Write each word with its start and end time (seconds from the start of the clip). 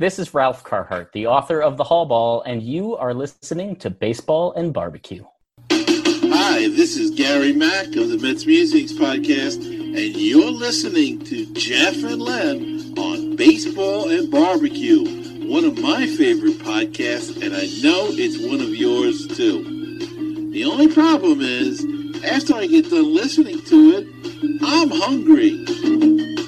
This 0.00 0.18
is 0.18 0.32
Ralph 0.32 0.64
Carhart, 0.64 1.12
the 1.12 1.26
author 1.26 1.60
of 1.60 1.76
The 1.76 1.84
Hall 1.84 2.06
Ball, 2.06 2.40
and 2.44 2.62
you 2.62 2.96
are 2.96 3.12
listening 3.12 3.76
to 3.80 3.90
Baseball 3.90 4.54
and 4.54 4.72
Barbecue. 4.72 5.24
Hi, 5.70 6.68
this 6.68 6.96
is 6.96 7.10
Gary 7.10 7.52
Mack 7.52 7.88
of 7.88 8.08
the 8.08 8.16
Mets 8.16 8.46
Musings 8.46 8.94
Podcast, 8.94 9.56
and 9.56 10.16
you're 10.16 10.52
listening 10.52 11.18
to 11.26 11.44
Jeff 11.52 11.96
and 11.96 12.22
Len 12.22 12.94
on 12.96 13.36
Baseball 13.36 14.08
and 14.08 14.30
Barbecue, 14.30 15.04
one 15.46 15.66
of 15.66 15.78
my 15.78 16.06
favorite 16.06 16.56
podcasts, 16.60 17.36
and 17.36 17.54
I 17.54 17.68
know 17.82 18.08
it's 18.08 18.38
one 18.38 18.62
of 18.62 18.74
yours 18.74 19.26
too. 19.36 20.50
The 20.52 20.64
only 20.64 20.88
problem 20.88 21.42
is, 21.42 21.84
after 22.24 22.54
I 22.54 22.64
get 22.68 22.88
done 22.88 23.14
listening 23.14 23.60
to 23.66 23.98
it, 23.98 24.62
I'm 24.62 24.88
hungry. 24.92 25.62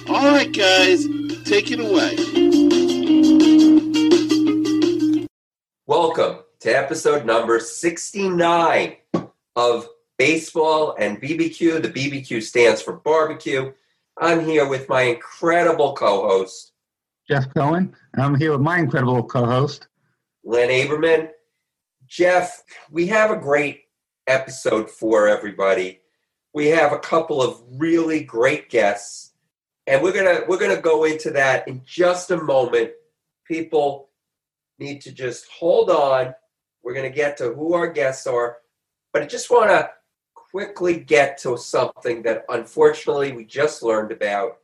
All 0.08 0.32
right, 0.32 0.50
guys, 0.50 1.04
take 1.44 1.70
it 1.70 1.80
away. 1.80 2.31
Welcome 6.04 6.40
to 6.58 6.68
episode 6.68 7.24
number 7.24 7.60
69 7.60 8.96
of 9.54 9.88
Baseball 10.18 10.96
and 10.98 11.22
BBQ. 11.22 11.80
The 11.80 11.90
BBQ 11.90 12.42
stands 12.42 12.82
for 12.82 12.94
barbecue. 12.94 13.72
I'm 14.18 14.44
here 14.44 14.68
with 14.68 14.88
my 14.88 15.02
incredible 15.02 15.92
co 15.92 16.26
host, 16.26 16.72
Jeff 17.28 17.54
Cohen. 17.54 17.94
And 18.14 18.20
I'm 18.20 18.34
here 18.34 18.50
with 18.50 18.62
my 18.62 18.80
incredible 18.80 19.22
co-host. 19.22 19.86
Len 20.42 20.70
Aberman. 20.70 21.28
Jeff, 22.08 22.64
we 22.90 23.06
have 23.06 23.30
a 23.30 23.36
great 23.36 23.82
episode 24.26 24.90
for 24.90 25.28
everybody. 25.28 26.00
We 26.52 26.66
have 26.70 26.90
a 26.90 26.98
couple 26.98 27.40
of 27.40 27.62
really 27.78 28.24
great 28.24 28.70
guests, 28.70 29.34
and 29.86 30.02
we're 30.02 30.12
gonna 30.12 30.40
we're 30.48 30.58
gonna 30.58 30.82
go 30.82 31.04
into 31.04 31.30
that 31.30 31.68
in 31.68 31.80
just 31.86 32.32
a 32.32 32.42
moment. 32.42 32.90
People 33.46 34.08
need 34.82 35.00
to 35.02 35.12
just 35.12 35.46
hold 35.48 35.90
on. 35.90 36.34
We're 36.82 36.94
gonna 36.94 37.10
get 37.10 37.36
to 37.38 37.52
who 37.52 37.74
our 37.74 37.86
guests 37.90 38.26
are, 38.26 38.58
but 39.12 39.22
I 39.22 39.26
just 39.26 39.50
want 39.50 39.70
to 39.70 39.90
quickly 40.34 40.98
get 40.98 41.38
to 41.38 41.56
something 41.56 42.22
that 42.22 42.44
unfortunately 42.50 43.32
we 43.32 43.44
just 43.44 43.82
learned 43.82 44.12
about. 44.12 44.58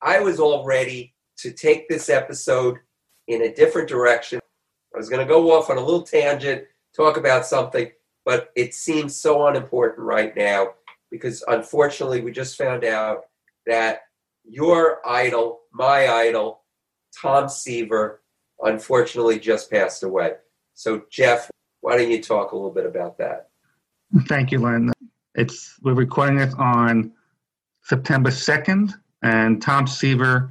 I 0.00 0.20
was 0.20 0.38
all 0.38 0.64
ready 0.64 1.14
to 1.38 1.52
take 1.52 1.88
this 1.88 2.08
episode 2.08 2.78
in 3.26 3.42
a 3.42 3.54
different 3.54 3.88
direction. 3.88 4.40
I 4.94 4.98
was 4.98 5.08
going 5.08 5.26
to 5.26 5.32
go 5.32 5.52
off 5.52 5.70
on 5.70 5.76
a 5.76 5.84
little 5.84 6.02
tangent, 6.02 6.64
talk 6.96 7.16
about 7.16 7.46
something, 7.46 7.90
but 8.24 8.50
it 8.54 8.74
seems 8.74 9.16
so 9.16 9.46
unimportant 9.48 10.06
right 10.06 10.36
now 10.36 10.68
because 11.10 11.42
unfortunately 11.48 12.20
we 12.20 12.30
just 12.30 12.56
found 12.56 12.84
out 12.84 13.22
that 13.66 14.02
your 14.44 15.00
idol, 15.06 15.60
my 15.72 16.08
idol, 16.08 16.62
Tom 17.20 17.48
Seaver, 17.48 18.22
unfortunately 18.62 19.38
just 19.38 19.70
passed 19.70 20.02
away. 20.02 20.32
So, 20.74 21.02
Jeff, 21.10 21.50
why 21.80 21.96
don't 21.96 22.10
you 22.10 22.22
talk 22.22 22.52
a 22.52 22.56
little 22.56 22.70
bit 22.70 22.86
about 22.86 23.18
that? 23.18 23.48
Thank 24.26 24.52
you, 24.52 24.60
Len. 24.60 24.92
It's 25.34 25.78
we're 25.82 25.94
recording 25.94 26.36
this 26.36 26.54
on 26.54 27.12
September 27.82 28.30
2nd, 28.30 28.92
and 29.22 29.62
Tom 29.62 29.86
Seaver 29.86 30.50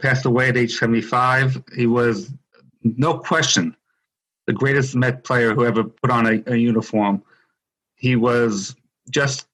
passed 0.00 0.24
away 0.24 0.48
at 0.48 0.56
age 0.56 0.76
75. 0.76 1.62
He 1.76 1.86
was, 1.86 2.32
no 2.82 3.18
question, 3.18 3.76
the 4.46 4.52
greatest 4.52 4.94
Met 4.94 5.24
player 5.24 5.54
who 5.54 5.64
ever 5.64 5.84
put 5.84 6.10
on 6.10 6.26
a, 6.26 6.42
a 6.46 6.56
uniform. 6.56 7.22
He 7.94 8.16
was 8.16 8.74
just 9.10 9.46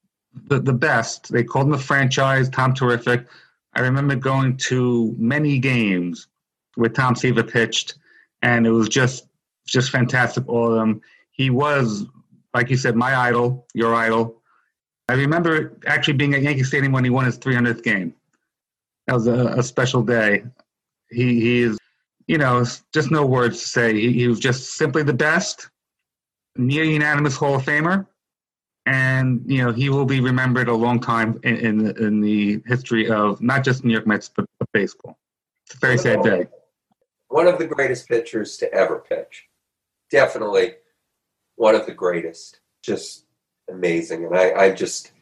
the, 0.48 0.61
the 0.61 0.73
best. 0.73 1.33
They 1.33 1.45
called 1.45 1.67
him 1.67 1.73
the 1.73 1.79
franchise, 1.79 2.48
Tom 2.48 2.75
Terrific. 2.75 3.27
I 3.75 3.81
remember 3.81 4.17
going 4.17 4.57
to 4.59 5.14
many 5.19 5.59
games 5.59 6.29
where 6.77 6.88
Tom 6.91 7.14
Seaver 7.16 7.42
pitched, 7.42 7.94
and 8.42 8.66
it 8.66 8.70
was 8.70 8.88
just 8.88 9.27
just 9.66 9.91
fantastic. 9.91 10.48
All 10.48 10.70
of 10.72 10.78
them. 10.78 11.00
He 11.33 11.50
was, 11.50 12.06
like 12.55 12.70
you 12.70 12.77
said, 12.78 12.96
my 12.96 13.14
idol, 13.14 13.66
your 13.74 13.94
idol. 13.94 14.41
I 15.08 15.14
remember 15.14 15.78
actually 15.86 16.14
being 16.14 16.34
at 16.34 16.42
Yankee 16.42 16.62
Stadium 16.64 16.92
when 16.92 17.05
he 17.05 17.11
won 17.11 17.27
his 17.27 17.39
300th 17.39 17.83
game. 17.83 18.14
That 19.06 19.14
was 19.14 19.27
a, 19.27 19.48
a 19.58 19.62
special 19.62 20.02
day. 20.02 20.45
He 21.11 21.40
he 21.40 21.62
is, 21.62 21.78
you 22.27 22.39
know, 22.39 22.64
just 22.92 23.11
no 23.11 23.24
words 23.27 23.61
to 23.61 23.67
say. 23.67 23.92
He, 23.95 24.12
he 24.12 24.28
was 24.28 24.40
just 24.40 24.74
simply 24.74 25.02
the 25.02 25.12
best, 25.14 25.68
near 26.56 26.83
unanimous 26.84 27.36
Hall 27.36 27.55
of 27.56 27.62
Famer, 27.64 28.06
and 28.86 29.42
you 29.46 29.62
know 29.62 29.72
he 29.72 29.90
will 29.90 30.05
be 30.06 30.20
remembered 30.20 30.68
a 30.68 30.74
long 30.74 30.98
time 31.01 31.39
in 31.45 31.56
in, 31.56 31.78
the- 31.84 31.95
in 32.06 32.20
the 32.20 32.62
history 32.67 33.08
of 33.11 33.40
not 33.40 33.62
just 33.64 33.84
New 33.84 33.92
York 33.92 34.06
Mets 34.06 34.28
but 34.34 34.46
baseball. 34.72 35.18
It's 35.67 35.74
a 35.74 35.78
very 35.78 35.98
sad 35.98 36.22
day. 36.22 36.46
One 37.29 37.47
of 37.47 37.59
the 37.59 37.67
greatest 37.67 38.09
pitchers 38.09 38.57
to 38.59 38.73
ever 38.73 39.05
pitch. 39.09 39.47
Definitely 40.11 40.75
one 41.57 41.75
of 41.75 41.87
the 41.87 41.95
greatest. 41.95 42.61
Just 42.83 43.25
amazing. 43.69 44.25
And 44.25 44.37
I, 44.37 44.53
I 44.53 44.73
just, 44.73 45.13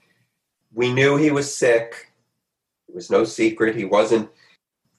we 0.73 0.93
knew 0.93 1.17
he 1.17 1.31
was 1.31 1.57
sick. 1.57 2.13
It 2.89 2.95
was 2.95 3.11
no 3.11 3.25
secret. 3.25 3.77
He 3.77 3.85
wasn't 3.85 4.29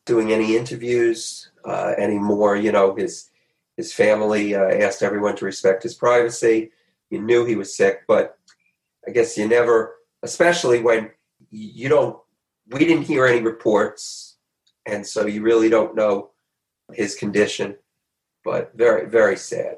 doing 0.05 0.31
any 0.31 0.55
interviews 0.55 1.49
uh, 1.63 1.93
anymore. 1.97 2.55
You 2.55 2.71
know, 2.71 2.95
his 2.95 3.29
his 3.77 3.93
family 3.93 4.55
uh, 4.55 4.63
asked 4.63 5.03
everyone 5.03 5.35
to 5.35 5.45
respect 5.45 5.83
his 5.83 5.95
privacy. 5.95 6.71
You 7.09 7.21
knew 7.21 7.45
he 7.45 7.57
was 7.57 7.75
sick, 7.75 8.03
but 8.07 8.37
I 9.05 9.11
guess 9.11 9.37
you 9.37 9.47
never, 9.47 9.95
especially 10.23 10.81
when 10.81 11.11
you 11.51 11.89
don't. 11.89 12.17
We 12.67 12.79
didn't 12.79 13.03
hear 13.03 13.25
any 13.25 13.41
reports, 13.41 14.37
and 14.85 15.05
so 15.05 15.27
you 15.27 15.41
really 15.41 15.69
don't 15.69 15.95
know 15.95 16.31
his 16.93 17.15
condition. 17.15 17.75
But 18.43 18.71
very, 18.75 19.09
very 19.09 19.37
sad. 19.37 19.77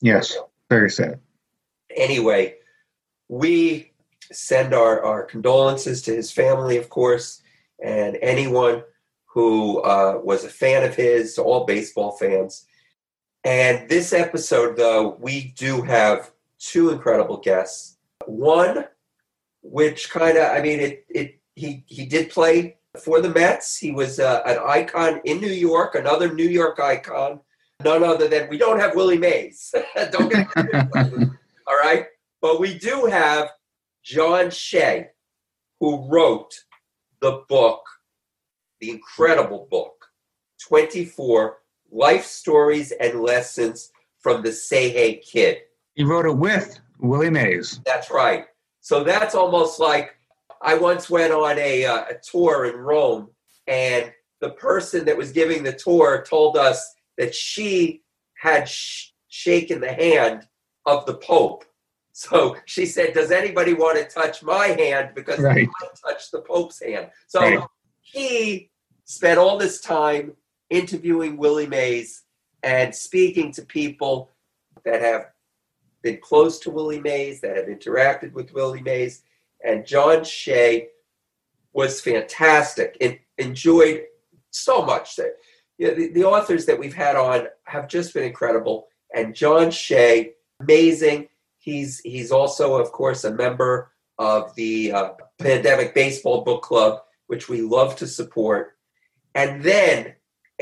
Yes, 0.00 0.36
very 0.68 0.90
sad. 0.90 1.20
Anyway, 1.94 2.56
we 3.28 3.92
send 4.32 4.74
our, 4.74 5.02
our 5.04 5.22
condolences 5.22 6.02
to 6.02 6.14
his 6.14 6.32
family, 6.32 6.76
of 6.76 6.88
course, 6.88 7.42
and 7.82 8.18
anyone 8.20 8.82
who 9.26 9.80
uh, 9.82 10.20
was 10.22 10.44
a 10.44 10.48
fan 10.48 10.82
of 10.82 10.94
his, 10.94 11.38
all 11.38 11.64
baseball 11.64 12.12
fans. 12.12 12.66
And 13.44 13.88
this 13.88 14.12
episode, 14.12 14.76
though, 14.76 15.16
we 15.20 15.54
do 15.56 15.82
have 15.82 16.32
two 16.58 16.90
incredible 16.90 17.36
guests. 17.36 17.98
One, 18.24 18.86
which 19.62 20.10
kind 20.10 20.36
of, 20.36 20.50
I 20.50 20.60
mean, 20.60 20.80
it, 20.80 21.06
it 21.08 21.38
he 21.54 21.84
he 21.86 22.06
did 22.06 22.30
play 22.30 22.78
for 22.96 23.20
the 23.20 23.30
Mets. 23.30 23.76
He 23.76 23.90
was 23.90 24.18
uh, 24.18 24.42
an 24.46 24.58
icon 24.66 25.20
in 25.24 25.40
New 25.40 25.52
York, 25.52 25.94
another 25.94 26.32
New 26.32 26.48
York 26.48 26.80
icon. 26.80 27.40
None 27.84 28.02
other 28.02 28.26
than 28.28 28.48
we 28.48 28.58
don't 28.58 28.80
have 28.80 28.94
Willie 28.94 29.18
Mays. 29.18 29.74
don't 30.10 30.32
get 30.32 30.48
all 31.66 31.76
right, 31.76 32.06
but 32.40 32.58
we 32.60 32.78
do 32.78 33.06
have 33.06 33.50
John 34.02 34.50
Shea, 34.50 35.08
who 35.80 36.08
wrote 36.08 36.54
the 37.20 37.42
book, 37.48 37.82
the 38.80 38.90
incredible 38.90 39.68
book, 39.70 40.06
24 40.66 41.58
Life 41.90 42.24
Stories 42.24 42.92
and 42.92 43.20
Lessons 43.20 43.90
from 44.20 44.42
the 44.42 44.52
Say 44.52 44.90
Hey 44.90 45.16
Kid. 45.16 45.58
He 45.94 46.04
wrote 46.04 46.26
it 46.26 46.36
with 46.36 46.80
Willie 46.98 47.30
Mays. 47.30 47.80
That's 47.84 48.10
right. 48.10 48.46
So 48.80 49.02
that's 49.02 49.34
almost 49.34 49.80
like 49.80 50.15
I 50.62 50.74
once 50.74 51.08
went 51.10 51.32
on 51.32 51.58
a, 51.58 51.84
uh, 51.84 52.04
a 52.10 52.14
tour 52.14 52.66
in 52.66 52.76
Rome, 52.76 53.30
and 53.66 54.12
the 54.40 54.50
person 54.50 55.04
that 55.06 55.16
was 55.16 55.32
giving 55.32 55.62
the 55.62 55.72
tour 55.72 56.24
told 56.28 56.56
us 56.56 56.94
that 57.18 57.34
she 57.34 58.02
had 58.38 58.68
sh- 58.68 59.10
shaken 59.28 59.80
the 59.80 59.92
hand 59.92 60.46
of 60.84 61.06
the 61.06 61.14
Pope. 61.14 61.64
So 62.12 62.56
she 62.64 62.86
said, 62.86 63.12
Does 63.12 63.30
anybody 63.30 63.74
want 63.74 63.98
to 63.98 64.04
touch 64.04 64.42
my 64.42 64.68
hand? 64.68 65.10
Because 65.14 65.40
Right. 65.40 65.68
I 65.82 65.86
touched 66.10 66.32
the 66.32 66.40
Pope's 66.40 66.80
hand. 66.82 67.10
So 67.26 67.40
Right. 67.40 67.60
he 68.02 68.70
spent 69.04 69.38
all 69.38 69.58
this 69.58 69.80
time 69.80 70.36
interviewing 70.70 71.36
Willie 71.36 71.66
Mays 71.66 72.22
and 72.62 72.94
speaking 72.94 73.52
to 73.52 73.62
people 73.62 74.30
that 74.84 75.00
have 75.00 75.26
been 76.02 76.18
close 76.18 76.58
to 76.60 76.70
Willie 76.70 77.00
Mays, 77.00 77.40
that 77.40 77.56
have 77.56 77.66
interacted 77.66 78.32
with 78.32 78.52
Willie 78.52 78.82
Mays. 78.82 79.22
And 79.66 79.84
John 79.84 80.24
Shea 80.24 80.88
was 81.72 82.00
fantastic 82.00 82.96
and 83.00 83.18
enjoyed 83.36 84.04
so 84.50 84.82
much. 84.82 85.16
That 85.16 85.34
you 85.76 85.88
know, 85.88 85.94
the, 85.94 86.12
the 86.12 86.24
authors 86.24 86.64
that 86.66 86.78
we've 86.78 86.94
had 86.94 87.16
on 87.16 87.48
have 87.64 87.88
just 87.88 88.14
been 88.14 88.24
incredible. 88.24 88.88
And 89.14 89.34
John 89.34 89.70
Shea, 89.70 90.34
amazing. 90.60 91.28
He's 91.58 92.00
he's 92.00 92.30
also, 92.30 92.76
of 92.76 92.92
course, 92.92 93.24
a 93.24 93.34
member 93.34 93.92
of 94.18 94.54
the 94.54 94.92
uh, 94.92 95.10
Pandemic 95.38 95.94
Baseball 95.94 96.42
Book 96.42 96.62
Club, 96.62 97.00
which 97.26 97.48
we 97.48 97.60
love 97.60 97.96
to 97.96 98.06
support. 98.06 98.76
And 99.34 99.62
then 99.62 100.14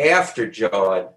after 0.02 0.50
John, 0.50 1.08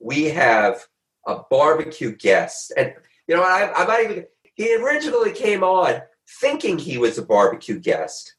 we 0.00 0.24
have 0.24 0.86
a 1.26 1.40
barbecue 1.50 2.14
guest. 2.14 2.72
And 2.76 2.94
you 3.26 3.36
know, 3.36 3.42
I, 3.42 3.72
I'm 3.74 3.86
not 3.86 4.02
even. 4.02 4.26
He 4.54 4.74
originally 4.74 5.32
came 5.32 5.62
on 5.62 6.02
thinking 6.40 6.78
he 6.78 6.98
was 6.98 7.18
a 7.18 7.22
barbecue 7.22 7.78
guest, 7.78 8.34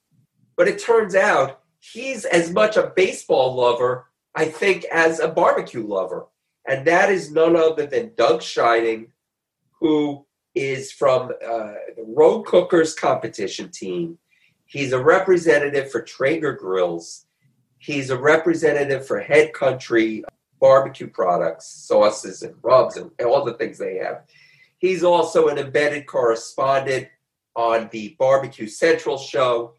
but 0.55 0.67
it 0.67 0.81
turns 0.81 1.15
out 1.15 1.61
he's 1.79 2.25
as 2.25 2.51
much 2.51 2.77
a 2.77 2.91
baseball 2.95 3.55
lover 3.55 4.09
I 4.35 4.45
think, 4.45 4.85
as 4.85 5.19
a 5.19 5.27
barbecue 5.27 5.85
lover. 5.85 6.27
And 6.67 6.85
that 6.87 7.09
is 7.09 7.31
none 7.31 7.55
other 7.55 7.85
than 7.85 8.13
Doug 8.15 8.41
Shining, 8.41 9.11
who 9.79 10.25
is 10.55 10.91
from 10.91 11.29
uh, 11.29 11.73
the 11.95 12.05
Road 12.05 12.45
Cookers 12.45 12.93
competition 12.93 13.69
team. 13.69 14.17
He's 14.65 14.93
a 14.93 15.03
representative 15.03 15.91
for 15.91 16.01
Traeger 16.01 16.53
Grills. 16.53 17.25
He's 17.79 18.09
a 18.11 18.17
representative 18.17 19.07
for 19.07 19.19
Head 19.19 19.53
Country 19.53 20.23
barbecue 20.59 21.07
products, 21.07 21.65
sauces 21.65 22.41
and 22.43 22.53
rubs 22.61 22.97
and 22.97 23.11
all 23.25 23.45
the 23.45 23.53
things 23.53 23.77
they 23.77 23.97
have. 23.97 24.23
He's 24.77 25.03
also 25.03 25.47
an 25.47 25.57
embedded 25.57 26.05
correspondent 26.05 27.07
on 27.59 27.89
the 27.91 28.15
Barbecue 28.17 28.69
Central 28.69 29.17
show. 29.17 29.73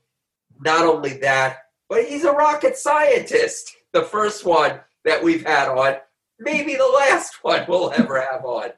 Not 0.60 0.84
only 0.84 1.14
that, 1.18 1.60
but 1.88 2.04
he's 2.04 2.24
a 2.24 2.32
rocket 2.32 2.76
scientist. 2.76 3.74
The 3.94 4.02
first 4.02 4.44
one 4.44 4.80
that 5.06 5.24
we've 5.24 5.46
had 5.46 5.68
on, 5.68 5.94
maybe 6.38 6.74
the 6.76 6.84
last 6.86 7.38
one 7.42 7.64
we'll 7.66 7.90
ever 7.92 8.20
have 8.20 8.44
on. 8.44 8.70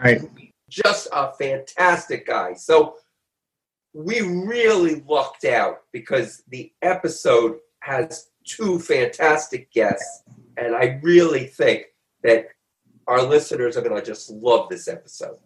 Right. 0.00 0.20
Just 0.70 1.08
a 1.12 1.32
fantastic 1.32 2.28
guy. 2.28 2.54
So 2.54 2.94
we 3.92 4.20
really 4.20 5.02
lucked 5.08 5.44
out 5.44 5.78
because 5.92 6.44
the 6.46 6.70
episode 6.80 7.56
has 7.80 8.28
two 8.44 8.78
fantastic 8.78 9.72
guests. 9.72 10.22
And 10.56 10.76
I 10.76 11.00
really 11.02 11.46
think 11.46 11.86
that 12.22 12.46
our 13.08 13.22
listeners 13.22 13.76
are 13.76 13.82
going 13.82 14.00
to 14.00 14.06
just 14.06 14.30
love 14.30 14.68
this 14.68 14.86
episode. 14.86 15.38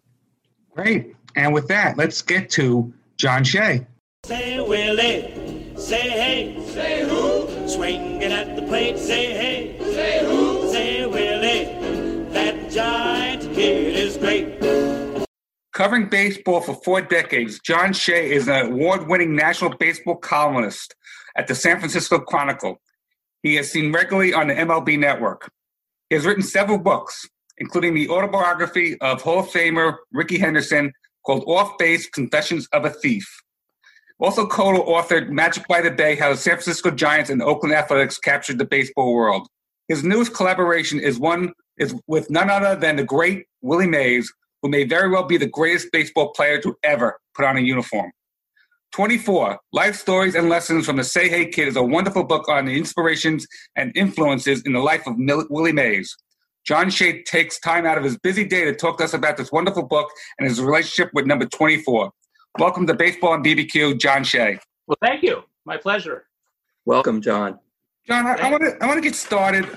Great. 0.69 1.15
And 1.35 1.53
with 1.53 1.67
that, 1.67 1.97
let's 1.97 2.21
get 2.21 2.49
to 2.51 2.93
John 3.17 3.43
Shea. 3.43 3.85
Say 4.25 4.59
Willie, 4.59 5.75
say 5.75 6.09
hey, 6.09 6.65
say 6.69 7.07
who? 7.07 7.67
Swinging 7.67 8.31
at 8.31 8.55
the 8.55 8.61
plate, 8.61 8.97
say 8.97 9.33
hey, 9.33 9.77
say 9.93 10.25
who? 10.25 10.71
Say 10.71 11.05
Willie, 11.05 12.29
that 12.29 12.71
giant 12.71 13.41
kid 13.53 13.95
is 13.95 14.17
great. 14.17 15.27
Covering 15.73 16.07
baseball 16.07 16.61
for 16.61 16.75
four 16.85 17.01
decades, 17.01 17.59
John 17.59 17.93
Shea 17.93 18.31
is 18.31 18.47
an 18.47 18.73
award 18.73 19.07
winning 19.07 19.35
national 19.35 19.75
baseball 19.77 20.17
columnist 20.17 20.95
at 21.35 21.47
the 21.47 21.55
San 21.55 21.79
Francisco 21.79 22.19
Chronicle. 22.19 22.79
He 23.41 23.57
is 23.57 23.71
seen 23.71 23.91
regularly 23.91 24.33
on 24.33 24.47
the 24.47 24.53
MLB 24.53 24.99
network. 24.99 25.51
He 26.09 26.15
has 26.15 26.25
written 26.25 26.43
several 26.43 26.77
books, 26.77 27.27
including 27.57 27.95
the 27.95 28.07
autobiography 28.07 28.99
of 29.01 29.21
Hall 29.21 29.39
of 29.39 29.47
Famer 29.47 29.97
Rickey 30.11 30.37
Henderson 30.37 30.93
called 31.25 31.43
Off 31.47 31.77
Base 31.77 32.09
Confessions 32.09 32.67
of 32.73 32.85
a 32.85 32.89
Thief. 32.89 33.27
Also 34.19 34.45
co 34.45 34.71
authored 34.85 35.29
Magic 35.29 35.67
by 35.67 35.81
the 35.81 35.91
Bay 35.91 36.15
How 36.15 36.31
the 36.31 36.37
San 36.37 36.53
Francisco 36.53 36.91
Giants 36.91 37.29
and 37.29 37.41
Oakland 37.41 37.73
Athletics 37.75 38.17
Captured 38.17 38.57
the 38.57 38.65
Baseball 38.65 39.13
World. 39.13 39.47
His 39.87 40.03
newest 40.03 40.33
collaboration 40.33 40.99
is 40.99 41.19
one 41.19 41.51
is 41.77 41.95
with 42.07 42.29
none 42.29 42.49
other 42.49 42.75
than 42.75 42.95
the 42.95 43.03
great 43.03 43.45
Willie 43.61 43.87
Mays, 43.87 44.31
who 44.61 44.69
may 44.69 44.83
very 44.83 45.09
well 45.09 45.23
be 45.23 45.37
the 45.37 45.47
greatest 45.47 45.91
baseball 45.91 46.31
player 46.31 46.61
to 46.61 46.75
ever 46.83 47.19
put 47.35 47.45
on 47.45 47.57
a 47.57 47.61
uniform. 47.61 48.11
24 48.93 49.59
Life 49.71 49.95
Stories 49.95 50.35
and 50.35 50.49
Lessons 50.49 50.85
from 50.85 50.97
the 50.97 51.03
Say 51.03 51.27
Hey 51.27 51.47
Kid 51.47 51.67
is 51.67 51.75
a 51.75 51.83
wonderful 51.83 52.23
book 52.23 52.47
on 52.47 52.65
the 52.65 52.77
inspirations 52.77 53.47
and 53.75 53.91
influences 53.97 54.61
in 54.61 54.73
the 54.73 54.79
life 54.79 55.07
of 55.07 55.15
Willie 55.17 55.71
Mays. 55.71 56.15
John 56.65 56.89
Shea 56.89 57.21
takes 57.23 57.59
time 57.59 57.85
out 57.85 57.97
of 57.97 58.05
his 58.05 58.17
busy 58.17 58.45
day 58.45 58.63
to 58.63 58.73
talk 58.73 58.97
to 58.99 59.03
us 59.03 59.13
about 59.13 59.35
this 59.35 59.51
wonderful 59.51 59.83
book 59.83 60.09
and 60.39 60.47
his 60.47 60.61
relationship 60.61 61.13
with 61.13 61.25
number 61.25 61.45
24. 61.45 62.09
Welcome 62.57 62.87
to 62.87 62.93
Baseball 62.93 63.33
and 63.33 63.43
BBQ, 63.43 63.99
John 63.99 64.23
Shea. 64.23 64.57
Well, 64.87 64.97
thank 65.01 65.23
you. 65.23 65.43
My 65.65 65.75
pleasure. 65.75 66.25
Welcome, 66.85 67.21
John. 67.21 67.59
John, 68.07 68.27
I, 68.27 68.35
I 68.35 68.51
want 68.51 68.63
to 68.63 68.77
I 68.81 68.87
want 68.87 68.97
to 68.97 69.01
get 69.01 69.15
started 69.15 69.67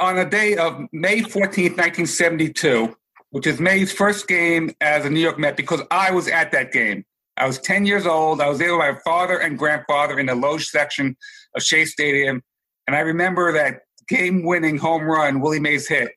on 0.00 0.18
a 0.18 0.28
day 0.28 0.56
of 0.56 0.86
May 0.92 1.20
14th, 1.20 1.76
1972, 1.76 2.94
which 3.30 3.46
is 3.46 3.58
Mays' 3.58 3.92
first 3.92 4.28
game 4.28 4.74
as 4.82 5.06
a 5.06 5.10
New 5.10 5.20
York 5.20 5.38
Met 5.38 5.56
because 5.56 5.80
I 5.90 6.10
was 6.10 6.28
at 6.28 6.52
that 6.52 6.72
game. 6.72 7.04
I 7.38 7.46
was 7.46 7.58
10 7.58 7.86
years 7.86 8.06
old. 8.06 8.40
I 8.40 8.48
was 8.48 8.58
there 8.58 8.76
with 8.76 8.80
my 8.80 8.98
father 9.02 9.38
and 9.38 9.58
grandfather 9.58 10.18
in 10.18 10.26
the 10.26 10.34
loge 10.34 10.66
section 10.66 11.16
of 11.54 11.62
Shea 11.62 11.84
Stadium. 11.84 12.42
And 12.86 12.96
I 12.96 13.00
remember 13.00 13.52
that 13.52 13.80
game 14.08 14.44
winning 14.44 14.76
home 14.76 15.02
run 15.02 15.40
Willie 15.40 15.60
Mays 15.60 15.86
hit 15.86 16.10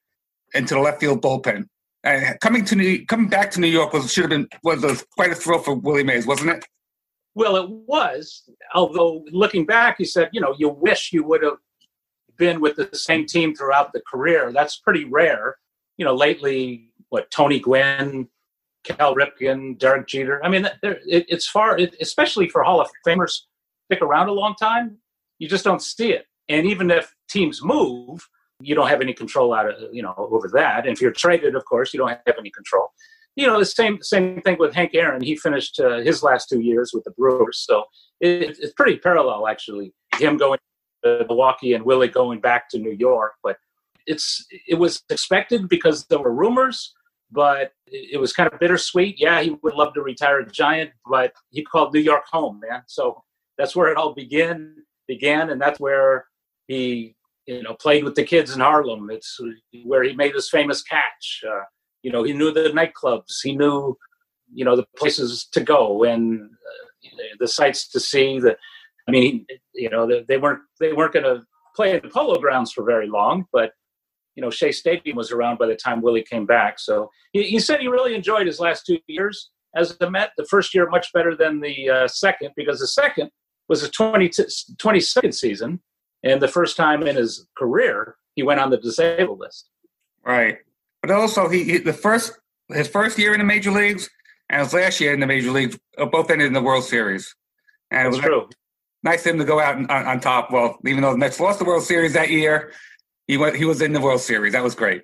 into 0.53 0.75
the 0.75 0.79
left 0.79 0.99
field 0.99 1.21
bullpen. 1.21 1.65
And 2.03 2.39
coming 2.39 2.65
to 2.65 2.75
New, 2.75 3.05
coming 3.05 3.27
back 3.27 3.51
to 3.51 3.59
New 3.59 3.67
York 3.67 3.93
was 3.93 4.11
should 4.11 4.23
have 4.23 4.29
been 4.31 4.47
was 4.63 4.83
a, 4.83 4.97
quite 5.15 5.31
a 5.31 5.35
thrill 5.35 5.59
for 5.59 5.75
Willie 5.75 6.03
Mays, 6.03 6.25
wasn't 6.25 6.51
it? 6.51 6.65
Well, 7.35 7.55
it 7.55 7.69
was. 7.69 8.49
Although 8.73 9.23
looking 9.31 9.65
back, 9.65 9.99
you 9.99 10.05
said, 10.05 10.29
you 10.33 10.41
know, 10.41 10.55
you 10.57 10.69
wish 10.69 11.13
you 11.13 11.23
would 11.23 11.43
have 11.43 11.57
been 12.37 12.59
with 12.59 12.75
the 12.75 12.89
same 12.93 13.25
team 13.25 13.55
throughout 13.55 13.93
the 13.93 14.01
career. 14.11 14.51
That's 14.51 14.77
pretty 14.77 15.05
rare. 15.05 15.55
You 15.97 16.05
know, 16.05 16.15
lately, 16.15 16.91
what 17.09 17.29
Tony 17.29 17.59
Gwynn, 17.59 18.27
Cal 18.83 19.15
Ripken, 19.15 19.77
Derek 19.77 20.07
Jeter. 20.07 20.43
I 20.43 20.49
mean, 20.49 20.65
it, 20.81 20.99
it's 21.05 21.47
far, 21.47 21.77
it, 21.77 21.95
especially 22.01 22.49
for 22.49 22.63
Hall 22.63 22.81
of 22.81 22.89
Famers, 23.05 23.41
stick 23.85 24.01
around 24.01 24.27
a 24.27 24.33
long 24.33 24.55
time. 24.55 24.97
You 25.37 25.47
just 25.47 25.63
don't 25.63 25.81
see 25.81 26.13
it. 26.13 26.25
And 26.49 26.65
even 26.65 26.89
if 26.89 27.13
teams 27.29 27.63
move, 27.63 28.27
you 28.63 28.75
don't 28.75 28.87
have 28.87 29.01
any 29.01 29.13
control 29.13 29.53
out 29.53 29.69
of 29.69 29.93
you 29.93 30.01
know 30.01 30.13
over 30.17 30.49
that. 30.53 30.85
And 30.85 30.93
if 30.93 31.01
you're 31.01 31.11
traded, 31.11 31.55
of 31.55 31.65
course, 31.65 31.93
you 31.93 31.99
don't 31.99 32.09
have 32.09 32.35
any 32.37 32.49
control. 32.49 32.91
You 33.35 33.47
know, 33.47 33.59
the 33.59 33.65
same 33.65 34.01
same 34.01 34.41
thing 34.41 34.57
with 34.59 34.73
Hank 34.73 34.91
Aaron. 34.93 35.21
He 35.21 35.35
finished 35.35 35.79
uh, 35.79 35.99
his 35.99 36.23
last 36.23 36.49
two 36.49 36.59
years 36.59 36.91
with 36.93 37.03
the 37.03 37.11
Brewers, 37.11 37.63
so 37.65 37.85
it, 38.19 38.57
it's 38.59 38.73
pretty 38.73 38.97
parallel 38.97 39.47
actually. 39.47 39.93
Him 40.15 40.37
going 40.37 40.59
to 41.03 41.25
Milwaukee 41.27 41.73
and 41.73 41.85
Willie 41.85 42.09
going 42.09 42.41
back 42.41 42.69
to 42.69 42.79
New 42.79 42.95
York, 42.97 43.33
but 43.43 43.57
it's 44.07 44.45
it 44.67 44.75
was 44.75 45.03
expected 45.09 45.69
because 45.69 46.05
there 46.07 46.19
were 46.19 46.33
rumors 46.33 46.93
but 47.31 47.71
it 47.87 48.19
was 48.19 48.33
kind 48.33 48.51
of 48.51 48.59
bittersweet. 48.59 49.19
Yeah, 49.19 49.41
he 49.41 49.51
would 49.63 49.73
love 49.73 49.93
to 49.93 50.01
retire 50.01 50.39
a 50.39 50.51
Giant, 50.51 50.91
but 51.09 51.33
he 51.49 51.63
called 51.63 51.93
New 51.93 52.01
York 52.01 52.23
home, 52.29 52.59
man. 52.59 52.83
So 52.87 53.23
that's 53.57 53.75
where 53.75 53.89
it 53.89 53.97
all 53.97 54.13
began, 54.13 54.75
began, 55.07 55.49
and 55.49 55.61
that's 55.61 55.79
where 55.79 56.25
he, 56.67 57.15
you 57.51 57.63
know, 57.63 57.73
played 57.73 58.03
with 58.03 58.15
the 58.15 58.23
kids 58.23 58.53
in 58.53 58.61
Harlem. 58.61 59.09
It's 59.11 59.39
where 59.83 60.03
he 60.03 60.13
made 60.13 60.33
his 60.33 60.49
famous 60.49 60.81
catch. 60.81 61.43
Uh, 61.45 61.63
you 62.01 62.11
know, 62.11 62.23
he 62.23 62.33
knew 62.33 62.51
the 62.51 62.69
nightclubs, 62.69 63.41
he 63.43 63.55
knew, 63.55 63.97
you 64.53 64.65
know, 64.65 64.75
the 64.75 64.85
places 64.97 65.47
to 65.51 65.61
go 65.61 66.03
and 66.03 66.41
uh, 66.41 67.19
the 67.39 67.47
sights 67.47 67.89
to 67.89 67.99
see. 67.99 68.39
The, 68.39 68.55
I 69.07 69.11
mean, 69.11 69.45
you 69.73 69.89
know, 69.89 70.09
they, 70.27 70.37
weren't 70.37 70.61
they 70.79 70.93
weren't 70.93 71.13
going 71.13 71.25
to 71.25 71.43
play 71.75 71.93
at 71.93 72.03
the 72.03 72.09
Polo 72.09 72.39
Grounds 72.39 72.71
for 72.71 72.83
very 72.83 73.07
long, 73.07 73.45
but 73.51 73.71
you 74.35 74.41
know, 74.41 74.49
Shea 74.49 74.71
Stadium 74.71 75.17
was 75.17 75.31
around 75.31 75.59
by 75.59 75.67
the 75.67 75.75
time 75.75 76.01
Willie 76.01 76.23
came 76.23 76.45
back. 76.45 76.79
So 76.79 77.09
he, 77.33 77.43
he 77.43 77.59
said 77.59 77.81
he 77.81 77.89
really 77.89 78.15
enjoyed 78.15 78.47
his 78.47 78.61
last 78.61 78.85
two 78.85 78.97
years 79.07 79.51
as 79.75 79.97
a 79.99 80.09
Met. 80.09 80.31
The 80.37 80.45
first 80.45 80.73
year 80.73 80.89
much 80.89 81.11
better 81.13 81.35
than 81.35 81.59
the 81.59 81.89
uh, 81.89 82.07
second 82.07 82.51
because 82.55 82.79
the 82.79 82.87
second 82.87 83.29
was 83.67 83.83
a 83.83 83.89
20 83.89 84.29
22nd 84.29 85.33
season, 85.33 85.81
and 86.23 86.41
the 86.41 86.47
first 86.47 86.77
time 86.77 87.03
in 87.03 87.15
his 87.15 87.47
career 87.57 88.15
he 88.35 88.43
went 88.43 88.59
on 88.59 88.69
the 88.69 88.77
disabled 88.77 89.39
list. 89.39 89.69
Right, 90.25 90.57
but 91.01 91.11
also 91.11 91.49
he, 91.49 91.63
he 91.63 91.77
the 91.79 91.93
first 91.93 92.33
his 92.69 92.87
first 92.87 93.17
year 93.17 93.33
in 93.33 93.39
the 93.39 93.45
major 93.45 93.71
leagues 93.71 94.09
and 94.49 94.61
his 94.61 94.73
last 94.73 94.99
year 95.01 95.13
in 95.13 95.19
the 95.19 95.27
major 95.27 95.51
leagues 95.51 95.77
uh, 95.97 96.05
both 96.05 96.29
ended 96.29 96.47
in 96.47 96.53
the 96.53 96.61
World 96.61 96.83
Series. 96.83 97.35
And 97.89 98.05
That's 98.05 98.17
it 98.17 98.19
was 98.19 98.25
true. 98.25 98.49
nice 99.03 99.25
of 99.25 99.33
him 99.33 99.39
to 99.39 99.45
go 99.45 99.59
out 99.59 99.75
on, 99.75 99.89
on 99.89 100.19
top. 100.19 100.51
Well, 100.51 100.77
even 100.85 101.01
though 101.01 101.11
the 101.11 101.17
Mets 101.17 101.39
lost 101.39 101.59
the 101.59 101.65
World 101.65 101.83
Series 101.83 102.13
that 102.13 102.29
year, 102.29 102.71
he 103.27 103.37
went. 103.37 103.55
He 103.55 103.65
was 103.65 103.81
in 103.81 103.91
the 103.93 103.99
World 104.01 104.21
Series. 104.21 104.53
That 104.53 104.63
was 104.63 104.75
great. 104.75 105.03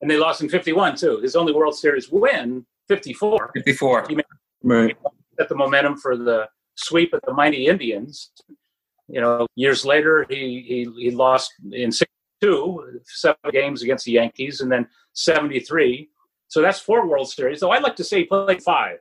And 0.00 0.10
they 0.10 0.16
lost 0.16 0.40
in 0.42 0.48
51 0.48 0.96
too. 0.96 1.18
His 1.20 1.34
only 1.36 1.52
World 1.52 1.76
Series 1.76 2.08
win, 2.10 2.64
54. 2.88 3.50
54. 3.54 4.06
He 4.08 4.14
made 4.14 4.24
Right. 4.62 4.96
set 5.38 5.48
the 5.48 5.54
momentum 5.56 5.96
for 5.96 6.16
the 6.16 6.48
sweep 6.76 7.12
of 7.12 7.20
the 7.26 7.32
mighty 7.34 7.66
Indians. 7.66 8.30
You 9.08 9.20
know, 9.20 9.46
years 9.54 9.84
later, 9.84 10.26
he 10.28 10.64
he, 10.96 11.02
he 11.02 11.10
lost 11.10 11.52
in 11.72 11.90
62, 11.90 13.00
seven 13.04 13.38
games 13.52 13.82
against 13.82 14.04
the 14.04 14.12
Yankees, 14.12 14.60
and 14.60 14.70
then 14.70 14.86
73. 15.14 16.08
So 16.48 16.62
that's 16.62 16.80
four 16.80 17.06
World 17.06 17.30
Series. 17.30 17.60
Though 17.60 17.70
I'd 17.70 17.82
like 17.82 17.96
to 17.96 18.04
say 18.04 18.18
he 18.18 18.24
played 18.24 18.62
five 18.62 18.98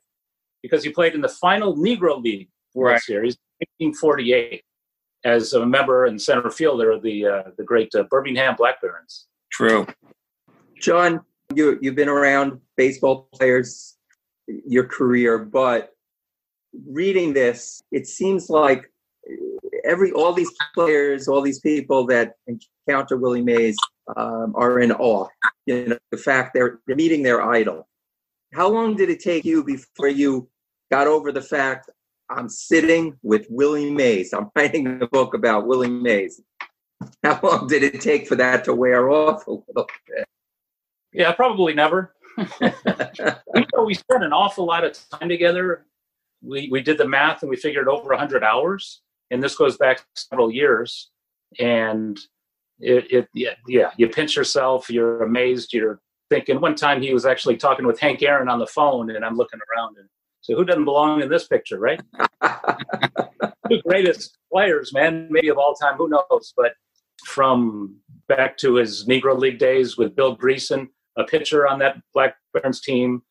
because 0.62 0.84
he 0.84 0.90
played 0.90 1.14
in 1.14 1.22
the 1.22 1.30
final 1.30 1.76
Negro 1.76 2.22
League 2.22 2.50
World 2.74 2.94
Right. 2.94 3.02
Series, 3.02 3.38
1948, 3.80 4.64
as 5.24 5.54
a 5.54 5.66
member 5.66 6.06
and 6.06 6.22
center 6.22 6.50
fielder 6.50 6.92
of 6.92 7.02
the 7.02 7.26
uh, 7.26 7.44
the 7.58 7.64
great 7.64 7.94
uh, 7.96 8.04
Birmingham 8.04 8.56
Black 8.56 8.82
Barons. 8.82 9.28
True. 9.52 9.88
John, 10.80 11.22
you 11.56 11.78
you've 11.82 11.96
been 11.96 12.10
around 12.10 12.60
baseball 12.76 13.28
players 13.34 13.98
your 14.48 14.86
career, 14.86 15.38
but 15.38 15.94
reading 16.86 17.34
this, 17.34 17.82
it 17.92 18.08
seems 18.08 18.50
like 18.50 18.92
every 19.88 20.12
all 20.12 20.34
these 20.34 20.51
players, 20.74 21.27
all 21.27 21.41
these 21.41 21.60
people 21.60 22.06
that 22.08 22.34
encounter 22.48 23.17
Willie 23.17 23.41
Mays 23.41 23.77
um, 24.15 24.53
are 24.56 24.79
in 24.79 24.91
awe. 24.91 25.27
You 25.65 25.88
know, 25.88 25.98
the 26.12 26.17
fact 26.17 26.51
they're, 26.53 26.79
they're 26.86 26.96
meeting 26.96 27.24
their 27.24 27.41
idol. 27.41 27.88
How 28.53 28.70
long 28.70 28.96
did 28.96 29.10
it 29.10 29.20
take 29.20 29.46
you 29.46 29.63
before 29.63 30.08
you 30.08 30.50
got 30.91 31.08
over 31.08 31.32
the 31.32 31.41
fact 31.41 31.89
I'm 32.29 32.50
sitting 32.50 33.17
with 33.24 33.48
Willie 33.50 33.91
Mays? 33.91 34.34
I'm 34.34 34.50
writing 34.56 35.01
a 35.01 35.08
book 35.08 35.34
about 35.34 35.67
Willie 35.67 35.89
Mays. 35.89 36.41
How 37.24 37.39
long 37.44 37.67
did 37.67 37.84
it 37.84 38.01
take 38.01 38.27
for 38.27 38.36
that 38.36 38.63
to 38.65 38.74
wear 38.74 39.10
off 39.10 39.48
a 39.48 39.51
little 39.51 39.88
bit? 40.08 40.25
Yeah, 41.13 41.32
probably 41.34 41.74
never. 41.74 42.13
we, 42.38 43.65
know 43.74 43.84
we 43.86 43.94
spent 43.94 44.24
an 44.24 44.34
awful 44.34 44.65
lot 44.65 44.84
of 44.84 44.98
time 45.10 45.29
together. 45.29 45.86
We 46.44 46.70
we 46.72 46.82
did 46.82 47.00
the 47.00 47.08
math 47.08 47.41
and 47.41 47.50
we 47.50 47.56
figured 47.56 47.88
over 47.88 48.15
hundred 48.15 48.44
hours, 48.44 49.01
and 49.31 49.41
this 49.41 49.55
goes 49.55 49.77
back 49.77 50.05
several 50.15 50.51
years. 50.51 51.10
And 51.60 52.19
it, 52.79 53.12
it 53.12 53.29
yeah, 53.34 53.55
yeah, 53.67 53.91
you 53.98 54.07
pinch 54.07 54.36
yourself, 54.36 54.89
you're 54.89 55.24
amazed, 55.24 55.74
you're 55.74 56.00
thinking. 56.29 56.62
One 56.62 56.75
time 56.75 57.01
he 57.01 57.13
was 57.13 57.25
actually 57.25 57.57
talking 57.57 57.86
with 57.86 58.00
Hank 58.00 58.22
Aaron 58.22 58.50
on 58.50 58.60
the 58.60 58.67
phone, 58.67 59.10
and 59.10 59.24
I'm 59.24 59.36
looking 59.36 59.60
around 59.72 59.98
and 59.98 60.07
so 60.48 60.55
who 60.55 60.63
doesn't 60.63 60.86
belong 60.86 61.22
in 61.22 61.29
this 61.29 61.46
picture, 61.46 61.77
right? 61.77 62.01
Two 63.69 63.81
greatest 63.86 64.38
players, 64.50 64.93
man, 64.93 65.27
maybe 65.29 65.50
of 65.50 65.57
all 65.57 65.74
time, 65.74 65.98
who 65.98 66.07
knows? 66.07 66.53
But 66.55 66.72
from 67.25 67.98
back 68.29 68.57
to 68.60 68.75
his 68.75 69.05
Negro 69.07 69.38
League 69.38 69.60
days 69.60 69.98
with 69.98 70.15
Bill 70.15 70.38
Greason, 70.38 70.88
a 71.17 71.25
pitcher 71.25 71.67
on 71.67 71.79
that 71.79 71.98
Black 72.13 72.38
Barons 72.53 72.79
team, 72.79 73.24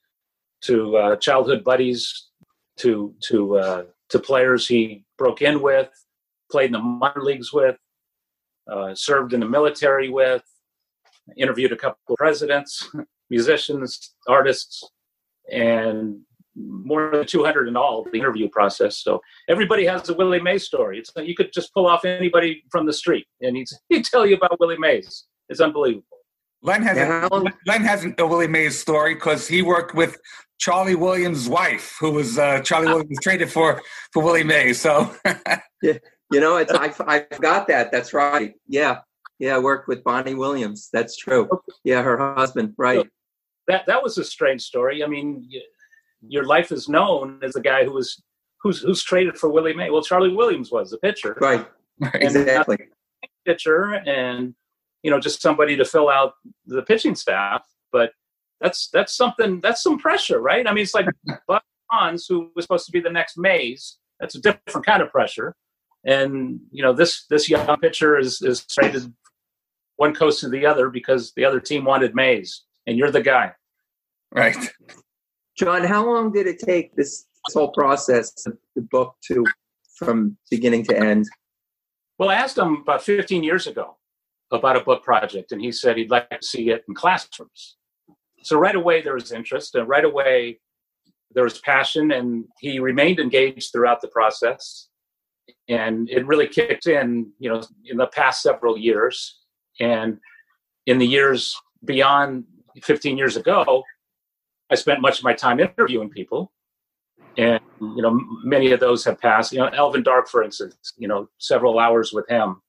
to 0.63 0.97
uh, 0.97 1.17
childhood 1.17 1.65
buddies, 1.65 2.29
to 2.79 3.15
to 3.29 3.59
uh, 3.59 3.85
to 4.11 4.19
players 4.19 4.67
he 4.67 5.05
broke 5.19 5.43
in 5.43 5.61
with, 5.61 5.89
played 6.51 6.67
in 6.67 6.73
the 6.73 6.79
minor 6.79 7.23
leagues 7.23 7.53
with, 7.53 7.77
uh, 8.71 8.95
served 8.95 9.33
in 9.33 9.41
the 9.41 9.49
military 9.49 10.09
with, 10.09 10.43
interviewed 11.37 11.73
a 11.73 11.77
couple 11.77 11.99
of 12.09 12.17
presidents, 12.17 12.89
musicians, 13.31 14.15
artists, 14.29 14.89
and 15.53 16.21
more 16.57 17.11
than 17.13 17.27
200 17.27 17.69
in 17.69 17.77
all 17.77 18.05
the 18.05 18.19
interview 18.19 18.49
process. 18.49 18.99
So 18.99 19.21
everybody 19.49 19.85
has 19.87 20.09
a 20.09 20.15
willie 20.15 20.41
mays 20.41 20.65
story. 20.65 20.99
It's 20.99 21.11
you 21.17 21.35
could 21.35 21.53
just 21.53 21.73
pull 21.75 21.87
off 21.87 22.05
anybody 22.05 22.63
from 22.71 22.87
the 22.87 22.93
street 22.93 23.27
and 23.43 23.57
he'd, 23.57 23.69
he'd 23.89 24.05
tell 24.05 24.27
you 24.27 24.37
about 24.37 24.59
willie 24.59 24.79
mays. 24.79 25.27
It's 25.49 25.61
unbelievable 25.61 26.16
len 26.67 26.83
has 26.83 26.97
Yeah. 26.99 27.29
a, 27.31 27.43
len 27.67 27.83
hasn't 27.83 28.21
a 28.21 28.27
willie 28.27 28.47
mays 28.49 28.79
story 28.79 29.15
because 29.15 29.49
he 29.49 29.63
worked 29.63 29.95
with 29.95 30.19
charlie 30.59 30.95
williams 30.95 31.49
wife 31.49 31.97
who 32.01 32.11
was 32.13 32.39
uh, 32.39 32.61
charlie 32.61 32.89
williams 32.89 33.19
traded 33.23 33.51
for 33.51 33.81
for 34.13 34.23
willie 34.23 34.45
mays 34.45 34.81
so 34.81 35.15
You 36.33 36.41
know, 36.41 36.57
it's 36.57 36.73
I, 36.73 36.93
I 37.07 37.25
forgot 37.33 37.69
that. 37.69 37.93
That's 37.93 38.13
right. 38.13 38.53
Yeah, 38.67 38.99
yeah. 39.39 39.55
I 39.55 39.61
worked 39.61 39.87
with 39.87 40.03
Bonnie 40.03 40.35
Williams. 40.35 40.89
That's 40.93 41.17
true. 41.17 41.49
Yeah, 41.85 42.03
her 42.03 42.17
husband. 42.35 42.75
Right. 42.77 43.07
that 43.69 43.87
that 43.87 44.03
was 44.03 44.19
a 44.19 44.25
strange 44.25 44.63
story 44.63 45.05
i 45.05 45.07
mean 45.07 45.49
y- 45.53 45.61
your 46.37 46.45
life 46.45 46.73
is 46.73 46.89
known 46.89 47.39
as 47.45 47.55
a 47.55 47.61
guy 47.61 47.85
who 47.85 47.93
was 47.93 48.21
who's 48.61 48.81
who's 48.81 49.03
traded 49.05 49.37
for 49.39 49.49
willie 49.51 49.75
may 49.75 49.89
well 49.91 50.03
charlie 50.03 50.35
williams 50.35 50.73
was 50.73 50.91
the 50.91 50.99
pitcher 50.99 51.37
Right. 51.41 51.65
Exactly. 52.15 52.79
pitcher 53.45 53.95
and 54.21 54.55
you 55.07 55.11
know 55.11 55.21
just 55.21 55.41
somebody 55.41 55.77
to 55.77 55.85
fill 55.85 56.09
out 56.11 56.33
the 56.67 56.83
pitching 56.83 57.15
staff 57.15 57.63
but 57.93 58.11
that's 58.61 58.91
that's 58.93 59.17
something 59.17 59.61
that's 59.61 59.83
some 59.83 59.99
pressure 59.99 60.41
right? 60.41 60.67
I 60.67 60.75
mean 60.75 60.83
it's 60.83 60.95
like 60.95 61.07
buck 61.49 61.63
Bonds, 61.91 62.27
who 62.27 62.51
was 62.55 62.65
supposed 62.65 62.87
to 62.87 62.93
be 62.93 63.01
the 63.01 63.11
next 63.11 63.39
mays 63.39 63.99
that's 64.21 64.35
a 64.35 64.41
different 64.41 64.87
kind 64.87 65.03
of 65.03 65.11
pressure. 65.11 65.55
And 66.05 66.61
you 66.71 66.83
know 66.83 66.93
this 66.93 67.27
this 67.29 67.49
young 67.49 67.77
pitcher 67.79 68.19
is 68.19 68.41
is 68.43 68.65
traded 68.67 69.13
one 69.97 70.15
coast 70.15 70.41
to 70.41 70.49
the 70.49 70.67
other 70.67 70.91
because 70.91 71.33
the 71.37 71.45
other 71.45 71.61
team 71.61 71.85
wanted 71.85 72.15
mays 72.15 72.65
and 72.87 72.97
you're 72.97 73.11
the 73.11 73.23
guy. 73.23 73.53
Right. 74.33 74.57
John, 75.59 75.85
how 75.85 76.07
long 76.07 76.33
did 76.33 76.47
it 76.47 76.59
take 76.59 76.95
this, 76.97 77.25
this 77.47 77.55
whole 77.55 77.71
process 77.71 78.31
the 78.75 78.83
book 78.83 79.15
to 79.29 79.45
from 79.97 80.37
beginning 80.51 80.85
to 80.85 80.99
end? 80.99 81.27
Well, 82.19 82.29
I 82.29 82.35
asked 82.35 82.59
him 82.59 82.83
about 82.83 83.03
15 83.03 83.43
years 83.43 83.67
ago 83.67 83.97
about 84.53 84.77
a 84.77 84.81
book 84.81 85.03
project, 85.03 85.53
and 85.53 85.61
he 85.61 85.73
said 85.73 85.97
he'd 85.97 86.11
like 86.11 86.29
to 86.31 86.47
see 86.47 86.71
it 86.71 86.85
in 86.89 86.95
classrooms. 86.95 87.77
So 88.43 88.59
right 88.59 88.75
away 88.75 89.03
there 89.03 89.15
was 89.15 89.33
interest, 89.33 89.75
and 89.75 89.89
right 89.89 90.05
away 90.05 90.61
there 91.33 91.45
was 91.45 91.59
passion, 91.61 92.13
and 92.13 92.45
he 92.61 92.79
remained 92.79 93.19
engaged 93.19 93.73
throughout 93.73 94.01
the 94.01 94.09
process. 94.09 94.89
And 95.69 96.09
it 96.11 96.27
really 96.27 96.49
kicked 96.49 96.87
in, 96.87 97.33
you 97.39 97.49
know, 97.49 97.63
in 97.85 97.97
the 97.97 98.07
past 98.07 98.43
several 98.43 98.79
years, 98.79 99.41
and 99.81 100.19
in 100.87 100.99
the 100.99 101.07
years 101.07 101.57
beyond 101.85 102.45
15 102.83 103.17
years 103.19 103.37
ago, 103.37 103.83
I 104.71 104.75
spent 104.75 105.01
much 105.01 105.19
of 105.19 105.25
my 105.25 105.33
time 105.33 105.61
interviewing 105.61 106.11
people, 106.11 106.53
and 107.37 107.61
you 107.81 108.03
know 108.03 108.19
many 108.45 108.73
of 108.73 108.81
those 108.81 109.05
have 109.05 109.21
passed 109.21 109.53
you 109.53 109.59
know 109.59 109.69
alvin 109.69 110.03
dark 110.03 110.29
for 110.29 110.43
instance 110.43 110.93
you 110.97 111.09
know 111.09 111.29
several 111.39 111.79
hours 111.79 112.13
with 112.13 112.29
him 112.29 112.61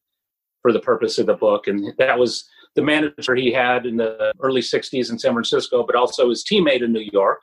for 0.67 0.73
the 0.73 0.79
purpose 0.81 1.17
of 1.17 1.27
the 1.27 1.33
book. 1.33 1.67
And 1.67 1.93
that 1.97 2.19
was 2.19 2.43
the 2.75 2.81
manager 2.81 3.35
he 3.35 3.53
had 3.53 3.85
in 3.85 3.95
the 3.95 4.33
early 4.41 4.59
60s 4.59 5.09
in 5.09 5.17
san 5.17 5.33
francisco 5.33 5.83
but 5.83 5.95
also 5.95 6.29
his 6.29 6.43
teammate 6.43 6.83
in 6.83 6.93
new 6.93 7.09
york 7.11 7.39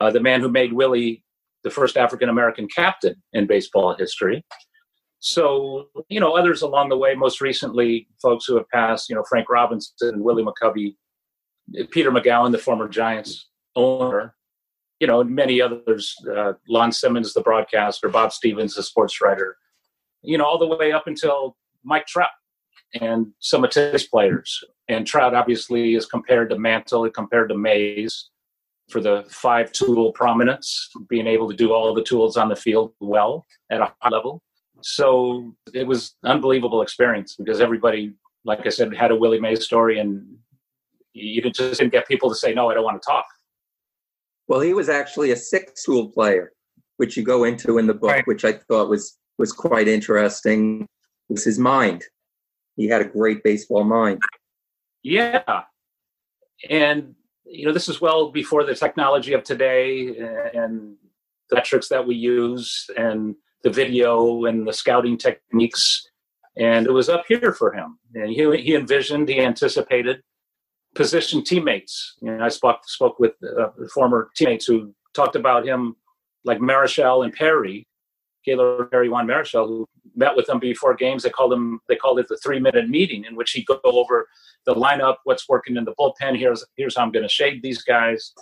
uh, 0.00 0.10
the 0.10 0.18
man 0.18 0.40
who 0.40 0.48
made 0.48 0.72
willie 0.72 1.22
the 1.62 1.70
first 1.70 1.96
african 1.96 2.28
american 2.28 2.66
captain 2.66 3.14
in 3.34 3.46
baseball 3.46 3.94
history. 3.96 4.44
So 5.20 5.90
you 6.08 6.18
know 6.18 6.32
others 6.36 6.62
along 6.62 6.88
the 6.88 6.96
way 6.96 7.14
most 7.14 7.40
recently 7.40 8.08
folks 8.20 8.44
who 8.46 8.56
have 8.56 8.68
passed 8.70 9.08
you 9.08 9.14
know 9.14 9.22
frank 9.28 9.48
robinson 9.48 10.24
willie 10.24 10.42
mccovey 10.42 10.96
peter 11.92 12.10
magowan 12.10 12.50
the 12.50 12.58
former 12.58 12.88
giants 12.88 13.48
owner 13.76 14.34
you 15.02 15.08
know, 15.08 15.24
many 15.24 15.60
others, 15.60 16.14
uh, 16.32 16.52
Lon 16.68 16.92
Simmons, 16.92 17.34
the 17.34 17.40
broadcaster, 17.40 18.08
Bob 18.08 18.32
Stevens, 18.32 18.76
the 18.76 18.84
sports 18.84 19.20
writer, 19.20 19.56
you 20.22 20.38
know, 20.38 20.44
all 20.44 20.58
the 20.58 20.76
way 20.76 20.92
up 20.92 21.08
until 21.08 21.56
Mike 21.84 22.06
Trout 22.06 22.30
and 23.00 23.28
some 23.38 23.64
of 23.64 23.70
today's 23.70 24.06
players. 24.06 24.62
And 24.88 25.06
Trout 25.06 25.34
obviously 25.34 25.94
is 25.94 26.06
compared 26.06 26.50
to 26.50 26.58
Mantle, 26.58 27.04
and 27.04 27.14
compared 27.14 27.48
to 27.48 27.56
Mays 27.56 28.30
for 28.90 29.00
the 29.00 29.24
five 29.30 29.72
tool 29.72 30.12
prominence, 30.12 30.90
being 31.08 31.26
able 31.26 31.48
to 31.48 31.56
do 31.56 31.72
all 31.72 31.94
the 31.94 32.02
tools 32.02 32.36
on 32.36 32.48
the 32.48 32.56
field 32.56 32.92
well 33.00 33.46
at 33.70 33.80
a 33.80 33.92
high 34.00 34.10
level. 34.10 34.42
So 34.82 35.54
it 35.72 35.86
was 35.86 36.16
unbelievable 36.24 36.82
experience 36.82 37.36
because 37.36 37.60
everybody, 37.60 38.14
like 38.44 38.66
I 38.66 38.70
said, 38.70 38.94
had 38.94 39.12
a 39.12 39.16
Willie 39.16 39.40
Mays 39.40 39.64
story 39.64 40.00
and 40.00 40.26
you 41.14 41.40
just 41.42 41.78
didn't 41.78 41.92
get 41.92 42.08
people 42.08 42.28
to 42.28 42.34
say, 42.34 42.52
no, 42.52 42.68
I 42.70 42.74
don't 42.74 42.84
want 42.84 43.00
to 43.00 43.06
talk. 43.06 43.26
Well, 44.48 44.60
he 44.60 44.74
was 44.74 44.88
actually 44.88 45.30
a 45.30 45.36
six 45.36 45.84
tool 45.84 46.08
player, 46.08 46.52
which 46.96 47.16
you 47.16 47.22
go 47.22 47.44
into 47.44 47.78
in 47.78 47.86
the 47.86 47.94
book, 47.94 48.10
Right. 48.10 48.26
which 48.26 48.44
I 48.44 48.52
thought 48.52 48.90
was 48.90 49.16
was 49.38 49.52
quite 49.52 49.88
interesting. 49.88 50.86
Was 51.28 51.44
his 51.44 51.58
mind? 51.58 52.04
He 52.76 52.88
had 52.88 53.00
a 53.00 53.06
great 53.06 53.42
baseball 53.42 53.84
mind. 53.84 54.20
Yeah. 55.02 55.62
And, 56.68 57.14
you 57.44 57.66
know, 57.66 57.72
this 57.72 57.88
is 57.88 58.00
well 58.00 58.30
before 58.30 58.64
the 58.64 58.74
technology 58.74 59.32
of 59.32 59.42
today 59.42 60.08
and 60.54 60.96
the 61.50 61.56
metrics 61.56 61.88
that 61.88 62.06
we 62.06 62.14
use 62.14 62.88
and 62.96 63.34
the 63.62 63.70
video 63.70 64.44
and 64.44 64.66
the 64.66 64.72
scouting 64.72 65.16
techniques. 65.16 66.06
And 66.56 66.86
it 66.86 66.92
was 66.92 67.08
up 67.08 67.24
here 67.28 67.52
for 67.52 67.72
him. 67.72 67.98
And 68.14 68.30
he, 68.30 68.44
he 68.62 68.74
envisioned, 68.74 69.28
he 69.28 69.40
anticipated 69.40 70.22
position 70.94 71.42
teammates. 71.42 72.16
You 72.20 72.36
know, 72.36 72.44
I 72.44 72.48
spoke, 72.48 72.80
spoke 72.84 73.18
with 73.18 73.32
uh, 73.42 73.68
former 73.92 74.30
teammates 74.36 74.66
who 74.66 74.94
talked 75.14 75.36
about 75.36 75.66
him 75.66 75.96
like 76.44 76.58
Marichal 76.58 77.24
and 77.24 77.32
Perry, 77.32 77.86
Gaylord 78.44 78.90
Perry, 78.90 79.08
Juan 79.08 79.26
Marichal, 79.26 79.66
who 79.66 79.88
met 80.14 80.36
with 80.36 80.48
him 80.48 80.58
before 80.58 80.94
games. 80.94 81.22
They 81.22 81.30
called 81.30 81.52
him, 81.52 81.80
they 81.88 81.96
called 81.96 82.18
it 82.18 82.28
the 82.28 82.38
three 82.38 82.60
minute 82.60 82.88
meeting 82.88 83.24
in 83.24 83.36
which 83.36 83.52
he'd 83.52 83.66
go 83.66 83.80
over 83.84 84.28
the 84.66 84.74
lineup, 84.74 85.16
what's 85.24 85.48
working 85.48 85.76
in 85.76 85.84
the 85.84 85.94
bullpen. 85.98 86.38
Here's 86.38 86.64
here's 86.76 86.96
how 86.96 87.02
I'm 87.02 87.12
going 87.12 87.24
to 87.24 87.28
shade 87.28 87.62
these 87.62 87.82
guys. 87.82 88.32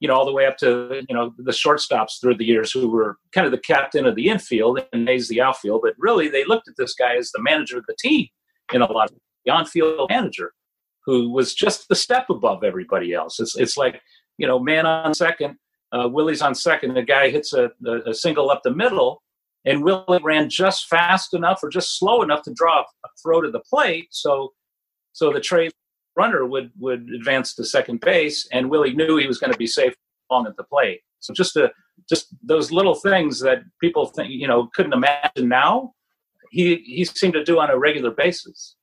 You 0.00 0.08
know, 0.08 0.14
all 0.14 0.26
the 0.26 0.32
way 0.32 0.46
up 0.46 0.56
to 0.58 1.02
you 1.08 1.14
know 1.14 1.32
the 1.38 1.52
shortstops 1.52 2.20
through 2.20 2.36
the 2.36 2.44
years 2.44 2.72
who 2.72 2.88
were 2.88 3.16
kind 3.32 3.46
of 3.46 3.52
the 3.52 3.58
captain 3.58 4.06
of 4.06 4.16
the 4.16 4.28
infield 4.28 4.84
and 4.92 5.04
Mays 5.04 5.28
the 5.28 5.40
outfield. 5.40 5.82
But 5.82 5.94
really, 5.98 6.28
they 6.28 6.44
looked 6.44 6.68
at 6.68 6.74
this 6.76 6.94
guy 6.94 7.16
as 7.16 7.30
the 7.30 7.42
manager 7.42 7.78
of 7.78 7.84
the 7.86 7.96
team 7.98 8.26
in 8.72 8.82
a 8.82 8.90
lot 8.90 9.10
of 9.10 9.16
the 9.44 9.52
on-field 9.52 10.08
manager 10.10 10.52
who 11.04 11.30
was 11.30 11.54
just 11.54 11.88
the 11.88 11.94
step 11.94 12.30
above 12.30 12.64
everybody 12.64 13.12
else. 13.12 13.40
It's 13.40 13.56
it's 13.56 13.76
like 13.76 14.00
you 14.38 14.46
know, 14.46 14.58
man 14.58 14.86
on 14.86 15.14
second, 15.14 15.56
uh, 15.92 16.08
Willie's 16.08 16.42
on 16.42 16.54
second. 16.54 16.94
The 16.94 17.02
guy 17.02 17.30
hits 17.30 17.52
a, 17.52 17.70
a 18.06 18.14
single 18.14 18.50
up 18.50 18.62
the 18.64 18.74
middle, 18.74 19.22
and 19.64 19.84
Willie 19.84 20.20
ran 20.22 20.48
just 20.48 20.88
fast 20.88 21.34
enough 21.34 21.60
or 21.62 21.68
just 21.68 21.98
slow 21.98 22.22
enough 22.22 22.42
to 22.42 22.52
draw 22.52 22.80
a 22.80 23.08
throw 23.22 23.40
to 23.40 23.50
the 23.50 23.60
plate. 23.60 24.08
So 24.10 24.52
so 25.12 25.32
the 25.32 25.40
trade 25.40 25.72
runner 26.16 26.46
would 26.46 26.70
would 26.78 27.08
advance 27.14 27.54
to 27.54 27.64
second 27.64 28.00
base, 28.00 28.48
and 28.52 28.70
Willie 28.70 28.94
knew 28.94 29.16
he 29.16 29.26
was 29.26 29.38
going 29.38 29.52
to 29.52 29.58
be 29.58 29.66
safe 29.66 29.94
long 30.30 30.46
at 30.46 30.56
the 30.56 30.64
plate. 30.64 31.00
So 31.20 31.32
just 31.32 31.56
a 31.56 31.70
just 32.08 32.28
those 32.42 32.72
little 32.72 32.94
things 32.94 33.40
that 33.40 33.62
people 33.80 34.06
think 34.06 34.30
you 34.30 34.48
know 34.48 34.68
couldn't 34.74 34.92
imagine 34.92 35.48
now, 35.48 35.94
he 36.50 36.76
he 36.84 37.04
seemed 37.04 37.34
to 37.34 37.44
do 37.44 37.60
on 37.60 37.70
a 37.70 37.78
regular 37.78 38.10
basis. 38.10 38.76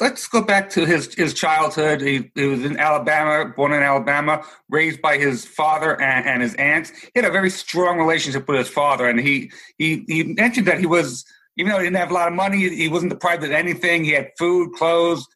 Let's 0.00 0.26
go 0.26 0.42
back 0.42 0.70
to 0.70 0.86
his, 0.86 1.14
his 1.14 1.34
childhood. 1.34 2.00
He, 2.00 2.30
he 2.34 2.46
was 2.46 2.64
in 2.64 2.78
Alabama, 2.78 3.52
born 3.54 3.72
in 3.72 3.82
Alabama, 3.82 4.42
raised 4.70 5.02
by 5.02 5.18
his 5.18 5.44
father 5.44 6.00
and, 6.00 6.26
and 6.26 6.42
his 6.42 6.54
aunts. 6.54 6.90
He 6.90 7.10
had 7.14 7.26
a 7.26 7.30
very 7.30 7.50
strong 7.50 7.98
relationship 7.98 8.48
with 8.48 8.58
his 8.58 8.68
father, 8.68 9.06
and 9.06 9.20
he, 9.20 9.52
he 9.76 10.04
he 10.08 10.22
mentioned 10.24 10.66
that 10.66 10.80
he 10.80 10.86
was 10.86 11.24
even 11.56 11.70
though 11.70 11.78
he 11.78 11.84
didn't 11.84 11.96
have 11.96 12.10
a 12.10 12.14
lot 12.14 12.28
of 12.28 12.34
money, 12.34 12.68
he 12.68 12.88
wasn't 12.88 13.10
deprived 13.10 13.44
of 13.44 13.50
anything. 13.50 14.04
He 14.04 14.12
had 14.12 14.30
food, 14.38 14.72
clothes, 14.72 15.26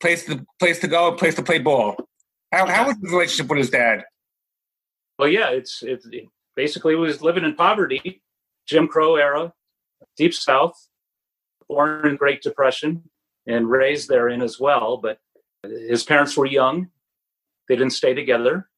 place 0.00 0.24
to 0.26 0.44
place 0.58 0.80
to 0.80 0.88
go, 0.88 1.12
place 1.12 1.36
to 1.36 1.42
play 1.42 1.58
ball. 1.58 1.96
How 2.52 2.66
how 2.66 2.86
was 2.86 2.96
his 3.00 3.12
relationship 3.12 3.48
with 3.48 3.58
his 3.58 3.70
dad? 3.70 4.04
Well, 5.18 5.28
yeah, 5.28 5.50
it's 5.50 5.82
it's 5.82 6.06
it 6.06 6.28
basically 6.56 6.96
was 6.96 7.22
living 7.22 7.44
in 7.44 7.54
poverty, 7.54 8.22
Jim 8.66 8.88
Crow 8.88 9.16
era, 9.16 9.52
deep 10.16 10.34
South, 10.34 10.88
born 11.68 12.06
in 12.06 12.16
Great 12.16 12.42
Depression 12.42 13.04
and 13.46 13.68
raised 13.68 14.08
therein 14.08 14.42
as 14.42 14.58
well. 14.58 14.96
But 14.96 15.18
his 15.62 16.04
parents 16.04 16.36
were 16.36 16.46
young; 16.46 16.88
they 17.68 17.76
didn't 17.76 17.92
stay 17.92 18.14
together. 18.14 18.68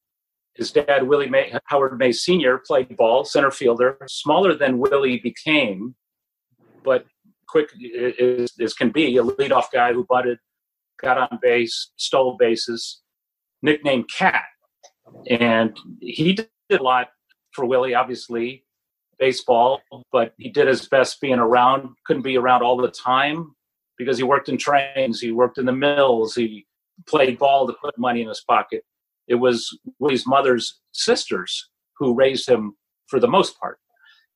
His 0.55 0.71
dad, 0.71 1.07
Willie 1.07 1.29
May, 1.29 1.53
Howard 1.65 1.99
May 1.99 2.11
Sr., 2.11 2.57
played 2.65 2.97
ball, 2.97 3.23
center 3.25 3.51
fielder, 3.51 3.97
smaller 4.07 4.55
than 4.55 4.79
Willie 4.79 5.19
became, 5.19 5.93
but 6.83 7.05
quick 7.47 7.69
as, 8.19 8.51
as 8.59 8.73
can 8.73 8.89
be, 8.89 9.17
a 9.17 9.23
leadoff 9.23 9.65
guy 9.71 9.93
who 9.93 10.03
butted, 10.09 10.39
got 10.99 11.19
on 11.19 11.37
base, 11.43 11.91
stole 11.97 12.37
bases, 12.37 13.01
nicknamed 13.61 14.09
Cat. 14.09 14.45
And 15.29 15.77
he 16.01 16.33
did 16.33 16.49
a 16.71 16.81
lot 16.81 17.09
for 17.51 17.65
Willie, 17.65 17.93
obviously, 17.93 18.65
baseball, 19.19 19.81
but 20.11 20.33
he 20.39 20.49
did 20.49 20.67
his 20.67 20.87
best 20.87 21.21
being 21.21 21.37
around, 21.37 21.89
couldn't 22.07 22.23
be 22.23 22.35
around 22.35 22.63
all 22.63 22.77
the 22.77 22.89
time 22.89 23.55
because 23.97 24.17
he 24.17 24.23
worked 24.23 24.49
in 24.49 24.57
trains, 24.57 25.19
he 25.19 25.31
worked 25.31 25.57
in 25.57 25.65
the 25.65 25.73
mills, 25.73 26.35
he 26.35 26.65
played 27.07 27.37
ball 27.37 27.67
to 27.67 27.73
put 27.73 27.97
money 27.97 28.21
in 28.21 28.27
his 28.27 28.41
pocket. 28.41 28.83
It 29.27 29.35
was 29.35 29.77
Willie's 29.99 30.25
mother's 30.25 30.79
sisters 30.93 31.69
who 31.97 32.13
raised 32.13 32.47
him 32.47 32.75
for 33.07 33.19
the 33.19 33.27
most 33.27 33.59
part. 33.59 33.79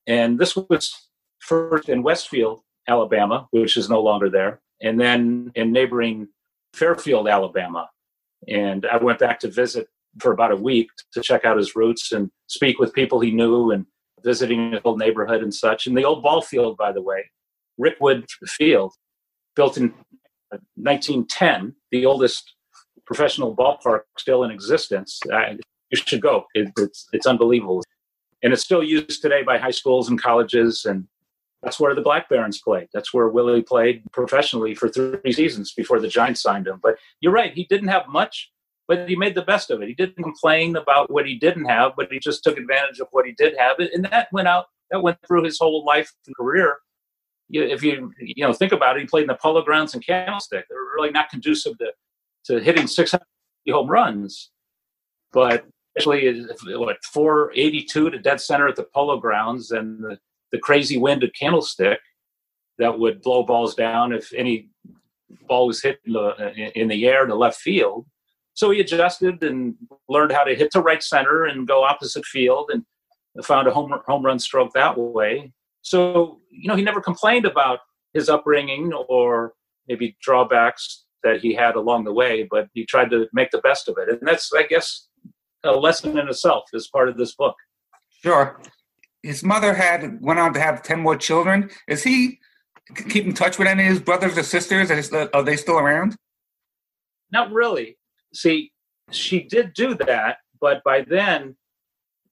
And 0.06 0.38
this 0.38 0.56
was 0.56 0.92
first 1.40 1.88
in 1.88 2.02
Westfield, 2.02 2.60
Alabama, 2.88 3.46
which 3.50 3.76
is 3.76 3.88
no 3.88 4.00
longer 4.00 4.28
there, 4.28 4.60
and 4.80 5.00
then 5.00 5.52
in 5.54 5.72
neighboring 5.72 6.28
Fairfield, 6.74 7.28
Alabama. 7.28 7.88
And 8.48 8.86
I 8.86 8.96
went 8.96 9.18
back 9.18 9.38
to 9.40 9.50
visit 9.50 9.88
for 10.18 10.32
about 10.32 10.52
a 10.52 10.56
week 10.56 10.88
to 11.12 11.22
check 11.22 11.44
out 11.44 11.56
his 11.56 11.76
roots 11.76 12.12
and 12.12 12.30
speak 12.48 12.78
with 12.78 12.92
people 12.92 13.20
he 13.20 13.30
knew 13.30 13.70
and 13.70 13.86
visiting 14.24 14.72
his 14.72 14.80
old 14.84 14.98
neighborhood 14.98 15.42
and 15.42 15.54
such. 15.54 15.86
And 15.86 15.96
the 15.96 16.04
old 16.04 16.22
ball 16.22 16.42
field, 16.42 16.76
by 16.76 16.92
the 16.92 17.02
way, 17.02 17.24
Rickwood 17.80 18.28
Field, 18.46 18.92
built 19.54 19.76
in 19.76 19.90
uh, 20.52 20.58
1910, 20.76 21.74
the 21.90 22.06
oldest 22.06 22.54
professional 23.06 23.54
ballpark 23.54 24.02
still 24.18 24.44
in 24.44 24.50
existence. 24.50 25.20
I, 25.32 25.58
you 25.90 25.96
should 25.96 26.22
go. 26.22 26.46
It, 26.54 26.72
it's 26.78 27.08
it's 27.12 27.26
unbelievable, 27.26 27.82
and 28.42 28.52
it's 28.52 28.62
still 28.62 28.82
used 28.82 29.20
today 29.20 29.42
by 29.42 29.58
high 29.58 29.70
schools 29.70 30.08
and 30.08 30.20
colleges, 30.20 30.84
and 30.84 31.06
that's 31.62 31.78
where 31.78 31.94
the 31.94 32.00
Black 32.00 32.28
Barons 32.28 32.60
played. 32.60 32.88
That's 32.92 33.12
where 33.12 33.28
Willie 33.28 33.62
played 33.62 34.02
professionally 34.12 34.74
for 34.74 34.88
three 34.88 35.32
seasons 35.32 35.72
before 35.74 36.00
the 36.00 36.08
Giants 36.08 36.42
signed 36.42 36.66
him. 36.66 36.80
But 36.82 36.96
you're 37.20 37.32
right; 37.32 37.52
he 37.52 37.64
didn't 37.64 37.88
have 37.88 38.08
much, 38.08 38.50
but 38.88 39.08
he 39.08 39.16
made 39.16 39.34
the 39.34 39.42
best 39.42 39.70
of 39.70 39.82
it. 39.82 39.88
He 39.88 39.94
didn't 39.94 40.22
complain 40.22 40.76
about 40.76 41.10
what 41.10 41.26
he 41.26 41.36
didn't 41.38 41.66
have, 41.66 41.92
but 41.96 42.10
he 42.10 42.18
just 42.18 42.42
took 42.42 42.56
advantage 42.56 43.00
of 43.00 43.08
what 43.10 43.26
he 43.26 43.32
did 43.32 43.54
have, 43.58 43.78
and 43.78 44.04
that 44.06 44.28
went 44.32 44.48
out. 44.48 44.66
That 44.90 45.02
went 45.02 45.18
through 45.26 45.44
his 45.44 45.58
whole 45.58 45.84
life 45.86 46.12
and 46.26 46.36
career. 46.36 46.76
If 47.52 47.82
you 47.82 48.12
you 48.18 48.46
know 48.46 48.52
think 48.52 48.72
about 48.72 48.96
it, 48.96 49.00
he 49.00 49.06
played 49.06 49.22
in 49.22 49.28
the 49.28 49.34
Polo 49.34 49.62
Grounds 49.62 49.94
and 49.94 50.04
Candlestick. 50.04 50.66
They're 50.68 50.78
really 50.96 51.10
not 51.10 51.30
conducive 51.30 51.76
to 51.78 51.92
to 52.46 52.60
hitting 52.60 52.86
600 52.86 53.22
home 53.70 53.88
runs, 53.88 54.50
but 55.32 55.64
actually, 55.96 56.44
what 56.64 57.04
482 57.04 58.10
to 58.10 58.18
dead 58.18 58.40
center 58.40 58.68
at 58.68 58.76
the 58.76 58.86
Polo 58.94 59.18
Grounds, 59.18 59.70
and 59.70 60.02
the, 60.02 60.18
the 60.50 60.58
crazy 60.58 60.98
wind 60.98 61.24
at 61.24 61.34
Candlestick 61.34 62.00
that 62.78 62.98
would 62.98 63.22
blow 63.22 63.42
balls 63.42 63.74
down 63.74 64.12
if 64.12 64.32
any 64.32 64.68
ball 65.46 65.66
was 65.66 65.82
hit 65.82 66.00
in 66.06 66.12
the, 66.12 66.72
in 66.74 66.88
the 66.88 67.06
air 67.06 67.26
to 67.26 67.34
left 67.34 67.60
field. 67.60 68.06
So 68.54 68.70
he 68.70 68.80
adjusted 68.80 69.42
and 69.42 69.74
learned 70.08 70.32
how 70.32 70.44
to 70.44 70.54
hit 70.54 70.72
to 70.72 70.80
right 70.80 71.02
center 71.02 71.44
and 71.44 71.66
go 71.66 71.84
opposite 71.84 72.24
field 72.24 72.70
and 72.72 72.84
found 73.44 73.66
a 73.66 73.70
home, 73.70 73.94
home 74.06 74.24
run 74.24 74.38
stroke 74.38 74.72
that 74.74 74.98
way. 74.98 75.52
So, 75.82 76.40
you 76.50 76.68
know, 76.68 76.76
he 76.76 76.82
never 76.82 77.00
complained 77.00 77.44
about 77.44 77.80
his 78.14 78.28
upbringing 78.28 78.92
or 79.08 79.52
maybe 79.88 80.16
drawbacks 80.22 81.04
that 81.22 81.40
he 81.40 81.54
had 81.54 81.76
along 81.76 82.04
the 82.04 82.12
way, 82.12 82.46
but 82.50 82.68
he 82.74 82.84
tried 82.86 83.10
to 83.10 83.26
make 83.32 83.50
the 83.50 83.58
best 83.58 83.88
of 83.88 83.96
it. 83.98 84.08
And 84.08 84.20
that's, 84.26 84.52
I 84.52 84.64
guess, 84.64 85.08
a 85.64 85.72
lesson 85.72 86.18
in 86.18 86.28
itself 86.28 86.64
as 86.74 86.88
part 86.88 87.08
of 87.08 87.16
this 87.16 87.34
book. 87.34 87.56
Sure. 88.22 88.60
His 89.22 89.44
mother 89.44 89.74
had 89.74 90.20
went 90.20 90.40
on 90.40 90.52
to 90.54 90.60
have 90.60 90.82
ten 90.82 90.98
more 91.00 91.16
children. 91.16 91.70
Is 91.86 92.02
he 92.02 92.40
keep 93.08 93.24
in 93.24 93.34
touch 93.34 93.58
with 93.58 93.68
any 93.68 93.84
of 93.84 93.88
his 93.88 94.00
brothers 94.00 94.36
or 94.36 94.42
sisters? 94.42 94.90
Are 94.90 95.42
they 95.42 95.56
still 95.56 95.78
around? 95.78 96.16
Not 97.30 97.52
really. 97.52 97.98
See, 98.34 98.72
she 99.10 99.44
did 99.44 99.74
do 99.74 99.94
that, 99.94 100.38
but 100.60 100.82
by 100.84 101.02
then, 101.02 101.56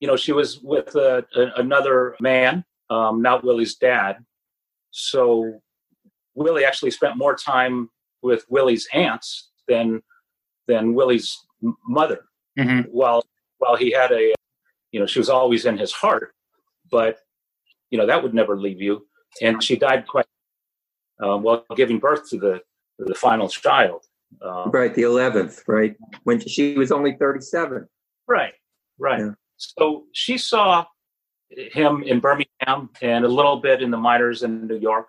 you 0.00 0.08
know, 0.08 0.16
she 0.16 0.32
was 0.32 0.60
with 0.60 0.94
a, 0.96 1.24
a, 1.36 1.60
another 1.60 2.16
man, 2.20 2.64
um, 2.90 3.22
not 3.22 3.44
Willie's 3.44 3.76
dad. 3.76 4.16
So 4.90 5.61
Willie 6.35 6.64
actually 6.64 6.90
spent 6.90 7.16
more 7.16 7.35
time 7.35 7.88
with 8.22 8.44
Willie's 8.48 8.88
aunts 8.92 9.50
than 9.68 10.03
than 10.66 10.94
Willie's 10.94 11.38
mother. 11.87 12.26
Mm-hmm. 12.59 12.90
While 12.90 13.24
while 13.59 13.76
he 13.76 13.90
had 13.92 14.11
a, 14.12 14.35
you 14.92 15.00
know, 15.00 15.07
she 15.07 15.18
was 15.18 15.31
always 15.31 15.64
in 15.64 15.79
his 15.79 15.92
heart, 15.92 16.35
but 16.90 17.18
you 17.90 17.98
know 17.98 18.07
that 18.07 18.22
would 18.22 18.35
never 18.35 18.59
leave 18.59 18.81
you. 18.81 19.07
And 19.40 19.62
she 19.62 19.76
died 19.76 20.07
quite 20.09 20.26
um, 21.22 21.42
while 21.42 21.64
giving 21.76 21.98
birth 21.98 22.29
to 22.31 22.38
the 22.38 22.61
the 22.98 23.14
final 23.14 23.48
child. 23.48 24.05
Um, 24.42 24.70
right, 24.70 24.94
the 24.94 25.03
eleventh. 25.03 25.62
Right, 25.66 25.96
when 26.24 26.40
she 26.40 26.76
was 26.76 26.90
only 26.92 27.16
thirty 27.16 27.40
seven. 27.40 27.88
Right, 28.26 28.55
right. 28.98 29.20
Yeah. 29.20 29.31
So 29.57 30.05
she 30.12 30.38
saw 30.38 30.85
him 31.50 32.02
in 32.02 32.20
Birmingham 32.20 32.90
and 33.02 33.24
a 33.24 33.28
little 33.28 33.56
bit 33.56 33.82
in 33.82 33.90
the 33.90 33.96
minors 33.96 34.42
in 34.42 34.66
New 34.66 34.78
York, 34.78 35.08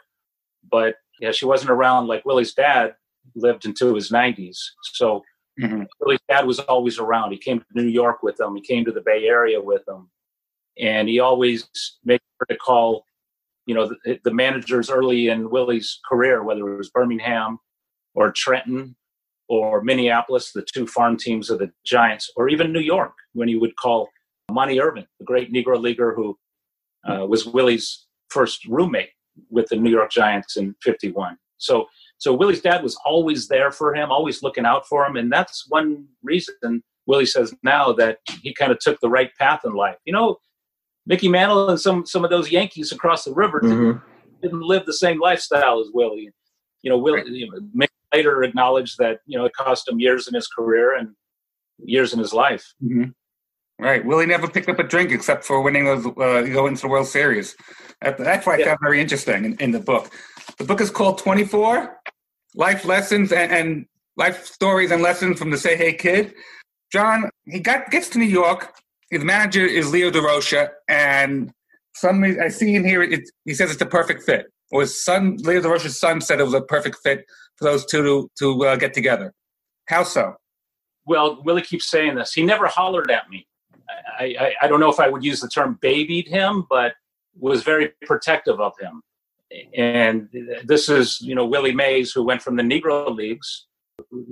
but 0.69 0.95
yeah, 1.19 1.31
she 1.31 1.45
wasn't 1.45 1.71
around 1.71 2.07
like 2.07 2.25
Willie's 2.25 2.53
dad 2.53 2.95
lived 3.35 3.65
into 3.65 3.93
his 3.93 4.09
90s. 4.09 4.57
So 4.93 5.23
mm-hmm. 5.59 5.83
Willie's 5.99 6.19
dad 6.27 6.45
was 6.45 6.59
always 6.59 6.97
around. 6.99 7.31
He 7.31 7.37
came 7.37 7.59
to 7.59 7.65
New 7.75 7.87
York 7.87 8.23
with 8.23 8.37
them. 8.37 8.55
He 8.55 8.61
came 8.61 8.83
to 8.85 8.91
the 8.91 9.01
Bay 9.01 9.25
Area 9.25 9.61
with 9.61 9.85
them, 9.85 10.09
and 10.79 11.07
he 11.07 11.19
always 11.19 11.69
made 12.03 12.19
sure 12.39 12.47
to 12.49 12.57
call, 12.57 13.05
you 13.65 13.75
know, 13.75 13.91
the, 14.03 14.19
the 14.23 14.33
managers 14.33 14.89
early 14.89 15.27
in 15.27 15.49
Willie's 15.49 15.99
career, 16.09 16.43
whether 16.43 16.67
it 16.73 16.77
was 16.77 16.89
Birmingham 16.89 17.59
or 18.15 18.31
Trenton 18.31 18.95
or 19.47 19.83
Minneapolis, 19.83 20.53
the 20.53 20.65
two 20.73 20.87
farm 20.87 21.17
teams 21.17 21.49
of 21.49 21.59
the 21.59 21.71
Giants, 21.85 22.31
or 22.35 22.49
even 22.49 22.71
New 22.71 22.79
York, 22.79 23.13
when 23.33 23.47
he 23.47 23.57
would 23.57 23.75
call 23.75 24.09
Monte 24.51 24.79
Irvin, 24.79 25.05
the 25.19 25.25
great 25.25 25.51
Negro 25.51 25.79
leaguer 25.79 26.13
who 26.15 26.37
uh, 27.07 27.25
was 27.25 27.45
Willie's 27.45 28.05
first 28.29 28.65
roommate 28.65 29.09
with 29.49 29.67
the 29.67 29.75
New 29.75 29.89
York 29.89 30.11
Giants 30.11 30.57
in 30.57 30.75
'51. 30.83 31.37
So 31.57 31.87
so 32.17 32.33
Willie's 32.33 32.61
dad 32.61 32.83
was 32.83 32.97
always 33.05 33.47
there 33.47 33.71
for 33.71 33.95
him, 33.95 34.11
always 34.11 34.43
looking 34.43 34.65
out 34.65 34.85
for 34.87 35.05
him. 35.05 35.15
And 35.15 35.31
that's 35.31 35.65
one 35.69 36.05
reason 36.23 36.83
Willie 37.07 37.25
says 37.25 37.53
now 37.63 37.93
that 37.93 38.19
he 38.41 38.53
kind 38.53 38.71
of 38.71 38.79
took 38.79 38.99
the 38.99 39.09
right 39.09 39.31
path 39.39 39.61
in 39.65 39.73
life. 39.73 39.97
You 40.05 40.13
know, 40.13 40.37
Mickey 41.05 41.27
Mantle 41.27 41.69
and 41.69 41.79
some 41.79 42.05
some 42.05 42.23
of 42.23 42.29
those 42.29 42.51
Yankees 42.51 42.91
across 42.91 43.23
the 43.23 43.33
river 43.33 43.59
mm-hmm. 43.59 43.69
didn't, 43.69 44.01
didn't, 44.41 44.61
live 44.61 44.85
the 44.85 44.93
same 44.93 45.19
lifestyle 45.19 45.79
as 45.79 45.87
Willie. 45.93 46.31
You 46.83 46.91
know, 46.91 46.97
Willie 46.97 47.23
you 47.25 47.49
know, 47.49 47.59
Mickey 47.73 47.93
later 48.13 48.43
acknowledged 48.43 48.97
that 48.99 49.19
you 49.25 49.37
know 49.37 49.45
it 49.45 49.53
cost 49.53 49.87
him 49.87 49.99
years 49.99 50.27
in 50.27 50.33
his 50.33 50.47
career 50.47 50.95
and 50.95 51.09
years 51.79 52.13
in 52.13 52.19
his 52.19 52.33
life. 52.33 52.73
Mm-hmm. 52.83 53.11
Right. 53.81 54.05
Willie 54.05 54.27
never 54.27 54.47
picked 54.47 54.69
up 54.69 54.77
a 54.77 54.83
drink 54.83 55.11
except 55.11 55.43
for 55.43 55.59
winning 55.59 55.85
those 55.85 56.05
uh, 56.05 56.43
go 56.53 56.67
into 56.67 56.83
the 56.83 56.87
World 56.87 57.07
Series. 57.07 57.55
That's 57.99 58.45
why 58.45 58.53
I 58.53 58.57
yeah. 58.59 58.65
found 58.65 58.79
very 58.79 59.01
interesting 59.01 59.43
in, 59.43 59.57
in 59.57 59.71
the 59.71 59.79
book. 59.79 60.11
The 60.59 60.65
book 60.65 60.81
is 60.81 60.91
called 60.91 61.17
24 61.17 61.97
Life 62.53 62.85
Lessons 62.85 63.31
and, 63.31 63.51
and 63.51 63.85
Life 64.17 64.45
Stories 64.45 64.91
and 64.91 65.01
Lessons 65.01 65.39
from 65.39 65.49
the 65.49 65.57
Say 65.57 65.75
Hey 65.75 65.93
Kid. 65.93 66.35
John, 66.91 67.27
he 67.45 67.59
got 67.59 67.89
gets 67.89 68.07
to 68.09 68.19
New 68.19 68.25
York. 68.25 68.71
His 69.09 69.23
manager 69.23 69.65
is 69.65 69.91
Leo 69.91 70.11
Durocher, 70.11 70.69
and 70.87 71.51
some 71.95 72.23
I 72.23 72.49
see 72.49 72.75
in 72.75 72.85
here 72.85 73.01
it, 73.01 73.27
he 73.45 73.55
says 73.55 73.71
it's 73.71 73.81
a 73.81 73.87
perfect 73.87 74.21
fit. 74.21 74.45
Or 74.69 74.81
his 74.81 75.03
son, 75.03 75.37
Leo 75.39 75.59
Durocher's 75.59 75.99
son, 75.99 76.21
said 76.21 76.39
it 76.39 76.43
was 76.43 76.53
a 76.53 76.61
perfect 76.61 76.97
fit 77.03 77.25
for 77.57 77.65
those 77.65 77.83
two 77.87 78.03
to 78.03 78.29
to 78.37 78.65
uh, 78.67 78.75
get 78.75 78.93
together. 78.93 79.33
How 79.87 80.03
so? 80.03 80.35
Well, 81.07 81.41
Willie 81.43 81.63
keeps 81.63 81.89
saying 81.89 82.13
this. 82.13 82.33
He 82.33 82.43
never 82.43 82.67
hollered 82.67 83.09
at 83.09 83.27
me. 83.27 83.47
I, 84.19 84.35
I, 84.39 84.53
I 84.63 84.67
don't 84.67 84.79
know 84.79 84.91
if 84.91 84.99
I 84.99 85.09
would 85.09 85.23
use 85.23 85.41
the 85.41 85.49
term 85.49 85.77
babied 85.81 86.27
him, 86.27 86.65
but 86.69 86.93
was 87.39 87.63
very 87.63 87.91
protective 88.05 88.59
of 88.59 88.73
him 88.79 89.01
and 89.75 90.29
this 90.63 90.89
is 90.89 91.19
you 91.21 91.35
know 91.35 91.45
Willie 91.45 91.75
Mays 91.75 92.11
who 92.11 92.23
went 92.23 92.41
from 92.41 92.55
the 92.55 92.63
Negro 92.63 93.13
Leagues, 93.13 93.67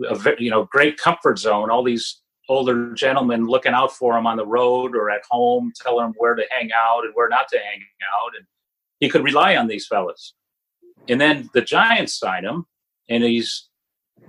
a 0.10 0.36
you 0.38 0.50
know 0.50 0.66
great 0.66 0.98
comfort 0.98 1.40
zone. 1.40 1.70
All 1.70 1.84
these 1.84 2.22
older 2.48 2.94
gentlemen 2.94 3.46
looking 3.46 3.74
out 3.74 3.94
for 3.94 4.18
him 4.18 4.26
on 4.26 4.38
the 4.38 4.46
road 4.46 4.96
or 4.96 5.10
at 5.10 5.22
home, 5.30 5.72
telling 5.82 6.08
him 6.08 6.14
where 6.18 6.36
to 6.36 6.44
hang 6.50 6.70
out 6.76 7.04
and 7.04 7.14
where 7.14 7.30
not 7.30 7.48
to 7.50 7.58
hang 7.58 7.82
out, 8.14 8.32
and 8.38 8.46
he 9.00 9.10
could 9.10 9.24
rely 9.24 9.56
on 9.56 9.68
these 9.68 9.88
fellas. 9.88 10.34
and 11.08 11.20
then 11.20 11.50
the 11.54 11.62
Giants 11.62 12.18
sign 12.18 12.46
him, 12.46 12.66
and 13.10 13.24
he's 13.24 13.70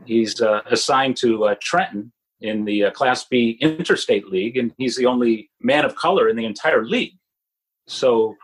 he's 0.04 0.40
uh, 0.40 0.62
assigned 0.66 1.16
to 1.18 1.44
uh, 1.44 1.54
Trenton 1.62 2.12
in 2.40 2.64
the 2.64 2.85
uh, 2.85 2.90
Class 2.90 3.24
B 3.24 3.59
Interstate 3.61 4.26
League, 4.26 4.57
and 4.57 4.72
he's 4.79 4.96
the 4.96 5.07
only 5.07 5.50
man 5.61 5.85
of 5.85 5.94
color 5.96 6.29
in 6.29 6.37
the 6.37 6.46
entire 6.46 6.85
league. 6.85 7.14
So 7.87 8.37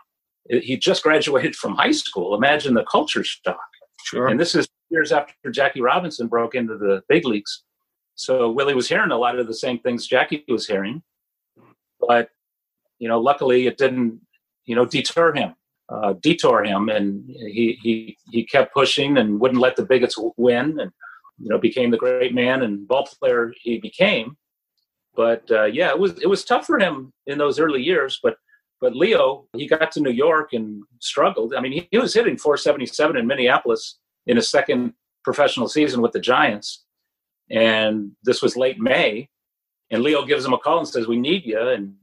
he 0.49 0.77
just 0.77 1.03
graduated 1.03 1.55
from 1.55 1.75
high 1.75 1.91
school. 1.91 2.35
Imagine 2.35 2.73
the 2.73 2.85
culture 2.85 3.23
shock. 3.23 3.59
Sure. 4.05 4.27
And 4.27 4.39
this 4.39 4.55
is 4.55 4.67
years 4.89 5.11
after 5.11 5.51
Jackie 5.51 5.81
Robinson 5.81 6.27
broke 6.27 6.55
into 6.55 6.77
the 6.77 7.01
big 7.09 7.25
leagues. 7.25 7.63
So 8.15 8.49
Willie 8.49 8.73
was 8.73 8.87
hearing 8.87 9.11
a 9.11 9.17
lot 9.17 9.37
of 9.37 9.47
the 9.47 9.53
same 9.53 9.79
things 9.79 10.07
Jackie 10.07 10.43
was 10.47 10.65
hearing, 10.65 11.03
but 11.99 12.29
you 12.99 13.07
know, 13.07 13.19
luckily 13.19 13.67
it 13.67 13.77
didn't, 13.77 14.19
you 14.65 14.75
know, 14.75 14.85
deter 14.85 15.33
him, 15.33 15.53
uh, 15.89 16.13
detour 16.21 16.63
him, 16.63 16.89
and 16.89 17.23
he 17.27 17.77
he 17.81 18.17
he 18.31 18.43
kept 18.43 18.73
pushing 18.73 19.17
and 19.17 19.39
wouldn't 19.39 19.61
let 19.61 19.75
the 19.75 19.85
bigots 19.85 20.17
win, 20.35 20.79
and 20.79 20.91
you 21.39 21.49
know, 21.49 21.57
became 21.57 21.91
the 21.91 21.97
great 21.97 22.33
man 22.33 22.63
and 22.63 22.87
ball 22.87 23.07
player 23.19 23.53
he 23.61 23.79
became. 23.79 24.37
But 25.15 25.49
uh, 25.51 25.65
yeah, 25.65 25.89
it 25.89 25.99
was 25.99 26.21
it 26.21 26.27
was 26.27 26.45
tough 26.45 26.65
for 26.65 26.79
him 26.79 27.11
in 27.25 27.37
those 27.37 27.59
early 27.59 27.81
years, 27.81 28.19
but 28.21 28.37
but 28.79 28.95
Leo, 28.95 29.47
he 29.55 29.67
got 29.67 29.91
to 29.93 30.01
New 30.01 30.11
York 30.11 30.53
and 30.53 30.83
struggled. 30.99 31.55
I 31.55 31.61
mean, 31.61 31.71
he, 31.71 31.87
he 31.89 31.97
was 31.97 32.13
hitting 32.13 32.37
477 32.37 33.17
in 33.17 33.25
Minneapolis 33.25 33.97
in 34.27 34.35
his 34.35 34.51
second 34.51 34.93
professional 35.23 35.67
season 35.67 36.01
with 36.01 36.11
the 36.11 36.19
Giants. 36.19 36.85
And 37.49 38.11
this 38.23 38.41
was 38.41 38.55
late 38.55 38.79
May. 38.79 39.29
And 39.89 40.03
Leo 40.03 40.25
gives 40.25 40.45
him 40.45 40.53
a 40.53 40.57
call 40.57 40.79
and 40.79 40.87
says, 40.87 41.07
We 41.07 41.17
need 41.17 41.45
you. 41.45 41.59
And 41.59 41.95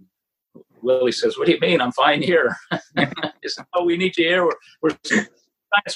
Willie 0.83 1.13
says, 1.13 1.39
What 1.39 1.47
do 1.47 1.53
you 1.53 1.61
mean? 1.61 1.81
I'm 1.81 1.93
fine 1.93 2.23
here. 2.23 2.57
he 2.97 3.49
said, 3.49 3.67
Oh, 3.75 3.85
we 3.85 3.97
need 3.97 4.17
you 4.17 4.25
here. 4.25 4.45
We're, 4.45 4.97
we're 5.11 5.27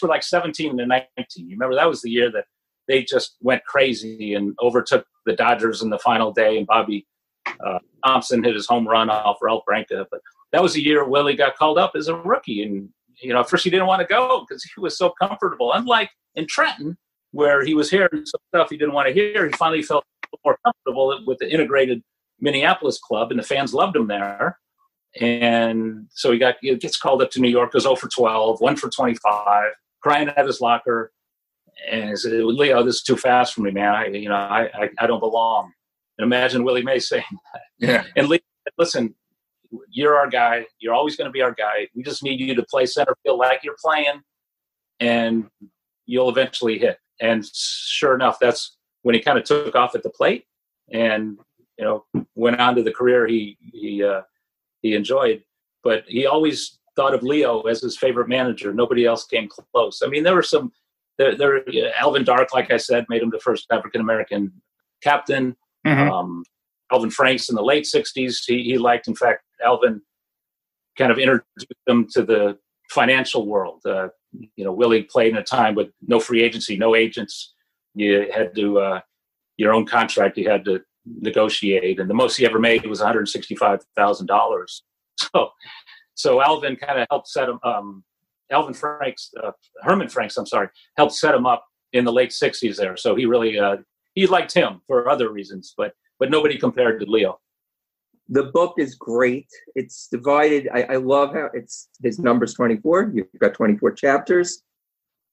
were 0.03 0.09
like 0.09 0.23
17 0.23 0.79
and 0.79 0.89
19. 0.89 1.05
You 1.37 1.57
remember 1.57 1.75
that 1.77 1.89
was 1.89 2.03
the 2.03 2.11
year 2.11 2.31
that 2.33 2.45
they 2.89 3.05
just 3.05 3.37
went 3.41 3.65
crazy 3.65 4.35
and 4.35 4.57
overtook 4.61 5.07
the 5.27 5.35
Dodgers 5.35 5.83
in 5.83 5.91
the 5.91 5.99
final 5.99 6.33
day. 6.33 6.59
And 6.59 6.67
Bobby 6.67 7.07
uh, 7.65 7.79
Thomson 8.05 8.43
hit 8.43 8.55
his 8.55 8.67
home 8.67 8.89
run 8.89 9.11
off 9.11 9.39
Ralph 9.43 9.65
Branca. 9.67 10.07
But 10.11 10.21
that 10.53 10.63
was 10.63 10.75
the 10.75 10.83
year 10.83 11.09
Willie 11.09 11.37
got 11.37 11.57
called 11.57 11.79
up 11.79 11.93
as 11.95 12.09
a 12.09 12.17
rookie. 12.17 12.63
And, 12.63 12.89
you 13.23 13.33
know, 13.33 13.41
at 13.41 13.51
first 13.51 13.65
he 13.65 13.71
didn't 13.71 13.87
want 13.87 14.01
to 14.01 14.07
go 14.07 14.45
because 14.49 14.65
he 14.65 14.81
was 14.81 14.97
so 14.97 15.13
comfortable. 15.21 15.73
Unlike 15.73 16.11
in 16.35 16.47
Trenton, 16.47 16.97
where 17.33 17.65
he 17.65 17.75
was 17.75 17.91
hearing 17.91 18.25
some 18.25 18.41
stuff 18.49 18.71
he 18.71 18.77
didn't 18.77 18.95
want 18.95 19.07
to 19.09 19.15
hear, 19.15 19.47
he 19.47 19.53
finally 19.53 19.83
felt 19.83 20.05
more 20.45 20.59
comfortable 20.65 21.23
with 21.27 21.39
the 21.39 21.53
integrated 21.53 22.03
Minneapolis 22.41 22.99
club, 22.99 23.31
and 23.31 23.39
the 23.39 23.45
fans 23.45 23.75
loved 23.75 23.97
him 23.97 24.07
there. 24.07 24.59
And 25.21 26.07
so 26.11 26.33
he 26.33 26.39
got 26.39 26.57
he 26.61 26.75
gets 26.77 26.99
called 26.99 27.23
up 27.23 27.31
to 27.33 27.41
New 27.41 27.49
York, 27.49 27.73
goes 27.73 27.83
0 27.83 27.97
for 27.97 28.09
12, 28.09 28.61
1 28.61 28.77
for 28.77 28.89
25, 28.91 29.73
crying 30.01 30.29
at 30.29 30.47
his 30.47 30.61
locker. 30.61 31.13
And 31.91 32.11
he 32.11 32.17
said, 32.17 32.33
Leo, 32.33 32.83
this 32.83 32.97
is 32.97 33.03
too 33.03 33.17
fast 33.17 33.55
for 33.55 33.63
me, 33.63 33.71
man. 33.71 33.95
I, 33.95 34.07
you 34.07 34.29
know, 34.29 34.35
I, 34.35 34.69
I, 34.75 34.91
I 34.99 35.07
don't 35.07 35.21
belong. 35.21 35.73
And 36.19 36.25
imagine 36.25 36.65
Willie 36.65 36.83
May 36.83 36.99
saying 36.99 37.25
that. 37.53 37.63
Yeah. 37.79 38.05
And 38.17 38.29
Leo, 38.29 38.41
said, 38.65 38.73
listen, 38.79 39.15
you're 39.91 40.17
our 40.17 40.29
guy. 40.29 40.67
You're 40.79 40.95
always 40.95 41.17
going 41.17 41.27
to 41.27 41.33
be 41.33 41.43
our 41.43 41.55
guy. 41.55 41.89
We 41.95 42.03
just 42.03 42.23
need 42.23 42.41
you 42.41 42.55
to 42.55 42.63
play 42.65 42.87
center 42.87 43.17
field 43.23 43.39
like 43.39 43.61
you're 43.63 43.77
playing, 43.83 44.23
and 45.01 45.49
you'll 46.07 46.31
eventually 46.31 46.79
hit. 46.79 46.99
And 47.21 47.45
sure 47.45 48.15
enough, 48.15 48.39
that's 48.41 48.77
when 49.03 49.15
he 49.15 49.21
kind 49.21 49.39
of 49.39 49.45
took 49.45 49.75
off 49.75 49.95
at 49.95 50.03
the 50.03 50.11
plate, 50.11 50.45
and 50.93 51.39
you 51.79 51.85
know 51.85 52.05
went 52.35 52.61
on 52.61 52.75
to 52.77 52.83
the 52.83 52.93
career 52.93 53.27
he 53.27 53.59
he 53.61 54.03
uh, 54.03 54.23
he 54.83 54.95
enjoyed. 54.95 55.43
But 55.83 56.05
he 56.07 56.27
always 56.27 56.79
thought 56.97 57.15
of 57.15 57.23
Leo 57.23 57.63
as 57.63 57.81
his 57.81 57.97
favorite 57.97 58.29
manager. 58.29 58.73
Nobody 58.73 59.05
else 59.05 59.25
came 59.25 59.49
close. 59.73 60.03
I 60.05 60.09
mean, 60.09 60.25
there 60.25 60.35
were 60.35 60.43
some. 60.43 60.73
There, 61.19 61.35
there 61.37 61.63
Alvin 61.99 62.25
Dark, 62.25 62.55
like 62.55 62.71
I 62.71 62.77
said, 62.77 63.07
made 63.09 63.23
him 63.23 63.31
the 63.31 63.41
first 63.41 63.67
African 63.71 64.01
American 64.01 64.53
captain. 65.03 65.57
Mhm. 65.87 66.11
Um, 66.11 66.45
Alvin 66.93 67.11
Franks 67.11 67.49
in 67.49 67.57
the 67.57 67.63
late 67.63 67.85
'60s, 67.85 68.45
he, 68.47 68.63
he 68.63 68.79
liked. 68.79 69.09
In 69.09 69.15
fact, 69.15 69.43
Alvin 69.65 70.01
kind 70.97 71.13
of 71.13 71.19
introduced 71.19 71.67
him 71.87 72.07
to 72.13 72.23
the 72.23 72.59
financial 72.91 73.47
world. 73.47 73.81
Uh, 73.85 74.09
you 74.57 74.65
know, 74.65 74.73
Willie 74.73 75.03
played 75.03 75.33
in 75.33 75.39
a 75.39 75.43
time 75.43 75.75
with 75.75 75.89
no 76.07 76.21
free 76.21 76.43
agency, 76.43 76.77
no 76.77 76.95
agents. 76.95 77.55
You 77.95 78.31
had 78.33 78.55
to 78.57 78.79
uh, 78.79 79.01
your 79.57 79.73
own 79.73 79.87
contract. 79.87 80.39
You 80.39 80.49
had 80.49 80.65
to 80.67 80.81
negotiate, 81.05 82.01
and 82.01 82.09
the 82.09 82.15
most 82.15 82.37
he 82.37 82.47
ever 82.47 82.59
made 82.59 82.87
was 82.87 83.01
one 83.01 83.09
hundred 83.09 83.29
sixty-five 83.29 83.81
thousand 83.97 84.27
dollars. 84.27 84.83
So, 85.35 85.51
so 86.15 86.41
Alvin 86.41 86.77
kind 86.77 87.01
of 87.01 87.07
helped 87.11 87.29
set 87.29 87.49
him. 87.49 87.59
Um, 87.65 88.05
Alvin 88.51 88.75
Franks, 88.75 89.31
uh, 89.43 89.53
Herman 89.83 90.09
Franks, 90.09 90.37
I'm 90.37 90.47
sorry, 90.47 90.69
helped 90.97 91.15
set 91.15 91.35
him 91.35 91.47
up 91.47 91.65
in 91.93 92.05
the 92.05 92.13
late 92.13 92.31
'60s 92.31 92.77
there. 92.77 92.97
So 92.97 93.15
he 93.15 93.27
really 93.27 93.59
uh, 93.59 93.77
he 94.15 94.27
liked 94.27 94.53
him 94.55 94.81
for 94.87 95.09
other 95.09 95.31
reasons, 95.33 95.75
but 95.77 95.93
but 96.19 96.31
nobody 96.31 96.59
compared 96.59 97.01
to 97.01 97.07
Leo. 97.07 97.39
the 98.29 98.45
book 98.45 98.75
is 98.79 98.95
great. 98.95 99.49
It's 99.75 100.09
divided. 100.09 100.69
I, 100.73 100.83
I 100.83 100.97
love 100.97 101.33
how 101.35 101.49
it's 101.55 101.89
his 102.03 102.19
numbers 102.19 102.55
24. 102.55 103.13
You've 103.15 103.27
got 103.41 103.55
24 103.55 103.93
chapters. 103.93 104.63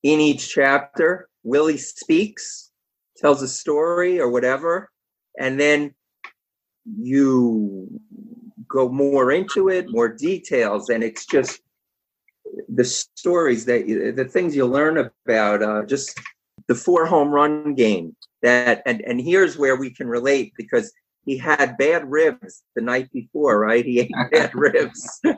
In 0.04 0.20
each 0.20 0.54
chapter, 0.54 1.28
Willie 1.44 1.78
speaks, 1.78 2.72
tells 3.18 3.42
a 3.42 3.48
story 3.48 4.20
or 4.20 4.30
whatever, 4.30 4.90
and 5.40 5.60
then 5.60 5.94
you 6.86 7.88
go 8.70 8.88
more 8.90 9.32
into 9.32 9.70
it, 9.70 9.88
more 9.90 10.10
details, 10.10 10.90
and 10.90 11.04
it's 11.04 11.26
just 11.26 11.62
the 12.70 12.84
stories 12.84 13.66
that 13.66 14.14
the 14.16 14.26
things 14.26 14.56
you 14.56 14.66
learn 14.66 14.98
about. 14.98 15.62
Uh, 15.64 15.84
just 15.86 16.20
the 16.68 16.76
four 16.76 17.06
home 17.06 17.30
run 17.30 17.76
game 17.76 18.16
that, 18.42 18.82
and 18.86 19.02
and 19.02 19.20
here's 19.20 19.58
where 19.58 19.76
we 19.76 19.90
can 19.90 20.08
relate 20.08 20.54
because 20.58 20.92
he 21.26 21.38
had 21.38 21.78
bad 21.78 22.10
ribs 22.10 22.64
the 22.76 22.82
night 22.82 23.12
before, 23.12 23.60
right? 23.60 23.84
He 23.84 24.02
ate 24.02 24.12
bad 24.32 24.52
ribs. 24.54 25.20
and 25.24 25.36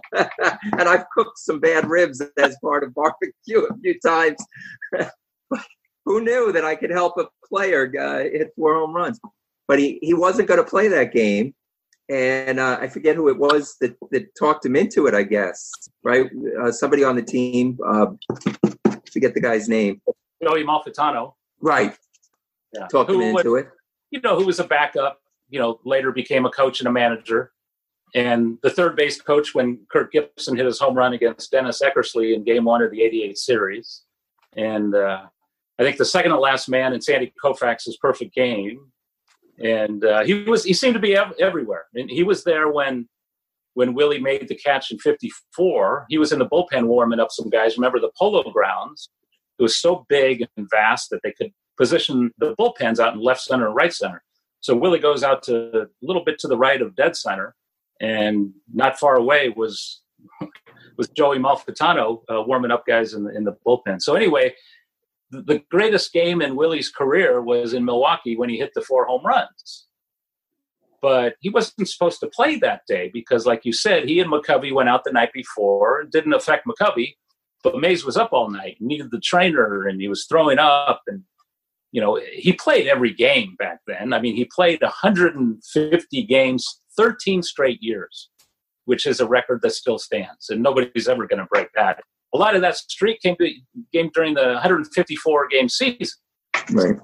I've 0.74 1.10
cooked 1.16 1.40
some 1.40 1.60
bad 1.60 1.90
ribs 1.90 2.22
as 2.38 2.58
part 2.62 2.84
of 2.84 2.94
barbecue 2.94 3.62
a 3.62 3.78
few 3.82 4.00
times. 4.00 4.38
but 5.50 5.66
who 6.06 6.22
knew 6.22 6.52
that 6.52 6.66
I 6.66 6.76
could 6.76 6.92
help 6.92 7.18
a 7.18 7.28
player 7.48 7.92
uh, 8.00 8.20
hit 8.20 8.52
four 8.56 8.76
home 8.76 8.96
runs? 8.96 9.20
But 9.68 9.80
he, 9.80 10.00
he 10.02 10.14
wasn't 10.14 10.48
going 10.48 10.64
to 10.64 10.70
play 10.70 10.88
that 10.90 11.14
game. 11.14 11.54
And 12.10 12.60
uh, 12.60 12.78
I 12.80 12.88
forget 12.88 13.16
who 13.16 13.28
it 13.30 13.38
was 13.38 13.76
that, 13.82 13.98
that 14.12 14.28
talked 14.40 14.66
him 14.66 14.76
into 14.76 15.08
it, 15.08 15.14
I 15.14 15.24
guess, 15.24 15.70
right? 16.04 16.30
Uh, 16.62 16.72
somebody 16.72 17.04
on 17.04 17.16
the 17.18 17.22
team, 17.22 17.78
uh, 17.86 18.08
forget 19.12 19.34
the 19.34 19.42
guy's 19.42 19.68
name. 19.68 20.02
Joey 20.42 20.64
Amalfitano, 20.64 21.34
Right. 21.60 21.98
Yeah. 22.74 22.88
Talked 22.88 23.10
him 23.10 23.18
Who 23.18 23.34
would- 23.34 23.40
into 23.46 23.56
it. 23.56 23.68
you 24.12 24.22
know, 24.22 24.38
who 24.38 24.46
was 24.46 24.60
a 24.60 24.64
backup, 24.64 25.20
you 25.50 25.60
know, 25.60 25.80
later 25.84 26.12
became 26.12 26.46
a 26.46 26.50
coach 26.50 26.80
and 26.80 26.88
a 26.88 26.92
manager. 26.92 27.52
And 28.16 28.58
the 28.64 28.70
third 28.70 28.96
base 28.96 29.20
coach 29.20 29.54
when 29.54 29.80
Kirk 29.92 30.14
Gibson 30.14 30.56
hit 30.56 30.66
his 30.66 30.80
home 30.80 30.96
run 30.96 31.12
against 31.14 31.52
Dennis 31.52 31.82
Eckersley 31.82 32.34
in 32.36 32.44
game 32.46 32.64
one 32.64 32.82
of 32.82 32.90
the 32.92 33.02
88 33.02 33.38
series. 33.38 34.04
And 34.56 34.96
uh, 34.96 35.26
I 35.78 35.84
think 35.84 35.98
the 35.98 36.06
second 36.06 36.32
to 36.32 36.40
last 36.40 36.70
man 36.70 36.94
in 36.94 37.02
Sandy 37.02 37.34
Koufax's 37.44 37.98
perfect 37.98 38.34
game. 38.34 38.80
And 39.64 40.06
uh, 40.06 40.24
he 40.24 40.44
was 40.44 40.64
he 40.64 40.74
seemed 40.74 40.94
to 40.94 41.00
be 41.00 41.16
ev- 41.16 41.34
everywhere. 41.40 41.86
And 41.96 42.10
he 42.10 42.24
was 42.24 42.44
there 42.44 42.72
when 42.72 43.08
when 43.74 43.94
Willie 43.94 44.20
made 44.20 44.48
the 44.48 44.56
catch 44.56 44.92
in 44.92 44.98
54. 44.98 46.08
He 46.10 46.18
was 46.18 46.32
in 46.32 46.40
the 46.40 46.48
bullpen 46.48 46.88
warming 46.88 47.20
up 47.20 47.32
some 47.32 47.50
guys. 47.50 47.78
Remember 47.78 48.00
the 48.00 48.12
polo 48.18 48.50
grounds? 48.52 49.10
It 49.60 49.64
was 49.64 49.78
so 49.78 50.06
big 50.10 50.46
and 50.58 50.68
vast 50.70 51.10
that 51.12 51.20
they 51.24 51.32
could 51.32 51.52
position 51.78 52.32
the 52.40 52.56
bullpens 52.56 53.00
out 53.00 53.14
in 53.14 53.20
left 53.20 53.42
center 53.42 53.68
and 53.68 53.76
right 53.76 53.94
center. 53.94 54.24
So 54.62 54.76
Willie 54.76 55.00
goes 55.00 55.24
out 55.24 55.44
to 55.44 55.84
a 55.84 55.86
little 56.02 56.24
bit 56.24 56.40
to 56.40 56.48
the 56.48 56.58
right 56.58 56.82
of 56.82 56.96
dead 56.96 57.16
center, 57.16 57.56
and 58.02 58.52
not 58.74 59.00
far 59.00 59.16
away 59.16 59.54
was 59.56 60.02
was 60.98 61.10
Joey 61.10 61.38
Amalfitano 61.38 62.22
uh, 62.32 62.42
warming 62.42 62.72
up 62.72 62.86
guys 62.86 63.14
in 63.14 63.24
the 63.24 63.36
in 63.36 63.44
the 63.44 63.56
bullpen. 63.66 64.02
So 64.02 64.16
anyway, 64.16 64.56
the, 65.32 65.62
greatest 65.70 66.14
game 66.14 66.42
in 66.42 66.56
Willie's 66.56 66.90
career 66.90 67.42
was 67.42 67.74
in 67.74 67.86
Milwaukee 67.86 68.38
when 68.38 68.50
he 68.50 68.58
hit 68.58 68.72
the 68.74 68.82
four 68.82 69.06
home 69.06 69.26
runs. 69.26 69.88
But 71.02 71.36
he 71.42 71.50
wasn't 71.50 71.88
supposed 71.88 72.20
to 72.22 72.28
play 72.28 72.58
that 72.60 72.82
day 72.88 73.12
because, 73.14 73.46
like 73.46 73.66
you 73.66 73.74
said, 73.74 74.08
he 74.08 74.20
and 74.20 74.32
McCovey 74.32 74.74
went 74.74 74.90
out 74.90 75.04
the 75.04 75.12
night 75.12 75.32
before. 75.34 76.02
It 76.02 76.12
didn't 76.12 76.34
affect 76.34 76.66
McCovey, 76.66 77.16
but 77.64 77.80
Mays 77.80 78.04
was 78.04 78.18
up 78.18 78.34
all 78.34 78.50
night, 78.50 78.78
needed 78.80 79.12
the 79.12 79.20
trainer, 79.20 79.88
and 79.88 80.02
he 80.02 80.08
was 80.08 80.26
throwing 80.26 80.58
up 80.58 81.02
and 81.08 81.24
you 81.92 82.02
know, 82.02 82.20
he 82.32 82.54
played 82.54 82.88
every 82.88 83.14
game 83.14 83.56
back 83.58 83.80
then. 83.88 84.14
I 84.14 84.20
mean, 84.20 84.36
he 84.36 84.46
played 84.46 84.82
150 84.82 86.24
games, 86.24 86.82
13 86.98 87.42
straight 87.42 87.82
years, 87.82 88.30
which 88.86 89.06
is 89.06 89.20
a 89.20 89.28
record 89.28 89.62
that 89.64 89.72
still 89.72 89.98
stands, 89.98 90.50
and 90.50 90.62
nobody's 90.62 91.08
ever 91.08 91.28
going 91.28 91.40
to 91.40 91.46
break 91.46 91.70
that. 91.76 92.02
A 92.38 92.40
lot 92.46 92.56
of 92.56 92.62
that 92.62 92.76
streak 92.76 93.20
came, 93.22 93.36
to, 93.38 93.52
came 93.92 94.12
during 94.14 94.36
the 94.36 94.44
154 94.44 95.48
game 95.48 95.68
season. 95.68 96.20
Right. 96.72 96.98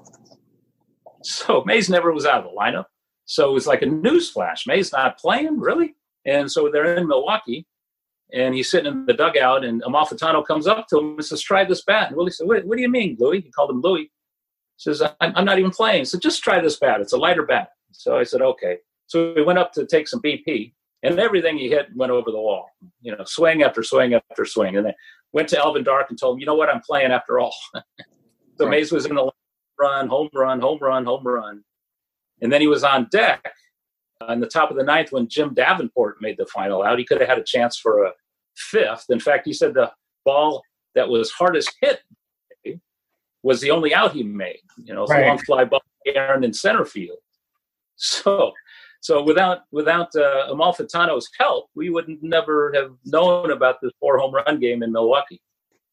So 1.24 1.64
Mays 1.66 1.90
never 1.90 2.12
was 2.12 2.24
out 2.24 2.44
of 2.44 2.52
the 2.52 2.56
lineup. 2.56 2.84
So 3.24 3.50
it 3.50 3.52
was 3.52 3.66
like 3.66 3.82
a 3.82 3.86
news 3.86 4.30
flash. 4.30 4.64
Mays 4.64 4.92
not 4.92 5.18
playing, 5.18 5.58
really? 5.58 5.96
And 6.24 6.48
so 6.48 6.70
they're 6.70 6.94
in 6.96 7.08
Milwaukee, 7.08 7.66
and 8.32 8.54
he's 8.54 8.70
sitting 8.70 8.92
in 8.92 9.06
the 9.06 9.12
dugout, 9.12 9.64
and 9.64 9.82
Amalfitano 9.82 10.46
comes 10.46 10.68
up 10.68 10.86
to 10.90 10.98
him 10.98 11.14
and 11.14 11.24
says, 11.24 11.42
"Try 11.42 11.64
this 11.64 11.82
bat." 11.82 12.08
And 12.08 12.16
Willie 12.16 12.30
said, 12.30 12.46
"What, 12.46 12.64
what 12.64 12.76
do 12.76 12.82
you 12.82 12.88
mean, 12.88 13.16
Louis?" 13.18 13.40
He 13.40 13.50
called 13.50 13.70
him 13.70 13.80
Louis. 13.80 14.02
He 14.02 14.10
says, 14.78 15.02
I'm, 15.02 15.32
"I'm 15.34 15.44
not 15.44 15.58
even 15.58 15.72
playing." 15.72 16.04
So 16.04 16.16
just 16.16 16.44
try 16.44 16.60
this 16.60 16.78
bat. 16.78 17.00
It's 17.00 17.12
a 17.12 17.18
lighter 17.18 17.44
bat. 17.44 17.70
So 17.90 18.16
I 18.16 18.22
said, 18.22 18.40
"Okay." 18.40 18.78
So 19.06 19.34
we 19.34 19.42
went 19.42 19.58
up 19.58 19.72
to 19.72 19.84
take 19.84 20.06
some 20.06 20.22
BP, 20.22 20.74
and 21.02 21.18
everything 21.18 21.58
he 21.58 21.68
hit 21.68 21.88
went 21.94 22.12
over 22.12 22.30
the 22.30 22.40
wall. 22.40 22.68
You 23.00 23.16
know, 23.16 23.24
swing 23.24 23.62
after 23.62 23.82
swing 23.82 24.14
after 24.14 24.44
swing, 24.44 24.76
and 24.76 24.86
then 24.86 24.94
went 25.34 25.48
to 25.50 25.58
Alvin 25.58 25.84
Dark 25.84 26.08
and 26.08 26.18
told 26.18 26.36
him, 26.36 26.40
"You 26.40 26.46
know 26.46 26.54
what? 26.54 26.70
I'm 26.70 26.80
playing 26.80 27.12
after 27.12 27.38
all." 27.38 27.54
so 27.74 27.82
Right. 28.60 28.70
Mays 28.70 28.90
was 28.92 29.04
in 29.04 29.14
the 29.14 29.30
run, 29.78 30.08
home 30.08 30.30
run, 30.32 30.60
home 30.60 30.78
run, 30.80 31.04
home 31.04 31.24
run, 31.26 31.62
and 32.40 32.50
then 32.50 32.60
he 32.62 32.66
was 32.68 32.84
on 32.84 33.08
deck 33.10 33.52
uh, 34.22 34.26
on 34.26 34.40
the 34.40 34.46
top 34.46 34.70
of 34.70 34.76
the 34.76 34.84
ninth 34.84 35.12
when 35.12 35.28
Jim 35.28 35.52
Davenport 35.52 36.16
made 36.22 36.36
the 36.38 36.46
final 36.46 36.82
out. 36.82 36.98
He 36.98 37.04
could 37.04 37.20
have 37.20 37.28
had 37.28 37.38
a 37.38 37.44
chance 37.44 37.76
for 37.76 38.04
a 38.04 38.12
fifth. 38.56 39.06
In 39.10 39.20
fact, 39.20 39.44
he 39.46 39.52
said 39.52 39.74
the 39.74 39.92
ball 40.24 40.62
that 40.94 41.08
was 41.08 41.30
hardest 41.32 41.74
hit 41.82 42.00
was 43.42 43.60
the 43.60 43.70
only 43.70 43.92
out 43.92 44.12
he 44.12 44.22
made. 44.22 44.60
You 44.82 44.94
know, 44.94 45.04
Right. 45.04 45.26
long 45.26 45.38
fly 45.38 45.64
ball 45.64 45.82
Aaron 46.06 46.44
in 46.44 46.52
center 46.54 46.84
field. 46.84 47.18
So, 47.96 48.52
so 49.04 49.22
without 49.22 49.64
without 49.70 50.16
uh, 50.16 50.48
Amalfitano's 50.50 51.28
help, 51.38 51.68
we 51.74 51.90
would 51.90 52.06
never 52.22 52.72
have 52.74 52.92
known 53.04 53.50
about 53.50 53.76
this 53.82 53.92
four 54.00 54.16
home 54.16 54.34
run 54.34 54.58
game 54.58 54.82
in 54.82 54.92
Milwaukee. 54.92 55.42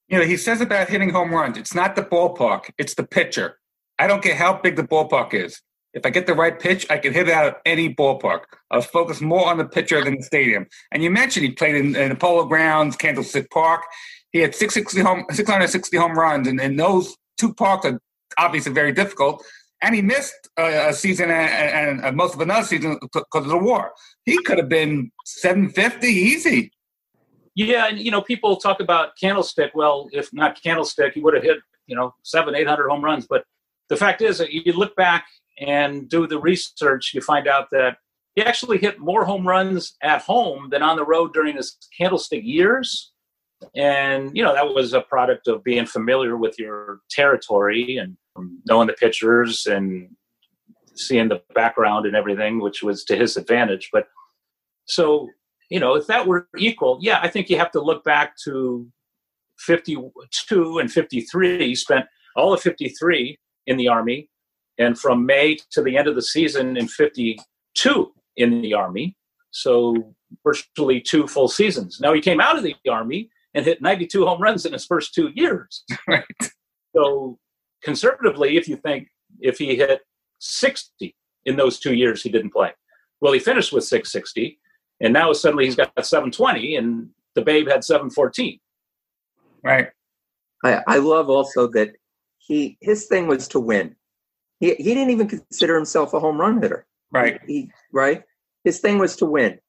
You 0.08 0.20
know, 0.20 0.24
he 0.24 0.38
says 0.38 0.62
about 0.62 0.88
hitting 0.88 1.10
home 1.10 1.34
runs, 1.34 1.58
it's 1.58 1.76
not 1.76 1.98
the 1.98 2.04
ballpark, 2.04 2.70
it's 2.78 2.94
the 2.94 3.04
pitcher. 3.04 3.60
I 4.00 4.08
don't 4.08 4.24
care 4.24 4.36
how 4.36 4.54
big 4.54 4.78
the 4.78 4.84
ballpark 4.84 5.34
is. 5.34 5.62
If 5.94 6.06
I 6.06 6.10
get 6.10 6.26
the 6.26 6.34
right 6.34 6.58
pitch, 6.58 6.86
I 6.90 7.00
can 7.00 7.14
hit 7.14 7.28
it 7.28 7.34
out 7.34 7.48
of 7.48 7.56
any 7.66 7.94
ballpark. 7.94 8.44
I 8.72 8.78
was 8.78 8.86
focused 8.86 9.22
more 9.22 9.46
on 9.46 9.58
the 9.58 9.66
pitcher 9.66 10.02
than 10.02 10.16
the 10.16 10.24
stadium. 10.24 10.68
And 10.94 11.04
you 11.04 11.10
mentioned 11.10 11.46
he 11.46 11.52
played 11.52 11.76
in, 11.76 11.94
in 11.98 12.10
the 12.10 12.16
Polo 12.16 12.46
Grounds, 12.46 12.96
Candlestick 12.96 13.50
Park. 13.52 13.82
He 14.32 14.40
had 14.40 14.56
660 14.56 15.02
home, 15.02 15.26
660 15.32 15.98
home 15.98 16.18
runs, 16.18 16.48
and, 16.48 16.62
and 16.62 16.80
those 16.80 17.14
two 17.38 17.54
parks 17.54 17.86
are 17.86 18.00
obviously 18.38 18.72
very 18.72 18.94
difficult. 18.94 19.44
And 19.82 19.96
he 19.96 20.02
missed 20.02 20.50
uh, 20.60 20.88
a 20.90 20.94
season 20.94 21.32
and, 21.32 21.50
and, 21.50 22.06
and 22.06 22.18
most 22.18 22.36
of 22.36 22.42
another 22.42 22.66
season 22.66 23.00
because 23.02 23.26
of 23.34 23.48
the 23.48 23.58
war. 23.58 23.92
He 24.26 24.38
could 24.44 24.60
have 24.60 24.70
been 24.70 25.12
750 25.26 26.08
easy. 26.08 26.72
Yeah, 27.56 27.88
and 27.88 28.00
you 28.00 28.12
know, 28.12 28.22
people 28.22 28.56
talk 28.58 28.80
about 28.80 29.18
Candlestick. 29.20 29.72
Well, 29.76 30.08
if 30.12 30.32
not 30.34 30.62
Candlestick, 30.62 31.14
he 31.14 31.20
would 31.20 31.34
have 31.34 31.44
hit 31.44 31.58
you 31.88 31.96
know 31.96 32.14
seven, 32.24 32.56
eight 32.56 32.68
hundred 32.68 32.90
home 32.90 33.04
runs. 33.04 33.28
But 33.28 33.44
the 33.90 33.98
fact 33.98 34.22
is 34.22 34.38
that 34.38 34.52
you 34.52 34.72
look 34.74 34.96
back 34.96 35.26
and 35.60 36.10
do 36.10 36.28
the 36.28 36.40
research, 36.40 37.12
you 37.14 37.22
find 37.22 37.48
out 37.48 37.68
that 37.72 37.98
he 38.36 38.42
actually 38.42 38.78
hit 38.78 39.00
more 39.00 39.26
home 39.26 39.46
runs 39.46 39.96
at 40.02 40.22
home 40.22 40.70
than 40.72 40.82
on 40.82 40.96
the 40.96 41.06
road 41.06 41.34
during 41.34 41.58
his 41.58 41.78
Candlestick 41.98 42.42
years. 42.44 43.12
And 43.76 44.36
you 44.36 44.44
know 44.44 44.54
that 44.54 44.74
was 44.74 44.94
a 44.94 45.02
product 45.02 45.48
of 45.48 45.64
being 45.64 45.86
familiar 45.86 46.38
with 46.38 46.58
your 46.58 47.02
territory 47.10 47.98
and 47.98 48.18
knowing 48.66 48.88
the 48.88 48.94
pitchers 48.94 49.66
and 49.66 50.16
seeing 50.96 51.30
the 51.30 51.42
background 51.56 52.06
and 52.06 52.16
everything, 52.16 52.60
which 52.60 52.84
was 52.84 53.04
to 53.06 53.16
his 53.16 53.38
advantage. 53.38 53.90
But 53.92 54.08
so 54.86 55.30
you 55.72 55.80
know, 55.80 55.96
if 55.96 56.06
that 56.08 56.28
were 56.28 56.50
equal, 56.58 57.00
yeah, 57.02 57.20
I 57.24 57.30
think 57.30 57.50
you 57.50 57.58
have 57.58 57.72
to 57.72 57.82
look 57.82 58.04
back 58.04 58.36
to 58.44 58.86
52 59.60 60.80
and 60.80 60.92
53. 60.92 61.66
He 61.66 61.76
spent 61.76 62.06
all 62.36 62.54
of 62.54 62.62
53 62.62 63.40
in 63.68 63.78
the 63.78 63.88
Army, 63.88 64.30
and 64.78 65.00
from 65.00 65.26
May 65.26 65.58
to 65.72 65.82
the 65.82 65.98
end 65.98 66.10
of 66.10 66.16
the 66.16 66.22
season 66.22 66.76
in 66.76 66.90
52 66.90 68.14
in 68.36 68.62
the 68.62 68.74
Army. 68.74 69.16
So 69.52 70.14
virtually 70.44 71.00
two 71.00 71.26
full 71.26 71.48
seasons. 71.48 72.00
Now 72.02 72.14
he 72.14 72.22
came 72.22 72.42
out 72.42 72.58
of 72.58 72.64
the 72.64 72.76
Army 72.90 73.30
and 73.54 73.66
hit 73.66 73.82
92 73.82 74.26
home 74.26 74.42
runs 74.42 74.66
in 74.66 74.74
his 74.74 74.86
first 74.86 75.14
two 75.14 75.32
years. 75.34 75.84
Right. 76.08 76.26
So 76.94 77.40
conservatively, 77.84 78.58
if 78.58 78.68
you 78.68 78.76
think 78.76 79.10
if 79.40 79.58
he 79.58 79.76
hit 79.76 80.02
60 80.40 81.16
in 81.46 81.56
those 81.56 81.80
two 81.80 81.94
years 81.94 82.22
he 82.22 82.30
didn't 82.30 82.52
play, 82.52 82.72
well, 83.22 83.34
he 83.34 83.40
finished 83.40 83.72
with 83.72 83.84
660, 83.84 84.60
and 85.00 85.14
now 85.14 85.32
suddenly 85.34 85.66
he's 85.66 85.76
got 85.76 85.94
720, 85.96 86.76
and 86.76 87.10
the 87.36 87.42
Babe 87.42 87.68
had 87.68 87.84
714. 87.84 88.60
Right. 89.64 89.90
I, 90.64 90.82
I 90.88 90.98
love 90.98 91.30
also 91.30 91.68
that 91.70 91.96
he 92.40 92.78
his 92.82 93.06
thing 93.06 93.28
was 93.28 93.48
to 93.50 93.60
win. 93.60 93.96
He 94.60 94.76
he 94.76 94.94
didn't 94.96 95.12
even 95.12 95.28
consider 95.28 95.76
himself 95.76 96.14
a 96.14 96.20
home 96.20 96.40
run 96.40 96.62
hitter. 96.62 96.86
Right. 97.12 97.40
He 97.48 97.72
right. 97.92 98.24
His 98.64 98.80
thing 98.80 98.98
was 98.98 99.16
to 99.18 99.26
win. 99.26 99.60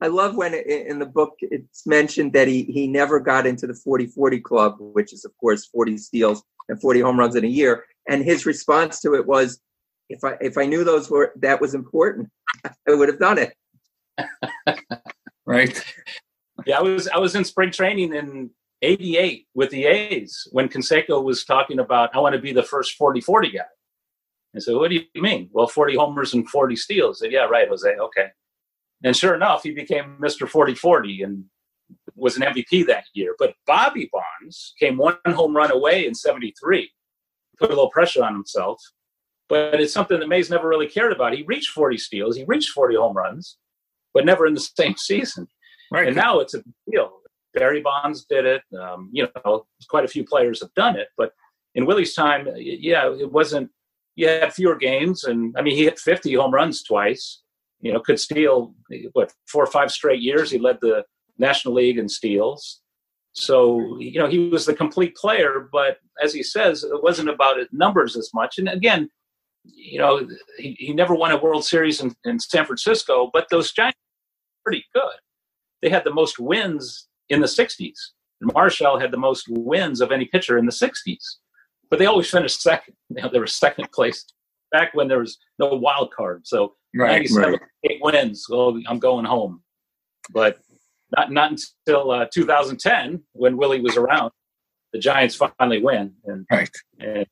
I 0.00 0.06
love 0.06 0.34
when 0.34 0.54
in 0.54 0.98
the 0.98 1.06
book 1.06 1.36
it's 1.40 1.86
mentioned 1.86 2.32
that 2.32 2.48
he 2.48 2.64
he 2.64 2.86
never 2.86 3.20
got 3.20 3.46
into 3.46 3.66
the 3.66 3.74
40-40 3.74 4.42
club, 4.42 4.76
which 4.78 5.12
is 5.12 5.24
of 5.24 5.36
course 5.38 5.66
40 5.66 5.98
steals 5.98 6.42
and 6.68 6.80
40 6.80 7.00
home 7.00 7.18
runs 7.18 7.36
in 7.36 7.44
a 7.44 7.48
year. 7.48 7.84
And 8.08 8.24
his 8.24 8.46
response 8.46 9.00
to 9.00 9.14
it 9.14 9.26
was, 9.26 9.60
if 10.08 10.24
I 10.24 10.36
if 10.40 10.56
I 10.56 10.64
knew 10.64 10.84
those 10.84 11.10
were 11.10 11.32
that 11.36 11.60
was 11.60 11.74
important, 11.74 12.28
I 12.64 12.94
would 12.94 13.08
have 13.08 13.18
done 13.18 13.38
it. 13.38 13.54
Right. 15.46 15.82
Yeah, 16.64 16.78
I 16.78 16.82
was 16.82 17.08
I 17.08 17.18
was 17.18 17.34
in 17.34 17.44
spring 17.44 17.72
training 17.72 18.14
in 18.14 18.50
'88 18.82 19.48
with 19.52 19.70
the 19.70 19.86
A's 19.86 20.46
when 20.52 20.68
Canseco 20.68 21.24
was 21.24 21.44
talking 21.44 21.80
about 21.80 22.14
I 22.14 22.20
want 22.20 22.36
to 22.36 22.40
be 22.40 22.52
the 22.52 22.62
first 22.62 22.96
40-40 22.96 23.54
guy. 23.56 23.64
I 24.54 24.60
said, 24.60 24.76
"What 24.76 24.90
do 24.90 25.00
you 25.12 25.22
mean?" 25.22 25.48
Well, 25.50 25.66
40 25.66 25.96
homers 25.96 26.34
and 26.34 26.48
40 26.48 26.76
steals. 26.76 27.18
Said, 27.18 27.32
yeah, 27.32 27.46
right, 27.46 27.68
Jose. 27.68 27.88
Okay. 27.88 28.28
And 29.02 29.16
sure 29.16 29.34
enough, 29.34 29.62
he 29.62 29.70
became 29.70 30.16
Mr. 30.20 30.48
40-40 30.48 31.24
and 31.24 31.44
was 32.16 32.36
an 32.36 32.42
MVP 32.42 32.86
that 32.86 33.04
year. 33.14 33.34
But 33.38 33.54
Bobby 33.66 34.10
Bonds 34.12 34.74
came 34.78 34.96
one 34.96 35.16
home 35.26 35.56
run 35.56 35.72
away 35.72 36.06
in 36.06 36.14
'73, 36.14 36.90
put 37.58 37.70
a 37.70 37.74
little 37.74 37.90
pressure 37.90 38.22
on 38.22 38.34
himself. 38.34 38.80
But 39.48 39.80
it's 39.80 39.92
something 39.92 40.20
that 40.20 40.28
Mays 40.28 40.50
never 40.50 40.68
really 40.68 40.86
cared 40.86 41.12
about. 41.12 41.32
He 41.34 41.42
reached 41.42 41.70
40 41.70 41.98
steals, 41.98 42.36
he 42.36 42.44
reached 42.44 42.70
40 42.70 42.96
home 42.96 43.16
runs, 43.16 43.58
but 44.14 44.24
never 44.24 44.46
in 44.46 44.54
the 44.54 44.60
same 44.60 44.94
season. 44.96 45.48
Right. 45.90 46.06
And 46.06 46.16
now 46.16 46.38
it's 46.38 46.54
a 46.54 46.62
deal. 46.90 47.10
Barry 47.52 47.80
Bonds 47.80 48.26
did 48.30 48.46
it. 48.46 48.62
Um, 48.80 49.10
you 49.12 49.26
know, 49.44 49.66
quite 49.88 50.04
a 50.04 50.08
few 50.08 50.24
players 50.24 50.60
have 50.60 50.72
done 50.74 50.96
it. 50.96 51.08
But 51.16 51.32
in 51.74 51.84
Willie's 51.84 52.14
time, 52.14 52.48
yeah, 52.56 53.12
it 53.12 53.32
wasn't. 53.32 53.70
You 54.14 54.28
had 54.28 54.52
fewer 54.52 54.76
games, 54.76 55.24
and 55.24 55.54
I 55.56 55.62
mean, 55.62 55.74
he 55.76 55.84
hit 55.84 55.98
50 55.98 56.34
home 56.34 56.52
runs 56.52 56.82
twice. 56.82 57.42
You 57.80 57.92
know, 57.92 58.00
could 58.00 58.20
steal 58.20 58.74
what 59.12 59.32
four 59.46 59.62
or 59.62 59.70
five 59.70 59.90
straight 59.90 60.20
years. 60.20 60.50
He 60.50 60.58
led 60.58 60.78
the 60.80 61.04
National 61.38 61.74
League 61.74 61.98
in 61.98 62.08
steals. 62.08 62.80
So 63.32 63.98
you 63.98 64.18
know, 64.20 64.28
he 64.28 64.50
was 64.50 64.66
the 64.66 64.74
complete 64.74 65.16
player. 65.16 65.68
But 65.72 65.98
as 66.22 66.32
he 66.34 66.42
says, 66.42 66.84
it 66.84 67.02
wasn't 67.02 67.30
about 67.30 67.56
numbers 67.72 68.16
as 68.16 68.30
much. 68.34 68.58
And 68.58 68.68
again, 68.68 69.08
you 69.64 69.98
know, 69.98 70.26
he, 70.58 70.76
he 70.78 70.92
never 70.92 71.14
won 71.14 71.32
a 71.32 71.40
World 71.40 71.64
Series 71.64 72.00
in, 72.00 72.14
in 72.24 72.38
San 72.38 72.64
Francisco, 72.64 73.30
but 73.32 73.46
those 73.50 73.72
Giants 73.72 73.98
were 73.98 74.70
pretty 74.70 74.84
good. 74.94 75.12
They 75.82 75.90
had 75.90 76.04
the 76.04 76.14
most 76.14 76.38
wins 76.38 77.08
in 77.28 77.40
the 77.40 77.46
60s. 77.46 77.96
Marichal 78.42 79.00
had 79.00 79.10
the 79.10 79.18
most 79.18 79.46
wins 79.48 80.00
of 80.00 80.12
any 80.12 80.24
pitcher 80.26 80.56
in 80.56 80.64
the 80.64 80.72
60s, 80.72 81.24
but 81.90 81.98
they 81.98 82.06
always 82.06 82.30
finished 82.30 82.62
second. 82.62 82.94
You 83.10 83.16
know, 83.22 83.28
they 83.30 83.38
were 83.38 83.46
second 83.46 83.92
place 83.92 84.24
back 84.72 84.94
when 84.94 85.08
there 85.08 85.18
was 85.20 85.38
no 85.58 85.68
wild 85.68 86.12
card. 86.12 86.46
So 86.46 86.74
Right. 86.94 87.10
97, 87.12 87.52
right. 87.52 87.60
eight 87.88 88.00
wins. 88.02 88.46
Well, 88.48 88.76
I'm 88.88 88.98
going 88.98 89.24
home. 89.24 89.62
But 90.32 90.58
not 91.16 91.30
not 91.32 91.52
until 91.52 92.10
uh, 92.10 92.26
2010 92.32 93.22
when 93.32 93.56
Willie 93.56 93.80
was 93.80 93.96
around, 93.96 94.32
the 94.92 94.98
Giants 94.98 95.36
finally 95.36 95.82
win. 95.82 96.14
And 96.24 96.46
Right. 96.50 96.70
and 96.98 97.26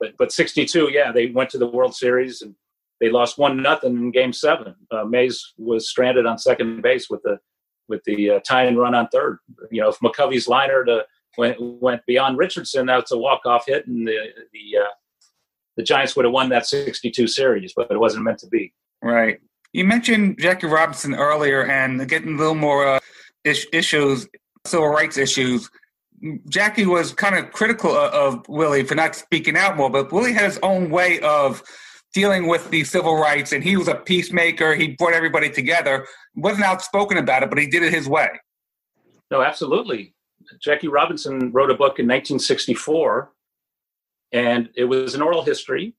but 0.00 0.16
but 0.18 0.32
62, 0.32 0.90
yeah, 0.92 1.12
they 1.12 1.26
went 1.26 1.50
to 1.50 1.58
the 1.58 1.66
World 1.66 1.94
Series 1.94 2.42
and 2.42 2.54
they 3.00 3.10
lost 3.10 3.38
one 3.38 3.62
nothing 3.62 3.96
in 3.96 4.10
Game 4.10 4.32
Seven. 4.32 4.74
Uh, 4.90 5.04
Mays 5.04 5.52
was 5.56 5.88
stranded 5.88 6.26
on 6.26 6.38
second 6.38 6.82
base 6.82 7.08
with 7.08 7.22
the 7.22 7.38
with 7.88 8.02
the 8.04 8.30
uh, 8.32 8.40
tying 8.40 8.76
run 8.76 8.94
on 8.94 9.08
third. 9.08 9.38
You 9.70 9.80
know, 9.82 9.88
if 9.88 9.98
McCovey's 10.00 10.48
liner 10.48 10.84
to 10.84 11.04
went 11.36 11.56
went 11.60 12.04
beyond 12.06 12.38
Richardson, 12.38 12.86
that's 12.86 13.12
a 13.12 13.18
walk 13.18 13.46
off 13.46 13.66
hit, 13.66 13.86
and 13.86 14.06
the 14.06 14.18
the 14.52 14.78
uh, 14.82 14.88
the 15.78 15.84
Giants 15.84 16.16
would 16.16 16.24
have 16.24 16.32
won 16.32 16.48
that 16.48 16.66
62 16.66 17.28
series, 17.28 17.72
but 17.74 17.88
it 17.90 17.98
wasn't 17.98 18.24
meant 18.24 18.38
to 18.40 18.48
be. 18.48 18.74
Right. 19.00 19.38
You 19.72 19.84
mentioned 19.84 20.38
Jackie 20.40 20.66
Robinson 20.66 21.14
earlier 21.14 21.64
and 21.66 22.06
getting 22.08 22.34
a 22.34 22.36
little 22.36 22.56
more 22.56 22.86
uh, 22.86 23.00
is- 23.44 23.68
issues, 23.72 24.26
civil 24.66 24.88
rights 24.88 25.16
issues. 25.16 25.70
Jackie 26.48 26.84
was 26.84 27.12
kind 27.12 27.36
of 27.36 27.52
critical 27.52 27.92
of, 27.92 28.12
of 28.12 28.48
Willie 28.48 28.82
for 28.82 28.96
not 28.96 29.14
speaking 29.14 29.56
out 29.56 29.76
more, 29.76 29.88
but 29.88 30.10
Willie 30.10 30.32
had 30.32 30.46
his 30.46 30.58
own 30.64 30.90
way 30.90 31.20
of 31.20 31.62
dealing 32.12 32.48
with 32.48 32.68
the 32.70 32.82
civil 32.82 33.16
rights, 33.16 33.52
and 33.52 33.62
he 33.62 33.76
was 33.76 33.86
a 33.86 33.94
peacemaker. 33.94 34.74
He 34.74 34.88
brought 34.88 35.12
everybody 35.12 35.48
together. 35.48 36.08
wasn't 36.34 36.64
outspoken 36.64 37.18
about 37.18 37.44
it, 37.44 37.50
but 37.50 37.58
he 37.60 37.68
did 37.68 37.84
it 37.84 37.94
his 37.94 38.08
way. 38.08 38.30
No, 39.30 39.42
absolutely. 39.42 40.12
Jackie 40.60 40.88
Robinson 40.88 41.52
wrote 41.52 41.70
a 41.70 41.74
book 41.74 42.00
in 42.00 42.06
1964, 42.06 43.30
and 44.32 44.68
it 44.76 44.84
was 44.84 45.14
an 45.14 45.22
oral 45.22 45.42
history 45.42 45.94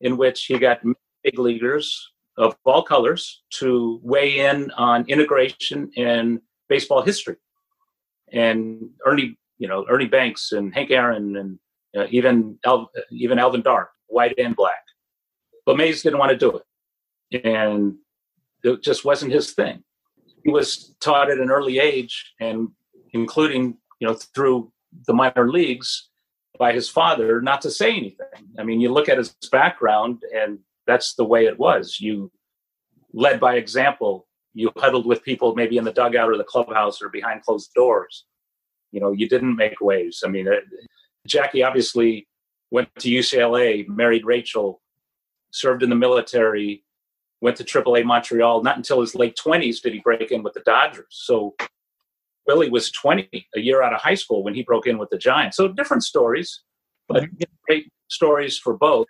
in 0.00 0.16
which 0.16 0.46
he 0.46 0.58
got 0.58 0.80
big 1.22 1.38
leaguers 1.38 2.12
of 2.36 2.56
all 2.64 2.82
colors 2.82 3.42
to 3.50 4.00
weigh 4.02 4.40
in 4.40 4.70
on 4.72 5.04
integration 5.08 5.90
in 5.96 6.40
baseball 6.68 7.02
history. 7.02 7.36
and 8.32 8.90
Ernie, 9.06 9.36
you 9.58 9.68
know, 9.68 9.86
Ernie 9.88 10.06
Banks 10.06 10.52
and 10.52 10.74
Hank 10.74 10.90
Aaron 10.90 11.36
and 11.36 11.58
uh, 11.96 12.06
even 12.10 12.58
El- 12.64 12.90
even 13.12 13.38
Alvin 13.38 13.62
Dark, 13.62 13.90
white 14.06 14.36
and 14.38 14.56
black. 14.56 14.82
But 15.64 15.76
Mays 15.76 16.02
didn't 16.02 16.18
want 16.18 16.32
to 16.32 16.36
do 16.36 16.60
it, 16.60 17.44
and 17.44 17.96
it 18.64 18.82
just 18.82 19.04
wasn't 19.04 19.32
his 19.32 19.52
thing. 19.52 19.84
He 20.42 20.50
was 20.50 20.94
taught 21.00 21.30
at 21.30 21.38
an 21.38 21.50
early 21.50 21.78
age, 21.78 22.34
and 22.40 22.68
including 23.12 23.78
you 24.00 24.08
know 24.08 24.14
through 24.14 24.72
the 25.06 25.14
minor 25.14 25.48
leagues 25.48 26.10
by 26.58 26.72
his 26.72 26.88
father, 26.88 27.40
not 27.40 27.62
to 27.62 27.70
say 27.70 27.96
anything. 27.96 28.26
I 28.58 28.64
mean, 28.64 28.80
you 28.80 28.92
look 28.92 29.08
at 29.08 29.18
his 29.18 29.34
background, 29.50 30.22
and 30.34 30.58
that's 30.86 31.14
the 31.14 31.24
way 31.24 31.46
it 31.46 31.58
was. 31.58 32.00
You 32.00 32.30
led 33.12 33.40
by 33.40 33.56
example. 33.56 34.26
You 34.52 34.70
huddled 34.76 35.06
with 35.06 35.22
people 35.22 35.54
maybe 35.54 35.78
in 35.78 35.84
the 35.84 35.92
dugout 35.92 36.30
or 36.30 36.36
the 36.36 36.44
clubhouse 36.44 37.02
or 37.02 37.08
behind 37.08 37.42
closed 37.42 37.72
doors. 37.74 38.24
You 38.92 39.00
know, 39.00 39.12
you 39.12 39.28
didn't 39.28 39.56
make 39.56 39.80
waves. 39.80 40.22
I 40.24 40.28
mean, 40.28 40.46
uh, 40.46 40.60
Jackie 41.26 41.64
obviously 41.64 42.28
went 42.70 42.88
to 43.00 43.10
UCLA, 43.10 43.88
married 43.88 44.24
Rachel, 44.24 44.80
served 45.50 45.82
in 45.82 45.90
the 45.90 45.96
military, 45.96 46.84
went 47.40 47.56
to 47.56 47.64
AAA 47.64 48.04
Montreal. 48.04 48.62
Not 48.62 48.76
until 48.76 49.00
his 49.00 49.14
late 49.14 49.36
20s 49.36 49.82
did 49.82 49.92
he 49.92 49.98
break 50.00 50.30
in 50.30 50.42
with 50.42 50.54
the 50.54 50.60
Dodgers. 50.60 51.06
So 51.10 51.56
Willie 52.46 52.70
was 52.70 52.90
20, 52.92 53.28
a 53.56 53.60
year 53.60 53.82
out 53.82 53.94
of 53.94 54.00
high 54.00 54.14
school 54.14 54.42
when 54.42 54.54
he 54.54 54.62
broke 54.62 54.86
in 54.86 54.98
with 54.98 55.10
the 55.10 55.18
Giants. 55.18 55.56
So 55.56 55.68
different 55.68 56.04
stories, 56.04 56.62
but 57.08 57.24
mhm. 57.24 57.44
great 57.66 57.90
stories 58.08 58.58
for 58.58 58.76
both. 58.76 59.06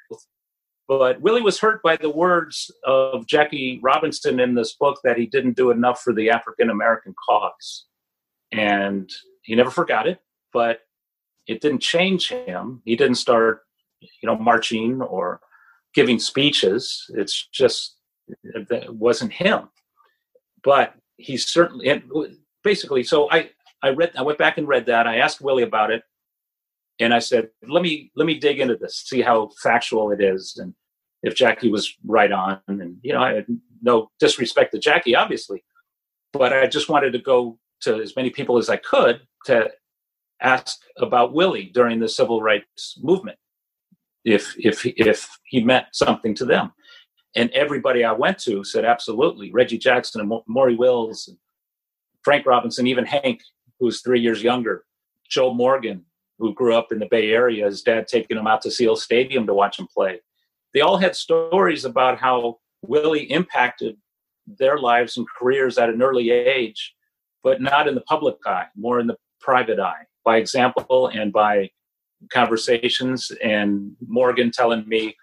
But 0.87 1.21
Willie 1.23 1.43
was 1.43 1.59
hurt 1.59 1.83
by 1.83 1.97
the 1.97 2.11
words 2.11 2.71
of 2.85 3.27
Jackie 3.27 3.81
Robinson 3.83 4.39
in 4.39 4.55
this 4.55 4.75
book 4.75 5.01
that 5.03 5.17
he 5.17 5.27
didn't 5.27 5.57
do 5.57 5.71
enough 5.71 6.03
for 6.03 6.13
the 6.13 6.31
African 6.31 6.69
American 6.69 7.15
cause. 7.27 7.87
And 8.53 9.11
he 9.43 9.55
never 9.55 9.71
forgot 9.71 10.07
it, 10.07 10.19
but 10.53 10.81
it 11.47 11.61
didn't 11.61 11.81
change 11.81 12.29
him. 12.29 12.83
He 12.85 12.97
didn't 12.97 13.17
start, 13.17 13.63
you 14.01 14.27
know, 14.27 14.37
marching 14.37 15.01
or 15.01 15.41
giving 15.95 16.19
speeches. 16.19 17.07
It's 17.15 17.49
just 17.53 17.97
it 18.43 18.95
wasn't 18.95 19.33
him. 19.33 19.69
But 20.63 20.95
he 21.17 21.37
certainly 21.37 22.03
basically 22.65 23.05
so 23.05 23.31
I 23.31 23.51
I 23.83 23.91
read 23.91 24.13
I 24.17 24.23
went 24.23 24.39
back 24.39 24.59
and 24.59 24.67
read 24.67 24.87
that. 24.87 25.07
I 25.07 25.19
asked 25.19 25.41
Willie 25.41 25.63
about 25.63 25.91
it 25.91 26.03
and 27.01 27.13
I 27.13 27.19
said, 27.19 27.51
let 27.69 27.83
me 27.83 28.11
let 28.17 28.27
me 28.27 28.39
dig 28.39 28.61
into 28.61 28.77
this, 28.77 29.03
see 29.05 29.21
how 29.21 29.51
factual 29.63 30.11
it 30.11 30.21
is, 30.21 30.57
and 30.61 30.75
if 31.23 31.35
Jackie 31.35 31.71
was 31.71 31.95
right 32.05 32.31
on. 32.31 32.61
And 32.69 32.99
you 33.03 33.13
know, 33.13 33.21
I 33.21 33.35
had 33.35 33.47
no 33.83 34.11
disrespect 34.21 34.73
to 34.73 34.79
Jackie, 34.79 35.17
obviously, 35.17 35.65
but 36.33 36.53
I 36.53 36.67
just 36.67 36.89
wanted 36.89 37.13
to 37.13 37.19
go 37.19 37.59
to 37.83 38.01
as 38.01 38.17
many 38.17 38.31
people 38.31 38.59
as 38.59 38.69
I 38.69 38.77
could 38.77 39.21
to 39.47 39.71
ask 40.41 40.79
about 40.99 41.33
Willie 41.33 41.71
during 41.75 41.99
the 41.99 42.09
civil 42.09 42.43
rights 42.43 42.99
movement, 43.03 43.39
if 44.25 44.55
if 44.59 44.87
if 44.87 45.29
he 45.45 45.65
meant 45.65 45.87
something 45.93 46.35
to 46.37 46.45
them. 46.45 46.73
And 47.37 47.51
everybody 47.51 48.05
I 48.05 48.13
went 48.13 48.39
to 48.41 48.63
said 48.63 48.85
absolutely. 48.85 49.51
Reggie 49.51 49.79
Jackson 49.79 50.21
and 50.21 50.33
Maury 50.47 50.77
Wills, 50.77 51.27
and 51.27 51.37
Frank 52.25 52.47
Robinson, 52.47 52.87
even 52.87 53.05
Hank, 53.05 53.43
who's 53.79 54.01
three 54.01 54.21
years 54.21 54.43
younger, 54.43 54.85
Joe 55.29 55.53
Morgan, 55.53 56.05
who 56.39 56.55
grew 56.55 56.75
up 56.75 56.91
in 56.91 56.99
the 56.99 57.07
Bay 57.07 57.31
Area, 57.31 57.67
his 57.67 57.83
dad 57.83 58.09
taking 58.09 58.37
him 58.37 58.47
out 58.47 58.63
to 58.63 58.71
Seal 58.71 58.97
Stadium 58.97 59.47
to 59.47 59.55
watch 59.55 59.79
him 59.79 59.87
play. 59.95 60.21
They 60.73 60.81
all 60.81 60.97
had 60.97 61.15
stories 61.15 61.85
about 61.85 62.19
how 62.19 62.59
Willie 62.83 63.31
impacted 63.31 63.97
their 64.47 64.79
lives 64.79 65.17
and 65.17 65.27
careers 65.39 65.79
at 65.79 65.89
an 65.89 66.03
early 66.03 66.31
age, 66.31 66.95
but 67.43 67.61
not 67.61 67.87
in 67.87 67.95
the 67.95 68.01
public 68.03 68.37
eye, 68.47 68.67
more 68.77 68.99
in 68.99 69.07
the 69.07 69.17
private 69.41 69.79
eye, 69.79 70.03
by 70.25 70.39
example 70.39 71.09
and 71.09 71.33
by 71.33 71.71
conversations. 72.33 73.31
And 73.43 73.93
Morgan 74.07 74.51
telling 74.51 74.89
me 74.89 75.17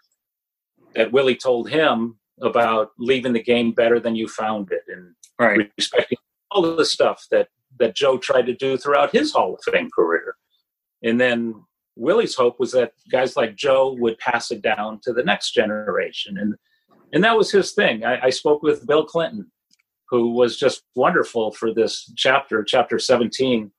that 0.95 1.11
Willie 1.11 1.35
told 1.35 1.69
him 1.69 2.17
about 2.41 2.91
leaving 2.97 3.33
the 3.33 3.43
game 3.43 3.71
better 3.71 3.99
than 3.99 4.15
you 4.15 4.27
found 4.27 4.71
it 4.71 4.83
and 4.87 5.13
Right. 5.39 5.71
respecting 5.77 6.17
all 6.51 6.75
the 6.75 6.85
stuff 6.85 7.25
that 7.31 7.47
that 7.79 7.95
Joe 7.95 8.17
tried 8.17 8.45
to 8.47 8.53
do 8.53 8.77
throughout 8.77 9.13
his 9.13 9.31
Hall 9.31 9.55
of 9.55 9.73
Fame 9.73 9.89
career. 9.89 10.35
And 11.03 11.19
then 11.19 11.55
Willie's 11.95 12.35
hope 12.35 12.59
was 12.59 12.71
that 12.73 12.93
guys 13.11 13.35
like 13.35 13.55
Joe 13.55 13.95
would 13.99 14.17
pass 14.17 14.51
it 14.51 14.61
down 14.61 14.99
to 15.03 15.13
the 15.13 15.23
next 15.23 15.51
generation. 15.51 16.37
And 16.37 16.55
and 17.13 17.23
that 17.23 17.37
was 17.37 17.51
his 17.51 17.71
thing. 17.71 18.05
I, 18.05 18.27
I 18.27 18.29
spoke 18.29 18.63
with 18.63 18.87
Bill 18.87 19.05
Clinton, 19.05 19.51
who 20.09 20.31
was 20.31 20.57
just 20.57 20.83
wonderful 20.95 21.51
for 21.51 21.73
this 21.73 22.11
chapter, 22.15 22.63
chapter 22.63 22.99
17. 22.99 23.71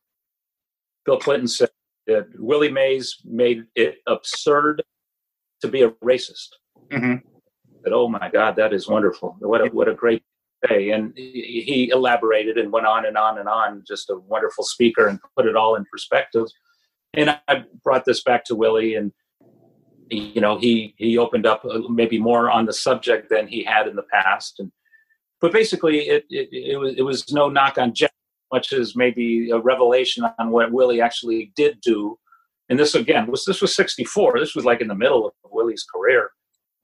Bill 1.07 1.19
Clinton 1.19 1.49
said 1.49 1.71
that 2.07 2.27
Willie 2.39 2.71
Mays 2.71 3.17
made 3.25 3.65
it 3.75 3.97
absurd 4.07 4.83
to 5.63 5.69
be 5.69 5.83
a 5.83 5.91
racist. 6.05 6.49
hmm 6.91 7.17
That 7.85 7.93
oh 7.93 8.09
my 8.09 8.31
God, 8.31 8.57
that 8.57 8.73
is 8.73 8.89
wonderful. 8.89 9.37
What 9.41 9.67
a 9.67 9.71
what 9.71 9.89
a 9.89 9.95
great 9.95 10.23
day. 10.69 10.91
And 10.91 11.13
he 11.17 11.91
elaborated 11.93 12.59
and 12.59 12.73
went 12.73 12.87
on 12.87 13.07
and 13.07 13.17
on 13.17 13.39
and 13.39 13.49
on. 13.49 13.85
Just 13.87 14.11
a 14.11 14.17
wonderful 14.17 14.65
speaker 14.65 15.07
and 15.07 15.19
put 15.37 15.47
it 15.47 15.57
all 15.57 15.75
in 15.77 15.85
perspective. 15.91 16.47
And 17.15 17.39
I 17.49 17.65
brought 17.85 18.05
this 18.05 18.23
back 18.23 18.45
to 18.47 18.55
Willie, 18.55 18.95
and 18.95 19.13
you 20.11 20.41
know 20.41 20.59
he 20.59 20.95
he 20.97 21.19
opened 21.19 21.47
up 21.47 21.65
uh, 21.65 21.81
maybe 21.89 22.19
more 22.19 22.51
on 22.51 22.67
the 22.67 22.73
subject 22.73 23.29
than 23.29 23.47
he 23.47 23.65
had 23.65 23.87
in 23.87 23.97
the 23.97 24.05
past. 24.05 24.61
And 24.61 24.73
but 25.41 25.53
basically, 25.53 26.09
it 26.09 26.25
it, 26.31 26.49
it 26.53 26.77
was 26.79 26.95
it 26.97 27.03
was 27.03 27.31
no 27.33 27.49
knock 27.49 27.77
on 27.77 27.93
Jeff, 27.93 28.13
much 28.53 28.73
as 28.73 28.97
maybe 28.97 29.51
a 29.51 29.59
revelation 29.59 30.25
on 30.39 30.51
what 30.51 30.73
Willie 30.73 31.03
actually 31.03 31.53
did 31.55 31.81
do. 31.83 32.19
And 32.69 32.79
this 32.79 32.95
again 32.95 33.31
was 33.31 33.45
this 33.45 33.61
was 33.61 33.75
'64. 33.75 34.39
This 34.39 34.55
was 34.55 34.65
like 34.65 34.81
in 34.81 34.89
the 34.89 34.95
middle 34.95 35.27
of 35.27 35.33
Willie's 35.51 35.85
career. 35.85 36.31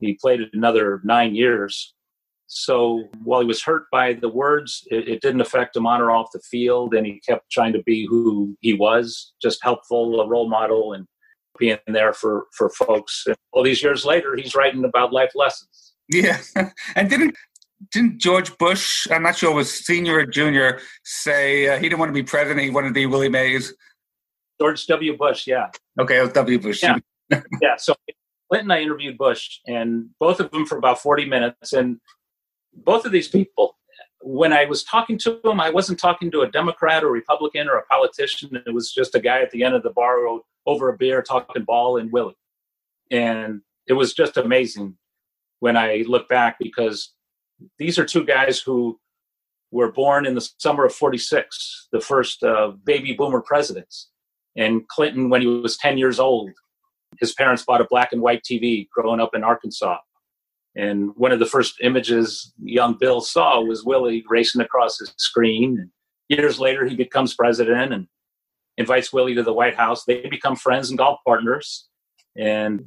He 0.01 0.19
played 0.21 0.41
another 0.53 1.01
nine 1.05 1.35
years. 1.35 1.95
So 2.49 3.05
while 3.23 3.41
he 3.41 3.47
was 3.47 3.63
hurt 3.63 3.85
by 3.93 4.15
the 4.15 4.29
words, 4.29 4.83
it, 4.91 5.07
it, 5.07 5.21
didn't 5.21 5.43
affect 5.43 5.77
him 5.77 5.87
on 5.87 6.01
or 6.01 6.11
off 6.11 6.33
the 6.33 6.41
field, 6.41 6.95
and 6.95 7.07
he 7.07 7.21
kept 7.21 7.51
trying 7.51 7.75
to 7.75 7.83
be 7.83 8.07
who 8.07 8.57
he 8.61 8.73
was, 8.73 9.35
just 9.41 9.63
helpful, 9.63 10.19
a 10.19 10.27
role 10.27 10.49
model, 10.49 10.95
and 10.95 11.07
being 11.59 11.79
there 11.87 12.15
for 12.15 12.47
for 12.57 12.71
folks. 12.71 13.25
And 13.27 13.37
all 13.53 13.63
these 13.63 13.83
years 13.83 14.07
later, 14.07 14.35
he's 14.35 14.55
writing 14.55 14.83
about 14.85 15.13
life 15.13 15.33
lessons. 15.35 15.93
Yeah, 16.09 16.39
and 16.97 17.11
didn't 17.11 17.37
didn't 17.93 18.19
George 18.19 18.57
Bush? 18.57 19.07
I'm 19.11 19.23
not 19.23 19.37
sure 19.37 19.55
was 19.55 19.71
senior 19.71 20.21
or 20.21 20.27
junior. 20.27 20.81
Say 21.05 21.69
uh, 21.69 21.77
he 21.77 21.83
didn't 21.83 21.99
want 21.99 22.09
to 22.09 22.15
be 22.15 22.23
president; 22.23 22.65
he 22.65 22.71
wanted 22.71 22.89
to 22.89 22.95
be 22.95 23.05
Willie 23.05 23.29
Mays. 23.29 23.75
George 24.59 24.87
W. 24.87 25.19
Bush, 25.19 25.47
yeah. 25.47 25.67
Okay, 26.01 26.17
it 26.17 26.23
was 26.23 26.33
W. 26.33 26.59
Bush. 26.59 26.83
Yeah, 26.83 26.97
yeah. 27.31 27.77
So 27.77 27.95
Clinton, 28.51 28.71
I 28.71 28.81
interviewed 28.81 29.19
Bush, 29.19 29.61
and 29.67 30.09
both 30.19 30.41
of 30.41 30.51
them 30.51 30.67
for 30.67 30.79
about 30.79 31.01
40 31.01 31.27
minutes, 31.27 31.75
and 31.75 31.99
both 32.85 33.05
of 33.05 33.13
these 33.13 33.29
people, 33.29 33.77
when 34.21 34.53
I 34.53 34.65
was 34.65 34.83
talking 34.85 35.19
to 35.19 35.41
them, 35.45 35.61
I 35.61 35.71
wasn't 35.71 35.99
talking 35.99 36.31
to 36.33 36.43
a 36.43 36.51
Democrat 36.51 37.05
or 37.05 37.11
Republican 37.11 37.69
or 37.69 37.77
a 37.77 37.87
politician. 37.87 38.63
It 38.67 38.75
was 38.75 38.93
just 38.93 39.15
a 39.15 39.21
guy 39.21 39.41
at 39.41 39.51
the 39.51 39.65
end 39.65 39.75
of 39.75 39.83
the 39.83 39.91
bar 39.91 40.19
over 40.67 40.89
a 40.89 40.97
beer 40.97 41.23
talking 41.23 41.65
ball 41.65 41.99
and 41.99 42.13
Willie. 42.13 42.37
And 43.11 43.63
it 43.87 43.95
was 43.95 44.13
just 44.13 44.37
amazing 44.37 44.97
when 45.61 45.77
I 45.77 46.05
look 46.07 46.29
back 46.29 46.57
because 46.59 47.13
these 47.79 47.99
are 47.99 48.05
two 48.05 48.25
guys 48.25 48.61
who 48.61 48.99
were 49.71 49.93
born 49.93 50.27
in 50.27 50.35
the 50.35 50.49
summer 50.59 50.85
of 50.85 50.95
46, 50.95 51.89
the 51.93 52.01
first 52.01 52.43
uh, 52.43 52.73
baby 52.85 53.13
boomer 53.13 53.41
presidents. 53.41 54.11
And 54.57 54.87
Clinton, 54.89 55.31
when 55.31 55.43
he 55.43 55.47
was 55.47 55.77
10 55.77 55.99
years 55.99 56.19
old, 56.19 56.51
his 57.19 57.33
parents 57.35 57.65
bought 57.65 57.81
a 57.81 57.87
black 57.89 58.13
and 58.13 58.21
white 58.21 58.43
TV 58.43 58.89
growing 58.91 59.21
up 59.21 59.35
in 59.35 59.45
Arkansas 59.45 59.99
and 60.79 61.11
one 61.17 61.33
of 61.33 61.41
the 61.41 61.47
first 61.47 61.75
images 61.83 62.53
young 62.63 62.97
Bill 62.99 63.21
saw 63.21 63.61
was 63.61 63.85
Willie 63.85 64.25
racing 64.29 64.61
across 64.61 65.01
his 65.01 65.13
screen. 65.19 65.77
And 65.77 65.91
years 66.29 66.61
later, 66.61 66.87
he 66.87 66.95
becomes 66.95 67.35
president 67.35 67.93
and 67.93 68.07
invites 68.77 69.13
Willie 69.13 69.35
to 69.35 69.43
the 69.43 69.53
White 69.53 69.75
House. 69.75 70.05
They 70.05 70.29
become 70.29 70.55
friends 70.55 70.89
and 70.89 70.97
golf 70.97 71.19
partners. 71.27 71.89
And 72.37 72.85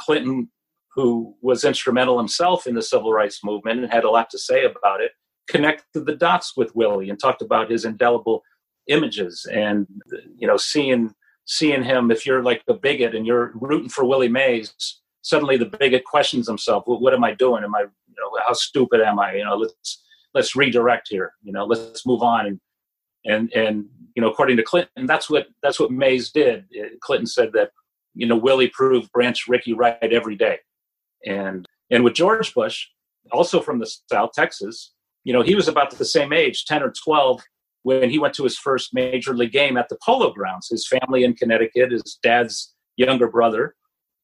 Clinton, 0.00 0.50
who 0.96 1.36
was 1.40 1.62
instrumental 1.62 2.18
himself 2.18 2.66
in 2.66 2.74
the 2.74 2.82
civil 2.82 3.12
rights 3.12 3.44
movement 3.44 3.84
and 3.84 3.92
had 3.92 4.02
a 4.02 4.10
lot 4.10 4.28
to 4.30 4.38
say 4.38 4.64
about 4.64 5.00
it, 5.00 5.12
connected 5.48 6.06
the 6.06 6.16
dots 6.16 6.56
with 6.56 6.74
Willie 6.74 7.10
and 7.10 7.20
talked 7.20 7.42
about 7.42 7.70
his 7.70 7.84
indelible 7.84 8.42
images 8.88 9.46
and 9.52 9.86
you 10.36 10.48
know 10.48 10.56
seeing 10.56 11.14
seeing 11.44 11.84
him 11.84 12.10
if 12.10 12.26
you're 12.26 12.42
like 12.42 12.62
a 12.66 12.74
bigot 12.74 13.14
and 13.14 13.26
you're 13.26 13.52
rooting 13.54 13.88
for 13.88 14.04
Willie 14.04 14.28
Mays 14.28 15.00
suddenly 15.22 15.56
the 15.56 15.66
bigot 15.66 16.04
questions 16.04 16.46
himself 16.46 16.84
well, 16.86 17.00
what 17.00 17.14
am 17.14 17.24
i 17.24 17.34
doing? 17.34 17.64
Am 17.64 17.74
i 17.74 17.80
you 17.80 18.14
know 18.18 18.38
how 18.46 18.52
stupid 18.52 19.00
am 19.00 19.18
i? 19.18 19.34
You 19.34 19.44
know 19.44 19.56
let's 19.56 20.02
let's 20.34 20.56
redirect 20.56 21.08
here 21.10 21.32
you 21.42 21.52
know 21.52 21.64
let's 21.64 22.06
move 22.06 22.22
on. 22.22 22.46
And 22.46 22.60
and 23.24 23.52
and 23.54 23.86
you 24.14 24.22
know 24.22 24.30
according 24.30 24.56
to 24.56 24.62
clinton 24.62 25.06
that's 25.06 25.28
what 25.28 25.48
that's 25.62 25.80
what 25.80 25.90
mays 25.90 26.30
did. 26.30 26.64
Uh, 26.78 26.88
clinton 27.00 27.26
said 27.26 27.52
that 27.52 27.70
you 28.14 28.26
know 28.26 28.36
willie 28.36 28.68
proved 28.68 29.10
branch 29.12 29.46
rickey 29.48 29.72
right 29.72 29.98
every 30.02 30.36
day. 30.36 30.58
And 31.26 31.66
and 31.90 32.04
with 32.04 32.14
george 32.14 32.54
bush 32.54 32.86
also 33.32 33.60
from 33.60 33.78
the 33.78 33.90
south 34.10 34.32
texas 34.32 34.92
you 35.24 35.32
know 35.32 35.42
he 35.42 35.54
was 35.54 35.68
about 35.68 35.90
the 35.90 36.04
same 36.04 36.32
age 36.32 36.64
10 36.64 36.82
or 36.82 36.92
12 37.04 37.42
when 37.82 38.10
he 38.10 38.18
went 38.18 38.34
to 38.34 38.44
his 38.44 38.58
first 38.58 38.92
major 38.92 39.34
league 39.34 39.52
game 39.52 39.76
at 39.76 39.88
the 39.88 39.98
Polo 40.04 40.32
Grounds. 40.32 40.68
His 40.68 40.86
family 40.86 41.24
in 41.24 41.34
Connecticut, 41.34 41.92
his 41.92 42.18
dad's 42.22 42.74
younger 42.96 43.28
brother, 43.28 43.74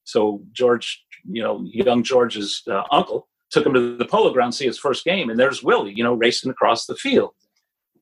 so 0.07 0.41
George, 0.53 1.05
you 1.29 1.43
know, 1.43 1.67
young 1.67 2.03
George's 2.03 2.63
uh, 2.71 2.85
uncle, 2.93 3.29
took 3.51 3.67
him 3.67 3.75
to 3.75 3.97
the 3.97 4.05
Polo 4.05 4.33
Grounds 4.33 4.57
to 4.57 4.61
see 4.61 4.67
his 4.67 4.79
first 4.79 5.05
game, 5.05 5.29
and 5.29 5.39
there's 5.39 5.63
Willie, 5.63 5.93
you 5.95 6.05
know, 6.05 6.15
racing 6.15 6.51
across 6.51 6.87
the 6.87 6.95
field. 6.95 7.33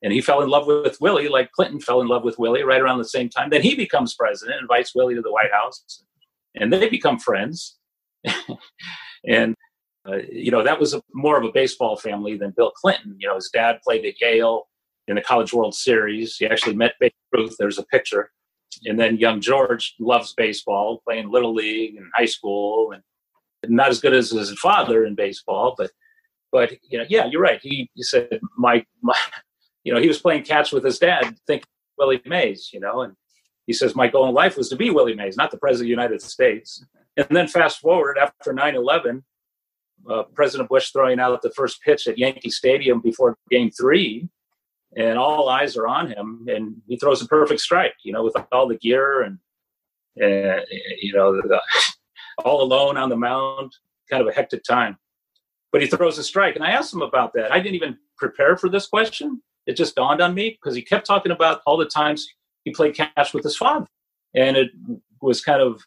And 0.03 0.13
he 0.13 0.21
fell 0.21 0.43
in 0.43 0.51
love 0.51 0.67
with 0.67 0.99
Willie, 1.01 1.29
like 1.29 1.51
Clinton 1.53 1.81
fell 1.81 2.03
in 2.03 2.09
love 2.09 2.23
with 2.23 2.39
Willie 2.39 2.63
right 2.63 2.81
around 2.81 2.99
the 2.99 3.09
same 3.09 3.31
time. 3.31 3.49
Then 3.49 3.63
he 3.63 3.75
becomes 3.75 4.15
president, 4.15 4.61
invites 4.61 4.95
Willie 4.95 5.15
to 5.15 5.23
the 5.23 5.33
White 5.33 5.51
House, 5.51 6.05
and 6.55 6.71
they 6.71 6.91
become 6.91 7.19
friends. 7.19 7.79
and 9.27 9.55
uh, 10.07 10.19
you 10.31 10.51
know 10.51 10.63
that 10.63 10.79
was 10.79 10.93
a, 10.93 11.03
more 11.15 11.39
of 11.39 11.45
a 11.45 11.53
baseball 11.53 11.97
family 11.97 12.37
than 12.37 12.53
Bill 12.55 12.71
Clinton. 12.71 13.17
You 13.19 13.29
know, 13.29 13.37
his 13.37 13.49
dad 13.51 13.81
played 13.83 14.05
at 14.05 14.21
Yale 14.21 14.69
in 15.09 15.15
the 15.15 15.23
College 15.23 15.55
World 15.55 15.75
Series. 15.75 16.37
He 16.37 16.47
actually 16.47 16.77
met 16.77 16.93
Babe 17.01 17.13
Ruth. 17.33 17.57
There's 17.59 17.79
a 17.79 17.85
picture. 17.85 18.31
And 18.85 18.99
then 18.99 19.17
young 19.17 19.41
George 19.41 19.95
loves 19.99 20.35
baseball, 20.35 21.03
playing 21.07 21.31
little 21.31 21.55
league 21.55 21.97
and 21.97 22.07
high 22.15 22.27
school, 22.27 22.93
and 22.93 23.03
not 23.69 23.89
as 23.89 24.01
good 24.01 24.15
as 24.15 24.31
his 24.31 24.53
father 24.59 25.05
in 25.05 25.15
baseball, 25.15 25.75
but 25.77 25.91
but 26.53 26.73
you 26.89 26.99
know, 26.99 27.05
yeah, 27.09 27.27
you're 27.27 27.41
right. 27.41 27.59
He, 27.63 27.91
he 27.95 28.03
said 28.03 28.41
my 28.57 28.85
my, 29.03 29.17
you 29.85 29.93
know, 29.93 30.01
he 30.01 30.09
was 30.09 30.21
playing 30.21 30.45
catch 30.45 30.73
with 30.73 30.85
his 30.85 30.99
dad, 30.99 31.37
thinking 31.47 31.67
Willie 31.99 32.23
Mays, 32.25 32.71
you 32.73 32.81
know, 32.81 33.03
and 33.03 33.15
he 33.67 33.73
says 33.73 33.95
my 33.95 34.09
goal 34.09 34.29
in 34.29 34.35
life 34.35 34.57
was 34.57 34.69
to 34.69 34.77
be 34.77 34.91
Willie 34.91 35.15
Mays, 35.15 35.37
not 35.37 35.51
the 35.51 35.59
president 35.59 35.85
of 35.85 35.87
the 35.87 36.03
United 36.03 36.23
States. 36.23 36.85
And 37.17 37.27
then 37.31 37.49
fast 37.49 37.81
forward 37.81 38.19
after 38.19 38.53
9/11, 38.53 39.23
uh, 40.09 40.25
President 40.35 40.69
Bush 40.69 40.91
throwing 40.91 41.21
out 41.21 41.43
the 41.43 41.51
first 41.51 41.81
pitch 41.83 42.07
at 42.07 42.19
Yankee 42.19 42.51
Stadium 42.51 43.01
before 43.01 43.37
Game 43.51 43.71
Three, 43.71 44.29
and 44.97 45.19
all 45.19 45.49
eyes 45.49 45.77
are 45.77 45.87
on 45.87 46.09
him, 46.09 46.47
and 46.49 46.77
he 46.87 46.97
throws 46.97 47.23
a 47.23 47.27
perfect 47.27 47.61
strike, 47.61 47.95
you 48.05 48.13
know, 48.13 48.23
with 48.23 48.37
all 48.53 48.69
the 48.69 48.77
gear 48.77 49.23
and, 49.23 49.39
and 50.17 50.65
you 51.01 51.13
know, 51.13 51.33
the, 51.35 51.61
all 52.45 52.63
alone 52.63 52.97
on 52.97 53.09
the 53.09 53.17
mound, 53.17 53.73
kind 54.11 54.23
of 54.23 54.29
a 54.29 54.33
hectic 54.33 54.63
time. 54.63 54.97
But 55.73 55.83
he 55.83 55.89
throws 55.89 56.19
a 56.19 56.23
strike, 56.23 56.55
and 56.55 56.65
I 56.65 56.71
asked 56.71 56.95
him 56.95 57.03
about 57.03 57.33
that. 57.35 57.53
I 57.53 57.59
didn't 57.59 57.75
even 57.75 57.99
prepare 58.17 58.57
for 58.57 58.69
this 58.69 58.87
question. 58.87 59.43
It 59.67 59.77
just 59.77 59.97
dawned 59.97 60.21
on 60.21 60.35
me 60.35 60.51
because 60.51 60.77
he 60.77 60.83
kept 60.83 61.07
talking 61.07 61.33
about 61.33 61.63
all 61.67 61.77
the 61.77 61.87
times 61.87 62.29
he 62.65 62.71
played 62.71 62.95
catch 62.95 63.35
with 63.35 63.43
his 63.43 63.57
father, 63.57 63.87
and 64.35 64.57
it 64.57 64.71
was 65.21 65.41
kind 65.41 65.61
of 65.61 65.83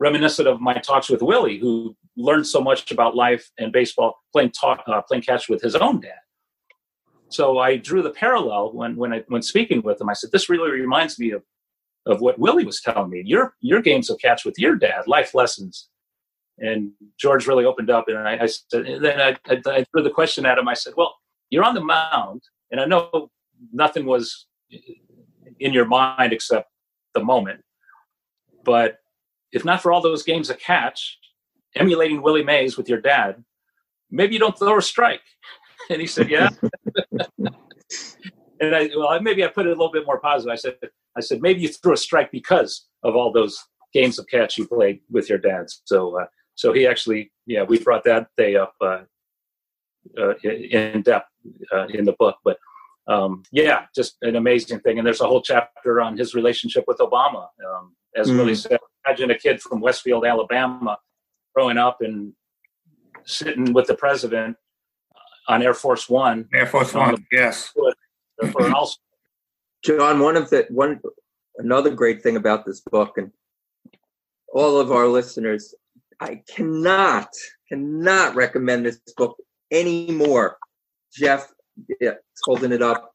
reminiscent 0.00 0.48
of 0.48 0.60
my 0.60 0.74
talks 0.74 1.08
with 1.08 1.22
Willie, 1.22 1.58
who 1.58 1.96
learned 2.16 2.46
so 2.46 2.60
much 2.60 2.90
about 2.90 3.14
life 3.14 3.50
and 3.58 3.72
baseball 3.72 4.18
playing 4.32 4.50
talk, 4.50 4.82
uh, 4.86 5.00
playing 5.02 5.22
catch 5.22 5.48
with 5.48 5.62
his 5.62 5.76
own 5.76 6.00
dad. 6.00 6.18
So 7.30 7.58
I 7.58 7.76
drew 7.76 8.02
the 8.02 8.10
parallel 8.10 8.72
when 8.72 8.96
when 8.96 9.12
I 9.12 9.24
when 9.28 9.42
speaking 9.42 9.82
with 9.82 10.00
him. 10.00 10.08
I 10.08 10.14
said, 10.14 10.30
"This 10.32 10.48
really 10.48 10.70
reminds 10.70 11.18
me 11.18 11.30
of 11.32 11.42
of 12.06 12.20
what 12.20 12.38
Willie 12.38 12.64
was 12.64 12.80
telling 12.80 13.10
me. 13.10 13.22
Your 13.24 13.54
your 13.60 13.82
games 13.82 14.08
of 14.10 14.18
catch 14.18 14.44
with 14.44 14.58
your 14.58 14.76
dad, 14.76 15.06
life 15.06 15.34
lessons." 15.34 15.88
And 16.58 16.92
George 17.18 17.46
really 17.46 17.64
opened 17.64 17.90
up, 17.90 18.08
and 18.08 18.18
I, 18.18 18.38
I 18.42 18.46
said, 18.46 18.86
and 18.86 19.04
then 19.04 19.20
I, 19.20 19.36
I, 19.46 19.62
I 19.66 19.84
threw 19.84 20.02
the 20.02 20.10
question 20.10 20.44
at 20.44 20.58
him. 20.58 20.68
I 20.68 20.74
said, 20.74 20.94
"Well, 20.96 21.14
you're 21.50 21.64
on 21.64 21.74
the 21.74 21.84
mound, 21.84 22.42
and 22.70 22.80
I 22.80 22.84
know 22.86 23.30
nothing 23.72 24.06
was 24.06 24.46
in 25.60 25.72
your 25.72 25.84
mind 25.84 26.32
except 26.32 26.70
the 27.14 27.22
moment, 27.22 27.62
but 28.64 28.98
if 29.52 29.64
not 29.64 29.82
for 29.82 29.92
all 29.92 30.00
those 30.00 30.22
games 30.22 30.50
of 30.50 30.58
catch, 30.58 31.18
emulating 31.76 32.22
Willie 32.22 32.44
Mays 32.44 32.76
with 32.76 32.88
your 32.88 33.00
dad, 33.00 33.44
maybe 34.10 34.34
you 34.34 34.40
don't 34.40 34.58
throw 34.58 34.78
a 34.78 34.82
strike." 34.82 35.22
And 35.90 36.00
he 36.00 36.06
said, 36.06 36.28
"Yeah." 36.28 36.50
and 38.60 38.74
I 38.76 38.90
well, 38.96 39.20
maybe 39.22 39.44
I 39.44 39.48
put 39.48 39.66
it 39.66 39.70
a 39.70 39.72
little 39.72 39.92
bit 39.92 40.04
more 40.04 40.20
positive. 40.20 40.52
I 40.52 40.56
said, 40.56 40.76
I 41.16 41.20
said 41.20 41.40
maybe 41.40 41.60
you 41.62 41.68
threw 41.68 41.94
a 41.94 41.96
strike 41.96 42.30
because 42.30 42.86
of 43.02 43.16
all 43.16 43.32
those 43.32 43.58
games 43.92 44.18
of 44.18 44.26
catch 44.26 44.58
you 44.58 44.66
played 44.66 45.00
with 45.10 45.28
your 45.28 45.38
dad. 45.38 45.66
So, 45.84 46.20
uh, 46.20 46.26
so 46.54 46.72
he 46.72 46.86
actually, 46.86 47.32
yeah, 47.46 47.62
we 47.62 47.78
brought 47.78 48.04
that 48.04 48.28
day 48.36 48.56
up 48.56 48.74
uh, 48.80 49.04
uh, 50.18 50.34
in 50.42 51.02
depth 51.02 51.28
uh, 51.72 51.86
in 51.86 52.04
the 52.04 52.14
book. 52.18 52.36
But 52.44 52.58
um, 53.06 53.44
yeah, 53.50 53.86
just 53.94 54.16
an 54.22 54.36
amazing 54.36 54.80
thing. 54.80 54.98
And 54.98 55.06
there's 55.06 55.20
a 55.20 55.26
whole 55.26 55.42
chapter 55.42 56.00
on 56.00 56.18
his 56.18 56.34
relationship 56.34 56.84
with 56.86 56.98
Obama. 56.98 57.48
Um, 57.66 57.96
as 58.16 58.28
mm. 58.28 58.36
Willie 58.36 58.54
said, 58.54 58.78
imagine 59.06 59.30
a 59.30 59.38
kid 59.38 59.60
from 59.62 59.80
Westfield, 59.80 60.26
Alabama, 60.26 60.98
growing 61.54 61.78
up 61.78 61.98
and 62.00 62.32
sitting 63.24 63.72
with 63.72 63.86
the 63.86 63.94
president 63.94 64.56
on 65.48 65.62
Air 65.62 65.74
Force 65.74 66.08
One. 66.08 66.48
Air 66.54 66.66
Force 66.66 66.94
One, 66.94 67.14
the, 67.14 67.22
yes. 67.32 67.72
For 67.74 68.70
John, 69.84 70.20
one 70.20 70.36
of 70.36 70.50
the 70.50 70.66
one 70.70 71.00
another 71.56 71.90
great 71.90 72.22
thing 72.22 72.36
about 72.36 72.64
this 72.64 72.80
book 72.80 73.18
and 73.18 73.32
all 74.52 74.78
of 74.78 74.92
our 74.92 75.06
listeners, 75.06 75.74
I 76.20 76.42
cannot 76.48 77.28
cannot 77.68 78.34
recommend 78.34 78.86
this 78.86 79.00
book 79.16 79.36
anymore. 79.70 80.58
Jeff, 81.12 81.52
yeah, 82.00 82.14
holding 82.44 82.72
it 82.72 82.82
up. 82.82 83.14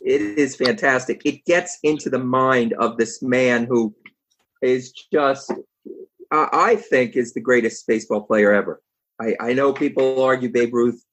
It 0.00 0.20
is 0.20 0.56
fantastic. 0.56 1.22
It 1.24 1.44
gets 1.44 1.78
into 1.82 2.08
the 2.08 2.18
mind 2.18 2.72
of 2.74 2.96
this 2.96 3.22
man 3.22 3.66
who 3.66 3.94
is 4.62 4.92
just, 5.12 5.52
I 6.30 6.76
think, 6.76 7.16
is 7.16 7.34
the 7.34 7.40
greatest 7.40 7.86
baseball 7.86 8.22
player 8.22 8.52
ever. 8.52 8.82
I, 9.20 9.36
I 9.38 9.52
know 9.52 9.72
people 9.72 10.22
argue 10.22 10.48
Babe 10.48 10.72
Ruth 10.72 11.04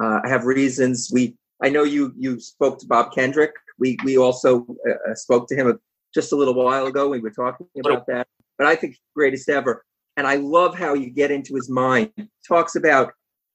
uh, 0.00 0.20
have 0.24 0.44
reasons. 0.44 1.10
We 1.12 1.36
I 1.62 1.68
know 1.68 1.84
you 1.84 2.12
you 2.16 2.40
spoke 2.40 2.78
to 2.80 2.86
Bob 2.86 3.12
Kendrick. 3.12 3.52
We 3.78 3.96
we 4.04 4.18
also 4.18 4.66
uh, 4.88 5.10
uh, 5.10 5.14
spoke 5.14 5.48
to 5.48 5.56
him 5.56 5.78
just 6.14 6.32
a 6.32 6.36
little 6.36 6.54
while 6.54 6.86
ago. 6.86 7.08
We 7.08 7.20
were 7.20 7.30
talking 7.30 7.66
about 7.84 8.06
that. 8.06 8.26
But 8.58 8.66
I 8.66 8.76
think 8.76 8.96
greatest 9.14 9.48
ever. 9.48 9.84
And 10.16 10.26
I 10.26 10.36
love 10.36 10.74
how 10.74 10.94
you 10.94 11.10
get 11.10 11.30
into 11.30 11.54
his 11.54 11.68
mind. 11.68 12.10
Talks 12.48 12.74
about 12.74 13.12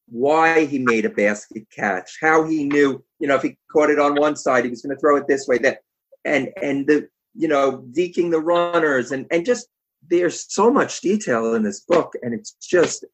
why 0.08 0.66
he 0.66 0.78
made 0.78 1.06
a 1.06 1.10
basket 1.10 1.66
catch, 1.76 2.18
how 2.22 2.44
he 2.44 2.66
knew, 2.66 3.04
you 3.20 3.28
know, 3.28 3.36
if 3.36 3.42
he 3.42 3.58
caught 3.72 3.90
it 3.90 3.98
on 3.98 4.14
one 4.16 4.36
side, 4.36 4.64
he 4.64 4.70
was 4.70 4.82
going 4.82 4.96
to 4.96 5.00
throw 5.00 5.18
it 5.18 5.28
this 5.28 5.48
way. 5.48 5.58
That 5.58 5.80
and 6.26 6.50
and 6.62 6.86
the 6.86 7.08
you 7.34 7.48
know 7.48 7.84
deking 7.94 8.30
the 8.30 8.40
runners 8.40 9.12
and 9.12 9.26
and 9.32 9.46
just 9.46 9.68
there's 10.10 10.54
so 10.54 10.72
much 10.72 11.02
detail 11.02 11.54
in 11.56 11.64
this 11.64 11.82
book, 11.82 12.14
and 12.22 12.34
it's 12.34 12.56
just 12.62 13.06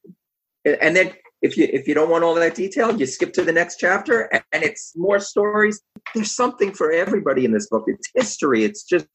and 0.66 0.96
then 0.96 1.14
if 1.42 1.58
you 1.58 1.68
if 1.72 1.88
you 1.88 1.94
don't 1.94 2.10
want 2.10 2.24
all 2.24 2.34
that 2.36 2.56
detail, 2.56 2.98
you 2.98 3.06
skip 3.06 3.34
to 3.34 3.44
the 3.44 3.52
next 3.52 3.78
chapter, 3.78 4.30
and 4.52 4.64
it's 4.64 4.94
more 4.96 5.20
stories. 5.20 5.82
There's 6.16 6.36
something 6.36 6.74
for 6.74 6.92
everybody 6.92 7.46
in 7.46 7.52
this 7.52 7.68
book. 7.68 7.84
It's 7.88 8.10
history. 8.16 8.64
It's 8.64 8.84
just 8.84 9.08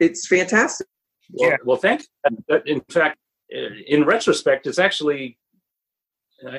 it's 0.00 0.26
fantastic. 0.26 0.86
Well, 1.30 1.50
yeah. 1.50 1.56
well, 1.64 1.76
thank. 1.76 2.04
You. 2.48 2.62
In 2.66 2.80
fact, 2.90 3.18
uh, 3.54 3.74
in 3.86 4.04
retrospect, 4.04 4.66
it's 4.66 4.78
actually 4.78 5.38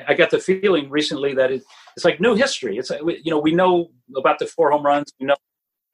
I 0.06 0.14
got 0.14 0.30
the 0.30 0.38
feeling 0.38 0.88
recently 0.90 1.34
that 1.34 1.50
it, 1.50 1.62
it's 1.96 2.04
like 2.04 2.20
new 2.20 2.34
history. 2.34 2.78
It's 2.78 2.90
you 2.90 3.30
know 3.30 3.38
we 3.38 3.52
know 3.52 3.90
about 4.16 4.38
the 4.38 4.46
four 4.46 4.70
home 4.70 4.84
runs, 4.84 5.12
we 5.20 5.26
know 5.26 5.36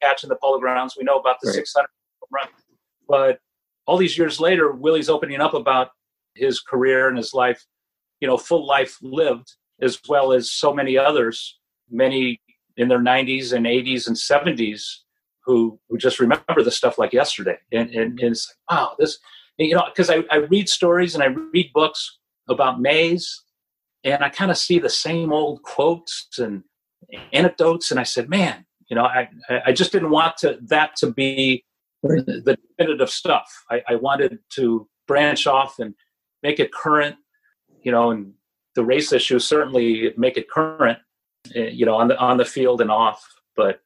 catch 0.01 0.23
in 0.23 0.29
the 0.29 0.37
polo 0.41 0.59
grounds, 0.59 0.95
we 0.97 1.03
know 1.03 1.17
about 1.17 1.37
the 1.41 1.47
right. 1.47 1.55
600 1.55 1.87
home 2.21 2.29
run, 2.31 2.47
but 3.07 3.39
all 3.85 3.97
these 3.97 4.17
years 4.17 4.39
later, 4.39 4.71
Willie's 4.71 5.09
opening 5.09 5.41
up 5.41 5.53
about 5.53 5.89
his 6.35 6.59
career 6.61 7.07
and 7.07 7.17
his 7.17 7.33
life 7.33 7.63
you 8.23 8.27
know 8.27 8.37
full 8.37 8.65
life 8.65 8.97
lived 9.01 9.55
as 9.81 9.99
well 10.07 10.31
as 10.31 10.49
so 10.49 10.73
many 10.73 10.97
others 10.97 11.59
many 11.91 12.39
in 12.77 12.87
their 12.87 12.99
90s 12.99 13.51
and 13.51 13.65
80s 13.65 14.07
and 14.07 14.15
70s 14.15 14.81
who 15.45 15.77
who 15.89 15.97
just 15.97 16.19
remember 16.19 16.63
the 16.63 16.71
stuff 16.71 16.97
like 16.97 17.11
yesterday. 17.11 17.57
And 17.71 17.89
and, 17.89 18.19
and 18.19 18.31
it's 18.31 18.47
like 18.47 18.77
wow 18.79 18.95
this 18.97 19.19
you 19.57 19.75
know 19.75 19.83
because 19.85 20.09
I, 20.09 20.23
I 20.31 20.37
read 20.37 20.69
stories 20.69 21.13
and 21.13 21.23
i 21.23 21.27
read 21.27 21.71
books 21.73 22.17
about 22.49 22.81
mays 22.81 23.43
and 24.03 24.23
i 24.23 24.29
kind 24.29 24.51
of 24.51 24.57
see 24.57 24.79
the 24.79 24.89
same 24.89 25.31
old 25.31 25.61
quotes 25.63 26.27
and 26.39 26.63
anecdotes 27.33 27.91
and 27.91 27.99
i 27.99 28.03
said 28.03 28.29
man 28.29 28.65
you 28.89 28.95
know 28.95 29.03
i 29.03 29.29
i 29.67 29.71
just 29.71 29.91
didn't 29.91 30.09
want 30.09 30.37
to 30.37 30.57
that 30.69 30.95
to 30.95 31.11
be 31.11 31.63
the, 32.03 32.57
definitive 32.77 33.09
stuff. 33.09 33.49
I, 33.69 33.81
I 33.87 33.95
wanted 33.95 34.39
to 34.55 34.87
branch 35.07 35.47
off 35.47 35.79
and 35.79 35.93
make 36.41 36.59
it 36.59 36.71
current 36.71 37.15
you 37.83 37.91
know, 37.91 38.11
and 38.11 38.33
the 38.75 38.83
race 38.83 39.11
issues 39.11 39.45
certainly 39.45 40.13
make 40.17 40.37
it 40.37 40.49
current, 40.49 40.99
eh, 41.55 41.69
you 41.69 41.85
know, 41.85 41.95
on 41.95 42.07
the 42.07 42.17
on 42.17 42.37
the 42.37 42.45
field 42.45 42.81
and 42.81 42.91
off. 42.91 43.23
But 43.55 43.81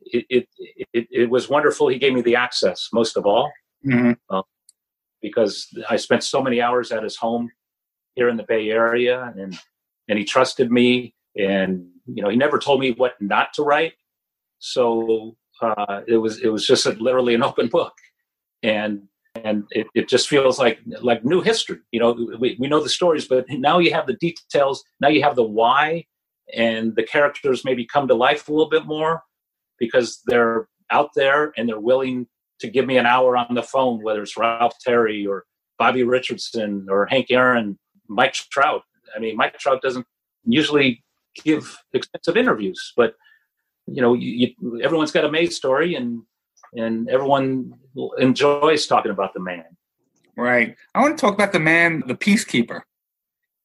it 0.00 0.24
it 0.28 0.48
it, 0.92 1.08
it 1.10 1.30
was 1.30 1.48
wonderful. 1.48 1.88
He 1.88 1.98
gave 1.98 2.12
me 2.12 2.22
the 2.22 2.36
access 2.36 2.88
most 2.92 3.16
of 3.16 3.26
all, 3.26 3.52
mm-hmm. 3.86 4.12
uh, 4.30 4.42
because 5.22 5.68
I 5.88 5.96
spent 5.96 6.24
so 6.24 6.42
many 6.42 6.60
hours 6.60 6.92
at 6.92 7.02
his 7.02 7.16
home 7.16 7.50
here 8.14 8.28
in 8.28 8.36
the 8.36 8.44
Bay 8.44 8.70
Area, 8.70 9.32
and 9.36 9.58
and 10.08 10.18
he 10.18 10.24
trusted 10.24 10.70
me, 10.70 11.14
and 11.36 11.86
you 12.06 12.22
know, 12.22 12.28
he 12.28 12.36
never 12.36 12.58
told 12.58 12.80
me 12.80 12.92
what 12.92 13.20
not 13.20 13.52
to 13.54 13.62
write. 13.62 13.94
So 14.58 15.36
uh, 15.60 16.02
it 16.06 16.16
was 16.16 16.40
it 16.40 16.48
was 16.48 16.66
just 16.66 16.86
a, 16.86 16.90
literally 16.92 17.34
an 17.34 17.42
open 17.42 17.68
book, 17.68 17.94
and 18.62 19.02
and 19.44 19.64
it, 19.70 19.86
it 19.94 20.08
just 20.08 20.28
feels 20.28 20.58
like 20.58 20.78
like 21.00 21.24
new 21.24 21.40
history 21.40 21.78
you 21.92 22.00
know 22.00 22.12
we, 22.38 22.56
we 22.58 22.68
know 22.68 22.82
the 22.82 22.88
stories 22.88 23.26
but 23.26 23.44
now 23.50 23.78
you 23.78 23.92
have 23.92 24.06
the 24.06 24.14
details 24.14 24.84
now 25.00 25.08
you 25.08 25.22
have 25.22 25.36
the 25.36 25.42
why 25.42 26.04
and 26.54 26.94
the 26.96 27.02
characters 27.02 27.64
maybe 27.64 27.84
come 27.84 28.06
to 28.08 28.14
life 28.14 28.48
a 28.48 28.52
little 28.52 28.68
bit 28.68 28.86
more 28.86 29.22
because 29.78 30.22
they're 30.26 30.68
out 30.90 31.10
there 31.14 31.52
and 31.56 31.68
they're 31.68 31.80
willing 31.80 32.26
to 32.60 32.68
give 32.68 32.86
me 32.86 32.96
an 32.96 33.06
hour 33.06 33.36
on 33.36 33.54
the 33.54 33.62
phone, 33.62 34.02
whether 34.02 34.22
it's 34.22 34.36
Ralph 34.36 34.78
Terry 34.80 35.26
or 35.26 35.44
Bobby 35.78 36.02
Richardson 36.04 36.86
or 36.88 37.06
Hank 37.06 37.30
Aaron, 37.30 37.78
Mike 38.08 38.34
Trout. 38.34 38.82
I 39.14 39.18
mean, 39.18 39.36
Mike 39.36 39.58
Trout 39.58 39.82
doesn't 39.82 40.06
usually 40.44 41.04
give 41.44 41.76
extensive 41.92 42.36
interviews, 42.36 42.92
but 42.96 43.14
you 43.86 44.00
know, 44.02 44.14
you, 44.14 44.54
you, 44.58 44.80
everyone's 44.82 45.12
got 45.12 45.24
a 45.24 45.30
Mays 45.30 45.56
story, 45.56 45.94
and 45.94 46.22
and 46.76 47.08
everyone 47.08 47.72
enjoys 48.18 48.86
talking 48.86 49.10
about 49.10 49.34
the 49.34 49.40
man. 49.40 49.64
Right. 50.36 50.76
I 50.94 51.00
want 51.00 51.16
to 51.16 51.20
talk 51.20 51.34
about 51.34 51.52
the 51.52 51.60
man, 51.60 52.02
the 52.06 52.14
peacekeeper, 52.14 52.82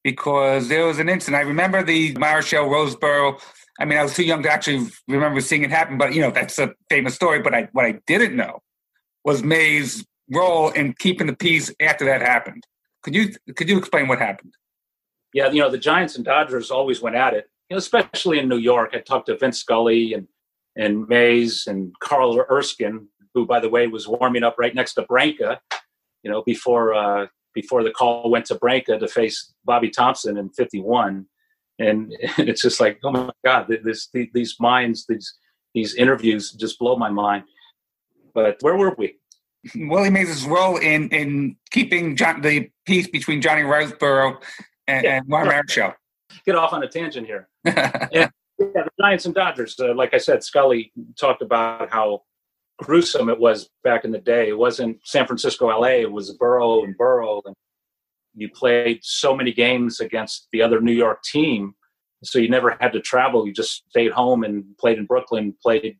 because 0.02 0.68
there 0.68 0.86
was 0.86 0.98
an 0.98 1.08
incident. 1.08 1.42
I 1.42 1.46
remember 1.46 1.82
the 1.82 2.14
Marichal 2.14 2.68
Roseboro. 2.68 3.40
I 3.78 3.84
mean, 3.84 3.98
I 3.98 4.02
was 4.02 4.14
too 4.14 4.24
young 4.24 4.42
to 4.42 4.50
actually 4.50 4.88
remember 5.06 5.40
seeing 5.40 5.62
it 5.62 5.70
happen, 5.70 5.98
but 5.98 6.14
you 6.14 6.22
know, 6.22 6.30
that's 6.30 6.58
a 6.58 6.72
famous 6.88 7.14
story. 7.14 7.40
But 7.40 7.54
I, 7.54 7.68
what 7.72 7.84
I 7.84 8.00
didn't 8.06 8.36
know 8.36 8.60
was 9.24 9.42
Mays' 9.42 10.04
role 10.30 10.70
in 10.70 10.94
keeping 10.98 11.26
the 11.26 11.36
peace 11.36 11.72
after 11.80 12.06
that 12.06 12.22
happened. 12.22 12.66
Could 13.02 13.14
you 13.14 13.34
could 13.54 13.68
you 13.68 13.78
explain 13.78 14.08
what 14.08 14.18
happened? 14.18 14.54
Yeah, 15.34 15.50
you 15.50 15.60
know, 15.62 15.70
the 15.70 15.78
Giants 15.78 16.16
and 16.16 16.24
Dodgers 16.24 16.70
always 16.70 17.00
went 17.00 17.16
at 17.16 17.34
it, 17.34 17.48
you 17.68 17.74
know, 17.74 17.78
especially 17.78 18.38
in 18.38 18.48
New 18.48 18.58
York. 18.58 18.90
I 18.94 18.98
talked 18.98 19.26
to 19.26 19.36
Vince 19.36 19.58
Scully 19.58 20.14
and 20.14 20.28
and 20.76 21.06
Mays 21.08 21.66
and 21.66 21.92
Carl 22.00 22.44
Erskine, 22.50 23.08
who, 23.34 23.46
by 23.46 23.60
the 23.60 23.68
way, 23.68 23.86
was 23.86 24.08
warming 24.08 24.42
up 24.42 24.56
right 24.58 24.74
next 24.74 24.94
to 24.94 25.02
Branca, 25.02 25.60
you 26.22 26.30
know, 26.30 26.42
before 26.42 26.94
uh, 26.94 27.26
before 27.54 27.82
the 27.82 27.90
call 27.90 28.30
went 28.30 28.46
to 28.46 28.54
Branca 28.54 28.98
to 28.98 29.08
face 29.08 29.52
Bobby 29.64 29.90
Thomson 29.90 30.38
in 30.38 30.50
'51, 30.50 31.26
and, 31.78 32.12
it's 32.38 32.62
just 32.62 32.80
like, 32.80 32.98
oh 33.04 33.10
my 33.10 33.30
God, 33.44 33.74
this, 33.84 34.08
these 34.12 34.56
minds, 34.60 35.06
these 35.08 35.34
these 35.74 35.94
interviews 35.94 36.52
just 36.52 36.78
blow 36.78 36.96
my 36.96 37.10
mind. 37.10 37.44
But 38.34 38.56
where 38.60 38.76
were 38.76 38.94
we? 38.96 39.16
Willie 39.74 40.10
Mays' 40.10 40.44
role 40.46 40.76
in 40.76 41.08
in 41.10 41.56
keeping 41.70 42.16
John, 42.16 42.40
the 42.40 42.70
peace 42.86 43.08
between 43.08 43.40
Johnny 43.40 43.62
Roseboro 43.62 44.42
and, 44.88 45.04
yeah, 45.04 45.16
and 45.18 45.28
Marichal. 45.28 45.94
Get 46.44 46.56
off 46.56 46.72
on 46.72 46.82
a 46.82 46.88
tangent 46.88 47.26
here. 47.26 47.48
yeah, 47.64 48.28
yeah, 48.74 48.84
the 48.84 48.90
Giants 49.00 49.26
and 49.26 49.34
Dodgers. 49.34 49.78
Uh, 49.78 49.94
like 49.94 50.14
I 50.14 50.18
said, 50.18 50.42
Scully 50.42 50.92
talked 51.18 51.42
about 51.42 51.90
how 51.90 52.22
gruesome 52.78 53.28
it 53.28 53.38
was 53.38 53.68
back 53.84 54.04
in 54.04 54.12
the 54.12 54.18
day. 54.18 54.48
It 54.48 54.58
wasn't 54.58 54.98
San 55.04 55.26
Francisco, 55.26 55.66
LA. 55.68 56.00
It 56.00 56.12
was 56.12 56.32
Borough 56.32 56.84
and 56.84 56.96
Borough, 56.96 57.42
and 57.44 57.54
you 58.34 58.48
played 58.48 59.00
so 59.02 59.36
many 59.36 59.52
games 59.52 60.00
against 60.00 60.48
the 60.52 60.62
other 60.62 60.80
New 60.80 60.92
York 60.92 61.22
team, 61.22 61.74
so 62.24 62.38
you 62.38 62.48
never 62.48 62.76
had 62.80 62.92
to 62.92 63.00
travel. 63.00 63.46
You 63.46 63.52
just 63.52 63.88
stayed 63.90 64.12
home 64.12 64.44
and 64.44 64.64
played 64.78 64.98
in 64.98 65.06
Brooklyn. 65.06 65.54
Played 65.62 65.98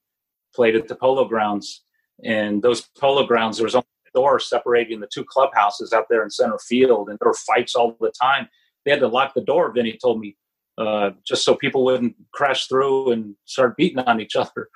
played 0.54 0.76
at 0.76 0.88
the 0.88 0.94
Polo 0.94 1.26
Grounds 1.26 1.82
and 2.24 2.62
those 2.62 2.88
polo 2.98 3.26
grounds, 3.26 3.56
there 3.56 3.64
was 3.64 3.74
only 3.74 3.86
a 4.06 4.18
door 4.18 4.38
separating 4.38 5.00
the 5.00 5.08
two 5.12 5.24
clubhouses 5.24 5.92
out 5.92 6.06
there 6.08 6.22
in 6.22 6.30
center 6.30 6.58
field, 6.58 7.08
and 7.08 7.18
there 7.18 7.28
were 7.28 7.34
fights 7.34 7.74
all 7.74 7.96
the 8.00 8.12
time. 8.20 8.48
They 8.84 8.90
had 8.90 9.00
to 9.00 9.08
lock 9.08 9.34
the 9.34 9.40
door. 9.40 9.72
Vinny 9.72 9.98
told 10.00 10.20
me 10.20 10.36
uh, 10.78 11.10
just 11.26 11.44
so 11.44 11.54
people 11.54 11.84
wouldn't 11.84 12.14
crash 12.32 12.66
through 12.66 13.12
and 13.12 13.34
start 13.44 13.76
beating 13.76 13.98
on 14.00 14.20
each 14.20 14.36
other. 14.36 14.68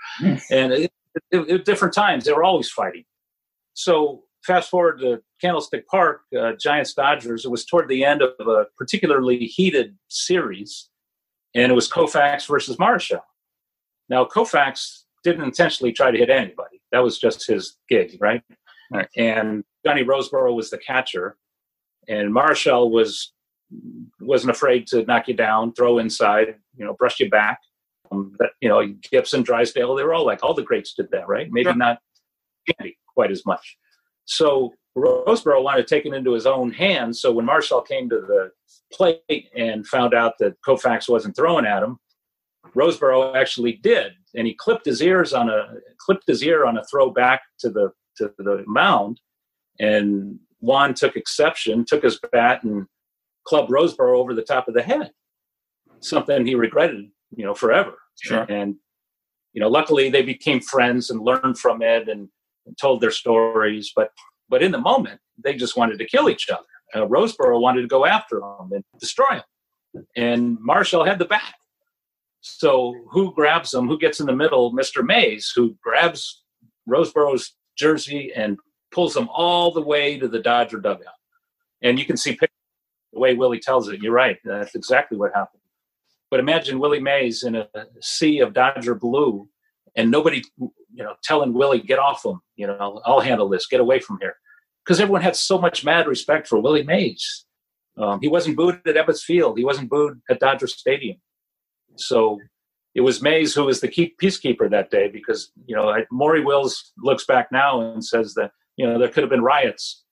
And 0.51 0.73
it, 0.73 0.93
it, 1.31 1.51
it, 1.51 1.65
different 1.65 1.95
times, 1.95 2.25
they 2.25 2.33
were 2.33 2.45
always 2.45 2.71
fighting. 2.71 3.05
So 3.75 4.25
fast 4.45 4.71
forward 4.71 5.01
to 5.01 5.21
Candlestick 5.41 5.87
Park, 5.89 6.23
uh, 6.39 6.53
Giants 6.61 6.95
Dodgers. 6.95 7.45
It 7.45 7.51
was 7.51 7.65
toward 7.65 7.89
the 7.89 8.05
end 8.05 8.23
of 8.23 8.47
a 8.47 8.67
particularly 8.79 9.39
heated 9.39 9.97
series, 10.09 10.89
and 11.55 11.71
it 11.71 11.75
was 11.75 11.91
Koufax 11.91 12.47
versus 12.47 12.77
Marichal. 12.77 13.21
Now 14.09 14.25
Koufax 14.25 15.03
didn't 15.25 15.45
intentionally 15.45 15.93
try 15.93 16.11
to 16.11 16.19
hit 16.19 16.31
anybody. 16.31 16.81
That 16.93 17.03
was 17.03 17.19
just 17.19 17.47
his 17.47 17.77
gig, 17.89 18.17
right? 18.21 18.43
right. 18.93 19.09
And 19.17 19.65
Johnny 19.85 20.05
Roseboro 20.05 20.55
was 20.55 20.71
the 20.71 20.79
catcher, 20.79 21.37
and 22.09 22.33
Marichal 22.33 22.91
was 22.91 23.33
wasn't 24.21 24.51
afraid 24.51 24.87
to 24.89 25.05
knock 25.05 25.29
you 25.29 25.35
down, 25.35 25.73
throw 25.73 25.99
inside, 25.99 26.57
you 26.77 26.85
know, 26.85 26.95
brush 26.95 27.21
you 27.21 27.29
back. 27.29 27.61
Um, 28.13 28.35
but 28.39 28.51
you 28.61 28.69
know, 28.69 28.87
Gibson, 29.11 29.43
Drysdale, 29.43 29.95
they 29.95 30.05
were 30.05 30.15
all 30.15 30.27
like 30.27 30.43
all 30.43 30.55
the 30.55 30.63
greats 30.63 30.95
did 30.95 31.11
that, 31.11 31.29
right? 31.29 31.49
Maybe 31.51 31.65
sure. 31.65 31.75
not 31.75 31.99
Sandy 32.69 32.97
quite 33.13 33.31
as 33.31 33.45
much. 33.45 33.77
So 34.25 34.75
Roseboro 34.97 35.63
wanted 35.63 35.87
to 35.87 35.95
take 35.95 36.07
it 36.07 36.15
into 36.15 36.33
his 36.33 36.47
own 36.47 36.71
hands. 36.71 37.21
So 37.21 37.33
when 37.33 37.47
Marichal 37.47 37.87
came 37.87 38.09
to 38.09 38.21
the 38.21 38.51
plate 38.93 39.51
and 39.57 39.87
found 39.87 40.15
out 40.15 40.35
that 40.39 40.61
Koufax 40.67 41.09
wasn't 41.09 41.37
throwing 41.37 41.67
at 41.67 41.83
him, 41.83 41.99
Roseboro 42.75 43.37
actually 43.37 43.73
did, 43.73 44.13
and 44.35 44.47
he 44.47 44.55
clipped 44.55 44.87
his 44.87 45.01
ears 45.03 45.33
on 45.33 45.49
a 45.49 45.75
clipped 45.99 46.27
his 46.27 46.43
ear 46.43 46.65
on 46.65 46.77
a 46.77 46.85
throw 46.85 47.11
back 47.11 47.43
to 47.61 47.71
the 47.71 47.91
to 48.17 48.33
the 48.39 48.65
mound, 48.67 49.21
and 49.79 50.39
Juan 50.61 50.95
took 50.95 51.17
exception, 51.17 51.85
took 51.85 52.03
his 52.03 52.19
bat 52.33 52.65
and 52.65 52.87
clubbed 53.47 53.71
Roseboro 53.71 54.17
over 54.17 54.35
the 54.35 54.43
top 54.43 54.69
of 54.69 54.75
the 54.75 54.83
head. 54.83 55.11
Something 56.01 56.47
he 56.47 56.55
regretted, 56.55 57.07
you 57.35 57.45
know, 57.45 57.55
forever. 57.55 57.95
Sure. 58.21 58.47
And 58.49 58.77
you 59.53 59.61
know, 59.61 59.69
luckily 59.69 60.11
they 60.11 60.23
became 60.23 60.61
friends 60.61 61.09
and 61.09 61.23
learned 61.23 61.59
from 61.59 61.81
it 61.81 62.11
and, 62.11 62.29
and 62.67 62.79
told 62.79 63.01
their 63.01 63.11
stories. 63.11 63.93
But 63.97 64.11
but 64.49 64.63
in 64.63 64.71
the 64.71 64.79
moment, 64.79 65.21
they 65.43 65.55
just 65.55 65.77
wanted 65.77 65.99
to 65.99 66.07
kill 66.07 66.29
each 66.29 66.49
other. 66.51 66.63
Uh, 66.95 67.07
Roseboro 67.07 67.61
wanted 67.61 67.83
to 67.83 67.89
go 67.89 68.05
after 68.05 68.39
him 68.39 68.71
and 68.73 68.85
destroy 69.01 69.41
him, 69.95 70.07
and 70.15 70.59
Marichal 70.59 71.07
had 71.07 71.19
the 71.19 71.25
bat. 71.25 71.55
So 72.43 72.95
who 73.11 73.35
grabs 73.35 73.75
him? 73.75 73.89
Who 73.89 73.99
gets 73.99 74.21
in 74.21 74.27
the 74.27 74.37
middle? 74.37 74.73
Mr. 74.73 75.05
Mays, 75.05 75.53
who 75.57 75.77
grabs 75.83 76.45
Roseboro's 76.89 77.57
jersey 77.77 78.33
and 78.37 78.59
pulls 78.93 79.17
him 79.17 79.29
all 79.33 79.73
the 79.73 79.83
way 79.83 80.19
to 80.19 80.29
the 80.29 80.39
Dodger 80.39 80.79
dugout. 80.79 81.15
And 81.83 81.99
you 81.99 82.05
can 82.05 82.17
see 82.17 82.39
the 83.17 83.21
way 83.21 83.33
Willie 83.33 83.59
tells 83.59 83.89
it. 83.89 84.03
You're 84.03 84.13
right. 84.13 84.37
That's 84.45 84.75
exactly 84.75 85.17
what 85.17 85.33
happened. 85.35 85.63
But 86.31 86.39
imagine 86.39 86.79
Willie 86.79 87.01
Mays 87.01 87.45
in 87.45 87.57
a 87.57 87.67
sea 88.03 88.41
of 88.41 88.53
Dodger 88.53 88.95
blue, 88.95 89.49
and 89.97 90.11
nobody, 90.11 90.43
you 90.59 91.03
know, 91.03 91.15
telling 91.25 91.55
Willie, 91.55 91.81
"Get 91.81 91.99
off 91.99 92.27
him." 92.27 92.41
You 92.57 92.67
know, 92.67 93.01
I'll 93.07 93.21
handle 93.21 93.49
this. 93.49 93.67
Get 93.67 93.81
away 93.81 94.01
from 94.01 94.19
here, 94.21 94.37
because 94.85 95.01
everyone 95.01 95.23
had 95.23 95.35
so 95.35 95.57
much 95.59 95.83
mad 95.83 96.07
respect 96.07 96.47
for 96.47 96.61
Willie 96.61 96.83
Mays. 96.83 97.47
Um, 97.97 98.21
he 98.21 98.29
wasn't 98.29 98.59
booed 98.59 98.83
at 98.87 98.97
Ebbets 98.97 99.23
Field. 99.23 99.57
He 99.57 99.65
wasn't 99.65 99.89
booed 99.89 100.21
at 100.29 100.41
Dodger 100.41 100.67
Stadium. 100.67 101.17
So 101.95 102.39
it 102.95 103.01
was 103.01 103.23
Mays 103.23 103.55
who 103.55 103.65
was 103.65 103.81
the 103.81 103.89
peacekeeper 103.89 104.71
that 104.71 104.91
day 104.91 105.09
because, 105.09 105.51
you 105.65 105.75
know, 105.75 105.95
Maury 106.11 106.45
Wills 106.45 106.93
looks 106.99 107.25
back 107.25 107.51
now 107.51 107.81
and 107.81 108.05
says 108.05 108.35
that, 108.35 108.51
you 108.77 108.87
know, 108.87 108.99
there 108.99 109.09
could 109.09 109.23
have 109.23 109.31
been 109.31 109.43
riots, 109.43 110.05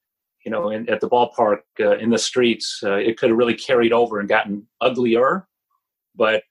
you 0.45 0.51
know, 0.51 0.70
in, 0.70 0.88
at 0.88 1.01
the 1.01 1.09
ballpark, 1.09 1.61
uh, 1.80 1.97
in 1.99 2.11
the 2.11 2.18
streets. 2.18 2.80
Uh, 2.82 2.97
it 2.97 3.18
could 3.18 3.30
have 3.30 3.38
really 3.38 3.55
carried 3.55 3.92
over 3.92 4.20
and 4.20 4.28
gotten 4.28 4.66
uglier. 4.80 5.47
But 6.14 6.42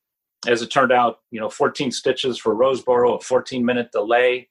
as 0.47 0.61
it 0.61 0.67
turned 0.67 0.91
out, 0.91 1.19
you 1.31 1.39
know, 1.39 1.49
14 1.49 1.91
stitches 1.91 2.37
for 2.37 2.55
Roseboro, 2.55 3.17
a 3.17 3.23
14 3.23 3.63
minute 3.63 3.91
delay. 3.91 4.49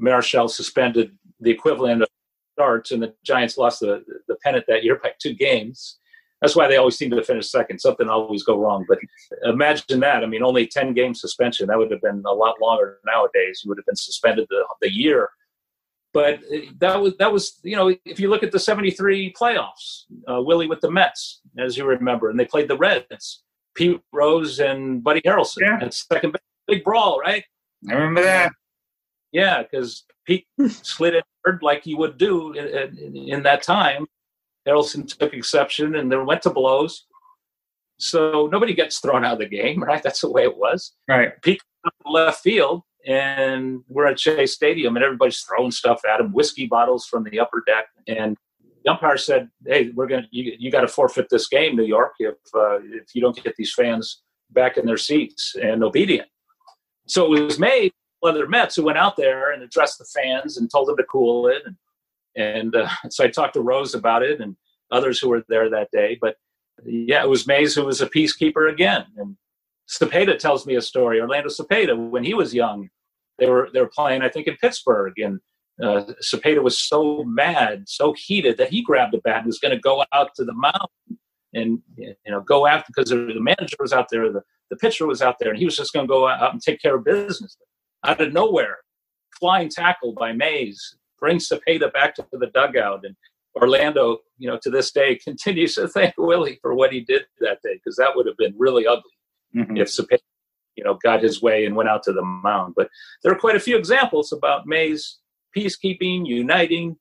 Marichal 0.00 0.50
suspended 0.50 1.16
the 1.40 1.50
equivalent 1.50 2.02
of 2.02 2.08
starts, 2.54 2.90
and 2.90 3.00
the 3.00 3.14
Giants 3.24 3.56
lost 3.56 3.80
the, 3.80 4.04
the 4.26 4.36
pennant 4.42 4.64
that 4.66 4.82
year 4.82 4.98
by 5.00 5.12
two 5.20 5.34
games 5.34 5.98
that's 6.40 6.54
why 6.54 6.68
they 6.68 6.76
always 6.76 6.96
seem 6.96 7.10
to 7.10 7.22
finish 7.22 7.50
second. 7.50 7.80
Something 7.80 8.08
always 8.08 8.44
go 8.44 8.58
wrong. 8.58 8.84
But 8.88 8.98
imagine 9.42 10.00
that. 10.00 10.22
I 10.22 10.26
mean, 10.26 10.42
only 10.42 10.66
10 10.66 10.94
game 10.94 11.14
suspension. 11.14 11.66
That 11.66 11.78
would 11.78 11.90
have 11.90 12.00
been 12.00 12.22
a 12.26 12.32
lot 12.32 12.60
longer 12.60 12.98
nowadays. 13.04 13.62
You 13.64 13.70
would 13.70 13.78
have 13.78 13.86
been 13.86 13.96
suspended 13.96 14.46
the, 14.48 14.64
the 14.80 14.92
year. 14.92 15.30
But 16.18 16.40
that 16.80 17.00
was, 17.00 17.16
that 17.18 17.32
was, 17.32 17.60
you 17.62 17.76
know, 17.76 17.94
if 18.04 18.18
you 18.18 18.28
look 18.28 18.42
at 18.42 18.50
the 18.50 18.58
73 18.58 19.32
playoffs, 19.38 20.02
uh, 20.28 20.42
Willie 20.42 20.66
with 20.66 20.80
the 20.80 20.90
Mets, 20.90 21.42
as 21.56 21.76
you 21.76 21.84
remember, 21.84 22.28
and 22.28 22.40
they 22.40 22.44
played 22.44 22.66
the 22.66 22.76
Reds, 22.76 23.44
Pete 23.76 24.00
Rose 24.12 24.58
and 24.58 25.04
Buddy 25.04 25.20
Harrelson 25.20 25.60
yeah. 25.60 25.78
at 25.80 25.94
second 25.94 26.36
big 26.66 26.82
brawl, 26.82 27.20
right? 27.20 27.44
I 27.88 27.92
remember 27.92 28.22
that. 28.22 28.50
Yeah, 29.30 29.62
because 29.62 30.06
Pete 30.26 30.44
slid 30.68 31.14
it 31.14 31.24
like 31.62 31.84
he 31.84 31.94
would 31.94 32.18
do 32.18 32.52
in, 32.54 32.66
in, 32.98 33.16
in 33.16 33.42
that 33.44 33.62
time 33.62 34.08
Harrelson 34.66 35.06
took 35.06 35.34
exception 35.34 35.94
and 35.94 36.10
then 36.10 36.26
went 36.26 36.42
to 36.42 36.50
blows. 36.50 37.06
So 37.98 38.48
nobody 38.50 38.74
gets 38.74 38.98
thrown 38.98 39.24
out 39.24 39.34
of 39.34 39.38
the 39.38 39.46
game, 39.46 39.84
right? 39.84 40.02
That's 40.02 40.20
the 40.22 40.32
way 40.32 40.42
it 40.42 40.58
was. 40.58 40.96
Right. 41.06 41.40
Pete 41.42 41.62
left 42.04 42.42
field, 42.42 42.82
and 43.08 43.82
we're 43.88 44.06
at 44.06 44.20
Shea 44.20 44.46
Stadium, 44.46 44.94
and 44.94 45.04
everybody's 45.04 45.40
throwing 45.40 45.70
stuff 45.70 46.02
at 46.04 46.20
him, 46.20 46.32
whiskey 46.32 46.66
bottles 46.66 47.06
from 47.06 47.24
the 47.24 47.40
upper 47.40 47.62
deck. 47.66 47.86
And 48.06 48.36
the 48.84 48.92
umpire 48.92 49.16
said, 49.16 49.48
"Hey, 49.66 49.90
we're 49.94 50.06
gonna 50.06 50.28
you, 50.30 50.54
you 50.58 50.70
got 50.70 50.82
to 50.82 50.88
forfeit 50.88 51.28
this 51.30 51.48
game, 51.48 51.74
New 51.74 51.84
York, 51.84 52.12
if 52.18 52.36
uh, 52.54 52.78
if 52.82 53.14
you 53.14 53.22
don't 53.22 53.42
get 53.42 53.56
these 53.56 53.72
fans 53.72 54.22
back 54.50 54.76
in 54.76 54.84
their 54.86 54.98
seats 54.98 55.56
and 55.60 55.82
obedient." 55.82 56.28
So 57.06 57.34
it 57.34 57.42
was 57.42 57.58
made 57.58 57.92
other 58.22 58.46
Mets 58.46 58.76
who 58.76 58.84
went 58.84 58.98
out 58.98 59.16
there 59.16 59.52
and 59.52 59.62
addressed 59.62 59.98
the 59.98 60.04
fans 60.04 60.58
and 60.58 60.70
told 60.70 60.88
them 60.88 60.96
to 60.98 61.04
cool 61.04 61.48
it 61.48 61.62
and 61.64 61.76
and 62.36 62.76
uh, 62.76 62.88
so 63.10 63.24
I 63.24 63.28
talked 63.28 63.54
to 63.54 63.62
Rose 63.62 63.94
about 63.94 64.22
it 64.22 64.40
and 64.40 64.56
others 64.90 65.18
who 65.18 65.30
were 65.30 65.44
there 65.48 65.70
that 65.70 65.90
day. 65.92 66.18
But 66.20 66.36
yeah, 66.84 67.22
it 67.22 67.28
was 67.28 67.46
Mays 67.46 67.74
who 67.74 67.84
was 67.84 68.00
a 68.00 68.08
peacekeeper 68.08 68.70
again. 68.70 69.06
And 69.16 69.36
Cepeda 69.88 70.38
tells 70.38 70.66
me 70.66 70.76
a 70.76 70.82
story. 70.82 71.20
Orlando 71.20 71.48
Cepeda, 71.48 71.96
when 72.10 72.24
he 72.24 72.34
was 72.34 72.54
young, 72.54 72.88
they 73.38 73.48
were 73.48 73.68
they 73.72 73.80
were 73.80 73.90
playing, 73.94 74.22
I 74.22 74.28
think, 74.28 74.46
in 74.46 74.56
Pittsburgh, 74.56 75.18
and 75.18 75.40
uh, 75.82 76.12
Cepeda 76.22 76.62
was 76.62 76.78
so 76.78 77.22
mad, 77.24 77.84
so 77.86 78.12
heated 78.16 78.56
that 78.58 78.70
he 78.70 78.82
grabbed 78.82 79.14
a 79.14 79.20
bat 79.20 79.38
and 79.38 79.46
was 79.46 79.58
going 79.60 79.74
to 79.74 79.80
go 79.80 80.04
out 80.12 80.34
to 80.36 80.44
the 80.44 80.54
mound 80.54 81.18
and 81.54 81.80
you 81.96 82.14
know 82.26 82.40
go 82.40 82.66
after 82.66 82.92
because 82.94 83.10
the 83.10 83.40
manager 83.40 83.76
was 83.80 83.92
out 83.92 84.08
there, 84.10 84.30
the, 84.32 84.42
the 84.70 84.76
pitcher 84.76 85.06
was 85.06 85.22
out 85.22 85.36
there, 85.40 85.50
and 85.50 85.58
he 85.58 85.64
was 85.64 85.76
just 85.76 85.92
going 85.92 86.06
to 86.06 86.10
go 86.10 86.28
out 86.28 86.52
and 86.52 86.60
take 86.62 86.80
care 86.80 86.96
of 86.96 87.04
business. 87.04 87.56
Out 88.04 88.20
of 88.20 88.32
nowhere, 88.32 88.78
flying 89.38 89.68
tackle 89.68 90.12
by 90.12 90.32
Mays 90.32 90.96
brings 91.18 91.48
Cepeda 91.48 91.92
back 91.92 92.14
to 92.16 92.26
the 92.32 92.46
dugout, 92.48 93.04
and 93.04 93.16
Orlando, 93.56 94.18
you 94.38 94.48
know, 94.48 94.58
to 94.62 94.70
this 94.70 94.90
day 94.92 95.16
continues 95.24 95.74
to 95.76 95.88
thank 95.88 96.14
Willie 96.18 96.58
for 96.62 96.74
what 96.74 96.92
he 96.92 97.00
did 97.00 97.22
that 97.40 97.58
day 97.62 97.74
because 97.74 97.96
that 97.96 98.10
would 98.14 98.26
have 98.26 98.36
been 98.36 98.54
really 98.58 98.86
ugly 98.86 99.10
Mhm. 99.56 99.78
if 99.80 99.88
Cepeda, 99.88 100.18
you 100.78 100.84
know, 100.84 100.94
got 101.02 101.20
his 101.22 101.42
way 101.42 101.66
and 101.66 101.74
went 101.74 101.88
out 101.88 102.04
to 102.04 102.12
the 102.12 102.22
mound. 102.22 102.74
But 102.76 102.88
there 103.22 103.32
are 103.32 103.38
quite 103.38 103.56
a 103.56 103.60
few 103.60 103.76
examples 103.76 104.32
about 104.32 104.64
Mays 104.66 105.18
peacekeeping, 105.56 106.24
uniting, 106.24 106.96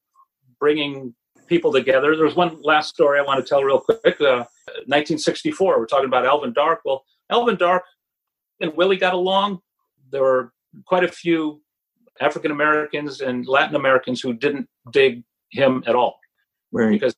bringing 0.59 1.13
people 1.45 1.71
together. 1.71 2.15
There's 2.15 2.36
one 2.36 2.59
last 2.63 2.89
story 2.89 3.19
I 3.19 3.23
want 3.23 3.39
to 3.39 3.47
tell 3.47 3.63
real 3.63 3.80
quick. 3.80 4.19
Uh, 4.19 4.45
1964, 4.88 5.80
we're 5.80 5.86
talking 5.86 6.07
about 6.07 6.25
Alvin 6.25 6.53
Dark. 6.53 6.80
Well, 6.84 7.05
Alvin 7.30 7.55
Dark 7.55 7.84
and 8.59 8.75
Willie 8.75 8.97
got 8.97 9.13
along. 9.13 9.59
There 10.11 10.23
were 10.23 10.51
quite 10.86 11.03
a 11.03 11.07
few 11.07 11.61
African 12.19 12.49
Americans 12.49 13.21
and 13.21 13.45
Latin 13.47 13.75
Americans 13.75 14.21
who 14.21 14.34
didn't 14.34 14.67
dig 14.91 15.23
him 15.51 15.84
at 15.86 15.95
all 15.95 16.17
Right. 16.71 16.89
because 16.89 17.15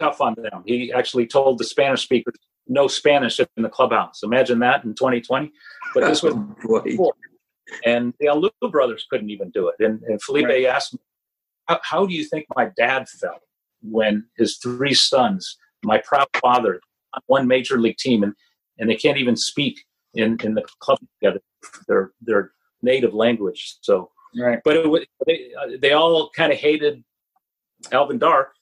tough 0.00 0.20
on 0.20 0.34
them. 0.34 0.64
He 0.66 0.92
actually 0.92 1.26
told 1.28 1.58
the 1.58 1.64
Spanish 1.64 2.02
speakers 2.02 2.34
no 2.68 2.88
Spanish 2.88 3.38
in 3.40 3.46
the 3.62 3.68
clubhouse. 3.68 4.22
Imagine 4.22 4.58
that 4.60 4.84
in 4.84 4.94
2020. 4.94 5.52
But 5.94 6.04
this 6.06 6.22
was 6.22 6.34
Boy. 6.96 7.10
and 7.84 8.14
the 8.20 8.26
Alou 8.26 8.50
brothers 8.70 9.06
couldn't 9.10 9.30
even 9.30 9.50
do 9.50 9.68
it. 9.68 9.76
And, 9.84 10.02
and 10.04 10.22
Felipe 10.22 10.46
Right. 10.46 10.64
asked 10.66 10.94
me, 10.94 11.00
how, 11.68 11.80
how 11.82 12.06
do 12.06 12.14
you 12.14 12.24
think 12.24 12.46
my 12.56 12.70
dad 12.76 13.08
felt 13.08 13.40
when 13.82 14.26
his 14.36 14.58
three 14.58 14.94
sons, 14.94 15.56
my 15.84 15.98
proud 16.04 16.28
father, 16.40 16.80
on 17.14 17.20
one 17.26 17.46
major 17.46 17.78
league 17.78 17.96
team, 17.98 18.22
and, 18.22 18.32
and 18.78 18.88
they 18.88 18.96
can't 18.96 19.18
even 19.18 19.36
speak 19.36 19.84
in, 20.14 20.38
in 20.42 20.54
the 20.54 20.62
club 20.80 20.98
together, 21.20 21.40
their, 21.88 22.12
their 22.20 22.52
native 22.82 23.14
language. 23.14 23.76
So, 23.80 24.10
Right. 24.34 24.60
but 24.64 24.76
it, 24.76 24.88
wa- 24.88 25.00
they, 25.26 25.50
uh, 25.60 25.76
they 25.80 25.92
all 25.92 26.30
kind 26.30 26.52
of 26.52 26.58
hated 26.58 27.04
Alvin 27.90 28.18
Dark, 28.18 28.54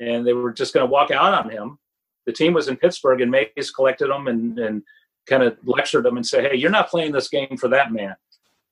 and 0.00 0.26
they 0.26 0.32
were 0.34 0.52
just 0.52 0.74
going 0.74 0.86
to 0.86 0.90
walk 0.90 1.10
out 1.10 1.32
on 1.32 1.50
him. 1.50 1.78
The 2.26 2.32
team 2.32 2.54
was 2.54 2.68
in 2.68 2.76
Pittsburgh, 2.76 3.20
and 3.20 3.30
Mays 3.30 3.70
collected 3.70 4.08
them 4.08 4.28
and, 4.28 4.58
and 4.58 4.82
kind 5.26 5.42
of 5.42 5.56
lectured 5.64 6.04
them 6.04 6.16
and 6.16 6.26
said, 6.26 6.50
"Hey, 6.50 6.56
you're 6.56 6.70
not 6.70 6.88
playing 6.88 7.12
this 7.12 7.28
game 7.28 7.56
for 7.56 7.68
that 7.68 7.92
man. 7.92 8.14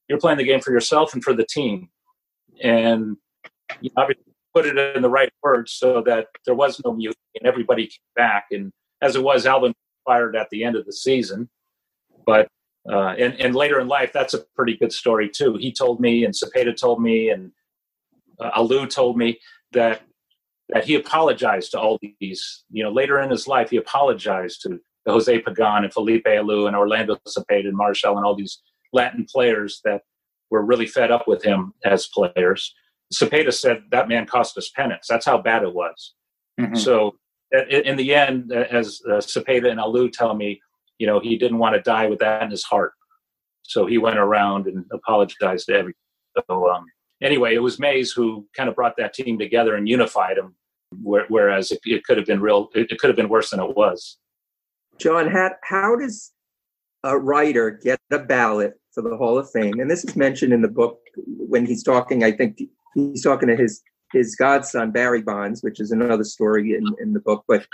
You're 0.09 0.18
playing 0.18 0.38
the 0.38 0.44
game 0.44 0.61
for 0.61 0.72
yourself 0.72 1.14
and 1.14 1.22
for 1.22 1.34
the 1.34 1.44
team." 1.44 1.88
And 2.62 3.16
you 3.80 3.90
obviously 3.96 4.32
put 4.55 4.66
it 4.66 4.78
in 4.96 5.03
the 5.03 5.11
right 5.11 5.32
words 5.42 5.72
so 5.72 6.03
that 6.07 6.28
there 6.44 6.55
was 6.55 6.80
no 6.84 6.92
mutiny 6.92 7.16
and 7.40 7.46
everybody 7.46 7.86
came 7.86 8.12
back. 8.14 8.46
And 8.50 8.72
as 9.00 9.16
it 9.16 9.22
was, 9.22 9.46
Alvin 9.46 9.74
fired 10.05 10.36
at 10.36 10.50
the 10.50 10.64
end 10.64 10.76
of 10.76 10.84
the 10.84 10.92
season, 10.92 11.48
but 12.26 12.48
uh, 12.90 13.14
and 13.18 13.40
and 13.40 13.55
later 13.55 13.78
in 13.80 13.86
life, 13.88 14.12
that's 14.12 14.34
a 14.34 14.44
pretty 14.57 14.76
good 14.76 14.92
story 14.92 15.28
too. 15.28 15.57
He 15.57 15.72
told 15.72 16.00
me, 16.00 16.24
and 16.24 16.34
Cepeda 16.34 16.76
told 16.76 17.00
me, 17.00 17.30
and 17.30 17.53
uh, 18.40 18.50
Alou 18.61 18.88
told 18.88 19.16
me 19.16 19.38
that 19.72 20.03
that 20.72 20.84
he 20.84 20.94
apologized 20.94 21.70
to 21.72 21.80
all 21.80 21.98
these. 22.20 22.64
You 22.70 22.82
know, 22.84 22.90
later 22.90 23.20
in 23.20 23.30
his 23.30 23.46
life, 23.46 23.70
he 23.70 23.76
apologized 23.76 24.62
to 24.62 24.80
Jose 25.06 25.38
Pagan 25.40 25.84
and 25.84 25.92
Felipe 25.92 26.24
Alou 26.24 26.66
and 26.66 26.76
Orlando 26.76 27.16
Cepeda 27.28 27.68
and 27.68 27.78
Marichal 27.78 28.16
and 28.16 28.24
all 28.24 28.34
these 28.34 28.60
Latin 28.92 29.26
players 29.30 29.80
that 29.84 30.02
were 30.50 30.64
really 30.64 30.86
fed 30.86 31.10
up 31.10 31.26
with 31.26 31.42
him 31.42 31.72
as 31.84 32.08
players. 32.08 32.74
Cepeda 33.12 33.52
said 33.52 33.82
that 33.90 34.08
man 34.08 34.26
cost 34.26 34.56
us 34.56 34.70
pennants. 34.74 35.08
That's 35.08 35.26
how 35.26 35.38
bad 35.38 35.62
it 35.62 35.74
was. 35.74 36.14
Mhm. 36.60 36.76
So 36.76 37.16
in 37.68 37.96
the 37.96 38.14
end, 38.14 38.52
as 38.52 39.02
uh, 39.06 39.16
Cepeda 39.16 39.70
and 39.70 39.80
Alou 39.80 40.10
tell 40.10 40.34
me, 40.34 40.60
you 40.98 41.06
know, 41.06 41.20
he 41.20 41.36
didn't 41.36 41.58
want 41.58 41.74
to 41.74 41.82
die 41.82 42.06
with 42.06 42.20
that 42.20 42.42
in 42.42 42.50
his 42.50 42.64
heart. 42.64 42.92
So 43.62 43.86
he 43.86 43.98
went 43.98 44.18
around 44.18 44.66
and 44.66 44.84
apologized 44.92 45.66
to 45.66 45.74
everyone. 45.74 45.94
So 46.48 46.70
um, 46.70 46.86
anyway, 47.22 47.54
it 47.54 47.62
was 47.62 47.78
Mays 47.78 48.12
who 48.12 48.46
kind 48.56 48.68
of 48.68 48.74
brought 48.74 48.96
that 48.96 49.12
team 49.12 49.38
together 49.38 49.74
and 49.74 49.88
unified 49.88 50.38
them, 50.38 50.54
whereas 51.03 51.70
it, 51.70 51.80
it 51.84 52.05
could 52.05 52.16
have 52.16 52.26
been 52.26 52.40
real, 52.40 52.68
it, 52.74 52.90
it 52.90 52.99
could 52.99 53.09
have 53.09 53.16
been 53.16 53.28
worse 53.28 53.51
than 53.51 53.61
it 53.61 53.76
was. 53.76 54.18
John, 54.99 55.30
how, 55.30 55.51
how 55.62 55.97
does 55.97 56.32
a 57.05 57.18
writer 57.18 57.70
get 57.70 58.01
a 58.11 58.18
ballot 58.18 58.74
for 58.95 59.03
the 59.03 59.16
Hall 59.16 59.38
of 59.38 59.51
Fame? 59.51 59.80
And 59.80 59.90
this 59.90 60.05
is 60.05 60.16
mentioned 60.16 60.53
in 60.53 60.62
the 60.62 60.68
book 60.68 61.01
when 61.16 61.66
he's 61.66 61.82
talking, 61.82 62.24
I 62.24 62.32
think 62.32 62.61
he's 62.95 63.22
talking 63.22 63.49
to 63.49 63.57
his 63.57 63.82
his 64.12 64.36
godson, 64.36 64.90
Barry 64.90 65.22
Bonds, 65.22 65.62
which 65.62 65.80
is 65.80 65.90
another 65.90 66.24
story 66.24 66.74
in, 66.74 66.84
in 67.01 67.12
the 67.14 67.20
book, 67.20 67.45
but 67.49 67.66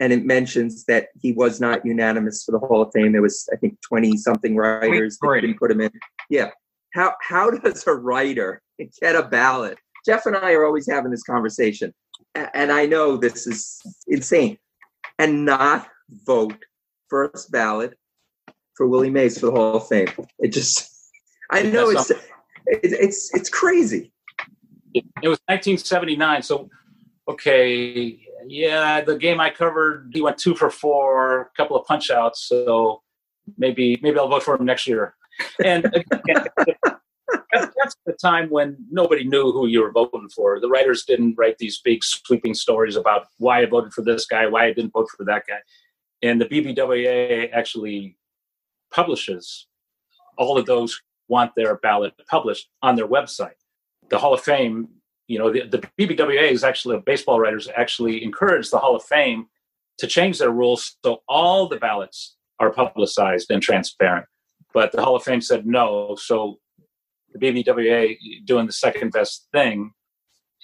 and 0.00 0.12
it 0.12 0.24
mentions 0.24 0.84
that 0.84 1.08
he 1.20 1.32
was 1.32 1.60
not 1.60 1.84
unanimous 1.84 2.44
for 2.44 2.52
the 2.52 2.58
Hall 2.60 2.82
of 2.82 2.90
Fame. 2.94 3.12
There 3.12 3.22
was, 3.22 3.48
I 3.52 3.56
think, 3.56 3.78
20 3.82 4.16
something 4.16 4.54
writers 4.54 5.18
that 5.20 5.40
didn't 5.40 5.58
put 5.58 5.72
him 5.72 5.80
in. 5.80 5.90
Yeah. 6.30 6.50
How 6.94 7.14
how 7.20 7.50
does 7.50 7.86
a 7.86 7.94
writer 7.94 8.62
get 9.00 9.16
a 9.16 9.24
ballot? 9.24 9.78
Jeff 10.06 10.26
and 10.26 10.36
I 10.36 10.52
are 10.52 10.64
always 10.64 10.88
having 10.88 11.10
this 11.10 11.24
conversation. 11.24 11.92
And 12.54 12.72
I 12.72 12.86
know 12.86 13.16
this 13.16 13.46
is 13.46 13.80
insane. 14.06 14.58
And 15.18 15.44
not 15.44 15.88
vote 16.26 16.64
first 17.08 17.50
ballot 17.50 17.98
for 18.76 18.86
Willie 18.86 19.10
Mays 19.10 19.38
for 19.38 19.46
the 19.46 19.52
Hall 19.52 19.76
of 19.76 19.88
Fame. 19.88 20.08
It 20.38 20.52
just, 20.52 20.90
I 21.50 21.62
know 21.62 21.90
it's, 21.90 22.08
That's 22.08 22.20
it, 22.66 22.80
it's, 22.82 23.34
it's 23.34 23.48
crazy. 23.48 24.12
It, 24.94 25.04
it 25.22 25.28
was 25.28 25.40
1979. 25.46 26.42
So, 26.42 26.68
okay, 27.28 28.20
yeah, 28.46 29.00
the 29.00 29.16
game 29.16 29.40
I 29.40 29.50
covered, 29.50 30.10
he 30.12 30.22
went 30.22 30.38
two 30.38 30.54
for 30.54 30.70
four, 30.70 31.40
a 31.42 31.48
couple 31.56 31.76
of 31.76 31.86
punch 31.86 32.10
outs. 32.10 32.46
So 32.48 33.02
maybe 33.56 33.98
maybe 34.02 34.18
I'll 34.18 34.28
vote 34.28 34.42
for 34.42 34.56
him 34.56 34.64
next 34.64 34.86
year. 34.86 35.14
And 35.64 35.86
again, 35.86 36.46
that's, 37.52 37.74
that's 37.80 37.96
the 38.06 38.12
time 38.12 38.50
when 38.50 38.76
nobody 38.90 39.24
knew 39.24 39.52
who 39.52 39.66
you 39.66 39.82
were 39.82 39.92
voting 39.92 40.28
for. 40.28 40.60
The 40.60 40.68
writers 40.68 41.04
didn't 41.04 41.36
write 41.38 41.58
these 41.58 41.80
big 41.82 42.04
sweeping 42.04 42.54
stories 42.54 42.96
about 42.96 43.26
why 43.38 43.62
I 43.62 43.66
voted 43.66 43.92
for 43.92 44.02
this 44.02 44.26
guy, 44.26 44.46
why 44.46 44.66
I 44.66 44.72
didn't 44.72 44.92
vote 44.92 45.08
for 45.16 45.24
that 45.24 45.44
guy. 45.46 45.58
And 46.22 46.40
the 46.40 46.46
BBWA 46.46 47.50
actually 47.52 48.16
publishes 48.90 49.66
all 50.36 50.58
of 50.58 50.66
those 50.66 51.00
want 51.28 51.52
their 51.56 51.76
ballot 51.76 52.14
published 52.28 52.68
on 52.82 52.96
their 52.96 53.06
website. 53.06 53.52
The 54.08 54.18
Hall 54.18 54.34
of 54.34 54.40
Fame, 54.40 54.88
you 55.26 55.38
know, 55.38 55.52
the, 55.52 55.66
the 55.66 55.82
BBWA 55.98 56.50
is 56.50 56.64
actually 56.64 56.98
baseball 57.04 57.38
writers 57.38 57.68
actually 57.76 58.24
encourage 58.24 58.70
the 58.70 58.78
Hall 58.78 58.96
of 58.96 59.04
Fame 59.04 59.46
to 59.98 60.06
change 60.06 60.38
their 60.38 60.50
rules 60.50 60.96
so 61.04 61.22
all 61.28 61.68
the 61.68 61.76
ballots 61.76 62.36
are 62.58 62.70
publicized 62.70 63.50
and 63.50 63.62
transparent. 63.62 64.26
But 64.72 64.92
the 64.92 65.02
Hall 65.02 65.16
of 65.16 65.22
Fame 65.22 65.40
said 65.40 65.66
no, 65.66 66.16
so 66.18 66.58
the 67.38 67.64
BBWA 67.64 68.16
doing 68.44 68.66
the 68.66 68.72
second 68.72 69.12
best 69.12 69.48
thing, 69.52 69.92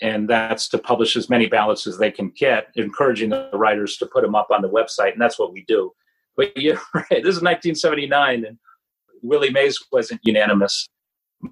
and 0.02 0.28
that's 0.28 0.68
to 0.68 0.78
publish 0.78 1.16
as 1.16 1.30
many 1.30 1.46
ballots 1.46 1.86
as 1.86 1.98
they 1.98 2.10
can 2.10 2.30
get, 2.36 2.68
encouraging 2.76 3.30
the 3.30 3.50
writers 3.52 3.96
to 3.98 4.06
put 4.06 4.22
them 4.22 4.34
up 4.34 4.48
on 4.50 4.62
the 4.62 4.68
website, 4.68 5.12
and 5.12 5.20
that's 5.20 5.38
what 5.38 5.52
we 5.52 5.64
do. 5.66 5.92
But 6.36 6.56
you're 6.56 6.80
right. 6.94 7.06
This 7.10 7.36
is 7.36 7.42
1979, 7.42 8.44
and 8.44 8.58
Willie 9.22 9.50
Mays 9.50 9.78
wasn't 9.92 10.20
unanimous. 10.24 10.88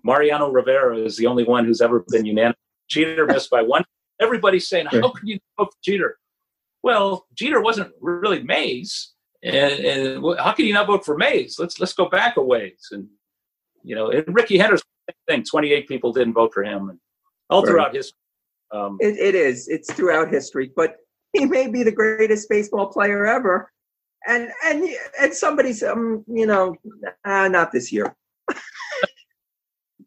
Mariano 0.05 0.51
Rivera 0.51 0.99
is 0.99 1.16
the 1.16 1.27
only 1.27 1.45
one 1.45 1.64
who's 1.64 1.81
ever 1.81 2.05
been 2.09 2.25
unanimous. 2.25 2.57
Jeter 2.89 3.27
missed 3.27 3.51
by 3.51 3.62
one. 3.62 3.85
Everybody's 4.20 4.68
saying, 4.68 4.87
"How 4.87 5.11
could 5.11 5.29
you 5.29 5.39
vote 5.59 5.73
for 5.73 5.79
Jeter?" 5.83 6.18
Well, 6.83 7.27
Jeter 7.35 7.61
wasn't 7.61 7.93
really 8.01 8.43
Mays, 8.43 9.12
and, 9.43 9.73
and 9.73 10.39
how 10.39 10.53
can 10.53 10.66
you 10.66 10.75
not 10.75 10.87
vote 10.87 11.05
for 11.05 11.16
Mays? 11.16 11.59
Let's 11.59 11.81
let's 11.81 11.93
go 11.93 12.09
back 12.09 12.37
a 12.37 12.43
ways. 12.43 12.89
And 12.91 13.09
you 13.83 13.95
know, 13.95 14.11
and 14.11 14.25
Rickey 14.35 14.59
Henderson, 14.59 14.87
thing. 15.28 15.44
Twenty-eight 15.44 15.88
people 15.88 16.12
didn't 16.12 16.34
vote 16.34 16.52
for 16.52 16.62
him, 16.64 16.90
and 16.90 16.98
all 17.50 17.62
Right. 17.62 17.68
throughout 17.70 17.94
history. 17.94 18.16
Um, 18.72 18.96
It, 19.00 19.18
it 19.18 19.34
is. 19.34 19.68
It's 19.68 19.92
throughout 19.92 20.30
history, 20.30 20.70
but 20.74 20.96
he 21.32 21.44
may 21.46 21.68
be 21.68 21.82
the 21.82 21.92
greatest 21.92 22.48
baseball 22.48 22.86
player 22.86 23.26
ever. 23.26 23.70
And 24.26 24.50
and 24.64 24.88
and 25.20 25.34
somebody's 25.34 25.82
um 25.82 26.24
you 26.28 26.46
know 26.46 26.76
uh, 27.24 27.48
not 27.48 27.72
this 27.72 27.90
year. 27.92 28.14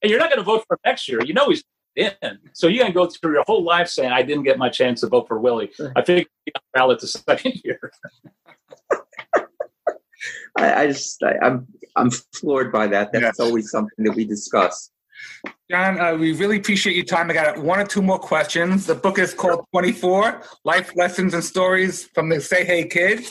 and 0.02 0.10
you're 0.10 0.20
not 0.20 0.30
going 0.30 0.40
to 0.40 0.44
vote 0.44 0.64
for 0.68 0.76
him 0.76 0.80
next 0.86 1.08
year. 1.08 1.22
You 1.24 1.34
know 1.34 1.50
he's 1.50 1.64
in. 1.96 2.12
So 2.54 2.68
you're 2.68 2.84
going 2.84 2.92
to 2.92 2.96
go 2.96 3.08
through 3.08 3.34
your 3.34 3.44
whole 3.48 3.64
life 3.64 3.88
saying, 3.88 4.12
I 4.12 4.22
didn't 4.22 4.44
get 4.44 4.58
my 4.58 4.70
chance 4.70 5.02
to 5.02 5.08
vote 5.08 5.28
for 5.28 5.40
Willie. 5.40 5.72
I 5.96 6.02
figured 6.02 6.28
he'd 6.46 6.54
the 6.56 6.62
ballot 6.74 7.00
the 7.00 7.08
second 7.08 7.62
year. 7.64 7.92
I, 10.58 10.74
I 10.84 10.88
just 10.88 11.22
I, 11.24 11.38
I'm 11.42 11.68
I'm 11.96 12.10
floored 12.12 12.72
by 12.72 12.88
that. 12.88 13.12
That's 13.12 13.24
Yes. 13.24 13.40
always 13.40 13.70
something 13.70 14.04
that 14.06 14.16
we 14.16 14.26
discuss. 14.26 14.92
John, 15.70 16.00
uh, 16.00 16.16
we 16.16 16.34
really 16.34 16.58
appreciate 16.58 16.96
your 16.96 17.06
time. 17.06 17.30
I 17.30 17.34
got 17.34 17.58
one 17.58 17.80
or 17.80 17.86
two 17.86 18.02
more 18.02 18.20
questions. 18.20 18.86
The 18.86 18.96
book 18.96 19.18
is 19.18 19.34
called 19.34 19.66
24 19.72 20.42
Life 20.64 20.92
Lessons 20.96 21.34
and 21.34 21.44
Stories 21.44 22.06
from 22.14 22.30
the 22.30 22.40
Say 22.40 22.66
Hey 22.66 22.88
Kid. 22.88 23.26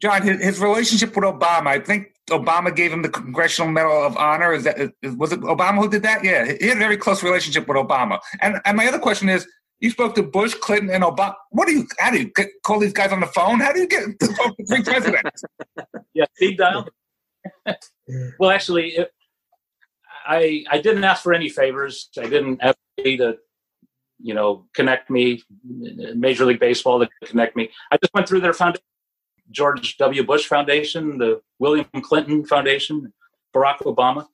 John, 0.00 0.22
his, 0.22 0.42
his 0.42 0.60
relationship 0.60 1.14
with 1.14 1.24
Obama, 1.24 1.68
I 1.68 1.78
think 1.78 2.14
Obama 2.30 2.74
gave 2.74 2.92
him 2.92 3.02
the 3.02 3.08
Congressional 3.08 3.70
Medal 3.70 4.04
of 4.04 4.16
Honor. 4.16 4.52
Is 4.52 4.64
that 4.64 4.92
was 5.16 5.32
it 5.32 5.40
Obama 5.40 5.78
who 5.78 5.88
did 5.88 6.02
that? 6.02 6.24
Yeah, 6.24 6.44
he 6.58 6.68
had 6.68 6.76
a 6.76 6.80
very 6.80 6.96
close 6.96 7.22
relationship 7.22 7.68
with 7.68 7.76
Obama. 7.76 8.18
And 8.40 8.60
and 8.64 8.76
my 8.76 8.86
other 8.86 8.98
question 8.98 9.28
is, 9.28 9.46
you 9.80 9.90
spoke 9.90 10.14
to 10.14 10.22
Bush, 10.22 10.54
Clinton, 10.54 10.90
and 10.90 11.04
Obama. 11.04 11.34
What 11.50 11.68
do 11.68 11.74
you? 11.74 11.86
How 11.98 12.10
do 12.10 12.18
you 12.18 12.30
get, 12.34 12.48
call 12.62 12.78
these 12.78 12.92
guys 12.92 13.12
on 13.12 13.20
the 13.20 13.26
phone? 13.26 13.60
How 13.60 13.72
do 13.72 13.80
you 13.80 13.88
get 13.88 14.04
three 14.68 14.82
presidents? 14.82 15.44
Yeah, 16.16 16.26
speed 16.36 16.58
dial. 16.58 16.86
well, 18.38 18.50
actually, 18.50 18.96
I 20.26 20.64
I 20.70 20.80
didn't 20.80 21.04
ask 21.04 21.22
for 21.22 21.32
any 21.32 21.48
favors. 21.48 22.08
I 22.18 22.28
didn't 22.28 22.60
ask 22.62 22.76
to 22.98 23.36
you 24.20 24.34
know 24.34 24.66
connect 24.74 25.10
me, 25.10 25.42
Major 25.64 26.44
League 26.44 26.60
Baseball 26.60 27.00
to 27.00 27.08
connect 27.24 27.56
me. 27.56 27.70
I 27.90 27.96
just 27.96 28.14
went 28.14 28.28
through 28.28 28.40
their 28.40 28.52
foundation, 28.52 28.84
George 29.50 29.96
W. 29.98 30.24
Bush 30.24 30.46
Foundation, 30.46 31.18
the 31.18 31.40
William 31.58 31.86
Clinton 32.02 32.44
Foundation, 32.44 33.12
Barack 33.54 33.78
Obama, 33.80 34.26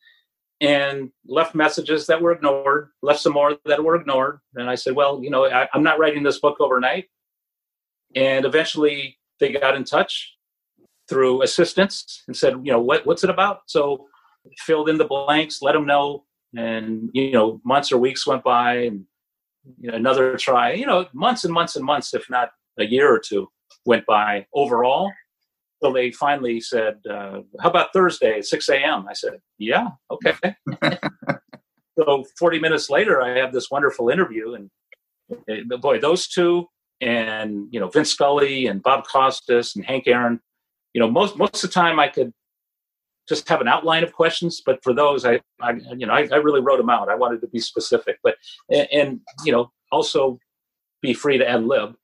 and 0.61 1.11
left 1.27 1.55
messages 1.55 2.07
that 2.07 2.21
were 2.21 2.33
ignored. 2.33 2.91
Left 3.03 3.21
some 3.21 3.33
more 3.33 3.57
that 3.67 3.83
were 3.83 3.97
ignored, 3.97 4.41
and 4.55 4.69
I 4.69 4.75
said, 4.75 4.95
well, 4.95 5.23
you 5.23 5.31
know, 5.31 5.47
I, 5.47 5.69
I'm 5.75 5.83
not 5.83 5.99
writing 5.99 6.23
this 6.23 6.39
book 6.39 6.57
overnight. 6.61 7.07
And 8.17 8.45
eventually, 8.45 9.19
they 9.39 9.53
got 9.53 9.77
in 9.77 9.85
touch 9.85 10.37
through 11.09 11.43
assistants 11.43 12.23
and 12.29 12.37
said, 12.37 12.55
you 12.63 12.73
know, 12.73 12.81
what, 12.81 13.05
what's 13.05 13.25
it 13.25 13.31
about? 13.31 13.63
So 13.67 14.07
filled 14.59 14.89
in 14.89 14.99
the 14.99 15.05
blanks, 15.05 15.63
let 15.63 15.73
them 15.73 15.87
know. 15.87 16.25
And, 16.57 17.11
you 17.13 17.33
know, 17.33 17.61
months 17.65 17.93
or 17.93 17.99
weeks 17.99 18.27
went 18.27 18.43
by 18.43 18.75
and 18.79 19.05
you 19.79 19.91
know, 19.91 19.97
another 19.97 20.37
try, 20.37 20.73
you 20.73 20.87
know, 20.87 21.07
months 21.13 21.45
and 21.45 21.53
months 21.53 21.77
and 21.77 21.85
months, 21.85 22.13
if 22.15 22.29
not 22.29 22.51
a 22.79 22.85
year 22.85 23.13
or 23.13 23.19
two 23.19 23.49
went 23.85 24.07
by 24.07 24.47
overall. 24.55 25.13
So 25.83 25.93
they 25.93 26.11
finally 26.13 26.61
said, 26.61 26.99
uh, 27.09 27.41
how 27.61 27.71
about 27.71 27.93
Thursday 27.93 28.39
at 28.39 28.45
6 28.45 28.69
a.m.? 28.69 29.07
I 29.09 29.15
said, 29.15 29.39
yeah, 29.59 29.89
okay. 30.11 30.35
so 31.99 32.25
40 32.39 32.59
minutes 32.59 32.91
later, 32.91 33.23
I 33.23 33.39
have 33.39 33.53
this 33.53 33.71
wonderful 33.71 34.11
interview 34.11 34.55
and 34.55 34.71
uh, 35.73 35.77
boy, 35.79 35.99
those 35.99 36.29
two 36.29 36.67
and, 37.01 37.69
you 37.71 37.81
know, 37.81 37.89
Vince 37.89 38.11
Scully 38.11 38.67
and 38.67 38.83
Bob 38.83 39.05
Costas 39.07 39.75
and 39.75 39.85
Hank 39.85 40.07
Aaron, 40.07 40.41
you 40.93 41.01
know, 41.01 41.11
most, 41.11 41.39
most 41.39 41.65
of 41.65 41.71
the 41.71 41.75
time 41.75 41.99
I 41.99 42.09
could 42.09 42.33
just 43.31 43.49
have 43.49 43.61
an 43.61 43.69
outline 43.69 44.03
of 44.03 44.13
questions, 44.13 44.61
but 44.67 44.83
for 44.83 44.93
those, 44.93 45.25
I, 45.25 45.41
I 45.61 45.75
you 45.97 46.05
know, 46.05 46.13
I, 46.13 46.29
I, 46.33 46.37
really 46.39 46.61
wrote 46.61 46.79
them 46.79 46.91
out. 46.91 47.09
I 47.09 47.15
wanted 47.15 47.41
to 47.43 47.47
be 47.47 47.61
specific, 47.61 48.19
but 48.25 48.35
and, 48.69 48.89
and 48.93 49.21
you 49.45 49.53
know, 49.53 49.71
also 49.93 50.41
be 51.01 51.15
free 51.15 51.39
to 51.39 51.49
ad 51.49 51.65
lib, 51.65 51.95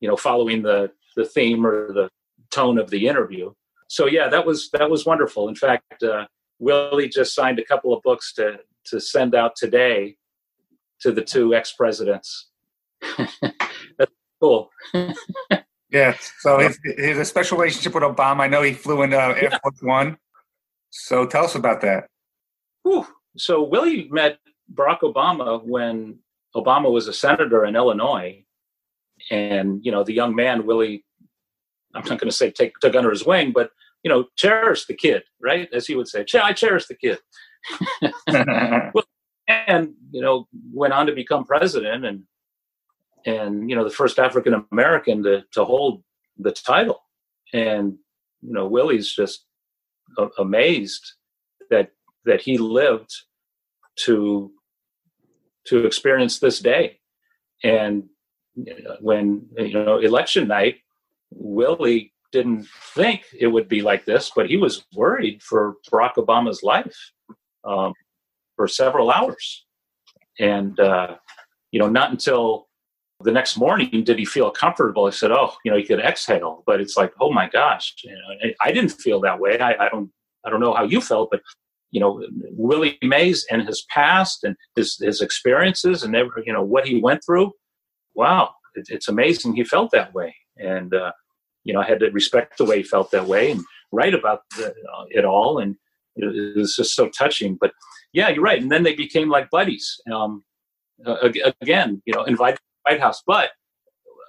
you 0.00 0.08
know, 0.08 0.16
following 0.16 0.62
the 0.62 0.90
the 1.16 1.26
theme 1.26 1.66
or 1.66 1.92
the 1.92 2.08
tone 2.50 2.78
of 2.78 2.88
the 2.88 3.06
interview. 3.06 3.52
So 3.88 4.06
yeah, 4.06 4.28
that 4.28 4.46
was 4.46 4.70
that 4.70 4.88
was 4.88 5.04
wonderful. 5.04 5.48
In 5.48 5.54
fact, 5.54 6.02
uh, 6.02 6.26
Willie 6.58 7.10
just 7.10 7.34
signed 7.34 7.58
a 7.58 7.64
couple 7.64 7.92
of 7.92 8.02
books 8.02 8.32
to 8.34 8.60
to 8.86 9.00
send 9.00 9.34
out 9.34 9.54
today 9.56 10.16
to 11.02 11.12
the 11.12 11.22
two 11.22 11.54
ex 11.54 11.72
presidents. 11.72 12.48
That's 13.98 14.12
cool. 14.40 14.70
yeah. 15.90 16.16
So 16.38 16.58
he 16.58 17.08
has 17.08 17.18
a 17.18 17.24
special 17.26 17.58
relationship 17.58 17.92
with 17.94 18.02
Obama. 18.02 18.40
I 18.40 18.46
know 18.48 18.62
he 18.62 18.72
flew 18.72 19.02
in 19.02 19.12
uh, 19.12 19.34
Air. 19.36 19.50
Force 19.62 19.82
One. 19.82 20.16
So 20.90 21.26
tell 21.26 21.44
us 21.44 21.54
about 21.54 21.80
that. 21.82 22.06
Whew. 22.82 23.06
So 23.36 23.62
Willie 23.62 24.08
met 24.10 24.38
Barack 24.72 25.00
Obama 25.00 25.64
when 25.64 26.18
Obama 26.54 26.90
was 26.90 27.08
a 27.08 27.12
senator 27.12 27.64
in 27.64 27.76
Illinois, 27.76 28.44
and 29.30 29.80
you 29.84 29.92
know 29.92 30.02
the 30.02 30.12
young 30.12 30.34
man 30.34 30.66
Willie, 30.66 31.04
I'm 31.94 32.00
not 32.02 32.18
going 32.18 32.30
to 32.30 32.36
say 32.36 32.50
take 32.50 32.78
took 32.80 32.94
under 32.94 33.10
his 33.10 33.24
wing, 33.24 33.52
but 33.52 33.70
you 34.02 34.08
know 34.08 34.26
cherished 34.36 34.88
the 34.88 34.94
kid, 34.94 35.22
right? 35.40 35.68
As 35.72 35.86
he 35.86 35.94
would 35.94 36.08
say, 36.08 36.24
I 36.42 36.52
cherish 36.52 36.86
the 36.86 36.94
kid. 36.94 37.18
and 39.46 39.94
you 40.10 40.22
know 40.22 40.48
went 40.72 40.92
on 40.92 41.06
to 41.06 41.12
become 41.12 41.44
president 41.44 42.04
and 42.04 42.22
and 43.26 43.68
you 43.68 43.76
know 43.76 43.84
the 43.84 43.90
first 43.90 44.18
African 44.18 44.66
American 44.72 45.22
to 45.24 45.44
to 45.52 45.64
hold 45.64 46.02
the 46.38 46.52
title, 46.52 47.02
and 47.52 47.96
you 48.40 48.52
know 48.52 48.66
Willie's 48.66 49.12
just 49.12 49.44
amazed 50.38 51.12
that 51.70 51.90
that 52.24 52.40
he 52.40 52.58
lived 52.58 53.10
to 53.96 54.52
to 55.66 55.86
experience 55.86 56.38
this 56.38 56.58
day. 56.60 56.98
And 57.62 58.04
when 59.00 59.46
you 59.56 59.72
know 59.72 59.98
election 59.98 60.48
night 60.48 60.78
willie 61.30 62.12
didn't 62.32 62.66
think 62.94 63.22
it 63.38 63.46
would 63.46 63.68
be 63.68 63.80
like 63.80 64.04
this 64.04 64.32
but 64.34 64.50
he 64.50 64.56
was 64.56 64.84
worried 64.92 65.40
for 65.40 65.76
barack 65.88 66.14
obama's 66.14 66.62
life 66.64 67.12
um, 67.64 67.94
for 68.56 68.68
several 68.68 69.10
hours. 69.10 69.64
And 70.38 70.78
uh, 70.78 71.16
you 71.72 71.80
know 71.80 71.88
not 71.88 72.10
until 72.10 72.68
the 73.22 73.32
next 73.32 73.56
morning 73.56 74.04
did 74.04 74.18
he 74.18 74.24
feel 74.24 74.50
comfortable? 74.50 75.06
I 75.06 75.10
said 75.10 75.32
oh 75.32 75.54
you 75.64 75.70
know 75.70 75.76
he 75.76 75.84
could 75.84 76.00
exhale. 76.00 76.62
But 76.66 76.80
it's 76.80 76.96
like 76.96 77.12
oh 77.20 77.32
my 77.32 77.48
gosh 77.48 77.94
you 78.04 78.12
know, 78.12 78.50
i 78.60 78.72
didn't 78.72 78.90
feel 78.90 79.20
that 79.20 79.40
way. 79.40 79.58
I, 79.58 79.86
I 79.86 79.88
don't 79.88 80.10
i 80.44 80.50
don't 80.50 80.60
know 80.60 80.74
how 80.74 80.84
you 80.84 81.00
felt 81.00 81.30
but 81.30 81.42
you 81.90 82.00
know 82.00 82.24
willie 82.52 82.98
mays 83.02 83.44
and 83.50 83.62
his 83.62 83.84
past 83.90 84.44
and 84.44 84.56
his 84.76 84.96
his 84.98 85.20
experiences 85.20 86.02
and 86.02 86.14
every, 86.14 86.44
you 86.46 86.52
know 86.52 86.62
what 86.62 86.86
he 86.86 87.00
went 87.00 87.22
through 87.24 87.52
wow 88.14 88.50
it, 88.74 88.86
it's 88.88 89.08
amazing 89.08 89.54
he 89.54 89.64
felt 89.64 89.90
that 89.92 90.14
way. 90.14 90.34
And 90.56 90.94
uh, 90.94 91.12
you 91.64 91.74
know 91.74 91.80
i 91.80 91.86
had 91.86 92.00
to 92.00 92.10
respect 92.10 92.58
the 92.58 92.64
way 92.64 92.78
he 92.78 92.82
felt 92.82 93.10
that 93.10 93.26
way 93.26 93.50
and 93.50 93.62
write 93.92 94.14
about 94.14 94.42
the, 94.56 94.68
uh, 94.68 95.04
it 95.10 95.24
all. 95.24 95.58
And 95.58 95.76
it 96.16 96.56
was 96.56 96.76
just 96.76 96.94
so 96.94 97.08
touching. 97.08 97.56
But 97.60 97.72
yeah 98.12 98.28
you're 98.28 98.42
right. 98.42 98.60
And 98.60 98.70
then 98.70 98.82
they 98.82 98.94
became 98.94 99.28
like 99.28 99.50
buddies. 99.50 100.00
Um, 100.12 100.42
uh, 101.06 101.30
again 101.62 102.02
you 102.04 102.12
know 102.12 102.24
invited 102.24 102.60
White 102.82 103.00
House. 103.00 103.22
But 103.26 103.50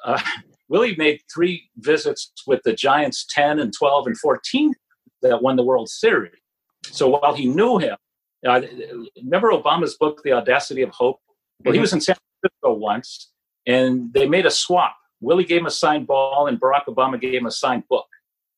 uh, 0.05 0.21
Willie 0.69 0.95
made 0.95 1.21
three 1.33 1.69
visits 1.77 2.31
with 2.47 2.61
the 2.63 2.73
Giants 2.73 3.25
10 3.29 3.59
and 3.59 3.73
12 3.73 4.07
and 4.07 4.17
14 4.17 4.73
that 5.21 5.41
won 5.41 5.55
the 5.55 5.63
World 5.63 5.89
Series. 5.89 6.33
So 6.83 7.07
while 7.09 7.33
he 7.33 7.47
knew 7.47 7.77
him, 7.77 7.97
uh, 8.47 8.61
remember 9.23 9.51
Obama's 9.51 9.95
book, 9.97 10.21
The 10.23 10.31
Audacity 10.33 10.81
of 10.81 10.89
Hope? 10.89 11.19
Well, 11.63 11.73
he 11.73 11.77
mm-hmm. 11.77 11.81
was 11.81 11.93
in 11.93 12.01
San 12.01 12.15
Francisco 12.41 12.73
once, 12.73 13.31
and 13.67 14.11
they 14.13 14.27
made 14.27 14.45
a 14.45 14.51
swap. 14.51 14.95
Willie 15.19 15.45
gave 15.45 15.61
him 15.61 15.67
a 15.67 15.71
signed 15.71 16.07
ball, 16.07 16.47
and 16.47 16.59
Barack 16.59 16.85
Obama 16.87 17.21
gave 17.21 17.35
him 17.35 17.45
a 17.45 17.51
signed 17.51 17.83
book, 17.87 18.07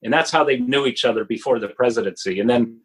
and 0.01 0.13
that's 0.13 0.31
how 0.31 0.43
they 0.43 0.57
knew 0.57 0.85
each 0.85 1.03
other 1.03 1.25
before 1.25 1.59
the 1.59 1.67
presidency. 1.67 2.39
And 2.39 2.49
then 2.49 2.79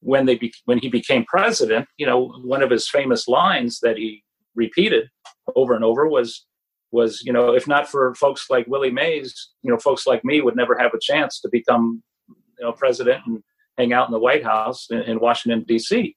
when 0.00 0.26
they 0.26 0.36
be- 0.36 0.54
when 0.66 0.78
he 0.78 0.88
became 0.88 1.24
president, 1.24 1.88
you 1.96 2.06
know, 2.06 2.28
one 2.44 2.62
of 2.62 2.70
his 2.70 2.88
famous 2.88 3.26
lines 3.26 3.80
that 3.80 3.96
he 3.96 4.22
repeated 4.54 5.08
over 5.56 5.74
and 5.74 5.84
over 5.84 6.06
was, 6.06 6.46
was 6.94 7.22
you 7.24 7.32
know 7.32 7.54
if 7.54 7.66
not 7.66 7.88
for 7.88 8.14
folks 8.14 8.46
like 8.48 8.66
Willie 8.68 8.90
Mays, 8.90 9.50
you 9.62 9.70
know 9.70 9.78
folks 9.78 10.06
like 10.06 10.24
me 10.24 10.40
would 10.40 10.56
never 10.56 10.78
have 10.78 10.94
a 10.94 11.00
chance 11.00 11.40
to 11.40 11.48
become 11.50 12.02
you 12.28 12.64
know 12.64 12.72
president 12.72 13.20
and 13.26 13.42
hang 13.76 13.92
out 13.92 14.08
in 14.08 14.12
the 14.12 14.18
White 14.18 14.44
House 14.44 14.86
in, 14.90 15.02
in 15.02 15.20
Washington 15.20 15.64
D.C. 15.66 16.16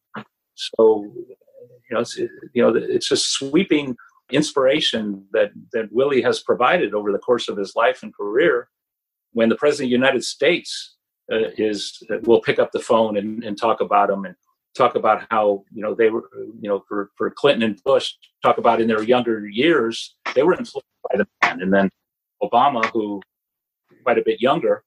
So 0.56 1.12
you 1.90 1.92
know 1.92 2.00
it's, 2.00 2.18
you 2.18 2.62
know 2.62 2.74
it's 2.76 3.10
just 3.10 3.32
sweeping 3.32 3.96
inspiration 4.32 5.26
that 5.34 5.50
that 5.74 5.92
Willie 5.92 6.22
has 6.22 6.42
provided 6.42 6.94
over 6.94 7.12
the 7.12 7.20
course 7.20 7.50
of 7.50 7.58
his 7.58 7.76
life 7.76 8.04
and 8.04 8.14
career. 8.14 8.70
When 9.34 9.50
the 9.50 9.56
president 9.56 9.88
of 9.88 9.90
the 9.90 10.06
United 10.06 10.24
States 10.24 10.96
uh, 11.32 11.50
is 11.58 12.02
will 12.24 12.42
pick 12.42 12.60
up 12.60 12.72
the 12.72 12.80
phone 12.80 13.18
and, 13.18 13.44
and 13.44 13.58
talk 13.58 13.82
about 13.82 14.10
him 14.10 14.26
and 14.26 14.36
talk 14.78 14.96
about 14.96 15.26
how 15.30 15.64
you 15.74 15.82
know 15.82 15.94
they 15.94 16.10
were 16.10 16.30
you 16.62 16.70
know 16.70 16.84
for, 16.88 17.12
for 17.16 17.30
Clinton 17.32 17.64
and 17.64 17.84
Bush 17.84 18.14
talk 18.44 18.58
about 18.58 18.80
in 18.82 18.88
their 18.88 19.04
younger 19.04 19.48
years 19.48 20.16
they 20.36 20.44
were 20.44 20.54
influenced 20.54 20.88
by 21.10 21.18
the 21.18 21.28
man, 21.44 21.62
and 21.62 21.74
then 21.74 21.90
Obama, 22.42 22.86
who 22.92 23.22
quite 24.04 24.18
a 24.18 24.24
bit 24.24 24.42
younger, 24.42 24.84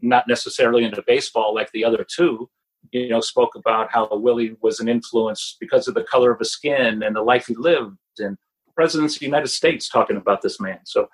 not 0.00 0.26
necessarily 0.28 0.84
into 0.84 1.02
baseball 1.06 1.54
like 1.54 1.70
the 1.72 1.84
other 1.84 2.06
two, 2.08 2.48
you 2.92 3.08
know, 3.08 3.20
spoke 3.20 3.54
about 3.56 3.90
how 3.90 4.08
Willie 4.10 4.56
was 4.62 4.80
an 4.80 4.88
influence 4.88 5.56
because 5.60 5.88
of 5.88 5.94
the 5.94 6.04
color 6.04 6.30
of 6.30 6.38
his 6.38 6.52
skin 6.52 7.02
and 7.02 7.16
the 7.16 7.22
life 7.22 7.46
he 7.46 7.54
lived, 7.54 7.96
and 8.18 8.36
presidents 8.74 9.16
of 9.16 9.20
the 9.20 9.26
United 9.26 9.48
States 9.48 9.88
talking 9.88 10.16
about 10.16 10.42
this 10.42 10.60
man. 10.60 10.78
So, 10.84 11.08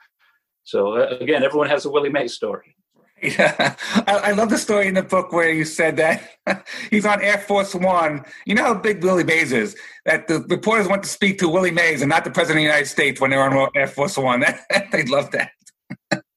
so 0.65 0.97
uh, 0.97 1.17
again, 1.21 1.43
everyone 1.43 1.69
has 1.69 1.85
a 1.85 1.91
Willie 1.91 2.11
Mays 2.11 2.35
story. 2.35 2.77
Yeah, 3.23 3.77
I, 4.07 4.17
I, 4.17 4.33
love 4.33 4.49
the 4.49 4.57
story 4.57 4.89
in 4.89 4.95
the 4.95 5.03
book 5.03 5.31
where 5.31 5.53
you 5.53 5.67
said 5.67 5.97
that 5.99 6.67
he's 6.91 7.05
on 7.05 7.21
Air 7.21 7.37
Force 7.37 7.75
One. 7.75 8.25
You 8.47 8.55
know 8.55 8.65
how 8.65 8.75
big 8.75 9.05
Willie 9.05 9.25
Mays 9.25 9.53
is. 9.53 9.77
That 10.07 10.27
the 10.27 10.41
reporters 10.49 10.89
want 10.89 11.03
to 11.03 11.09
speak 11.09 11.39
to 11.41 11.49
Willie 11.49 11.71
Mays 11.71 12.01
and 12.01 12.09
not 12.09 12.25
the 12.25 12.31
President 12.31 12.61
of 12.61 12.61
the 12.61 12.69
United 12.69 12.87
States 12.87 13.21
when 13.21 13.31
they're 13.31 13.43
on 13.43 13.69
Air 13.75 13.89
Force 13.89 14.17
One. 14.17 14.43
They'd 14.93 15.11
love 15.11 15.31
that. 15.33 15.51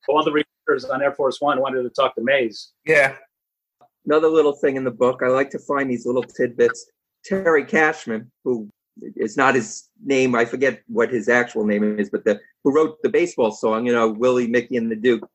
All 0.09 0.25
the 0.25 0.33
reporters 0.33 0.83
on 0.83 1.01
Air 1.01 1.13
Force 1.13 1.39
One 1.39 1.61
wanted 1.61 1.83
to 1.83 1.89
talk 1.89 2.15
to 2.15 2.21
Mays. 2.21 2.73
Yeah. 2.85 3.15
Another 4.05 4.27
little 4.27 4.53
thing 4.53 4.75
in 4.75 4.83
the 4.83 4.91
book, 4.91 5.21
I 5.23 5.27
like 5.27 5.49
to 5.51 5.59
find 5.59 5.89
these 5.89 6.05
little 6.05 6.23
tidbits. 6.23 6.85
Terry 7.23 7.63
Cashman, 7.63 8.29
who 8.43 8.67
is 9.15 9.37
not 9.37 9.55
his 9.55 9.87
name, 10.03 10.35
I 10.35 10.43
forget 10.43 10.83
what 10.87 11.09
his 11.09 11.29
actual 11.29 11.65
name 11.65 11.97
is, 11.97 12.09
but 12.09 12.25
the 12.25 12.41
who 12.65 12.75
wrote 12.75 13.01
the 13.03 13.09
baseball 13.09 13.51
song, 13.51 13.85
you 13.85 13.93
know, 13.93 14.09
Willie, 14.09 14.47
Mickey, 14.47 14.75
and 14.75 14.91
the 14.91 14.97
Duke 14.97 15.25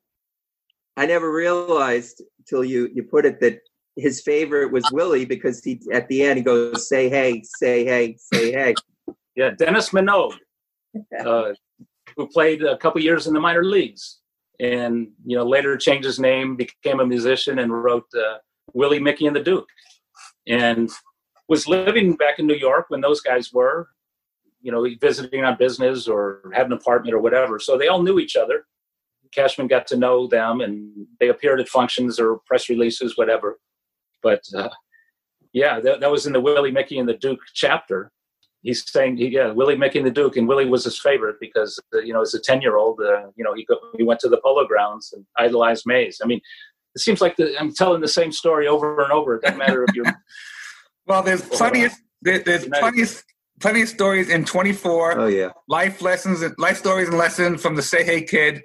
I 0.99 1.07
never 1.07 1.33
realized 1.33 2.23
till 2.45 2.65
you 2.65 2.91
you 2.93 3.05
put 3.05 3.25
it 3.25 3.39
that 3.41 3.61
his 3.95 4.21
favorite 4.21 4.73
was 4.73 4.85
Willie 4.93 5.25
because 5.25 5.63
he 5.63 5.81
at 5.93 6.09
the 6.09 6.25
end 6.25 6.39
he 6.39 6.43
goes, 6.43 6.89
"Say 6.89 7.09
hey, 7.09 7.41
say 7.45 7.85
hey, 7.85 8.17
say 8.19 8.51
hey." 8.51 8.75
Yeah, 9.37 9.51
Dennis 9.51 9.91
Minogue, 9.91 10.37
uh, 11.25 11.53
who 12.17 12.27
played 12.27 12.65
a 12.65 12.77
couple 12.79 13.01
years 13.01 13.29
in 13.29 13.33
the 13.33 13.39
minor 13.41 13.65
leagues, 13.65 14.19
and 14.59 15.09
you 15.25 15.37
know 15.37 15.47
later 15.47 15.77
changed 15.77 16.05
his 16.05 16.19
name, 16.19 16.57
became 16.57 16.99
a 16.99 17.07
musician, 17.07 17.61
and 17.61 17.73
wrote 17.73 18.09
uh, 18.17 18.39
Willie, 18.75 18.99
Mickey, 18.99 19.27
and 19.27 19.37
the 19.37 19.43
Duke, 19.43 19.69
and 20.49 20.91
was 21.49 21.69
living 21.69 22.17
back 22.17 22.41
in 22.41 22.47
New 22.49 22.57
York 22.57 22.87
when 22.89 23.01
those 23.01 23.21
guys 23.21 23.53
were, 23.53 23.89
you 24.61 24.73
know, 24.73 24.85
visiting 25.01 25.45
on 25.45 25.57
business 25.59 26.09
or 26.09 26.51
had 26.53 26.67
an 26.67 26.73
apartment 26.73 27.15
or 27.15 27.21
whatever. 27.21 27.61
So 27.61 27.79
they 27.79 27.87
all 27.87 28.03
knew 28.03 28.19
each 28.19 28.35
other. 28.35 28.67
Cashman 29.35 29.67
got 29.69 29.87
to 29.89 29.97
know 29.97 30.27
them, 30.27 30.61
and 30.61 31.07
they 31.21 31.29
appeared 31.29 31.61
at 31.61 31.69
functions 31.69 32.19
or 32.19 32.39
press 32.47 32.69
releases, 32.69 33.17
whatever. 33.17 33.59
But 34.23 34.43
uh, 34.55 34.69
yeah, 35.53 35.81
that, 35.81 36.01
that 36.01 36.11
was 36.11 36.27
in 36.27 36.33
the 36.33 36.41
Willie, 36.41 36.71
Mickey, 36.73 36.99
and 36.99 37.09
the 37.09 37.15
Duke 37.15 37.41
chapter. 37.55 38.11
He's 38.63 38.91
saying, 38.91 39.19
he, 39.19 39.29
yeah, 39.29 39.53
Willie, 39.53 39.77
Mickey, 39.77 39.99
and 39.99 40.07
the 40.07 40.11
Duke, 40.13 40.37
and 40.37 40.49
Willie 40.49 40.69
was 40.69 40.85
his 40.85 40.99
favorite 41.01 41.37
because 41.41 41.79
uh, 41.95 42.01
you 42.01 42.13
know, 42.13 42.23
as 42.23 42.35
a 42.35 42.41
ten-year-old, 42.41 43.01
uh, 43.01 43.29
you 43.37 43.45
know, 43.45 43.55
he 43.55 43.65
go, 43.65 43.77
he 43.97 44.03
went 44.03 44.21
to 44.21 44.29
the 44.29 44.41
polo 44.43 44.67
grounds 44.67 45.13
and 45.15 45.25
idolized 45.37 45.85
Mays. 45.87 46.21
I 46.23 46.27
mean, 46.27 46.41
it 46.95 47.01
seems 47.01 47.21
like 47.21 47.37
the, 47.37 47.57
I'm 47.59 47.73
telling 47.73 48.01
the 48.01 48.09
same 48.09 48.33
story 48.33 48.67
over 48.67 49.01
and 49.03 49.13
over. 49.13 49.37
It 49.37 49.43
doesn't 49.43 49.59
matter 49.59 49.85
if 49.85 49.95
you're 49.95 50.05
Well, 51.07 51.23
there's 51.23 51.43
plenty 51.43 51.85
of 51.85 51.93
there, 52.21 52.41
there's 52.41 52.65
United. 52.65 52.81
plenty 52.81 53.03
of, 53.03 53.23
plenty 53.61 53.83
of 53.83 53.89
stories 53.89 54.29
in 54.29 54.45
24 54.45 55.19
Oh 55.21 55.27
yeah. 55.27 55.51
life 55.69 56.03
lessons, 56.03 56.43
life 56.59 56.77
stories 56.77 57.09
and 57.09 57.17
lessons 57.17 57.63
from 57.63 57.77
the 57.77 57.83
Say 57.83 58.05
Hey 58.05 58.23
Kid. 58.23 58.63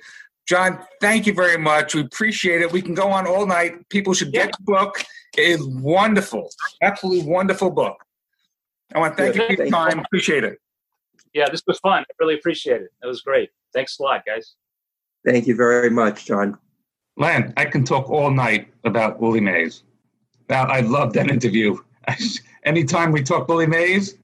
John, 0.48 0.80
thank 1.00 1.26
you 1.26 1.34
very 1.34 1.58
much. 1.58 1.96
We 1.96 2.02
appreciate 2.02 2.62
it. 2.62 2.72
We 2.72 2.82
can 2.82 2.94
go 2.94 3.08
on 3.10 3.26
all 3.28 3.46
night. 3.46 3.88
People 3.90 4.14
should 4.14 4.32
get 4.32 4.48
Yeah. 4.48 4.52
the 4.58 4.64
book. 4.64 5.04
It 5.38 5.44
is 5.60 5.66
wonderful, 5.66 6.50
absolutely 6.82 7.30
wonderful 7.32 7.72
book. 7.72 7.98
I 8.94 9.00
want 9.00 9.18
to 9.18 9.24
thank 9.24 9.36
you 9.36 9.42
for 9.42 9.48
your 9.54 9.58
Thank 9.58 9.70
you. 9.70 9.72
time. 9.72 10.00
Appreciate 10.00 10.44
it. 10.44 10.60
yeah, 11.34 11.50
this 11.50 11.64
was 11.66 11.80
fun. 11.80 12.04
I 12.04 12.14
really 12.20 12.36
appreciate 12.36 12.82
it. 12.82 12.90
That 13.02 13.08
was 13.08 13.22
great. 13.22 13.50
Thanks 13.74 13.98
a 14.00 14.04
lot, 14.04 14.24
guys. 14.26 14.54
Thank 15.26 15.48
you 15.48 15.56
very 15.56 15.90
much, 15.90 16.26
John. 16.26 16.60
Len, 17.18 17.54
I 17.58 17.66
can 17.66 17.84
talk 17.84 18.10
all 18.10 18.30
night 18.30 18.68
about 18.84 19.20
Willie 19.20 19.40
Mays. 19.42 19.84
Now, 20.50 20.64
I 20.66 20.82
love 20.82 21.14
that 21.14 21.30
interview. 21.32 21.78
Anytime 22.66 23.12
we 23.12 23.24
talk 23.24 23.48
Willie 23.48 23.66
Mays, 23.66 24.16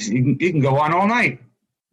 you 0.00 0.22
can, 0.24 0.36
you 0.40 0.50
can 0.50 0.60
go 0.60 0.76
on 0.78 0.92
all 0.92 1.06
night. 1.06 1.40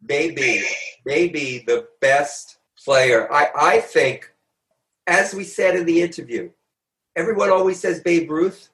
maybe 0.02 0.62
maybe 1.04 1.64
the 1.66 1.86
best 2.00 2.57
player. 2.84 3.30
I 3.32 3.48
i 3.54 3.80
think 3.80 4.32
as 5.06 5.34
we 5.34 5.44
said 5.44 5.74
in 5.76 5.84
the 5.86 6.00
interview 6.02 6.50
everyone 7.16 7.50
always 7.50 7.80
says 7.80 8.00
babe 8.00 8.30
ruth. 8.30 8.70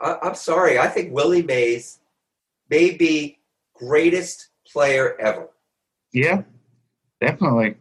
I, 0.00 0.16
i'm 0.22 0.34
sorry 0.34 0.78
i 0.78 0.88
think 0.88 1.12
willie 1.12 1.42
mays 1.42 2.00
may 2.70 2.90
be 2.92 3.38
greatest 3.74 4.48
player 4.70 5.16
ever. 5.20 5.48
Yeah, 6.12 6.42
definitely. 7.20 7.76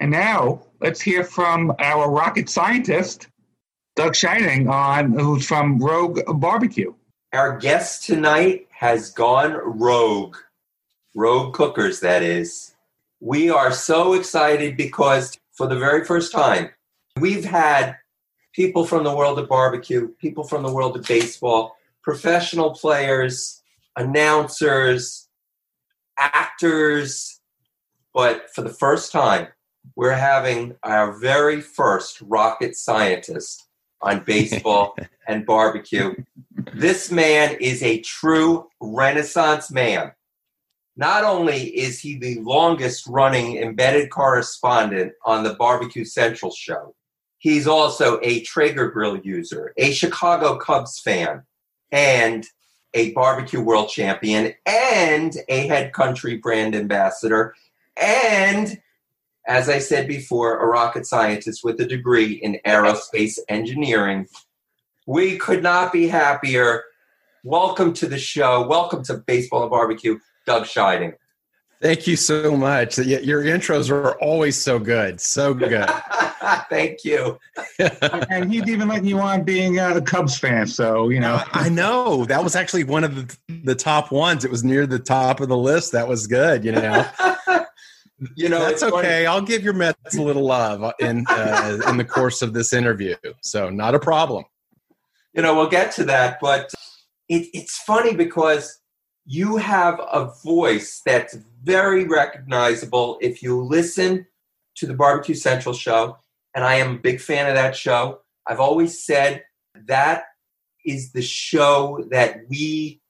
And 0.00 0.10
now 0.10 0.62
let's 0.80 1.00
hear 1.00 1.22
from 1.24 1.72
our 1.78 2.10
rocket 2.10 2.48
scientist, 2.48 3.28
Doug 3.96 4.14
Scheiding, 4.14 4.68
on 4.70 5.12
who's 5.12 5.46
from 5.46 5.78
Rogue 5.78 6.20
Barbecue. 6.40 6.92
our 7.32 7.58
guest 7.58 8.04
tonight 8.04 8.66
has 8.70 9.10
gone 9.10 9.52
rogue. 9.78 10.36
Rogue 11.14 11.52
cookers 11.54 12.00
that 12.00 12.22
is 12.22 12.74
we 13.20 13.50
are 13.50 13.72
so 13.72 14.14
excited 14.14 14.76
because 14.76 15.38
for 15.52 15.66
the 15.66 15.78
very 15.78 16.04
first 16.04 16.32
time 16.32 16.70
we've 17.18 17.44
had 17.44 17.96
people 18.52 18.84
from 18.84 19.04
the 19.04 19.14
world 19.14 19.38
of 19.38 19.48
barbecue 19.48 20.08
people 20.20 20.44
from 20.44 20.62
the 20.62 20.72
world 20.72 20.96
of 20.96 21.04
baseball 21.04 21.76
professional 22.02 22.70
players 22.70 23.62
announcers 23.96 25.28
actors 26.18 27.40
but 28.14 28.48
for 28.54 28.62
the 28.62 28.68
first 28.74 29.12
time 29.12 29.48
we're 29.96 30.12
having 30.12 30.74
our 30.82 31.12
very 31.12 31.60
first 31.60 32.20
rocket 32.22 32.76
scientist 32.76 33.66
on 34.00 34.22
baseball 34.24 34.94
and 35.28 35.44
barbecue 35.44 36.14
this 36.74 37.10
man 37.10 37.56
is 37.60 37.82
a 37.82 38.00
true 38.00 38.68
renaissance 38.80 39.70
man. 39.70 40.12
Not 40.98 41.22
only 41.22 41.68
is 41.78 42.00
he 42.00 42.18
the 42.18 42.40
longest 42.40 43.06
running 43.06 43.58
embedded 43.58 44.10
correspondent 44.10 45.12
on 45.24 45.44
the 45.44 45.54
Barbecue 45.54 46.04
Central 46.04 46.50
show, 46.50 46.92
he's 47.38 47.68
also 47.68 48.18
a 48.20 48.40
Traeger 48.40 48.90
grill 48.90 49.16
user, 49.18 49.72
a 49.76 49.92
Chicago 49.92 50.58
Cubs 50.58 50.98
fan, 50.98 51.44
and 51.92 52.44
a 52.94 53.12
barbecue 53.12 53.60
world 53.60 53.90
champion, 53.90 54.52
and 54.66 55.36
a 55.48 55.68
head 55.68 55.92
country 55.92 56.36
brand 56.36 56.74
ambassador, 56.74 57.54
and 57.96 58.82
as 59.46 59.68
I 59.68 59.78
said 59.78 60.08
before, 60.08 60.58
a 60.58 60.66
rocket 60.66 61.06
scientist 61.06 61.62
with 61.62 61.80
a 61.80 61.86
degree 61.86 62.32
in 62.32 62.58
aerospace 62.66 63.38
engineering 63.48 64.26
we 65.06 65.38
could 65.38 65.62
not 65.62 65.90
be 65.90 66.06
happier. 66.06 66.82
Welcome 67.42 67.94
to 67.94 68.06
the 68.06 68.18
show. 68.18 68.66
Welcome 68.66 69.02
to 69.04 69.14
Baseball 69.14 69.62
and 69.62 69.70
Barbecue, 69.70 70.18
Doug 70.48 70.64
Scheiding. 70.64 71.12
Thank 71.82 72.06
you 72.06 72.16
so 72.16 72.56
much. 72.56 72.96
Your 72.98 73.44
intros 73.44 73.90
are 73.90 74.18
always 74.18 74.56
so 74.56 74.78
good. 74.78 75.20
So 75.20 75.52
good. 75.52 75.88
Thank 76.70 77.04
you. 77.04 77.38
and 77.78 78.50
he's 78.50 78.66
even 78.66 78.88
letting 78.88 79.04
you 79.04 79.20
on 79.20 79.44
being 79.44 79.78
a 79.78 80.00
Cubs 80.00 80.38
fan, 80.38 80.66
so, 80.66 81.10
you 81.10 81.20
know. 81.20 81.42
I 81.52 81.68
know. 81.68 82.24
That 82.24 82.42
was 82.42 82.56
actually 82.56 82.84
one 82.84 83.04
of 83.04 83.14
the, 83.14 83.36
the 83.62 83.74
top 83.74 84.10
ones. 84.10 84.44
It 84.44 84.50
was 84.50 84.64
near 84.64 84.86
the 84.86 84.98
top 84.98 85.40
of 85.40 85.48
the 85.48 85.56
list. 85.56 85.92
That 85.92 86.08
was 86.08 86.26
good, 86.26 86.64
you 86.64 86.72
know. 86.72 87.06
you 88.34 88.48
know, 88.48 88.60
That's 88.60 88.82
it's 88.82 88.90
funny. 88.90 89.06
okay. 89.06 89.26
I'll 89.26 89.42
give 89.42 89.62
your 89.62 89.74
Mets 89.74 90.16
a 90.16 90.22
little 90.22 90.46
love 90.46 90.94
in 90.98 91.26
uh, 91.28 91.80
in 91.88 91.98
the 91.98 92.04
course 92.04 92.40
of 92.40 92.54
this 92.54 92.72
interview. 92.72 93.16
So, 93.42 93.68
not 93.68 93.94
a 93.94 94.00
problem. 94.00 94.44
You 95.34 95.42
know, 95.42 95.54
we'll 95.54 95.68
get 95.68 95.92
to 95.92 96.04
that, 96.04 96.38
but 96.40 96.72
it, 97.28 97.48
it's 97.52 97.78
funny 97.82 98.16
because 98.16 98.80
you 99.30 99.58
have 99.58 100.00
a 100.10 100.32
voice 100.42 101.02
that's 101.04 101.36
very 101.62 102.04
recognizable 102.04 103.18
if 103.20 103.42
you 103.42 103.62
listen 103.62 104.26
to 104.74 104.86
the 104.86 104.94
Barbecue 104.94 105.34
Central 105.34 105.74
show. 105.74 106.16
And 106.54 106.64
I 106.64 106.76
am 106.76 106.94
a 106.94 106.98
big 106.98 107.20
fan 107.20 107.46
of 107.46 107.54
that 107.54 107.76
show. 107.76 108.20
I've 108.46 108.58
always 108.58 109.04
said 109.04 109.42
that 109.86 110.24
is 110.86 111.12
the 111.12 111.20
show 111.20 112.06
that 112.10 112.38
we 112.48 113.02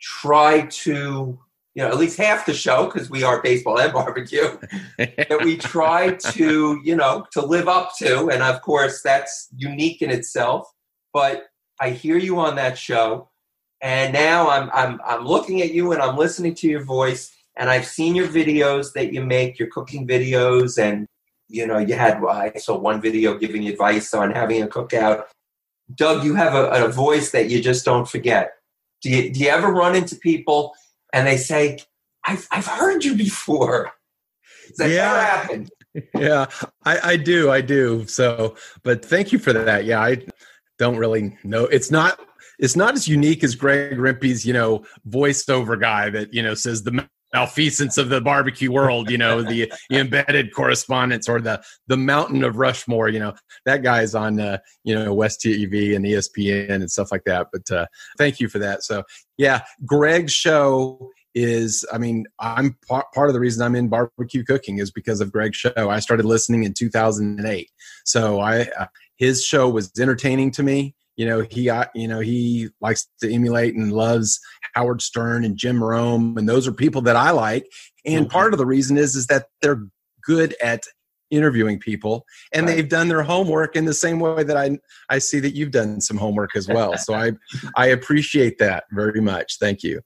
try 0.00 0.62
to, 0.62 1.38
you 1.76 1.82
know, 1.82 1.88
at 1.88 1.98
least 1.98 2.18
half 2.18 2.46
the 2.46 2.52
show, 2.52 2.86
because 2.86 3.08
we 3.08 3.22
are 3.22 3.40
baseball 3.40 3.78
and 3.78 3.92
barbecue, 3.92 4.58
that 4.98 5.40
we 5.44 5.56
try 5.56 6.14
to, 6.14 6.80
you 6.82 6.96
know, 6.96 7.26
to 7.30 7.46
live 7.46 7.68
up 7.68 7.96
to. 7.98 8.28
And 8.28 8.42
of 8.42 8.60
course, 8.60 9.02
that's 9.02 9.46
unique 9.56 10.02
in 10.02 10.10
itself. 10.10 10.68
But 11.12 11.44
I 11.80 11.90
hear 11.90 12.18
you 12.18 12.40
on 12.40 12.56
that 12.56 12.76
show, 12.76 13.30
and 13.84 14.14
now 14.14 14.48
I'm 14.48 14.70
I'm 14.72 14.98
I'm 15.04 15.26
looking 15.26 15.60
at 15.60 15.72
you 15.72 15.92
and 15.92 16.00
I'm 16.00 16.16
listening 16.16 16.54
to 16.56 16.66
your 16.66 16.82
voice, 16.82 17.30
and 17.54 17.68
I've 17.68 17.86
seen 17.86 18.14
your 18.14 18.26
videos 18.26 18.94
that 18.94 19.12
you 19.12 19.22
make, 19.22 19.58
your 19.58 19.68
cooking 19.68 20.08
videos, 20.08 20.82
and 20.82 21.06
you 21.48 21.66
know, 21.66 21.76
you 21.76 21.94
had 21.94 22.24
I 22.24 22.52
saw 22.56 22.78
one 22.78 23.02
video 23.02 23.36
giving 23.36 23.68
advice 23.68 24.14
on 24.14 24.32
having 24.32 24.62
a 24.62 24.66
cookout. 24.66 25.24
Doug, 25.94 26.24
you 26.24 26.34
have 26.34 26.54
a, 26.54 26.86
a 26.86 26.88
voice 26.88 27.30
that 27.32 27.50
you 27.50 27.60
just 27.60 27.84
don't 27.84 28.08
forget. 28.08 28.54
Do 29.02 29.10
you 29.10 29.30
do 29.30 29.40
you 29.40 29.50
ever 29.50 29.70
run 29.70 29.94
into 29.94 30.16
people 30.16 30.74
and 31.12 31.26
they 31.26 31.36
say, 31.36 31.78
"I've 32.26 32.48
I've 32.50 32.66
heard 32.66 33.04
you 33.04 33.14
before"? 33.14 33.92
That 34.78 34.90
Yeah. 34.90 35.10
ever 35.10 35.20
happen? 35.20 35.68
yeah, 36.14 36.46
I, 36.86 37.10
I 37.12 37.16
do. 37.18 37.50
I 37.50 37.60
do. 37.60 38.06
So, 38.06 38.56
but 38.82 39.04
thank 39.04 39.30
you 39.30 39.38
for 39.38 39.52
that. 39.52 39.84
Yeah, 39.84 40.00
I 40.00 40.24
don't 40.78 40.96
really 40.96 41.36
know. 41.44 41.66
It's 41.66 41.90
not. 41.90 42.18
It's 42.58 42.76
not 42.76 42.94
as 42.94 43.08
unique 43.08 43.44
as 43.44 43.54
Greg 43.54 43.96
Rempe's, 43.96 44.46
you 44.46 44.52
know, 44.52 44.84
voiceover 45.08 45.80
guy 45.80 46.10
that 46.10 46.32
you 46.32 46.42
know 46.42 46.54
says 46.54 46.82
the 46.82 47.08
malfeasance 47.32 47.98
of 47.98 48.08
the 48.08 48.20
barbecue 48.20 48.70
world. 48.70 49.10
You 49.10 49.18
know, 49.18 49.42
the, 49.42 49.72
embedded 49.90 50.54
correspondence 50.54 51.28
or 51.28 51.40
the 51.40 51.62
the 51.88 51.96
mountain 51.96 52.44
of 52.44 52.56
Rushmore. 52.56 53.08
You 53.08 53.18
know, 53.18 53.34
that 53.66 53.82
guy's 53.82 54.14
on 54.14 54.40
uh, 54.40 54.58
you 54.84 54.94
know 54.94 55.12
West 55.12 55.40
TV 55.40 55.94
and 55.94 56.04
ESPN 56.04 56.74
and 56.74 56.90
stuff 56.90 57.10
like 57.10 57.24
that. 57.24 57.48
But 57.52 57.70
uh, 57.70 57.86
thank 58.18 58.40
you 58.40 58.48
for 58.48 58.58
that. 58.60 58.84
So 58.84 59.02
yeah, 59.36 59.62
Greg's 59.84 60.32
show 60.32 61.10
is 61.34 61.84
i 61.92 61.98
mean 61.98 62.24
i'm 62.38 62.76
part, 62.86 63.06
part 63.12 63.28
of 63.28 63.34
the 63.34 63.40
reason 63.40 63.62
i'm 63.62 63.74
in 63.74 63.88
barbecue 63.88 64.44
cooking 64.44 64.78
is 64.78 64.90
because 64.90 65.20
of 65.20 65.32
greg's 65.32 65.56
show 65.56 65.72
i 65.76 65.98
started 65.98 66.24
listening 66.24 66.62
in 66.62 66.72
2008 66.72 67.70
so 68.04 68.40
i 68.40 68.62
uh, 68.78 68.86
his 69.16 69.44
show 69.44 69.68
was 69.68 69.90
entertaining 69.98 70.50
to 70.50 70.62
me 70.62 70.94
you 71.16 71.26
know 71.26 71.46
he 71.50 71.70
uh, 71.70 71.84
you 71.94 72.08
know 72.08 72.20
he 72.20 72.68
likes 72.80 73.08
to 73.20 73.32
emulate 73.32 73.74
and 73.74 73.92
loves 73.92 74.40
howard 74.74 75.00
stern 75.00 75.44
and 75.44 75.56
jim 75.56 75.82
rome 75.82 76.36
and 76.36 76.48
those 76.48 76.66
are 76.66 76.72
people 76.72 77.00
that 77.02 77.16
i 77.16 77.30
like 77.30 77.66
and 78.04 78.28
part 78.28 78.52
of 78.52 78.58
the 78.58 78.66
reason 78.66 78.96
is 78.96 79.14
is 79.14 79.26
that 79.26 79.46
they're 79.62 79.82
good 80.26 80.54
at 80.62 80.82
interviewing 81.30 81.78
people, 81.78 82.24
and 82.52 82.66
Right. 82.66 82.76
they've 82.76 82.88
done 82.88 83.08
their 83.08 83.22
homework 83.22 83.76
in 83.76 83.84
the 83.84 83.94
same 83.94 84.20
way 84.20 84.44
that 84.44 84.56
I 84.56 84.78
I 85.08 85.18
see 85.18 85.40
that 85.40 85.54
you've 85.54 85.70
done 85.70 86.00
some 86.00 86.16
homework 86.16 86.56
as 86.56 86.68
well. 86.68 86.96
so 86.96 87.14
I 87.14 87.32
I 87.76 87.88
appreciate 87.88 88.58
that 88.58 88.84
very 88.92 89.20
much. 89.20 89.58
Thank 89.58 89.82
you. 89.82 90.00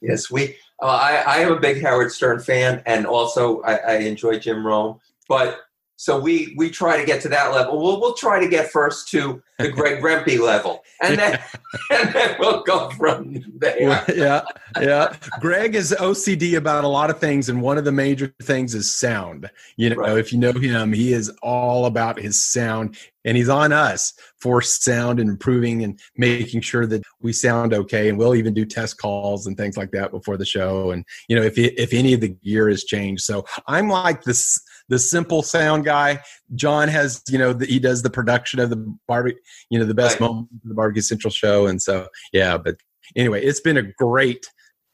Yes, 0.00 0.30
we. 0.30 0.56
Uh, 0.82 0.86
I, 0.86 1.24
I 1.26 1.36
am 1.40 1.52
a 1.52 1.60
big 1.60 1.82
Howard 1.82 2.10
Stern 2.10 2.40
fan, 2.40 2.82
and 2.86 3.06
also 3.06 3.60
I, 3.62 3.74
I 3.76 3.94
enjoy 3.98 4.38
Jim 4.38 4.66
Rome. 4.66 4.98
But 5.28 5.60
so 6.00 6.18
we 6.18 6.54
we 6.56 6.70
try 6.70 6.96
to 6.98 7.04
get 7.04 7.20
to 7.20 7.28
that 7.28 7.52
level. 7.52 7.78
We'll 7.78 8.00
we'll 8.00 8.14
try 8.14 8.40
to 8.40 8.48
get 8.48 8.72
first 8.72 9.08
to 9.08 9.42
the 9.58 9.68
Greg 9.76 10.02
Rempe 10.02 10.38
level, 10.40 10.82
and 11.02 11.18
then 11.18 11.38
and 11.90 12.14
then 12.14 12.36
we'll 12.38 12.62
go 12.62 12.88
from 12.92 13.44
there. 13.58 14.02
Yeah, 14.08 14.40
yeah. 14.80 15.14
Greg 15.40 15.74
is 15.74 15.94
OCD 16.00 16.56
about 16.56 16.84
a 16.84 16.88
lot 16.88 17.10
of 17.10 17.18
things, 17.18 17.50
and 17.50 17.60
one 17.60 17.76
of 17.76 17.84
the 17.84 17.92
major 17.92 18.34
things 18.42 18.74
is 18.74 18.90
sound. 18.90 19.50
You 19.76 19.90
know, 19.90 19.96
Right. 19.96 20.16
if 20.16 20.32
you 20.32 20.38
know 20.38 20.52
him, 20.52 20.94
he 20.94 21.12
is 21.12 21.30
all 21.42 21.84
about 21.84 22.18
his 22.18 22.42
sound, 22.42 22.96
and 23.26 23.36
he's 23.36 23.50
on 23.50 23.70
us 23.70 24.14
for 24.38 24.62
sound 24.62 25.20
and 25.20 25.28
improving 25.28 25.84
and 25.84 26.00
making 26.16 26.62
sure 26.62 26.86
that 26.86 27.02
we 27.20 27.34
sound 27.34 27.74
okay. 27.74 28.08
And 28.08 28.16
we'll 28.16 28.34
even 28.34 28.54
do 28.54 28.64
test 28.64 28.96
calls 28.96 29.46
and 29.46 29.54
things 29.54 29.76
like 29.76 29.90
that 29.90 30.12
before 30.12 30.38
the 30.38 30.46
show. 30.46 30.92
And 30.92 31.04
you 31.28 31.36
know, 31.36 31.42
if 31.42 31.58
if 31.58 31.92
any 31.92 32.14
of 32.14 32.22
the 32.22 32.28
gear 32.28 32.70
has 32.70 32.84
changed, 32.84 33.22
so 33.22 33.44
I'm 33.66 33.90
like 33.90 34.22
this 34.22 34.62
the 34.90 34.98
simple 34.98 35.42
sound 35.42 35.84
guy. 35.86 36.20
John 36.54 36.88
has, 36.88 37.22
you 37.28 37.38
know, 37.38 37.54
the, 37.54 37.64
he 37.64 37.78
does 37.78 38.02
the 38.02 38.10
production 38.10 38.60
of 38.60 38.68
the 38.68 38.76
barbie, 39.08 39.36
you 39.70 39.78
know, 39.78 39.86
the 39.86 39.94
best 39.94 40.20
Right. 40.20 40.28
moment 40.28 40.48
of 40.62 40.68
the 40.68 40.74
barbecue 40.74 41.00
central 41.00 41.30
show, 41.30 41.66
and 41.66 41.80
so 41.80 42.08
yeah. 42.32 42.58
But 42.58 42.76
anyway, 43.16 43.42
it's 43.42 43.60
been 43.60 43.76
a 43.78 43.82
great, 43.82 44.44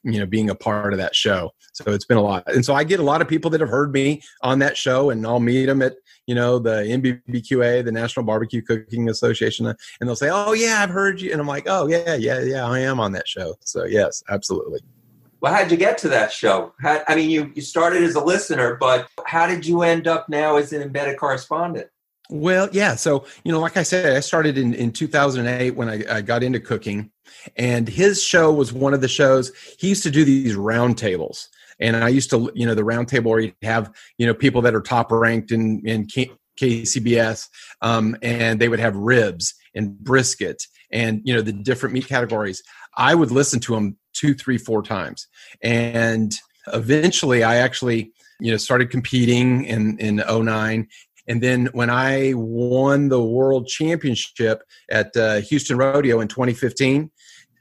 you 0.04 0.20
know, 0.20 0.26
being 0.26 0.50
a 0.50 0.54
part 0.54 0.92
of 0.92 0.98
that 0.98 1.16
show. 1.16 1.50
So 1.72 1.90
it's 1.92 2.04
been 2.04 2.18
a 2.18 2.22
lot, 2.22 2.44
and 2.46 2.64
so 2.64 2.74
I 2.74 2.84
get 2.84 3.00
a 3.00 3.02
lot 3.02 3.20
of 3.22 3.28
people 3.28 3.50
that 3.50 3.60
have 3.60 3.70
heard 3.70 3.92
me 3.92 4.22
on 4.42 4.60
that 4.60 4.76
show, 4.76 5.10
and 5.10 5.26
I'll 5.26 5.40
meet 5.40 5.66
them 5.66 5.82
at, 5.82 5.94
you 6.26 6.34
know, 6.34 6.58
the 6.58 6.84
NBBQA, 6.84 7.84
the 7.84 7.92
National 7.92 8.24
Barbecue 8.24 8.62
Cooking 8.62 9.08
Association, 9.08 9.66
and 9.66 9.76
they'll 10.00 10.14
say, 10.14 10.30
"Oh 10.30 10.52
yeah, 10.52 10.82
I've 10.82 10.90
heard 10.90 11.20
you," 11.20 11.32
and 11.32 11.40
I'm 11.40 11.46
like, 11.48 11.64
"Oh 11.66 11.88
yeah, 11.88 12.14
yeah, 12.14 12.40
yeah, 12.42 12.66
I 12.66 12.80
am 12.80 13.00
on 13.00 13.12
that 13.12 13.26
show." 13.26 13.54
So 13.60 13.84
yes, 13.84 14.22
absolutely. 14.28 14.80
Well, 15.46 15.54
how'd 15.54 15.70
you 15.70 15.76
get 15.76 15.96
to 15.98 16.08
that 16.08 16.32
show? 16.32 16.74
How, 16.80 17.04
I 17.06 17.14
mean, 17.14 17.30
you 17.30 17.52
you 17.54 17.62
started 17.62 18.02
as 18.02 18.16
a 18.16 18.20
listener, 18.20 18.74
but 18.80 19.08
how 19.26 19.46
did 19.46 19.64
you 19.64 19.82
end 19.82 20.08
up 20.08 20.28
now 20.28 20.56
as 20.56 20.72
an 20.72 20.82
embedded 20.82 21.18
correspondent? 21.20 21.86
Well, 22.28 22.68
yeah. 22.72 22.96
So, 22.96 23.26
you 23.44 23.52
know, 23.52 23.60
like 23.60 23.76
I 23.76 23.84
said, 23.84 24.16
I 24.16 24.18
started 24.18 24.58
in, 24.58 24.74
in 24.74 24.90
2008 24.90 25.76
when 25.76 25.88
I, 25.88 26.16
I 26.16 26.20
got 26.20 26.42
into 26.42 26.58
cooking, 26.58 27.12
and 27.54 27.88
his 27.88 28.20
show 28.20 28.52
was 28.52 28.72
one 28.72 28.92
of 28.92 29.00
the 29.00 29.06
shows. 29.06 29.52
He 29.78 29.88
used 29.88 30.02
to 30.02 30.10
do 30.10 30.24
these 30.24 30.56
roundtables, 30.56 31.46
and 31.78 31.94
I 31.94 32.08
used 32.08 32.30
to, 32.30 32.50
you 32.56 32.66
know, 32.66 32.74
the 32.74 32.82
roundtable 32.82 33.26
where 33.26 33.38
you 33.38 33.52
have, 33.62 33.94
you 34.18 34.26
know, 34.26 34.34
people 34.34 34.62
that 34.62 34.74
are 34.74 34.80
top 34.80 35.12
ranked 35.12 35.52
in 35.52 35.80
in 35.86 36.06
K- 36.06 36.32
KCBS, 36.58 37.46
um, 37.82 38.16
and 38.20 38.60
they 38.60 38.68
would 38.68 38.80
have 38.80 38.96
ribs 38.96 39.54
and 39.76 39.96
brisket 39.96 40.64
and 40.90 41.20
you 41.24 41.34
know 41.34 41.42
the 41.42 41.52
different 41.52 41.92
meat 41.92 42.06
categories. 42.06 42.62
I 42.96 43.14
would 43.14 43.30
listen 43.30 43.60
to 43.60 43.74
him 43.74 43.96
two, 44.12 44.34
three, 44.34 44.58
four 44.58 44.82
times, 44.82 45.26
and 45.62 46.34
eventually, 46.72 47.42
I 47.42 47.56
actually, 47.56 48.12
you 48.40 48.50
know, 48.50 48.56
started 48.56 48.90
competing 48.90 49.64
in 49.64 49.98
in 49.98 50.16
09 50.16 50.88
and 51.28 51.42
then 51.42 51.66
when 51.72 51.90
I 51.90 52.32
won 52.34 53.08
the 53.08 53.22
world 53.22 53.66
championship 53.66 54.62
at 54.90 55.16
uh, 55.16 55.40
Houston 55.40 55.76
Rodeo 55.76 56.20
in 56.20 56.28
2015, 56.28 57.10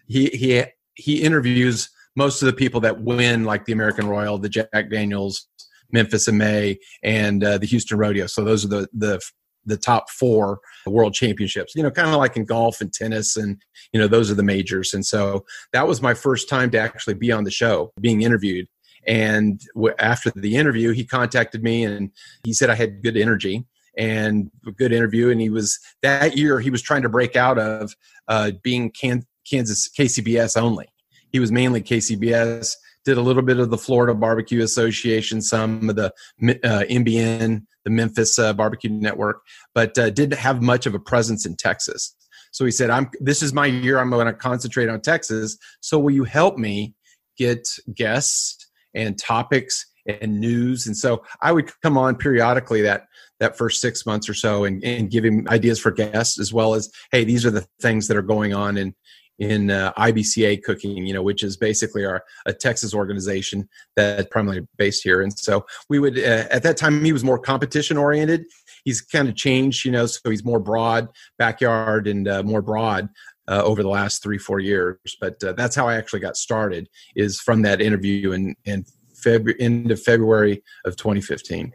he 0.08 0.28
he 0.28 0.64
he 0.96 1.22
interviews 1.22 1.90
most 2.16 2.42
of 2.42 2.46
the 2.46 2.54
people 2.54 2.80
that 2.82 3.02
win, 3.02 3.44
like 3.44 3.66
the 3.66 3.74
American 3.74 4.08
Royal, 4.08 4.38
the 4.38 4.50
Jack 4.50 4.90
Daniels, 4.92 5.48
Memphis 5.92 6.28
and 6.28 6.38
May, 6.38 6.78
and 7.04 7.44
uh, 7.44 7.58
the 7.58 7.66
Houston 7.66 7.98
Rodeo. 7.98 8.28
So 8.28 8.44
those 8.44 8.64
are 8.66 8.70
the 8.70 8.88
the 8.94 9.20
the 9.66 9.78
top 9.78 10.10
four 10.10 10.60
world 10.86 11.14
championships. 11.14 11.74
You 11.76 11.84
know, 11.84 11.92
kind 11.92 12.10
of 12.10 12.16
like 12.16 12.38
in 12.38 12.46
golf 12.46 12.82
and 12.82 12.92
tennis, 12.92 13.36
and 13.36 13.62
you 13.92 14.00
know 14.00 14.08
those 14.08 14.32
are 14.32 14.36
the 14.36 14.44
majors. 14.44 14.94
And 14.94 15.06
so 15.06 15.46
that 15.74 15.88
was 15.88 16.02
my 16.02 16.14
first 16.14 16.50
time 16.50 16.72
to 16.72 16.80
actually 16.80 17.16
be 17.16 17.32
on 17.32 17.44
the 17.44 17.52
show, 17.52 17.92
being 18.00 18.22
interviewed. 18.22 18.68
And 19.08 19.62
after 20.00 20.32
the 20.32 20.56
interview, 20.56 20.92
he 20.92 21.06
contacted 21.06 21.64
me 21.64 21.84
and 21.84 22.12
he 22.44 22.54
said 22.54 22.70
I 22.70 22.76
had 22.76 23.04
good 23.04 23.18
energy 23.18 23.66
and 23.98 24.50
a 24.66 24.72
good 24.72 24.92
interview. 24.92 25.30
And 25.30 25.40
he 25.40 25.50
was 25.50 25.80
that 26.02 26.36
year 26.36 26.60
he 26.60 26.70
was 26.70 26.82
trying 26.82 27.04
to 27.04 27.10
break 27.10 27.36
out 27.36 27.58
of 27.58 27.96
uh, 28.28 28.52
being 28.64 28.92
Can- 28.92 29.26
Kansas 29.50 29.90
KCBS 29.98 30.60
only. 30.60 30.88
He 31.32 31.40
was 31.40 31.52
mainly 31.52 31.82
KCBS. 31.82 32.74
Did 33.04 33.18
a 33.18 33.22
little 33.22 33.44
bit 33.44 33.60
of 33.60 33.70
the 33.70 33.78
Florida 33.78 34.16
Barbecue 34.16 34.64
Association, 34.64 35.40
some 35.40 35.90
of 35.90 35.96
the 35.96 36.08
uh, 36.42 36.86
MBN, 36.90 37.66
the 37.86 37.92
Memphis 37.92 38.38
uh, 38.38 38.52
Barbecue 38.52 38.90
Network, 38.90 39.42
but 39.74 39.98
uh, 39.98 40.10
didn't 40.10 40.38
have 40.38 40.62
much 40.62 40.86
of 40.86 40.94
a 40.94 41.00
presence 41.00 41.46
in 41.46 41.56
Texas. 41.56 42.14
So 42.52 42.66
he 42.66 42.72
said, 42.72 42.90
"I'm. 42.90 43.10
This 43.22 43.42
is 43.42 43.54
my 43.54 43.68
year. 43.68 44.00
I'm 44.00 44.10
going 44.10 44.28
to 44.28 44.34
concentrate 44.34 44.90
on 44.90 45.02
Texas. 45.02 45.58
So 45.82 46.00
will 46.00 46.12
you 46.12 46.24
help 46.24 46.58
me 46.58 46.94
get 47.38 47.68
guests 47.94 48.70
and 48.94 49.18
topics 49.18 49.86
and 50.06 50.40
news?" 50.40 50.88
And 50.88 50.98
so 50.98 51.24
I 51.42 51.52
would 51.52 51.72
come 51.82 51.98
on 51.98 52.16
periodically 52.16 52.82
that 52.82 53.08
that 53.40 53.58
first 53.58 53.82
six 53.82 54.06
months 54.06 54.30
or 54.30 54.34
so 54.34 54.64
and, 54.64 54.82
and 54.84 55.12
give 55.12 55.26
him 55.26 55.46
ideas 55.50 55.80
for 55.80 55.92
guests 55.92 56.40
as 56.40 56.54
well 56.54 56.76
as, 56.76 56.90
"Hey, 57.12 57.24
these 57.24 57.46
are 57.46 57.52
the 57.52 57.68
things 57.82 58.08
that 58.08 58.18
are 58.18 58.22
going 58.22 58.54
on 58.54 58.78
in 58.78 58.96
in 59.40 59.70
uh, 59.70 59.92
IBCA 59.94 60.64
cooking, 60.64 61.06
you 61.06 61.14
know, 61.14 61.22
which 61.22 61.44
is 61.44 61.58
basically 61.58 62.06
our 62.06 62.24
a 62.46 62.54
Texas 62.54 62.94
organization 62.94 63.68
that's 63.96 64.28
primarily 64.30 64.68
based 64.78 65.04
here. 65.04 65.22
And 65.22 65.38
so 65.38 65.66
we 65.90 66.00
would 66.00 66.18
uh, 66.18 66.46
at 66.52 66.64
that 66.64 66.78
time 66.78 67.04
he 67.04 67.14
was 67.14 67.24
more 67.24 67.40
competition 67.40 67.98
oriented. 67.98 68.46
He's 68.84 69.02
kind 69.02 69.28
of 69.28 69.36
changed, 69.36 69.86
you 69.86 69.92
know, 69.92 70.06
so 70.06 70.30
he's 70.30 70.46
more 70.46 70.60
broad 70.60 71.08
backyard 71.38 72.08
and 72.08 72.28
uh, 72.28 72.44
more 72.44 72.62
broad 72.62 73.10
uh, 73.48 73.62
over 73.64 73.84
the 73.84 73.90
last 73.90 74.24
three 74.24 74.38
four 74.38 74.60
years. 74.60 74.98
But 75.20 75.44
uh, 75.44 75.54
that's 75.54 75.76
how 75.76 75.88
I 75.88 75.96
actually 75.96 76.22
got 76.22 76.38
started 76.38 76.88
is 77.16 77.40
from 77.40 77.62
that 77.64 77.82
interview 77.82 78.32
in 78.32 78.56
in 78.66 78.86
February 79.16 79.60
end 79.60 79.92
of 79.92 80.02
February 80.02 80.64
of 80.86 80.96
2015. 80.96 81.74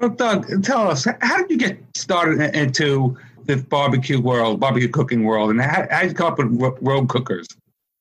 So, 0.00 0.08
Doug, 0.08 0.64
tell 0.64 0.88
us, 0.88 1.06
how 1.20 1.36
did 1.36 1.50
you 1.50 1.56
get 1.56 1.78
started 1.94 2.56
into 2.56 3.16
the 3.46 3.56
barbecue 3.56 4.20
world, 4.20 4.60
barbecue 4.60 4.88
cooking 4.88 5.24
world, 5.24 5.50
and 5.50 5.60
how, 5.60 5.86
how 5.90 6.02
you 6.02 6.14
come 6.14 6.32
up 6.32 6.38
with 6.38 6.48
ro- 6.60 6.78
rogue 6.80 7.08
cookers? 7.08 7.48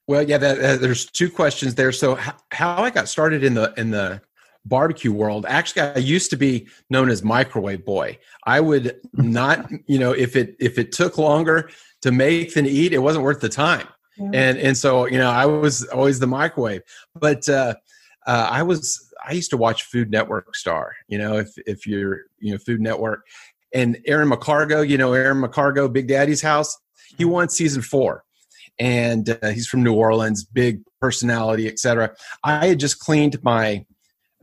Well, 0.07 0.23
yeah, 0.23 0.37
that, 0.37 0.59
uh, 0.59 0.77
there's 0.77 1.05
two 1.05 1.29
questions 1.29 1.75
there. 1.75 1.91
So, 1.91 2.17
h- 2.17 2.33
how 2.51 2.83
I 2.83 2.89
got 2.89 3.07
started 3.07 3.43
in 3.43 3.53
the 3.53 3.73
in 3.77 3.91
the 3.91 4.21
barbecue 4.65 5.11
world, 5.11 5.45
actually, 5.47 5.81
I 5.81 5.97
used 5.97 6.29
to 6.31 6.37
be 6.37 6.67
known 6.89 7.09
as 7.09 7.23
microwave 7.23 7.85
boy. 7.85 8.17
I 8.45 8.59
would 8.59 8.99
not, 9.13 9.69
you 9.87 9.99
know, 9.99 10.11
if 10.11 10.35
it 10.35 10.55
if 10.59 10.77
it 10.77 10.91
took 10.91 11.17
longer 11.17 11.69
to 12.01 12.11
make 12.11 12.53
than 12.53 12.65
eat, 12.65 12.93
it 12.93 12.99
wasn't 12.99 13.23
worth 13.23 13.41
the 13.41 13.49
time. 13.49 13.87
And 14.33 14.57
and 14.59 14.77
so, 14.77 15.05
you 15.05 15.17
know, 15.17 15.29
I 15.29 15.45
was 15.45 15.83
always 15.85 16.19
the 16.19 16.27
microwave. 16.27 16.83
But 17.15 17.47
uh, 17.49 17.75
uh, 18.27 18.47
I 18.51 18.63
was 18.63 19.11
I 19.25 19.33
used 19.33 19.49
to 19.51 19.57
watch 19.57 19.83
Food 19.83 20.11
Network 20.11 20.55
Star. 20.55 20.95
You 21.07 21.17
know, 21.17 21.37
if 21.37 21.53
if 21.65 21.87
you're 21.87 22.25
you 22.39 22.51
know 22.51 22.57
Food 22.57 22.81
Network, 22.81 23.25
and 23.73 23.97
Aaron 24.05 24.29
McCargo, 24.29 24.87
you 24.87 24.97
know 24.97 25.13
Aaron 25.13 25.41
McCargo, 25.41 25.91
Big 25.91 26.07
Daddy's 26.07 26.41
House, 26.41 26.77
he 27.17 27.25
won 27.25 27.49
season 27.49 27.81
four, 27.81 28.23
and 28.79 29.37
uh, 29.41 29.49
he's 29.49 29.67
from 29.67 29.83
New 29.83 29.93
Orleans, 29.93 30.43
big 30.43 30.81
personality, 30.99 31.67
etc. 31.67 32.11
I 32.43 32.67
had 32.67 32.79
just 32.79 32.99
cleaned 32.99 33.41
my 33.43 33.85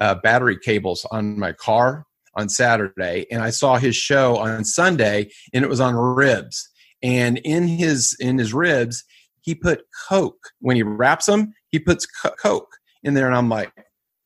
uh, 0.01 0.17
battery 0.17 0.59
cables 0.59 1.07
on 1.11 1.39
my 1.39 1.53
car 1.53 2.05
on 2.35 2.49
Saturday, 2.49 3.27
and 3.31 3.43
I 3.43 3.51
saw 3.51 3.77
his 3.77 3.97
show 3.97 4.37
on 4.37 4.65
Sunday, 4.65 5.31
and 5.53 5.65
it 5.65 5.69
was 5.69 5.81
on 5.81 5.95
ribs. 5.95 6.69
And 7.03 7.39
in 7.39 7.67
his 7.69 8.17
in 8.21 8.39
his 8.39 8.53
ribs, 8.53 9.05
he 9.41 9.55
put 9.55 9.83
Coke 10.09 10.51
when 10.61 10.77
he 10.77 10.83
wraps 10.83 11.27
them. 11.27 11.53
He 11.71 11.79
puts 11.79 12.07
co- 12.07 12.35
Coke 12.43 12.77
in 13.03 13.15
there, 13.15 13.27
and 13.27 13.37
I'm 13.37 13.49
like, 13.49 13.73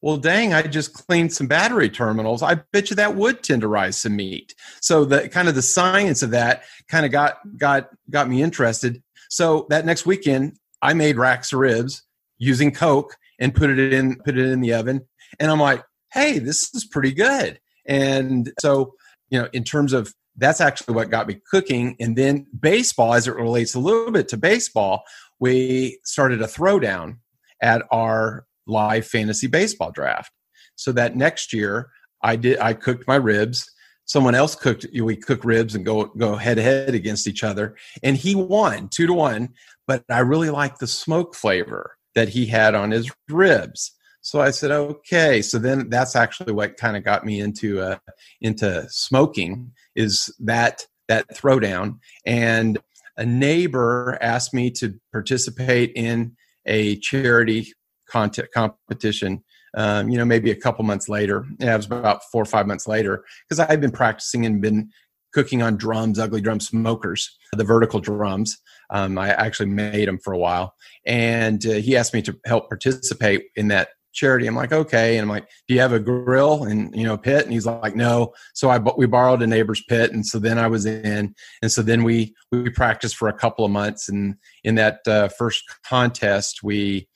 well, 0.02 0.16
dang, 0.16 0.52
I 0.52 0.62
just 0.62 0.92
cleaned 0.92 1.32
some 1.32 1.46
battery 1.46 1.88
terminals. 1.88 2.42
I 2.42 2.56
bet 2.72 2.90
you 2.90 2.96
that 2.96 3.14
would 3.14 3.42
tenderize 3.42 3.94
some 3.94 4.16
meat. 4.16 4.54
So 4.80 5.04
the 5.04 5.28
kind 5.28 5.48
of 5.48 5.54
the 5.54 5.62
science 5.62 6.22
of 6.22 6.32
that 6.32 6.64
kind 6.88 7.06
of 7.06 7.12
got 7.12 7.38
got 7.56 7.88
got 8.10 8.28
me 8.28 8.42
interested. 8.42 9.00
So 9.30 9.66
that 9.70 9.86
next 9.86 10.04
weekend, 10.04 10.58
I 10.82 10.92
made 10.92 11.16
racks 11.16 11.52
of 11.52 11.60
ribs 11.60 12.02
using 12.38 12.72
Coke 12.72 13.16
and 13.38 13.54
put 13.54 13.70
it 13.70 13.92
in 13.92 14.16
put 14.16 14.36
it 14.36 14.46
in 14.46 14.60
the 14.60 14.74
oven. 14.74 15.06
And 15.38 15.50
I'm 15.50 15.60
like, 15.60 15.84
hey, 16.12 16.40
this 16.40 16.74
is 16.74 16.84
pretty 16.84 17.12
good. 17.12 17.60
And 17.86 18.52
so, 18.60 18.94
you 19.30 19.40
know, 19.40 19.48
in 19.52 19.62
terms 19.62 19.92
of 19.92 20.12
that's 20.36 20.60
actually 20.60 20.94
what 20.94 21.10
got 21.10 21.28
me 21.28 21.40
cooking. 21.50 21.94
And 22.00 22.16
then 22.16 22.46
baseball, 22.58 23.14
as 23.14 23.28
it 23.28 23.36
relates 23.36 23.74
a 23.74 23.80
little 23.80 24.10
bit 24.10 24.28
to 24.28 24.36
baseball, 24.36 25.04
we 25.38 26.00
started 26.04 26.42
a 26.42 26.46
throwdown 26.46 27.18
at 27.60 27.84
our 27.90 28.46
live 28.72 29.06
fantasy 29.06 29.46
baseball 29.46 29.90
draft. 29.90 30.32
So 30.76 30.92
that 30.92 31.16
next 31.16 31.52
year, 31.52 31.90
I 32.22 32.36
did 32.36 32.58
I 32.58 32.72
cooked 32.72 33.06
my 33.06 33.16
ribs. 33.16 33.70
Someone 34.04 34.34
else 34.34 34.54
cooked. 34.54 34.86
We 34.92 35.16
cook 35.16 35.44
ribs 35.44 35.74
and 35.74 35.84
go 35.84 36.06
go 36.06 36.36
head 36.36 36.56
to 36.56 36.62
head 36.62 36.94
against 36.94 37.28
each 37.28 37.44
other, 37.44 37.76
and 38.02 38.16
he 38.16 38.34
won 38.34 38.88
two 38.88 39.06
to 39.06 39.14
one. 39.14 39.50
But 39.86 40.04
I 40.10 40.20
really 40.20 40.50
liked 40.50 40.80
the 40.80 40.86
smoke 40.86 41.34
flavor 41.34 41.96
that 42.14 42.28
he 42.28 42.46
had 42.46 42.74
on 42.74 42.90
his 42.90 43.10
ribs. 43.28 43.92
So 44.20 44.40
I 44.40 44.50
said, 44.50 44.70
okay. 44.70 45.42
So 45.42 45.58
then 45.58 45.88
that's 45.88 46.14
actually 46.14 46.52
what 46.52 46.76
kind 46.76 46.96
of 46.96 47.04
got 47.04 47.24
me 47.24 47.40
into 47.40 47.80
uh, 47.80 47.98
into 48.40 48.86
smoking 48.88 49.72
is 49.96 50.34
that 50.40 50.86
that 51.08 51.28
throwdown. 51.34 51.98
And 52.24 52.78
a 53.16 53.26
neighbor 53.26 54.18
asked 54.20 54.54
me 54.54 54.70
to 54.72 54.94
participate 55.12 55.92
in 55.94 56.36
a 56.66 56.96
charity 56.96 57.72
content 58.12 58.48
competition. 58.52 59.42
Um, 59.74 60.10
you 60.10 60.18
know, 60.18 60.26
maybe 60.26 60.50
a 60.50 60.56
couple 60.56 60.84
months 60.84 61.08
later. 61.08 61.46
Yeah, 61.58 61.72
it 61.72 61.78
was 61.78 61.86
about 61.86 62.20
four 62.30 62.42
or 62.42 62.46
five 62.46 62.66
months 62.66 62.86
later 62.86 63.24
because 63.48 63.58
I 63.58 63.70
had 63.70 63.80
been 63.80 63.90
practicing 63.90 64.44
and 64.44 64.60
been 64.60 64.90
cooking 65.32 65.62
on 65.62 65.78
drums, 65.78 66.18
ugly 66.18 66.42
drum 66.42 66.60
smokers, 66.60 67.38
the 67.56 67.64
vertical 67.64 67.98
drums. 67.98 68.58
Um, 68.90 69.16
I 69.16 69.30
actually 69.30 69.70
made 69.70 70.08
them 70.08 70.18
for 70.18 70.34
a 70.34 70.38
while, 70.38 70.74
and 71.06 71.64
uh, 71.64 71.72
he 71.72 71.96
asked 71.96 72.12
me 72.12 72.20
to 72.22 72.38
help 72.44 72.68
participate 72.68 73.44
in 73.56 73.68
that 73.68 73.88
charity. 74.12 74.46
I'm 74.46 74.54
like, 74.54 74.72
okay. 74.72 75.16
And 75.16 75.22
I'm 75.22 75.28
like, 75.28 75.48
do 75.66 75.74
you 75.74 75.80
have 75.80 75.92
a 75.92 75.98
grill 75.98 76.64
and 76.64 76.94
you 76.94 77.04
know 77.04 77.16
pit? 77.16 77.44
And 77.44 77.52
he's 77.52 77.66
like, 77.66 77.96
no. 77.96 78.32
So 78.54 78.70
I 78.70 78.78
we 78.78 79.06
borrowed 79.06 79.42
a 79.42 79.46
neighbor's 79.46 79.82
pit, 79.82 80.12
and 80.12 80.24
so 80.24 80.38
then 80.38 80.58
I 80.58 80.66
was 80.66 80.86
in, 80.86 81.34
and 81.62 81.72
so 81.72 81.82
then 81.82 82.04
we 82.04 82.34
we 82.50 82.70
practiced 82.70 83.16
for 83.16 83.28
a 83.28 83.32
couple 83.32 83.64
of 83.64 83.70
months, 83.70 84.08
and 84.08 84.36
in 84.64 84.74
that 84.76 85.00
uh, 85.06 85.28
first 85.28 85.64
contest, 85.84 86.62
we 86.62 87.08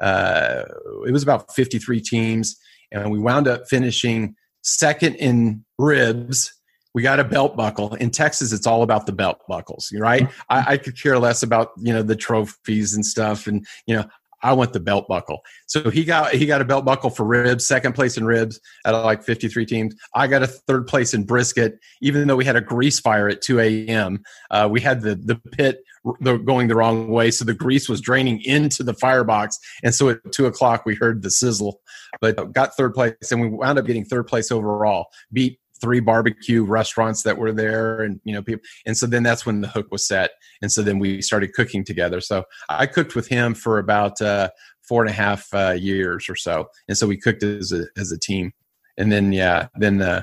uh, 0.00 0.62
it 1.06 1.12
was 1.12 1.22
about 1.22 1.54
53 1.54 2.00
teams, 2.00 2.56
and 2.90 3.10
we 3.10 3.18
wound 3.18 3.48
up 3.48 3.68
finishing 3.68 4.34
second 4.62 5.16
in 5.16 5.64
ribs. 5.78 6.52
We 6.94 7.02
got 7.02 7.18
a 7.18 7.24
belt 7.24 7.56
buckle. 7.56 7.94
In 7.94 8.10
Texas, 8.10 8.52
it's 8.52 8.66
all 8.66 8.82
about 8.82 9.06
the 9.06 9.12
belt 9.12 9.40
buckles, 9.48 9.92
right? 9.96 10.28
I, 10.48 10.74
I 10.74 10.76
could 10.76 11.00
care 11.00 11.18
less 11.18 11.42
about 11.42 11.72
you 11.76 11.92
know 11.92 12.02
the 12.02 12.16
trophies 12.16 12.94
and 12.94 13.04
stuff, 13.04 13.46
and 13.46 13.66
you 13.86 13.96
know 13.96 14.04
I 14.44 14.52
want 14.52 14.74
the 14.74 14.80
belt 14.80 15.08
buckle. 15.08 15.40
So 15.66 15.90
he 15.90 16.04
got 16.04 16.32
he 16.32 16.44
got 16.44 16.60
a 16.60 16.64
belt 16.64 16.84
buckle 16.84 17.10
for 17.10 17.24
ribs, 17.24 17.66
second 17.66 17.94
place 17.94 18.16
in 18.18 18.24
ribs 18.24 18.60
of 18.84 19.02
like 19.04 19.24
53 19.24 19.64
teams. 19.64 19.94
I 20.14 20.26
got 20.26 20.42
a 20.42 20.46
third 20.46 20.86
place 20.86 21.14
in 21.14 21.24
brisket, 21.24 21.78
even 22.02 22.28
though 22.28 22.36
we 22.36 22.44
had 22.44 22.54
a 22.54 22.60
grease 22.60 23.00
fire 23.00 23.28
at 23.28 23.40
2 23.40 23.58
a.m. 23.58 24.22
Uh, 24.50 24.68
we 24.70 24.80
had 24.80 25.00
the 25.00 25.16
the 25.16 25.36
pit 25.36 25.82
going 26.22 26.68
the 26.68 26.76
wrong 26.76 27.08
way, 27.08 27.30
so 27.30 27.44
the 27.44 27.54
grease 27.54 27.88
was 27.88 28.02
draining 28.02 28.42
into 28.42 28.82
the 28.82 28.92
firebox, 28.94 29.58
and 29.82 29.94
so 29.94 30.10
at 30.10 30.18
two 30.32 30.44
o'clock 30.44 30.84
we 30.84 30.94
heard 30.94 31.22
the 31.22 31.30
sizzle. 31.30 31.80
But 32.20 32.52
got 32.52 32.76
third 32.76 32.92
place, 32.92 33.14
and 33.30 33.40
we 33.40 33.48
wound 33.48 33.78
up 33.78 33.86
getting 33.86 34.04
third 34.04 34.26
place 34.26 34.52
overall. 34.52 35.06
Beat 35.32 35.58
three 35.80 36.00
barbecue 36.00 36.64
restaurants 36.64 37.22
that 37.22 37.36
were 37.36 37.52
there 37.52 38.02
and 38.02 38.20
you 38.24 38.32
know 38.32 38.42
people 38.42 38.62
and 38.86 38.96
so 38.96 39.06
then 39.06 39.22
that's 39.22 39.44
when 39.44 39.60
the 39.60 39.68
hook 39.68 39.90
was 39.90 40.06
set 40.06 40.32
and 40.62 40.70
so 40.70 40.82
then 40.82 40.98
we 40.98 41.20
started 41.20 41.52
cooking 41.52 41.84
together. 41.84 42.20
So 42.20 42.44
i 42.68 42.86
cooked 42.86 43.14
with 43.14 43.28
him 43.28 43.54
for 43.54 43.78
about 43.78 44.20
uh, 44.20 44.50
four 44.82 45.02
and 45.02 45.10
a 45.10 45.14
half 45.14 45.52
uh, 45.52 45.72
years 45.72 46.28
or 46.28 46.36
so 46.36 46.68
and 46.88 46.96
so 46.96 47.06
we 47.06 47.16
cooked 47.16 47.42
as 47.42 47.72
a 47.72 47.86
as 47.96 48.12
a 48.12 48.18
team. 48.18 48.52
And 48.96 49.10
then 49.10 49.32
yeah 49.32 49.68
then 49.74 50.00
uh 50.00 50.22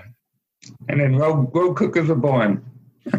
and 0.90 1.00
then 1.00 1.16
road 1.16 1.50
rogue 1.54 1.76
cookers 1.76 2.08
were 2.08 2.16
born 2.16 2.64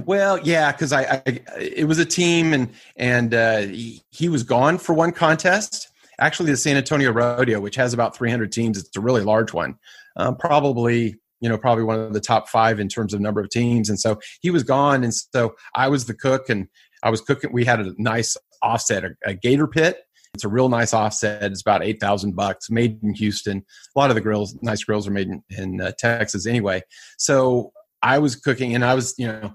well 0.05 0.39
yeah 0.39 0.73
because 0.73 0.93
I, 0.93 1.23
I 1.27 1.41
it 1.59 1.87
was 1.89 1.99
a 1.99 2.05
team 2.05 2.53
and 2.53 2.73
and 2.97 3.35
uh 3.35 3.59
he, 3.61 4.03
he 4.11 4.29
was 4.29 4.43
gone 4.43 4.79
for 4.79 4.95
one 4.95 5.13
contest 5.13 5.89
actually 6.21 6.51
the 6.51 6.57
san 6.57 6.77
antonio 6.77 7.11
rodeo 7.11 7.61
which 7.61 7.75
has 7.77 7.93
about 7.93 8.17
300 8.17 8.53
teams 8.53 8.79
it's 8.79 8.97
a 8.97 9.01
really 9.01 9.23
large 9.23 9.53
one 9.53 9.77
uh, 10.17 10.33
probably 10.33 11.17
you 11.43 11.49
know, 11.49 11.59
probably 11.59 11.85
one 11.85 11.99
of 11.99 12.13
the 12.15 12.21
top 12.21 12.49
five 12.49 12.81
in 12.81 12.89
terms 12.89 13.13
of 13.13 13.21
number 13.21 13.41
of 13.41 13.51
teams. 13.51 13.91
And 13.91 13.99
so 13.99 14.19
he 14.41 14.51
was 14.51 14.63
gone. 14.63 15.03
And 15.03 15.13
so 15.13 15.55
I 15.75 15.89
was 15.89 16.07
the 16.07 16.15
cook 16.15 16.49
and 16.49 16.69
I 17.03 17.11
was 17.11 17.21
cooking. 17.21 17.53
We 17.53 17.65
had 17.65 17.81
a 17.81 17.93
nice 17.99 18.37
offset, 18.63 19.05
a, 19.05 19.11
a 19.27 19.35
gator 19.35 19.67
pit. 19.67 19.99
It's 20.35 20.45
a 20.45 20.49
real 20.49 20.69
nice 20.69 20.95
offset. 20.95 21.43
It's 21.43 21.61
about 21.61 21.83
8,000 21.83 22.35
bucks 22.35 22.71
made 22.71 23.03
in 23.03 23.13
Houston. 23.15 23.59
A 23.95 23.99
lot 23.99 24.11
of 24.11 24.15
the 24.15 24.23
grills, 24.23 24.57
nice 24.63 24.85
grills 24.85 25.07
are 25.07 25.11
made 25.11 25.29
in, 25.29 25.43
in 25.51 25.81
uh, 25.81 25.93
Texas 25.99 26.47
anyway. 26.47 26.81
So 27.19 27.73
I 28.03 28.19
was 28.19 28.37
cooking 28.37 28.75
and 28.75 28.85
I 28.85 28.95
was, 28.95 29.15
you 29.19 29.27
know, 29.27 29.53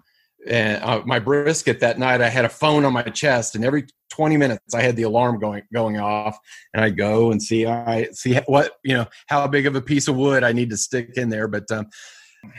and 0.47 0.83
uh, 0.83 1.01
my 1.05 1.19
brisket 1.19 1.79
that 1.79 1.99
night 1.99 2.21
i 2.21 2.29
had 2.29 2.45
a 2.45 2.49
phone 2.49 2.85
on 2.85 2.93
my 2.93 3.03
chest 3.03 3.55
and 3.55 3.65
every 3.65 3.85
20 4.09 4.37
minutes 4.37 4.73
i 4.73 4.81
had 4.81 4.95
the 4.95 5.03
alarm 5.03 5.39
going 5.39 5.63
going 5.73 5.99
off 5.99 6.37
and 6.73 6.83
i 6.83 6.89
go 6.89 7.31
and 7.31 7.41
see 7.41 7.65
i 7.65 8.07
see 8.11 8.35
what 8.47 8.73
you 8.83 8.95
know 8.95 9.05
how 9.27 9.45
big 9.47 9.65
of 9.65 9.75
a 9.75 9.81
piece 9.81 10.07
of 10.07 10.15
wood 10.15 10.43
i 10.43 10.51
need 10.51 10.69
to 10.69 10.77
stick 10.77 11.11
in 11.15 11.29
there. 11.29 11.47
But 11.47 11.69
um, 11.71 11.87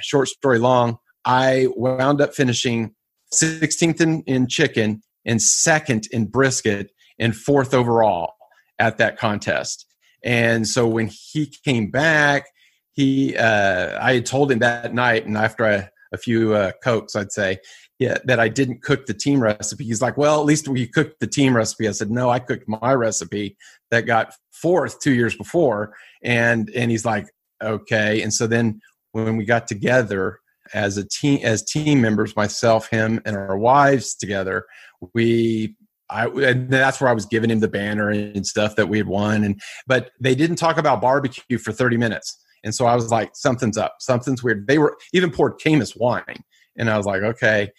short 0.01 0.29
story 0.29 0.59
long 0.59 0.99
i 1.25 1.69
wound 1.77 2.21
up 2.21 2.35
finishing 2.35 2.95
16th 3.33 4.01
in, 4.01 4.23
in 4.23 4.47
chicken 4.47 5.03
and 5.25 5.41
second 5.43 6.09
in 6.13 6.27
brisket 6.27 6.91
and 7.19 7.37
fourth 7.37 7.75
overall 7.75 8.35
at 8.79 8.99
that 8.99 9.19
contest. 9.19 9.87
And 10.25 10.67
so 10.67 10.87
when 10.87 11.09
he 11.09 11.47
came 11.65 11.91
back 11.91 12.47
he 12.93 13.37
uh, 13.37 13.99
i 14.01 14.15
had 14.15 14.27
told 14.27 14.51
him 14.51 14.59
that 14.59 14.93
night 14.93 15.25
and 15.27 15.37
after 15.37 15.65
i 15.65 15.89
a 16.13 16.19
few 16.19 16.55
uh, 16.55 16.73
cokes, 16.83 17.17
I'd 17.17 17.33
say, 17.33 17.59
yeah, 17.99 18.19
that 18.25 18.39
I 18.39 18.49
didn't 18.49 18.83
cook 18.83 19.07
the 19.07 19.15
team 19.15 19.43
recipe. 19.43 19.85
He's 19.85 20.03
like, 20.03 20.17
well, 20.17 20.41
at 20.41 20.47
least 20.47 20.69
we 20.69 20.87
cooked 20.87 21.21
the 21.21 21.27
team 21.27 21.57
recipe. 21.57 21.89
I 21.89 21.93
said, 21.93 22.11
no, 22.11 22.31
I 22.31 22.39
cooked 22.39 22.69
my 22.69 22.95
recipe 22.95 23.57
that 23.91 24.03
got 24.03 24.35
fourth 24.53 25.01
two 25.01 25.15
years 25.15 25.37
before, 25.37 25.95
and 26.23 26.71
and 26.71 26.91
he's 26.91 27.05
like, 27.05 27.27
okay. 27.63 28.23
And 28.23 28.33
so 28.33 28.47
then 28.47 28.81
when 29.13 29.37
we 29.37 29.45
got 29.45 29.67
together 29.67 30.39
as 30.75 30.97
a 30.97 31.09
team, 31.09 31.41
as 31.43 31.65
team 31.65 32.01
members, 32.01 32.37
myself, 32.37 32.89
him, 32.89 33.21
and 33.25 33.37
our 33.37 33.59
wives 33.59 34.15
together, 34.15 34.67
we 35.15 35.77
I 36.11 36.27
and 36.27 36.71
that's 36.71 37.01
where 37.01 37.11
I 37.11 37.15
was 37.15 37.27
giving 37.27 37.51
him 37.51 37.61
the 37.61 37.69
banner 37.69 38.11
and 38.11 38.47
stuff 38.47 38.77
that 38.77 38.89
we 38.89 38.99
had 38.99 39.07
won 39.07 39.45
and 39.45 39.61
but 39.87 40.11
they 40.21 40.35
didn't 40.35 40.57
talk 40.57 40.79
about 40.79 41.01
barbecue 41.01 41.59
for 41.59 41.73
30 41.73 41.97
minutes. 41.97 42.43
And 42.65 42.75
so 42.75 42.87
I 42.87 42.95
was 42.95 43.11
like, 43.11 43.31
something's 43.35 43.77
up, 43.77 43.97
something's 44.01 44.43
weird. 44.43 44.67
They 44.67 44.79
were 44.79 44.97
even 45.13 45.31
poured 45.31 45.59
Caymus 45.59 45.97
wine. 45.97 46.43
And 46.77 46.91
I 46.91 46.97
was 46.97 47.07
like, 47.07 47.23
okay. 47.23 47.71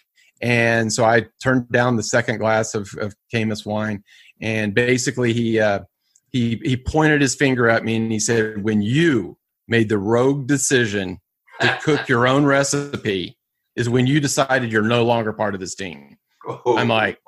And 0.42 0.92
so 0.92 1.04
I 1.06 1.26
turned 1.44 1.70
down 1.72 1.96
the 1.96 2.04
second 2.04 2.38
glass 2.38 2.74
of, 2.74 2.90
of 3.00 3.14
Caymus 3.34 3.66
wine. 3.66 4.04
And 4.42 4.74
basically 4.74 5.34
he, 5.34 5.60
uh, 5.60 5.82
he, 6.30 6.62
he 6.64 6.78
pointed 6.78 7.22
his 7.22 7.36
finger 7.36 7.70
at 7.70 7.84
me 7.84 7.96
and 7.98 8.12
he 8.12 8.20
said, 8.20 8.64
when 8.64 8.82
you 8.82 9.38
made 9.68 9.90
the 9.90 9.98
rogue 9.98 10.48
decision 10.48 11.20
to 11.62 11.80
cook 11.84 12.08
your 12.08 12.28
own 12.28 12.46
recipe 12.46 13.38
is 13.76 13.90
when 13.90 14.08
you 14.08 14.20
decided 14.20 14.72
you're 14.72 14.82
no 14.82 15.04
longer 15.04 15.34
part 15.34 15.54
of 15.54 15.60
this 15.60 15.76
team. 15.76 16.18
Oh. 16.48 16.78
I'm 16.78 16.88
like, 16.88 17.20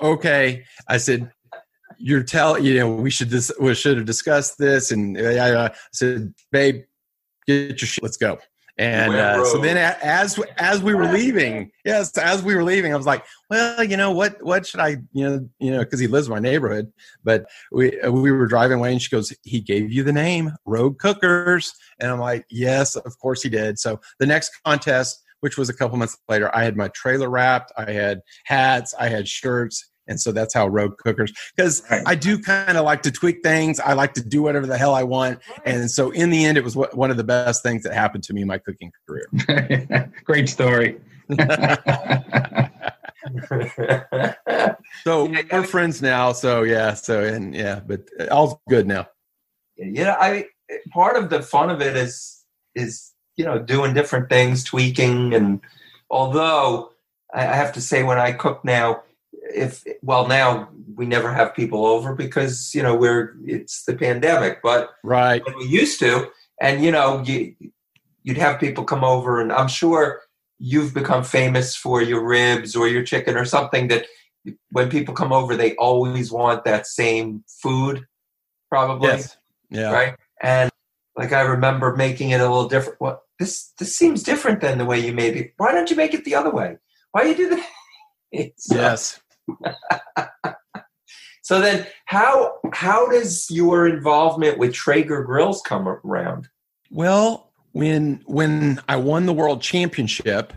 okay. 0.00 0.64
I 0.88 0.98
said, 0.98 1.30
you're 1.98 2.22
telling 2.22 2.64
you 2.64 2.78
know 2.78 2.88
we 2.88 3.10
should 3.10 3.30
dis- 3.30 3.52
we 3.60 3.74
should 3.74 3.96
have 3.96 4.06
discussed 4.06 4.58
this 4.58 4.90
and 4.90 5.18
I 5.18 5.50
uh, 5.50 5.68
said 5.92 6.32
babe 6.52 6.84
get 7.46 7.80
your 7.80 7.88
shit 7.88 8.02
let's 8.02 8.16
go. 8.16 8.38
And 8.80 9.12
uh, 9.12 9.44
so 9.44 9.58
then 9.58 9.76
as 9.76 10.38
as 10.56 10.80
we 10.80 10.94
were 10.94 11.06
leaving 11.06 11.72
yes 11.84 12.16
as 12.16 12.44
we 12.44 12.54
were 12.54 12.62
leaving 12.62 12.94
i 12.94 12.96
was 12.96 13.06
like 13.06 13.24
well 13.50 13.82
you 13.82 13.96
know 13.96 14.12
what 14.12 14.40
what 14.44 14.64
should 14.64 14.78
i 14.78 14.90
you 15.12 15.28
know 15.28 15.48
you 15.58 15.72
know 15.72 15.80
because 15.80 15.98
he 15.98 16.06
lives 16.06 16.28
in 16.28 16.32
my 16.32 16.38
neighborhood 16.38 16.92
but 17.24 17.46
we 17.72 18.00
uh, 18.02 18.12
we 18.12 18.30
were 18.30 18.46
driving 18.46 18.78
away 18.78 18.92
and 18.92 19.02
she 19.02 19.10
goes 19.10 19.32
he 19.42 19.60
gave 19.60 19.90
you 19.90 20.04
the 20.04 20.12
name 20.12 20.52
rogue 20.64 20.96
cookers. 21.00 21.72
And 21.98 22.12
i'm 22.12 22.20
like 22.20 22.46
yes 22.50 22.94
of 22.94 23.18
course 23.18 23.42
he 23.42 23.48
did. 23.48 23.80
So 23.80 23.98
the 24.20 24.26
next 24.26 24.52
contest 24.64 25.24
which 25.40 25.58
was 25.58 25.68
a 25.68 25.74
couple 25.74 25.98
months 25.98 26.16
later 26.28 26.54
i 26.54 26.62
had 26.62 26.76
my 26.76 26.86
trailer 26.88 27.28
wrapped 27.28 27.72
i 27.76 27.90
had 27.90 28.20
hats 28.44 28.94
i 28.98 29.08
had 29.08 29.26
shirts 29.26 29.90
and 30.08 30.20
so 30.20 30.32
that's 30.32 30.54
how 30.54 30.66
rogue 30.66 30.96
cookers 30.98 31.32
because 31.54 31.82
right. 31.90 32.02
i 32.06 32.14
do 32.14 32.38
kind 32.38 32.76
of 32.76 32.84
like 32.84 33.02
to 33.02 33.10
tweak 33.10 33.42
things. 33.42 33.78
I 33.80 33.92
like 33.92 34.14
to 34.14 34.24
do 34.24 34.42
whatever 34.42 34.66
the 34.66 34.78
hell 34.78 34.94
i 34.94 35.02
want. 35.02 35.40
And 35.64 35.90
so 35.90 36.10
in 36.10 36.30
the 36.30 36.44
end 36.44 36.58
it 36.58 36.64
was 36.64 36.76
one 36.76 37.10
of 37.10 37.16
the 37.16 37.24
best 37.24 37.62
things 37.62 37.82
that 37.82 37.92
happened 37.92 38.24
to 38.24 38.32
me 38.32 38.42
in 38.42 38.48
my 38.48 38.58
cooking 38.58 38.90
career. 39.06 40.10
Great 40.24 40.48
story. 40.48 40.98
So 45.04 45.26
we're 45.52 45.64
friends 45.64 46.00
now 46.00 46.32
so 46.32 46.62
yeah 46.62 46.94
so 46.94 47.22
and 47.22 47.54
yeah 47.54 47.80
but 47.86 48.08
all's 48.30 48.54
good 48.68 48.86
now. 48.86 49.06
Yeah 49.76 50.16
i 50.18 50.46
part 50.92 51.16
of 51.16 51.30
the 51.30 51.42
fun 51.42 51.70
of 51.70 51.80
it 51.82 51.96
is 51.96 52.44
is 52.74 53.12
you 53.36 53.44
know 53.44 53.58
doing 53.58 53.94
different 53.94 54.28
things 54.28 54.64
tweaking 54.64 55.34
and 55.34 55.60
although 56.10 56.90
i 57.34 57.42
have 57.42 57.72
to 57.72 57.80
say 57.80 58.02
when 58.02 58.18
i 58.18 58.32
cook 58.32 58.64
now 58.64 59.02
if 59.54 59.84
well 60.02 60.26
now 60.26 60.68
we 60.94 61.06
never 61.06 61.32
have 61.32 61.54
people 61.54 61.86
over 61.86 62.14
because 62.14 62.74
you 62.74 62.82
know 62.82 62.94
we're 62.94 63.36
it's 63.44 63.84
the 63.84 63.94
pandemic 63.94 64.60
but 64.62 64.90
right. 65.04 65.42
we 65.56 65.64
used 65.66 65.98
to 65.98 66.28
and 66.60 66.84
you 66.84 66.90
know 66.90 67.22
you 67.24 67.54
you'd 68.22 68.36
have 68.36 68.60
people 68.60 68.84
come 68.84 69.04
over 69.04 69.40
and 69.40 69.52
i'm 69.52 69.68
sure 69.68 70.20
you've 70.58 70.92
become 70.92 71.22
famous 71.22 71.76
for 71.76 72.02
your 72.02 72.24
ribs 72.24 72.74
or 72.74 72.88
your 72.88 73.02
chicken 73.02 73.36
or 73.36 73.44
something 73.44 73.88
that 73.88 74.06
when 74.70 74.88
people 74.90 75.14
come 75.14 75.32
over 75.32 75.56
they 75.56 75.74
always 75.76 76.32
want 76.32 76.64
that 76.64 76.86
same 76.86 77.44
food 77.62 78.06
probably. 78.68 79.08
Yes. 79.08 79.36
yeah. 79.70 79.90
Right? 79.90 80.14
And 80.42 80.70
like 81.16 81.32
i 81.32 81.40
remember 81.40 81.96
making 81.96 82.30
it 82.30 82.40
a 82.40 82.44
little 82.44 82.68
different. 82.68 83.00
What 83.00 83.22
this 83.38 83.72
this 83.78 83.96
seems 83.96 84.22
different 84.22 84.60
than 84.60 84.78
the 84.78 84.84
way 84.84 84.98
you 84.98 85.12
made 85.12 85.36
it. 85.36 85.54
Why 85.56 85.72
don't 85.72 85.90
you 85.90 85.96
make 85.96 86.14
it 86.14 86.24
the 86.24 86.34
other 86.34 86.50
way? 86.50 86.76
Why 87.12 87.24
you 87.24 87.34
do 87.34 87.50
that? 87.50 87.68
Uh, 88.30 88.44
yes 88.70 89.18
So 91.48 91.62
then, 91.62 91.86
how 92.04 92.58
how 92.74 93.08
does 93.08 93.50
your 93.50 93.88
involvement 93.88 94.58
with 94.58 94.74
Traeger 94.74 95.22
grills 95.22 95.62
come 95.62 95.88
around? 95.88 96.46
Well, 96.90 97.50
when 97.72 98.22
when 98.26 98.82
I 98.86 98.96
won 98.96 99.24
the 99.24 99.32
world 99.32 99.62
championship 99.62 100.52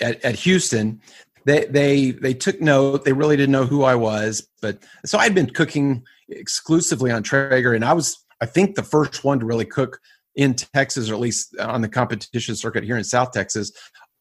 at, 0.00 0.24
at 0.24 0.34
Houston, 0.40 1.00
they 1.44 1.66
they 1.66 2.10
they 2.10 2.34
took 2.34 2.60
note. 2.60 3.04
They 3.04 3.12
really 3.12 3.36
didn't 3.36 3.52
know 3.52 3.66
who 3.66 3.84
I 3.84 3.94
was, 3.94 4.48
but 4.60 4.82
so 5.04 5.16
I'd 5.16 5.32
been 5.32 5.50
cooking 5.50 6.02
exclusively 6.28 7.12
on 7.12 7.22
Traeger, 7.22 7.72
and 7.72 7.84
I 7.84 7.92
was 7.92 8.24
I 8.40 8.46
think 8.46 8.74
the 8.74 8.82
first 8.82 9.22
one 9.22 9.38
to 9.38 9.46
really 9.46 9.64
cook 9.64 10.00
in 10.34 10.54
Texas, 10.54 11.08
or 11.08 11.14
at 11.14 11.20
least 11.20 11.56
on 11.60 11.82
the 11.82 11.88
competition 11.88 12.56
circuit 12.56 12.82
here 12.82 12.96
in 12.96 13.04
South 13.04 13.30
Texas, 13.30 13.70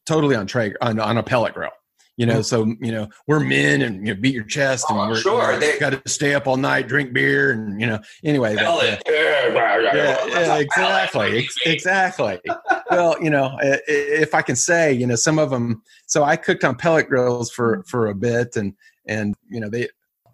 totally 0.06 0.36
on 0.36 0.46
Traeger 0.46 0.78
on, 0.82 1.00
on 1.00 1.18
a 1.18 1.24
pellet 1.24 1.56
grill. 1.56 1.72
You 2.18 2.26
know, 2.26 2.40
mm. 2.40 2.46
so 2.46 2.66
you 2.80 2.92
know 2.92 3.10
we're 3.28 3.42
men, 3.42 3.82
and 3.82 4.08
you 4.08 4.14
know, 4.14 4.20
beat 4.20 4.34
your 4.34 4.46
chest, 4.46 4.86
and 4.90 4.98
Oh, 4.98 5.10
we're 5.10 5.18
sure, 5.18 5.46
you 5.46 5.52
know, 5.52 5.60
they- 5.60 5.80
got 5.80 5.90
to 5.92 6.10
stay 6.10 6.34
up 6.34 6.48
all 6.48 6.56
night, 6.56 6.88
drink 6.88 7.12
beer, 7.12 7.52
and 7.52 7.80
you 7.80 7.88
know. 7.88 8.00
Anyway, 8.24 8.56
that- 8.56 8.64
Pellet. 8.64 9.00
Uh, 9.08 9.12
yeah, 9.12 10.26
yeah, 10.28 10.56
exactly, 10.60 11.40
ex- 11.40 11.58
exactly. 11.66 12.40
well, 12.90 13.22
you 13.22 13.30
know, 13.30 13.58
if 13.62 14.34
I 14.34 14.42
can 14.42 14.56
say, 14.56 14.94
you 14.94 15.06
know, 15.06 15.16
some 15.16 15.40
of 15.40 15.50
them. 15.50 15.82
So 16.06 16.24
I 16.24 16.38
cooked 16.38 16.64
on 16.64 16.76
pellet 16.76 17.10
grills 17.10 17.52
for 17.52 17.78
mm. 17.80 17.88
for 17.88 18.08
a 18.08 18.16
bit, 18.16 18.56
and 18.56 18.74
and 19.08 19.36
you 19.50 19.60
know 19.60 19.70
they, 19.70 19.90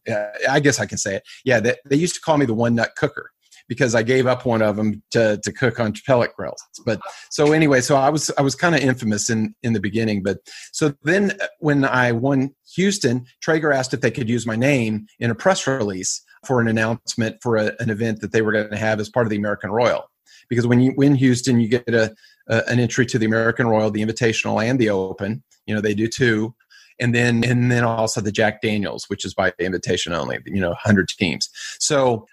yeah, 0.05 0.31
I 0.49 0.59
guess 0.59 0.79
I 0.79 0.85
can 0.85 0.97
say 0.99 1.15
it. 1.15 1.23
Yeah, 1.45 1.59
they, 1.59 1.75
they 1.85 1.95
used 1.95 2.15
to 2.15 2.21
call 2.21 2.37
me 2.37 2.45
the 2.45 2.53
one 2.53 2.75
nut 2.75 2.91
cooker 2.95 3.31
because 3.71 3.95
I 3.95 4.03
gave 4.03 4.27
up 4.27 4.45
one 4.45 4.61
of 4.61 4.75
them 4.75 5.01
to 5.11 5.39
to 5.41 5.51
cook 5.53 5.79
on 5.79 5.93
pellet 6.05 6.35
grills. 6.35 6.61
But 6.85 6.99
so 7.29 7.53
anyway, 7.53 7.79
so 7.79 7.95
I 7.95 8.09
was 8.09 8.29
I 8.37 8.41
was 8.41 8.53
kind 8.53 8.75
of 8.75 8.81
infamous 8.81 9.29
in 9.29 9.55
in 9.63 9.71
the 9.71 9.79
beginning. 9.79 10.23
But 10.23 10.39
so 10.73 10.93
then 11.03 11.31
uh, 11.39 11.47
when 11.59 11.85
I 11.85 12.11
won 12.11 12.53
Houston, 12.75 13.25
Traeger 13.39 13.71
asked 13.71 13.93
if 13.93 14.01
they 14.01 14.11
could 14.11 14.27
use 14.27 14.45
my 14.45 14.57
name 14.57 15.05
in 15.19 15.31
a 15.31 15.35
press 15.35 15.65
release 15.65 16.21
for 16.45 16.59
an 16.59 16.67
announcement 16.67 17.37
for 17.41 17.55
a, 17.55 17.71
an 17.79 17.89
event 17.89 18.19
that 18.19 18.33
they 18.33 18.41
were 18.41 18.51
going 18.51 18.69
to 18.71 18.77
have 18.77 18.99
as 18.99 19.07
part 19.07 19.25
of 19.25 19.29
the 19.29 19.37
American 19.37 19.71
Royal. 19.71 20.03
Because 20.49 20.67
when 20.67 20.81
you 20.81 20.93
win 20.97 21.15
Houston, 21.15 21.61
you 21.61 21.69
get 21.69 21.87
a, 21.87 22.13
a 22.49 22.63
an 22.67 22.77
entry 22.77 23.05
to 23.05 23.17
the 23.17 23.25
American 23.25 23.67
Royal, 23.67 23.89
the 23.89 24.05
Invitational, 24.05 24.61
and 24.61 24.79
the 24.79 24.89
Open. 24.89 25.43
You 25.65 25.73
know 25.73 25.79
they 25.79 25.93
do 25.93 26.09
too, 26.09 26.53
and 26.99 27.15
then 27.15 27.45
and 27.45 27.71
then 27.71 27.85
also 27.85 28.19
the 28.19 28.33
Jack 28.33 28.61
Daniels, 28.61 29.05
which 29.09 29.23
is 29.23 29.33
by 29.33 29.53
invitation 29.59 30.11
only. 30.11 30.39
You 30.45 30.59
know, 30.59 30.73
hundred 30.73 31.07
teams. 31.07 31.47
So 31.79 32.27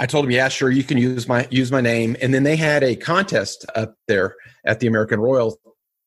I 0.00 0.06
told 0.06 0.24
him, 0.24 0.30
yeah, 0.30 0.48
sure, 0.48 0.70
you 0.70 0.82
can 0.82 0.96
use 0.96 1.28
my 1.28 1.46
use 1.50 1.70
my 1.70 1.82
name. 1.82 2.16
And 2.22 2.32
then 2.32 2.42
they 2.42 2.56
had 2.56 2.82
a 2.82 2.96
contest 2.96 3.66
up 3.74 3.96
there 4.08 4.34
at 4.64 4.80
the 4.80 4.86
American 4.86 5.20
Royal, 5.20 5.60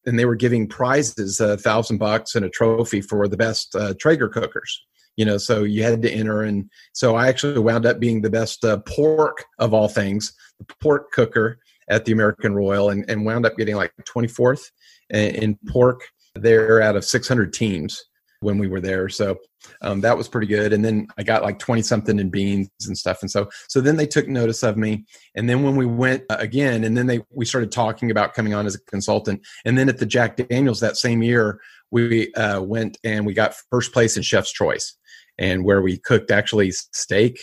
and 0.07 0.17
they 0.17 0.25
were 0.25 0.35
giving 0.35 0.67
prizes, 0.67 1.39
a 1.39 1.57
thousand 1.57 1.99
bucks 1.99 2.33
and 2.33 2.43
a 2.43 2.49
trophy 2.49 3.01
for 3.01 3.27
the 3.27 3.37
best 3.37 3.75
uh, 3.75 3.93
Traeger 3.99 4.29
cookers. 4.29 4.83
You 5.15 5.25
know, 5.25 5.37
so 5.37 5.63
you 5.63 5.83
had 5.83 6.01
to 6.01 6.11
enter, 6.11 6.41
and 6.41 6.71
so 6.93 7.15
I 7.15 7.27
actually 7.27 7.59
wound 7.59 7.85
up 7.85 7.99
being 7.99 8.23
the 8.23 8.31
best 8.31 8.65
uh, 8.65 8.79
pork 8.79 9.45
of 9.59 9.75
all 9.75 9.87
things, 9.87 10.33
the 10.57 10.65
pork 10.81 11.11
cooker 11.11 11.59
at 11.87 12.05
the 12.05 12.13
American 12.13 12.55
Royal, 12.55 12.89
and, 12.89 13.07
and 13.07 13.27
wound 13.27 13.45
up 13.45 13.55
getting 13.57 13.75
like 13.75 13.93
24th 14.07 14.71
in, 15.11 15.35
in 15.35 15.59
pork 15.67 16.01
there 16.33 16.81
out 16.81 16.95
of 16.95 17.05
600 17.05 17.53
teams 17.53 18.03
when 18.43 18.57
we 18.57 18.67
were 18.67 18.81
there. 18.81 19.09
So 19.09 19.37
um, 19.81 20.01
that 20.01 20.17
was 20.17 20.27
pretty 20.27 20.47
good. 20.47 20.73
And 20.73 20.83
then 20.83 21.07
I 21.17 21.23
got 21.23 21.43
like 21.43 21.59
20 21.59 21.81
something 21.81 22.19
in 22.19 22.29
beans 22.29 22.69
and 22.85 22.97
stuff. 22.97 23.19
And 23.21 23.31
so, 23.31 23.49
so 23.67 23.81
then 23.81 23.95
they 23.95 24.05
took 24.05 24.27
notice 24.27 24.63
of 24.63 24.77
me. 24.77 25.05
And 25.35 25.49
then 25.49 25.63
when 25.63 25.75
we 25.75 25.85
went 25.85 26.23
uh, 26.29 26.37
again, 26.39 26.83
and 26.83 26.95
then 26.95 27.07
they, 27.07 27.21
we 27.31 27.45
started 27.45 27.71
talking 27.71 28.11
about 28.11 28.33
coming 28.33 28.53
on 28.53 28.65
as 28.65 28.75
a 28.75 28.81
consultant. 28.85 29.45
And 29.65 29.77
then 29.77 29.89
at 29.89 29.97
the 29.97 30.05
Jack 30.05 30.37
Daniels 30.37 30.79
that 30.81 30.97
same 30.97 31.23
year, 31.23 31.59
we 31.91 32.33
uh, 32.33 32.61
went 32.61 32.97
and 33.03 33.25
we 33.25 33.33
got 33.33 33.55
first 33.69 33.93
place 33.93 34.17
in 34.17 34.23
Chef's 34.23 34.51
Choice 34.51 34.97
and 35.37 35.63
where 35.63 35.81
we 35.81 35.97
cooked 35.97 36.31
actually 36.31 36.71
steak 36.71 37.39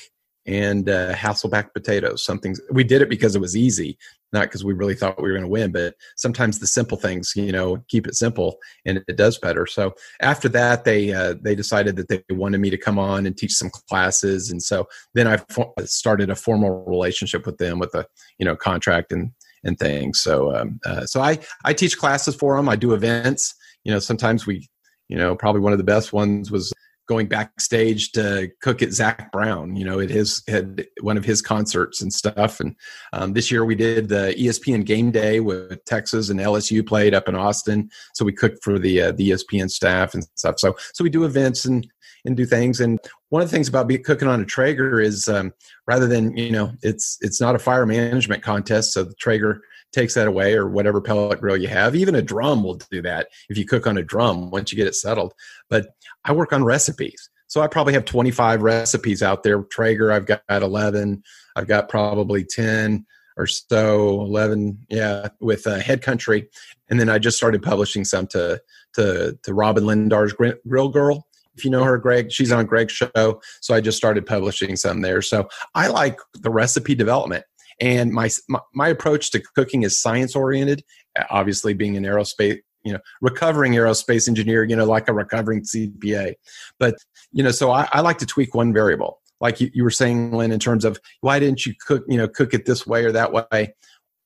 and 0.50 0.90
uh, 0.90 1.14
Hasselback 1.14 1.72
potatoes. 1.72 2.24
Something 2.24 2.56
we 2.72 2.82
did 2.82 3.02
it 3.02 3.08
because 3.08 3.36
it 3.36 3.40
was 3.40 3.56
easy, 3.56 3.96
not 4.32 4.42
because 4.42 4.64
we 4.64 4.72
really 4.72 4.96
thought 4.96 5.16
we 5.16 5.28
were 5.28 5.38
going 5.38 5.42
to 5.42 5.48
win. 5.48 5.70
But 5.70 5.94
sometimes 6.16 6.58
the 6.58 6.66
simple 6.66 6.98
things, 6.98 7.32
you 7.36 7.52
know, 7.52 7.78
keep 7.86 8.08
it 8.08 8.16
simple, 8.16 8.58
and 8.84 9.00
it 9.06 9.16
does 9.16 9.38
better. 9.38 9.64
So 9.64 9.94
after 10.20 10.48
that, 10.48 10.84
they 10.84 11.12
uh, 11.12 11.36
they 11.40 11.54
decided 11.54 11.94
that 11.96 12.08
they 12.08 12.22
wanted 12.30 12.58
me 12.58 12.68
to 12.70 12.76
come 12.76 12.98
on 12.98 13.26
and 13.26 13.36
teach 13.36 13.52
some 13.52 13.70
classes, 13.70 14.50
and 14.50 14.60
so 14.60 14.88
then 15.14 15.28
I 15.28 15.36
fo- 15.36 15.72
started 15.84 16.30
a 16.30 16.36
formal 16.36 16.84
relationship 16.84 17.46
with 17.46 17.58
them 17.58 17.78
with 17.78 17.94
a 17.94 18.04
you 18.38 18.44
know 18.44 18.56
contract 18.56 19.12
and 19.12 19.30
and 19.62 19.78
things. 19.78 20.20
So 20.20 20.54
um, 20.56 20.80
uh, 20.84 21.06
so 21.06 21.20
I 21.20 21.38
I 21.64 21.74
teach 21.74 21.96
classes 21.96 22.34
for 22.34 22.56
them. 22.56 22.68
I 22.68 22.74
do 22.74 22.92
events. 22.92 23.54
You 23.84 23.92
know, 23.92 24.00
sometimes 24.00 24.46
we 24.46 24.68
you 25.08 25.16
know 25.16 25.36
probably 25.36 25.60
one 25.60 25.72
of 25.72 25.78
the 25.78 25.84
best 25.84 26.12
ones 26.12 26.50
was 26.50 26.72
going 27.10 27.26
backstage 27.26 28.12
to 28.12 28.48
cook 28.62 28.82
at 28.82 28.92
Zac 28.92 29.32
Brown, 29.32 29.74
you 29.74 29.84
know, 29.84 29.98
at 29.98 30.10
his 30.10 30.44
had 30.46 30.86
one 31.00 31.16
of 31.16 31.24
his 31.24 31.42
concerts 31.42 32.00
and 32.00 32.12
stuff. 32.12 32.60
And 32.60 32.76
um, 33.12 33.32
this 33.32 33.50
year 33.50 33.64
we 33.64 33.74
did 33.74 34.08
the 34.08 34.32
ESPN 34.38 34.84
Game 34.86 35.10
Day 35.10 35.40
with 35.40 35.84
Texas 35.86 36.28
and 36.28 36.38
LSU 36.38 36.86
played 36.86 37.12
up 37.12 37.28
in 37.28 37.34
Austin, 37.34 37.90
so 38.14 38.24
we 38.24 38.32
cooked 38.32 38.62
for 38.62 38.78
the 38.78 39.02
uh, 39.02 39.12
the 39.12 39.30
ESPN 39.30 39.68
staff 39.68 40.14
and 40.14 40.22
stuff. 40.36 40.60
So 40.60 40.76
so 40.94 41.02
we 41.02 41.10
do 41.10 41.24
events 41.24 41.64
and 41.64 41.84
and 42.24 42.36
do 42.36 42.46
things. 42.46 42.78
And 42.80 43.00
one 43.30 43.42
of 43.42 43.50
the 43.50 43.56
things 43.56 43.66
about 43.66 43.88
be 43.88 43.98
cooking 43.98 44.28
on 44.28 44.40
a 44.40 44.44
Traeger 44.44 45.00
is 45.00 45.28
um, 45.28 45.52
rather 45.88 46.06
than 46.06 46.36
you 46.36 46.52
know 46.52 46.70
it's 46.80 47.18
it's 47.22 47.40
not 47.40 47.56
a 47.56 47.58
fire 47.58 47.86
management 47.86 48.44
contest, 48.44 48.92
so 48.92 49.02
the 49.02 49.14
Traeger 49.14 49.62
takes 49.92 50.14
that 50.14 50.26
away 50.28 50.54
or 50.54 50.68
whatever 50.68 51.00
pellet 51.00 51.40
grill 51.40 51.56
you 51.56 51.68
have. 51.68 51.94
Even 51.94 52.14
a 52.14 52.22
drum 52.22 52.62
will 52.62 52.76
do 52.90 53.02
that 53.02 53.28
if 53.48 53.58
you 53.58 53.66
cook 53.66 53.86
on 53.86 53.98
a 53.98 54.02
drum 54.02 54.50
once 54.50 54.70
you 54.72 54.76
get 54.76 54.86
it 54.86 54.94
settled. 54.94 55.34
But 55.68 55.88
I 56.24 56.32
work 56.32 56.52
on 56.52 56.64
recipes. 56.64 57.28
So 57.46 57.60
I 57.60 57.66
probably 57.66 57.94
have 57.94 58.04
25 58.04 58.62
recipes 58.62 59.22
out 59.22 59.42
there. 59.42 59.62
Traeger, 59.64 60.12
I've 60.12 60.26
got 60.26 60.42
11. 60.48 61.22
I've 61.56 61.66
got 61.66 61.88
probably 61.88 62.44
10 62.44 63.04
or 63.36 63.46
so, 63.46 64.20
11, 64.20 64.86
yeah, 64.88 65.28
with 65.40 65.66
uh, 65.66 65.80
Head 65.80 66.02
Country. 66.02 66.48
And 66.88 67.00
then 67.00 67.08
I 67.08 67.18
just 67.18 67.36
started 67.36 67.62
publishing 67.62 68.04
some 68.04 68.26
to 68.28 68.60
to 68.94 69.38
to 69.42 69.54
Robyn 69.54 69.84
Lindars' 69.84 70.34
Grill 70.68 70.88
Girl. 70.88 71.26
If 71.56 71.64
you 71.64 71.70
know 71.70 71.84
her, 71.84 71.98
Greg, 71.98 72.30
she's 72.32 72.52
on 72.52 72.66
Greg's 72.66 72.92
show. 72.92 73.40
So 73.60 73.74
I 73.74 73.80
just 73.80 73.98
started 73.98 74.26
publishing 74.26 74.76
some 74.76 75.00
there. 75.02 75.20
So 75.20 75.48
I 75.74 75.88
like 75.88 76.18
the 76.34 76.50
recipe 76.50 76.94
development. 76.94 77.44
And 77.80 78.12
my, 78.12 78.28
my 78.48 78.60
my 78.74 78.88
approach 78.88 79.30
to 79.32 79.42
cooking 79.54 79.82
is 79.82 80.00
science 80.00 80.36
oriented. 80.36 80.84
Obviously, 81.30 81.74
being 81.74 81.96
an 81.96 82.04
aerospace, 82.04 82.58
you 82.84 82.92
know, 82.92 83.00
recovering 83.20 83.72
aerospace 83.72 84.28
engineer, 84.28 84.64
you 84.64 84.76
know, 84.76 84.84
like 84.84 85.08
a 85.08 85.12
recovering 85.12 85.62
CPA. 85.62 86.34
But 86.78 86.96
you 87.32 87.42
know, 87.42 87.50
so 87.50 87.70
I, 87.70 87.88
I 87.92 88.00
like 88.00 88.18
to 88.18 88.26
tweak 88.26 88.54
one 88.54 88.72
variable, 88.72 89.20
like 89.40 89.60
you, 89.60 89.70
you 89.72 89.82
were 89.82 89.90
saying, 89.90 90.32
Lynn, 90.32 90.52
in 90.52 90.60
terms 90.60 90.84
of 90.84 90.98
why 91.20 91.38
didn't 91.38 91.64
you 91.64 91.74
cook, 91.86 92.04
you 92.08 92.18
know, 92.18 92.28
cook 92.28 92.54
it 92.54 92.66
this 92.66 92.86
way 92.86 93.04
or 93.04 93.12
that 93.12 93.32
way. 93.32 93.74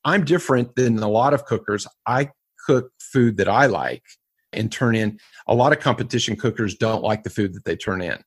I'm 0.05 0.25
different 0.25 0.75
than 0.75 0.99
a 0.99 1.09
lot 1.09 1.33
of 1.33 1.47
cookers. 1.47 1.87
I 2.07 2.31
cook 2.67 2.91
food 3.01 3.37
that 3.39 3.49
I 3.49 3.67
like 3.67 4.03
and 4.53 4.71
turn 4.71 4.95
in. 4.95 5.19
A 5.47 5.55
lot 5.55 5.73
of 5.73 5.81
competition 5.81 6.37
cookers 6.37 6.75
don't 6.75 7.03
like 7.03 7.23
the 7.23 7.31
food 7.31 7.55
that 7.55 7.65
they 7.65 7.77
turn 7.77 8.03
in 8.03 8.23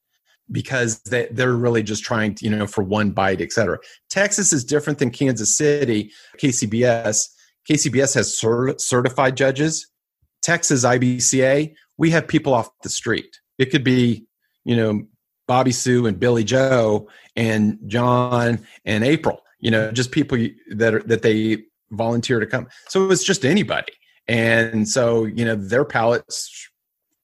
because 0.51 1.01
they, 1.01 1.27
they're 1.31 1.55
really 1.55 1.83
just 1.83 2.03
trying 2.03 2.35
to, 2.35 2.45
you 2.45 2.55
know, 2.55 2.67
for 2.67 2.83
one 2.83 3.11
bite, 3.11 3.41
et 3.41 3.51
cetera. 3.51 3.77
Texas 4.09 4.53
is 4.53 4.63
different 4.63 4.99
than 4.99 5.11
Kansas 5.11 5.57
City, 5.57 6.11
KCBS. 6.37 7.27
KCBS 7.69 8.15
has 8.15 8.39
cert- 8.39 8.79
certified 8.79 9.35
judges. 9.35 9.89
Texas 10.41 10.85
IBCA, 10.85 11.73
we 11.97 12.09
have 12.11 12.27
people 12.27 12.53
off 12.53 12.69
the 12.81 12.89
street. 12.89 13.39
It 13.57 13.71
could 13.71 13.83
be, 13.83 14.25
you 14.63 14.75
know, 14.75 15.03
Bobby 15.47 15.71
Sue 15.71 16.05
and 16.05 16.19
Billy 16.19 16.43
Joe 16.43 17.09
and 17.35 17.79
John 17.87 18.65
and 18.85 19.03
April. 19.03 19.41
You 19.59 19.71
know, 19.71 19.91
just 19.91 20.11
people 20.11 20.37
that 20.75 20.93
are, 20.93 21.03
that 21.03 21.23
they 21.23 21.63
volunteer 21.91 22.39
to 22.39 22.45
come. 22.45 22.67
So 22.89 23.09
it's 23.09 23.23
just 23.23 23.45
anybody, 23.45 23.93
and 24.27 24.87
so 24.87 25.25
you 25.25 25.45
know 25.45 25.55
their 25.55 25.83
palates 25.83 26.69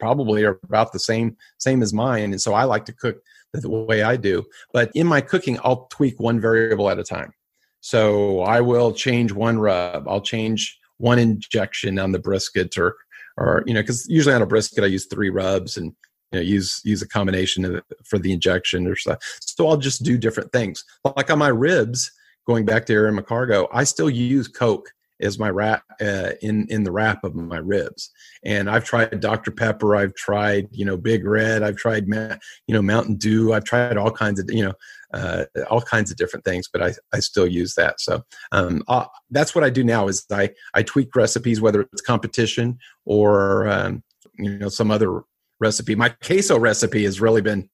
probably 0.04 0.44
are 0.44 0.60
about 0.64 0.92
the 0.92 1.00
same 1.00 1.38
same 1.58 1.82
as 1.82 1.94
mine. 1.94 2.32
And 2.34 2.42
so 2.42 2.54
I 2.54 2.66
like 2.66 2.84
to 2.86 2.94
cook 2.94 3.18
the, 3.54 3.70
way 3.70 4.04
I 4.04 4.18
do. 4.18 4.44
But 4.74 4.92
in 4.96 5.08
my 5.08 5.22
cooking, 5.22 5.58
I'll 5.64 5.86
tweak 5.92 6.20
one 6.20 6.42
variable 6.42 6.90
at 6.90 7.00
a 7.00 7.04
time. 7.04 7.32
So 7.80 8.42
I 8.42 8.60
will 8.60 8.92
change 8.92 9.32
one 9.32 9.60
rub. 9.60 10.08
I'll 10.10 10.28
change 10.36 10.78
one 10.98 11.20
injection 11.20 12.00
on 12.00 12.12
the 12.12 12.20
brisket, 12.20 12.78
or 12.78 12.98
or 13.38 13.64
you 13.66 13.74
know, 13.74 13.82
because 13.82 14.06
usually 14.10 14.36
on 14.36 14.42
a 14.42 14.46
brisket 14.46 14.84
I 14.84 14.88
use 14.88 15.06
three 15.06 15.30
rubs 15.30 15.78
and 15.78 15.94
you 16.34 16.40
know, 16.40 16.42
use 16.42 16.82
use 16.84 17.02
a 17.02 17.08
combination 17.08 17.64
of 17.64 17.82
for 18.04 18.20
the 18.20 18.34
injection 18.34 18.88
or 18.88 18.98
stuff. 18.98 19.20
So 19.40 19.70
I'll 19.70 19.78
just 19.78 20.04
do 20.04 20.18
different 20.18 20.52
things. 20.52 20.84
Like 21.16 21.32
on 21.32 21.40
my 21.40 21.48
ribs, 21.48 22.12
going 22.46 22.66
back 22.66 22.86
to 22.88 22.94
Aaron 22.94 23.18
McCargo, 23.18 23.68
I 23.72 23.86
still 23.86 24.10
use 24.10 24.50
Coke 24.50 24.90
as 25.22 25.40
my 25.40 25.50
wrap 25.50 25.84
uh, 26.02 26.32
in 26.42 26.68
in 26.70 26.84
the 26.84 26.92
wrap 26.92 27.24
of 27.24 27.36
my 27.36 27.58
ribs. 27.58 28.12
And 28.44 28.70
I've 28.70 28.84
tried 28.84 29.20
Dr 29.20 29.52
Pepper, 29.52 29.96
I've 29.96 30.16
tried 30.16 30.68
you 30.72 30.86
know 30.86 30.98
Big 30.98 31.26
Red, 31.26 31.64
I've 31.64 31.78
tried 31.78 32.06
you 32.08 32.74
know 32.74 32.82
Mountain 32.82 33.16
Dew, 33.16 33.54
I've 33.54 33.64
tried 33.64 33.98
all 33.98 34.12
kinds 34.12 34.40
of 34.40 34.50
you 34.52 34.66
know 34.66 34.74
uh, 35.14 35.46
all 35.70 35.82
kinds 35.82 36.12
of 36.12 36.18
different 36.18 36.46
things, 36.46 36.68
but 36.72 36.82
I 36.82 36.94
I 37.14 37.20
still 37.20 37.48
use 37.48 37.76
that. 37.76 38.00
So 38.00 38.24
um, 38.52 38.84
uh, 38.88 39.06
that's 39.30 39.56
what 39.56 39.64
I 39.64 39.70
do 39.70 39.84
now 39.84 40.08
is 40.08 40.26
I 40.32 40.52
I 40.74 40.84
tweak 40.84 41.16
recipes 41.16 41.62
whether 41.62 41.82
it's 41.82 42.02
competition 42.02 42.78
or 43.06 43.68
um, 43.68 44.04
you 44.38 44.58
know 44.58 44.70
some 44.70 44.92
other 44.92 45.22
recipe. 45.60 45.96
My 45.96 46.10
queso 46.10 46.60
recipe 46.60 47.04
has 47.04 47.22
really 47.22 47.42
been 47.42 47.70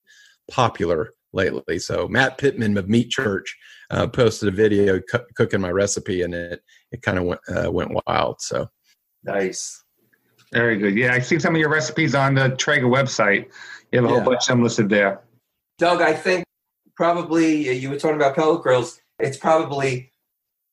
popular 0.51 1.13
lately. 1.33 1.79
So 1.79 2.07
Matt 2.07 2.37
Pittman 2.37 2.77
of 2.77 2.89
Meat 2.89 3.09
Church 3.09 3.55
uh, 3.91 4.07
posted 4.07 4.49
a 4.49 4.51
video 4.51 4.99
cu- 4.99 5.25
cooking 5.35 5.61
my 5.61 5.71
recipe, 5.71 6.21
and 6.21 6.33
it 6.33 6.61
it 6.91 7.01
kind 7.01 7.17
of 7.17 7.25
went 7.25 7.41
uh, 7.49 7.71
went 7.71 7.91
wild. 8.07 8.41
So 8.41 8.69
Nice. 9.23 9.83
Very 10.53 10.77
good. 10.77 10.95
Yeah, 10.97 11.13
I 11.13 11.19
see 11.19 11.37
some 11.39 11.53
of 11.53 11.59
your 11.61 11.69
recipes 11.69 12.15
on 12.15 12.33
the 12.35 12.49
Traeger 12.55 12.87
website. 12.87 13.47
You 13.91 14.01
have 14.01 14.05
a 14.05 14.07
Yeah. 14.07 14.13
whole 14.21 14.31
bunch 14.31 14.43
of 14.43 14.47
them 14.55 14.63
listed 14.63 14.89
there. 14.89 15.21
Doug, 15.77 16.01
I 16.01 16.13
think 16.13 16.43
probably 16.95 17.69
uh, 17.69 17.73
you 17.73 17.89
were 17.89 17.99
talking 17.99 18.15
about 18.15 18.35
pellet 18.35 18.61
grills. 18.63 18.99
It's 19.19 19.37
probably 19.37 20.11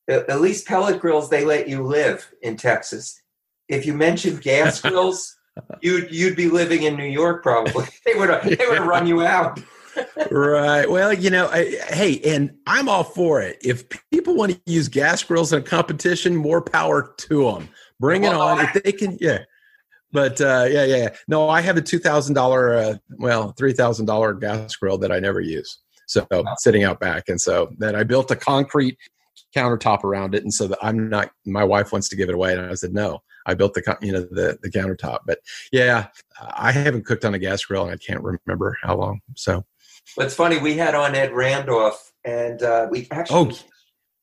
at 0.09 0.29
at 0.29 0.41
least 0.41 0.65
pellet 0.67 0.99
grills 0.99 1.29
they 1.29 1.43
let 1.45 1.67
you 1.67 1.83
live 1.83 2.31
in 2.41 2.57
Texas. 2.57 3.21
If 3.69 3.85
you 3.85 3.93
mentioned 3.93 4.41
gas 4.41 4.81
grills, 4.87 5.35
you'd 5.81 6.09
you'd 6.11 6.35
be 6.35 6.49
living 6.49 6.83
in 6.83 6.95
New 6.95 7.05
York 7.05 7.43
probably. 7.43 7.85
They 8.05 8.15
would 8.15 8.29
they 8.43 8.65
would 8.67 8.77
have 8.79 8.87
run 8.87 9.05
you 9.05 9.21
out. 9.25 9.59
Right. 10.31 10.89
Well, 10.89 11.13
you 11.13 11.29
know, 11.29 11.47
I, 11.47 11.77
hey, 11.89 12.19
and 12.25 12.55
I'm 12.65 12.89
all 12.89 13.03
for 13.03 13.41
it. 13.41 13.57
If 13.61 13.85
people 14.11 14.35
want 14.35 14.51
to 14.53 14.71
use 14.71 14.87
gas 14.87 15.23
grills 15.23 15.53
in 15.53 15.59
a 15.59 15.63
competition, 15.63 16.35
more 16.35 16.61
power 16.61 17.13
to 17.17 17.51
them. 17.51 17.69
Bring 17.99 18.23
it 18.23 18.33
on. 18.33 18.59
If 18.59 18.83
they 18.83 18.91
can, 18.91 19.17
yeah. 19.19 19.43
But 20.11 20.39
uh, 20.39 20.67
yeah, 20.69 20.85
yeah, 20.85 20.95
yeah. 20.95 21.09
No, 21.27 21.49
I 21.49 21.61
have 21.61 21.77
a 21.77 21.81
two 21.81 21.99
thousand 21.99 22.35
dollar, 22.35 22.75
uh, 22.75 22.95
well, 23.17 23.53
three 23.53 23.73
thousand 23.73 24.05
dollar 24.05 24.33
gas 24.33 24.75
grill 24.75 24.97
that 24.99 25.11
I 25.11 25.19
never 25.19 25.41
use. 25.41 25.79
So 26.05 26.25
sitting 26.57 26.83
out 26.83 26.99
back, 26.99 27.27
and 27.27 27.39
so 27.39 27.69
then 27.77 27.95
I 27.95 28.03
built 28.03 28.31
a 28.31 28.35
concrete 28.35 28.97
countertop 29.55 30.03
around 30.03 30.35
it, 30.35 30.43
and 30.43 30.53
so 30.53 30.67
that 30.67 30.79
I'm 30.81 31.09
not. 31.09 31.31
My 31.45 31.63
wife 31.63 31.91
wants 31.91 32.07
to 32.09 32.15
give 32.15 32.29
it 32.29 32.35
away, 32.35 32.53
and 32.53 32.61
I 32.61 32.75
said 32.75 32.93
no. 32.93 33.21
I 33.45 33.53
built 33.53 33.73
the 33.73 33.97
you 34.01 34.11
know 34.11 34.21
the 34.21 34.57
the 34.61 34.69
countertop, 34.69 35.19
but 35.25 35.39
yeah, 35.71 36.07
I 36.55 36.71
haven't 36.71 37.05
cooked 37.05 37.25
on 37.25 37.33
a 37.33 37.39
gas 37.39 37.63
grill, 37.65 37.83
and 37.83 37.91
I 37.91 37.97
can't 37.97 38.23
remember 38.23 38.77
how 38.81 38.95
long. 38.95 39.21
So 39.35 39.65
But 40.15 40.27
it's 40.27 40.35
funny, 40.35 40.57
we 40.57 40.77
had 40.77 40.95
on 40.95 41.15
Ed 41.15 41.33
Randolph 41.33 42.13
and 42.23 42.61
uh, 42.61 42.87
we 42.89 43.07
actually 43.11 43.53
oh 43.53 43.59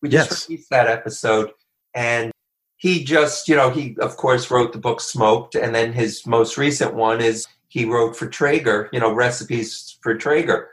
we 0.02 0.08
just 0.08 0.30
yes. 0.30 0.48
released 0.48 0.70
that 0.70 0.86
episode 0.86 1.50
and 1.94 2.30
he 2.76 3.04
just, 3.04 3.48
you 3.48 3.56
know, 3.56 3.70
he 3.70 3.96
of 4.00 4.16
course 4.16 4.50
wrote 4.50 4.72
the 4.72 4.78
book 4.78 5.00
Smoked 5.00 5.54
and 5.54 5.74
then 5.74 5.92
his 5.92 6.26
most 6.26 6.58
recent 6.58 6.94
one 6.94 7.20
is 7.20 7.46
he 7.68 7.84
wrote 7.84 8.16
for 8.16 8.28
Traeger, 8.28 8.88
you 8.92 9.00
know, 9.00 9.12
recipes 9.12 9.98
for 10.02 10.14
Traeger. 10.14 10.70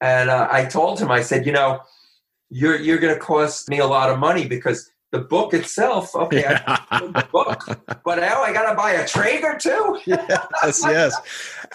And 0.00 0.30
uh, 0.30 0.48
I 0.50 0.64
told 0.64 0.98
him, 0.98 1.10
I 1.10 1.22
said, 1.22 1.46
you 1.46 1.52
know, 1.52 1.80
you're 2.50 2.76
you're 2.76 2.98
going 2.98 3.14
to 3.14 3.20
cost 3.20 3.68
me 3.68 3.78
a 3.78 3.86
lot 3.86 4.10
of 4.10 4.18
money 4.18 4.46
because 4.46 4.90
the 5.12 5.20
book 5.20 5.52
itself, 5.54 6.14
okay, 6.16 6.44
I 6.46 6.98
read 7.02 7.14
the 7.14 7.28
book, 7.30 7.64
but 8.04 8.16
now 8.18 8.42
I 8.42 8.52
got 8.52 8.68
to 8.70 8.74
buy 8.74 8.92
a 8.92 9.06
Traeger 9.06 9.56
too. 9.58 10.00
yes, 10.06 10.82
yes. 10.84 11.14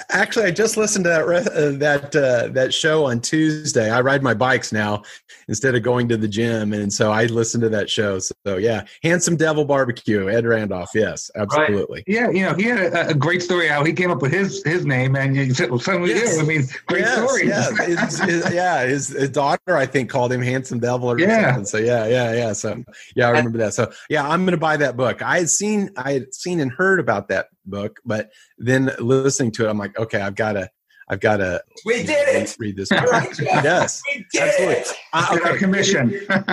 Actually, 0.09 0.45
I 0.47 0.51
just 0.51 0.75
listened 0.75 1.05
to 1.05 1.09
that 1.09 1.25
re- 1.27 1.37
uh, 1.37 1.71
that 1.77 2.15
uh, 2.15 2.47
that 2.53 2.73
show 2.73 3.05
on 3.05 3.21
Tuesday. 3.21 3.89
I 3.89 4.01
ride 4.01 4.21
my 4.23 4.33
bikes 4.33 4.71
now 4.71 5.03
instead 5.47 5.75
of 5.75 5.81
going 5.83 6.09
to 6.09 6.17
the 6.17 6.27
gym, 6.27 6.73
and 6.73 6.91
so 6.91 7.11
I 7.11 7.25
listened 7.27 7.61
to 7.61 7.69
that 7.69 7.89
show. 7.89 8.19
So, 8.19 8.57
yeah, 8.57 8.83
Handsome 9.03 9.37
Devil 9.37 9.65
Barbecue, 9.65 10.29
Ed 10.29 10.45
Randolph. 10.45 10.89
Yes, 10.93 11.31
absolutely. 11.35 12.03
Yeah, 12.07 12.29
you 12.31 12.41
know, 12.43 12.53
he 12.55 12.63
had 12.63 12.79
a, 12.93 13.09
a 13.09 13.13
great 13.13 13.41
story 13.41 13.67
how 13.67 13.83
he 13.83 13.93
came 13.93 14.11
up 14.11 14.21
with 14.21 14.33
his 14.33 14.63
his 14.65 14.85
name, 14.85 15.15
and 15.15 15.35
you 15.35 15.53
said, 15.53 15.69
well, 15.69 15.79
so 15.79 16.03
Yes. 16.05 16.35
you. 16.35 16.41
I 16.41 16.45
mean, 16.45 16.63
great 16.87 17.01
yes, 17.01 17.17
story. 17.17 17.47
yes. 17.47 17.77
His- 17.85 18.19
his- 18.19 18.53
yeah, 18.53 18.85
his, 18.85 19.09
his 19.09 19.29
daughter, 19.29 19.77
I 19.77 19.85
think, 19.85 20.09
called 20.09 20.31
him 20.31 20.41
Handsome 20.41 20.79
Devil 20.79 21.11
or 21.11 21.19
Yeah. 21.19 21.47
something. 21.47 21.65
So 21.65 21.77
yeah, 21.77 22.05
yeah, 22.07 22.33
yeah. 22.33 22.53
So 22.53 22.83
yeah, 23.15 23.26
I 23.27 23.37
remember 23.37 23.59
that. 23.59 23.73
So 23.73 23.91
yeah, 24.09 24.27
I'm 24.27 24.45
gonna 24.45 24.57
buy 24.57 24.77
that 24.77 24.97
book. 24.97 25.21
I 25.21 25.37
had 25.37 25.49
seen, 25.49 25.91
I 25.97 26.13
had 26.13 26.33
seen 26.33 26.59
and 26.59 26.71
heard 26.71 26.99
about 26.99 27.27
that 27.29 27.47
book, 27.65 27.99
but 28.05 28.29
then 28.57 28.91
listening 28.99 29.51
to 29.53 29.65
it, 29.65 29.69
I'm 29.69 29.77
like, 29.77 29.97
okay, 29.97 30.21
I've 30.21 30.35
got 30.35 30.53
to, 30.53 30.69
I've 31.09 31.21
got 31.21 31.37
to 31.37 31.61
We 31.85 32.03
did 32.03 32.27
it. 32.27 32.55
read 32.59 32.75
this. 32.75 32.91
All 32.91 32.99
book. 33.01 33.11
right, 33.11 33.39
yes. 33.39 34.01
We 34.13 34.25
did 34.33 34.41
Absolutely. 34.43 34.75
it. 34.75 34.93
Uh, 35.13 35.37
okay. 35.41 35.57
commission. 35.57 36.09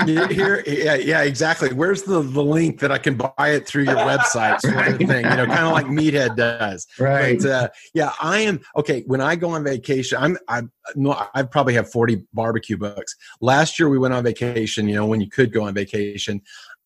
Here, 0.07 0.63
yeah, 0.67 0.95
yeah, 0.95 1.23
exactly. 1.23 1.73
Where's 1.73 2.05
the, 2.05 2.23
the 2.23 2.43
link 2.43 2.79
that 2.81 2.93
I 2.93 2.99
can 2.99 3.17
buy 3.17 3.49
it 3.51 3.67
through 3.67 3.85
your 3.85 3.97
website, 3.97 4.61
sort 4.61 4.87
of 4.89 4.99
thing? 4.99 5.25
You 5.25 5.37
know, 5.37 5.47
kind 5.47 5.67
of 5.67 5.73
like 5.73 5.87
Meathead 5.87 6.37
does. 6.37 6.87
right. 7.01 7.39
But 7.41 7.51
uh, 7.51 7.69
yeah, 7.95 8.13
I 8.23 8.41
am 8.41 8.61
okay. 8.77 9.03
When 9.07 9.21
I 9.21 9.35
go 9.37 9.51
on 9.51 9.65
vacation, 9.65 10.19
I'm 10.21 10.39
I 10.49 10.63
no, 10.95 11.21
I 11.35 11.43
probably 11.43 11.75
have 11.75 11.91
40 11.91 12.25
barbecue 12.33 12.77
books. 12.77 13.15
Last 13.41 13.79
year 13.79 13.89
we 13.89 13.99
went 13.99 14.15
on 14.15 14.23
vacation. 14.23 14.89
You 14.89 14.95
know, 14.97 15.07
when 15.07 15.21
you 15.21 15.29
could 15.29 15.53
go 15.53 15.65
on 15.65 15.75
vacation, 15.75 16.41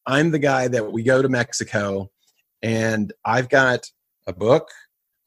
I'm 0.06 0.30
the 0.30 0.38
guy 0.38 0.68
that 0.68 0.90
we 0.90 1.02
go 1.02 1.20
to 1.20 1.28
Mexico, 1.28 2.10
and 2.62 3.12
I've 3.26 3.50
got 3.50 3.84
a 4.26 4.32
book, 4.32 4.68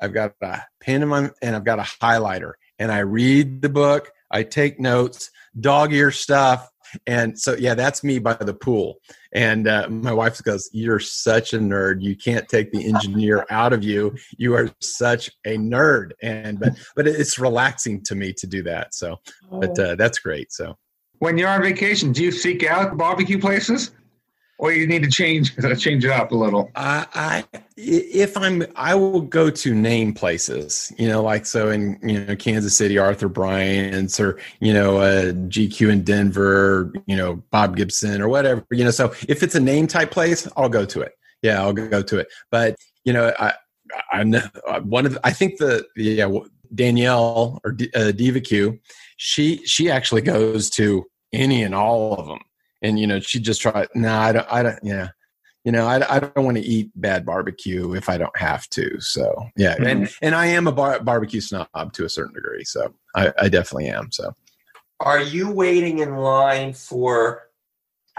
I've 0.01 0.13
got 0.13 0.33
a 0.41 0.61
pen 0.81 1.03
in 1.03 1.09
my, 1.09 1.29
and 1.41 1.55
I've 1.55 1.63
got 1.63 1.79
a 1.79 1.83
highlighter, 1.83 2.53
and 2.79 2.91
I 2.91 2.99
read 2.99 3.61
the 3.61 3.69
book, 3.69 4.11
I 4.31 4.43
take 4.43 4.79
notes, 4.79 5.29
dog 5.59 5.93
ear 5.93 6.11
stuff. 6.11 6.69
And 7.07 7.39
so, 7.39 7.55
yeah, 7.55 7.73
that's 7.73 8.03
me 8.03 8.19
by 8.19 8.33
the 8.33 8.53
pool. 8.53 8.97
And 9.31 9.65
uh, 9.65 9.87
my 9.89 10.11
wife 10.11 10.43
goes, 10.43 10.69
"You're 10.73 10.99
such 10.99 11.53
a 11.53 11.59
nerd. 11.59 12.01
You 12.01 12.17
can't 12.17 12.49
take 12.49 12.71
the 12.73 12.85
engineer 12.85 13.45
out 13.49 13.71
of 13.71 13.81
you. 13.81 14.13
You 14.37 14.55
are 14.55 14.69
such 14.81 15.31
a 15.45 15.55
nerd." 15.55 16.11
And 16.21 16.59
but 16.59 16.73
but 16.97 17.07
it's 17.07 17.39
relaxing 17.39 18.03
to 18.05 18.15
me 18.15 18.33
to 18.33 18.47
do 18.47 18.61
that. 18.63 18.93
So, 18.93 19.19
but 19.49 19.79
uh, 19.79 19.95
that's 19.95 20.19
great. 20.19 20.51
So 20.51 20.75
when 21.19 21.37
you're 21.37 21.47
on 21.47 21.61
vacation, 21.61 22.11
do 22.11 22.23
you 22.23 22.31
seek 22.31 22.65
out 22.65 22.97
barbecue 22.97 23.39
places, 23.39 23.91
or 24.61 24.71
you 24.71 24.85
need 24.85 25.01
to 25.03 25.09
change 25.09 25.55
change 25.79 26.05
it 26.05 26.11
up 26.11 26.31
a 26.31 26.35
little? 26.35 26.71
I, 26.75 27.05
I 27.13 27.59
if 27.75 28.37
I'm 28.37 28.63
I 28.75 28.93
will 28.95 29.21
go 29.21 29.49
to 29.49 29.73
name 29.73 30.13
places, 30.13 30.93
you 30.97 31.09
know, 31.09 31.21
like 31.21 31.45
so 31.47 31.69
in 31.71 31.99
you 32.03 32.23
know 32.23 32.35
Kansas 32.35 32.77
City, 32.77 32.97
Arthur 32.97 33.27
Bryant's, 33.27 34.19
or 34.19 34.39
you 34.59 34.71
know 34.71 34.97
uh, 34.97 35.31
GQue 35.33 35.91
in 35.91 36.03
Denver, 36.03 36.93
you 37.07 37.17
know 37.17 37.43
Bob 37.49 37.75
Gibson 37.75 38.21
or 38.21 38.29
whatever, 38.29 38.63
you 38.71 38.85
know. 38.85 38.91
So 38.91 39.13
if 39.27 39.43
it's 39.43 39.55
a 39.55 39.59
name 39.59 39.87
type 39.87 40.11
place, 40.11 40.47
I'll 40.55 40.69
go 40.69 40.85
to 40.85 41.01
it. 41.01 41.13
Yeah, 41.41 41.59
I'll 41.59 41.73
go 41.73 42.03
to 42.03 42.19
it. 42.19 42.27
But 42.51 42.75
you 43.03 43.13
know, 43.13 43.33
I 43.39 43.53
I 44.11 44.23
know 44.23 44.43
uh, 44.67 44.79
one 44.81 45.07
of 45.07 45.13
the, 45.13 45.19
I 45.25 45.31
think 45.31 45.57
the 45.57 45.85
yeah 45.97 46.29
Danielle 46.73 47.59
or 47.63 47.71
D, 47.71 47.89
uh, 47.95 48.11
Diva 48.11 48.39
Q, 48.39 48.79
she 49.17 49.65
she 49.65 49.89
actually 49.89 50.21
goes 50.21 50.69
to 50.71 51.05
any 51.33 51.63
and 51.63 51.73
all 51.73 52.13
of 52.13 52.27
them, 52.27 52.39
and 52.81 52.99
you 52.99 53.07
know 53.07 53.19
she 53.19 53.39
just 53.39 53.61
tried 53.61 53.87
No, 53.95 54.09
nah, 54.09 54.21
I 54.21 54.31
don't. 54.31 54.47
I 54.51 54.63
don't. 54.63 54.79
Yeah 54.83 55.09
you 55.63 55.71
know, 55.71 55.85
I, 55.87 56.15
I 56.15 56.19
don't 56.19 56.43
want 56.43 56.57
to 56.57 56.63
eat 56.63 56.91
bad 56.95 57.25
barbecue 57.25 57.93
if 57.93 58.09
I 58.09 58.17
don't 58.17 58.35
have 58.37 58.67
to. 58.69 58.99
So 58.99 59.49
yeah, 59.55 59.75
and 59.75 60.03
mm-hmm. 60.03 60.25
and 60.25 60.35
I 60.35 60.47
am 60.47 60.67
a 60.67 60.71
bar, 60.71 60.99
barbecue 61.01 61.41
snob 61.41 61.93
to 61.93 62.05
a 62.05 62.09
certain 62.09 62.33
degree. 62.33 62.63
So 62.63 62.93
I, 63.15 63.31
I 63.39 63.49
definitely 63.49 63.87
am. 63.87 64.11
So 64.11 64.33
Are 64.99 65.21
you 65.21 65.51
waiting 65.51 65.99
in 65.99 66.15
line 66.15 66.73
for 66.73 67.43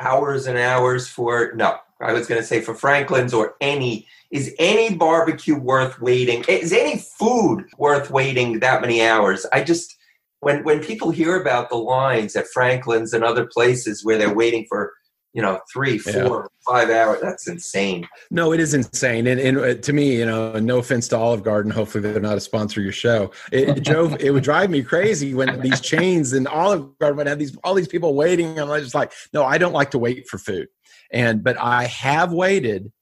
hours 0.01 0.47
and 0.47 0.59
hours 0.59 1.09
for 1.09 1.53
no? 1.55 1.79
I 2.01 2.13
was 2.13 2.27
going 2.27 2.41
to 2.41 2.47
say 2.47 2.61
for 2.61 2.75
Franklin's 2.75 3.35
or 3.35 3.55
any. 3.61 4.07
Is 4.31 4.55
any 4.59 4.97
barbecue 4.97 5.57
worth 5.57 6.01
waiting? 6.01 6.45
Is 6.49 6.73
any 6.73 6.99
food 6.99 7.67
worth 7.77 8.11
waiting 8.11 8.61
that 8.61 8.81
many 8.81 9.03
hours? 9.03 9.45
I 9.53 9.63
just 9.63 9.97
when 10.43 10.63
when 10.65 10.81
people 10.81 11.11
hear 11.11 11.41
about 11.41 11.71
the 11.71 11.77
lines 11.77 12.37
at 12.37 12.47
Franklin's 12.49 13.15
and 13.15 13.25
other 13.25 13.47
places 13.47 14.05
where 14.05 14.19
they're 14.19 14.35
waiting 14.35 14.67
for 14.69 14.93
you 15.33 15.41
know 15.41 15.61
three, 15.73 15.99
Yeah. 16.07 16.43
five 16.69 16.91
hours, 16.91 17.21
that's 17.23 17.49
insane. 17.49 18.07
no, 18.31 18.53
it 18.53 18.61
is 18.61 18.75
insane. 18.75 19.27
And, 19.27 19.41
and 19.41 19.57
uh, 19.59 19.75
to 19.75 19.93
me, 19.93 20.17
you 20.19 20.27
know, 20.27 20.53
no 20.59 20.79
offense 20.79 21.09
to 21.09 21.17
Olive 21.17 21.43
Garden. 21.43 21.71
Hopefully, 21.71 22.03
they're 22.03 22.21
not 22.21 22.37
a 22.37 22.41
sponsor 22.41 22.81
of 22.81 22.85
your 22.85 22.93
show. 22.93 23.31
It, 23.51 23.69
it 23.79 23.85
drove 23.85 24.21
it 24.21 24.31
would 24.31 24.43
drive 24.43 24.69
me 24.69 24.83
crazy 24.83 25.33
when 25.33 25.61
these 25.61 25.81
chains 25.81 26.33
and 26.33 26.47
Olive 26.49 26.99
Garden 26.99 27.17
would 27.19 27.29
have 27.29 27.39
these 27.39 27.57
all 27.65 27.75
these 27.75 27.89
people 27.89 28.15
waiting. 28.15 28.59
And 28.59 28.71
I'm 28.71 28.83
just 28.83 28.95
like, 28.95 29.13
no, 29.33 29.45
I 29.45 29.59
don't 29.59 29.73
like 29.73 29.93
to 29.93 29.99
wait 29.99 30.29
for 30.29 30.39
food. 30.39 30.69
And 31.13 31.43
but 31.43 31.57
I 31.59 31.85
have 31.87 32.33
waited 32.33 32.93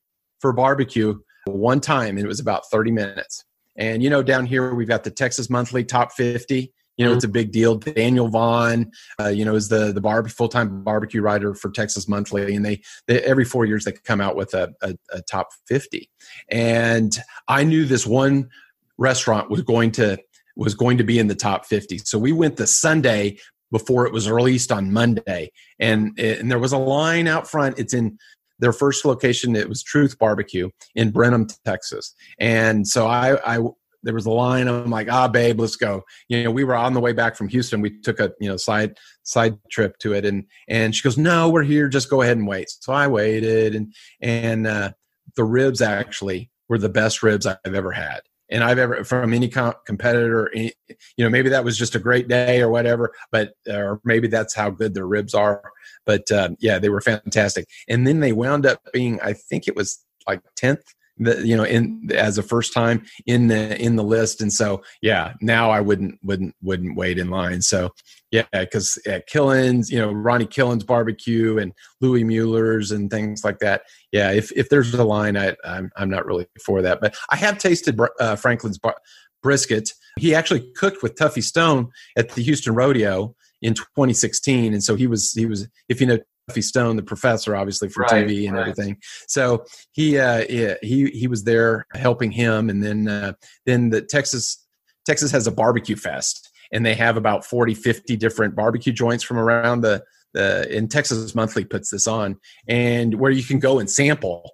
for 0.41 0.53
barbecue 0.53 1.19
one 1.47 1.81
time, 1.81 2.17
and 2.17 2.25
it 2.25 2.29
was 2.29 2.41
about 2.41 2.71
30 2.71 2.91
minutes. 2.93 3.45
And 3.77 4.03
you 4.03 4.11
know, 4.11 4.23
down 4.23 4.45
here 4.47 4.75
we've 4.75 4.87
got 4.89 5.05
the 5.05 5.11
Texas 5.11 5.49
Monthly 5.49 5.85
Top 5.85 6.13
50. 6.13 6.73
You 7.01 7.07
know, 7.07 7.15
it's 7.15 7.25
a 7.25 7.29
big 7.29 7.51
deal. 7.51 7.77
Daniel 7.77 8.29
Vaughn, 8.29 8.93
uh, 9.19 9.29
you 9.29 9.43
know, 9.43 9.55
is 9.55 9.69
the 9.69 9.91
the 9.91 10.03
bar, 10.03 10.29
full 10.29 10.49
time 10.49 10.85
barbecue 10.85 11.23
writer 11.23 11.55
for 11.55 11.71
Texas 11.71 12.07
Monthly, 12.07 12.55
and 12.55 12.63
they, 12.63 12.83
they 13.07 13.23
every 13.23 13.47
four 13.47 13.65
years 13.65 13.87
they 13.87 13.93
come 13.93 14.21
out 14.21 14.37
with 14.37 14.53
a, 14.53 14.75
a, 14.83 14.95
a 15.11 15.23
top 15.23 15.49
50. 15.67 16.11
And 16.51 17.19
I 17.49 17.65
knew 17.65 17.87
this 17.87 18.07
one 18.07 18.51
restaurant 18.99 19.49
was 19.49 19.63
going 19.63 19.93
to 19.93 20.19
was 20.57 20.75
going 20.75 20.99
to 20.99 21.05
be 21.05 21.19
in 21.19 21.29
the 21.29 21.35
top 21.35 21.65
50. 21.65 21.99
So 22.05 22.19
we 22.19 22.33
went 22.33 22.59
the 22.59 22.67
Sunday 22.67 23.39
before 23.73 24.07
it 24.07 24.13
was 24.13 24.29
released 24.29 24.71
on 24.71 24.93
Monday, 24.93 25.53
and 25.79 26.13
and 26.19 26.51
there 26.51 26.59
was 26.59 26.73
a 26.73 26.79
line 26.79 27.27
out 27.27 27.49
front. 27.49 27.79
It's 27.79 27.95
in 27.95 28.19
their 28.59 28.75
first 28.75 29.07
location. 29.07 29.57
It 29.57 29.71
was 29.71 29.83
Truth 29.83 30.19
Barbecue 30.19 30.69
in 30.95 31.13
Brenham, 31.13 31.47
Texas, 31.65 32.15
and 32.39 32.87
so 32.87 33.07
I, 33.07 33.39
I 33.57 33.61
there 34.03 34.15
was 34.15 34.27
a 34.27 34.31
line. 34.31 34.69
I'm 34.69 34.91
like, 34.91 35.11
ah, 35.11 35.29
babe, 35.29 35.61
let's 35.61 35.77
go. 35.77 36.03
You 36.29 36.45
know, 36.45 36.51
we 36.51 36.65
were 36.65 36.75
on 36.75 36.95
the 36.95 37.01
way 37.01 37.13
back 37.13 37.37
from 37.37 37.49
Houston. 37.49 37.81
We 37.81 38.01
took 38.01 38.21
a 38.21 38.33
you 38.41 38.49
know 38.49 38.57
side 38.57 38.97
side 39.25 39.59
trip 39.71 39.99
to 39.99 40.15
it, 40.15 40.25
and 40.25 40.45
and 40.69 40.95
she 40.95 41.03
goes, 41.03 41.19
no, 41.19 41.49
we're 41.51 41.63
here. 41.63 41.89
Just 41.89 42.11
go 42.11 42.23
ahead 42.23 42.37
and 42.37 42.47
wait. 42.47 42.71
So 42.71 42.93
I 42.93 43.07
waited, 43.09 43.75
and 43.75 43.93
and 44.21 44.67
uh, 44.67 44.93
the 45.37 45.45
ribs 45.45 45.83
actually 45.83 46.51
were 46.69 46.79
the 46.79 46.89
best 46.89 47.23
ribs 47.23 47.47
I've 47.47 47.75
ever 47.75 47.93
had. 47.93 48.21
and 48.51 48.65
I've 48.65 48.79
ever 48.79 49.05
from 49.05 49.33
any 49.33 49.49
com- 49.49 49.75
competitor. 49.87 50.51
Any, 50.55 50.73
you 51.17 51.25
know, 51.25 51.31
maybe 51.31 51.49
that 51.51 51.65
was 51.65 51.79
just 51.79 51.95
a 51.95 52.01
great 52.01 52.29
day 52.29 52.61
or 52.61 52.69
whatever, 52.69 53.13
but 53.31 53.53
or 53.69 54.01
maybe 54.05 54.29
that's 54.29 54.55
how 54.55 54.71
good 54.71 54.95
their 54.95 55.07
ribs 55.07 55.35
are. 55.35 55.63
But 56.05 56.31
uh, 56.33 56.51
yeah, 56.59 56.79
they 56.79 56.89
were 56.89 57.01
fantastic. 57.01 57.69
And 57.89 58.07
then 58.07 58.21
they 58.21 58.33
wound 58.33 58.67
up 58.67 58.81
being, 58.93 59.21
I 59.21 59.33
think 59.35 59.69
it 59.69 59.77
was 59.77 60.05
like 60.27 60.41
tenth 60.57 60.83
the 61.21 61.47
you 61.47 61.57
know 61.57 61.65
in 61.65 62.11
as 62.15 62.39
a 62.39 62.43
first 62.43 62.73
time 62.73 63.05
in 63.27 63.49
the 63.49 63.81
in 63.81 63.97
the 63.97 64.03
list. 64.03 64.41
And 64.41 64.53
so 64.53 64.83
yeah 65.03 65.35
now 65.41 65.71
i 65.71 65.81
wouldn't 65.81 66.19
wouldn't 66.23 66.55
wouldn't 66.63 66.97
wait 66.97 67.19
in 67.19 67.31
line. 67.31 67.63
So 67.63 67.91
yeah 68.31 68.47
because 68.53 68.99
at 69.07 69.27
killen's 69.27 69.91
you 69.91 69.99
know 69.99 70.13
ronnie 70.13 70.47
killen's 70.47 70.85
barbecue 70.85 71.59
and 71.59 71.73
louie 72.01 72.25
mueller's 72.25 72.91
and 72.91 73.11
things 73.11 73.45
like 73.45 73.59
that. 73.59 73.83
Yeah 74.13 74.33
if 74.33 74.51
if 74.53 74.69
there's 74.69 74.93
a 74.95 75.05
line 75.05 75.37
i 75.37 75.55
i'm, 75.65 75.91
I'm 75.97 76.11
not 76.11 76.27
really 76.27 76.47
for 76.65 76.83
that. 76.83 77.01
But 77.01 77.15
i 77.31 77.37
have 77.37 77.59
tasted 77.59 78.01
uh, 78.19 78.37
franklin's 78.37 78.79
bar- 78.79 79.01
brisket. 79.43 79.93
He 80.19 80.35
actually 80.35 80.71
cooked 80.77 81.03
with 81.03 81.15
tuffy 81.15 81.43
stone 81.43 81.91
at 82.17 82.31
the 82.31 82.43
houston 82.43 82.75
rodeo 82.75 83.35
in 83.63 83.75
2016 83.75 84.73
and 84.73 84.83
so 84.83 84.97
he 84.97 85.07
was 85.07 85.33
he 85.33 85.47
was 85.47 85.69
if 85.89 86.01
you 86.01 86.07
know 86.07 86.19
Stone, 86.59 86.97
the 86.97 87.03
professor, 87.03 87.55
obviously 87.55 87.89
for 87.89 88.03
Right, 88.03 88.27
TV 88.27 88.47
and 88.47 88.57
right. 88.57 88.63
everything. 88.63 88.99
So 89.27 89.65
he 89.93 90.19
uh, 90.19 90.45
yeah, 90.49 90.75
he 90.83 91.07
he 91.11 91.27
was 91.27 91.45
there 91.45 91.87
helping 91.95 92.31
him, 92.31 92.71
and 92.71 92.83
then 92.83 93.09
uh, 93.09 93.33
then 93.67 93.91
the 93.91 94.03
Texas 94.03 94.67
Texas 95.07 95.31
has 95.31 95.47
a 95.47 95.53
barbecue 95.53 95.97
fest, 95.97 96.51
and 96.73 96.85
they 96.85 96.95
have 96.95 97.17
about 97.17 97.45
40, 97.45 97.75
50 97.75 98.17
different 98.17 98.55
barbecue 98.55 98.93
joints 98.93 99.25
from 99.25 99.39
around 99.39 99.83
the 99.83 100.03
the. 100.35 100.69
And 100.75 100.91
Texas 100.91 101.35
Monthly 101.35 101.65
puts 101.65 101.91
this 101.91 102.07
on, 102.07 102.37
and 102.69 103.15
where 103.21 103.33
you 103.33 103.43
can 103.43 103.59
go 103.59 103.79
and 103.79 103.91
sample 103.91 104.51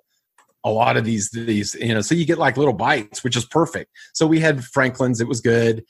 a 0.65 0.71
lot 0.71 0.97
of 0.97 1.05
these 1.05 1.31
these 1.31 1.75
you 1.77 1.95
know 1.95 2.01
so 2.01 2.15
you 2.15 2.27
get 2.27 2.39
like 2.39 2.57
little 2.57 2.75
bites 2.75 3.23
which 3.23 3.37
is 3.37 3.45
perfect 3.45 3.89
so 4.13 4.27
we 4.27 4.41
had 4.41 4.65
franklin's 4.65 5.21
it 5.21 5.29
was 5.29 5.41
good 5.41 5.85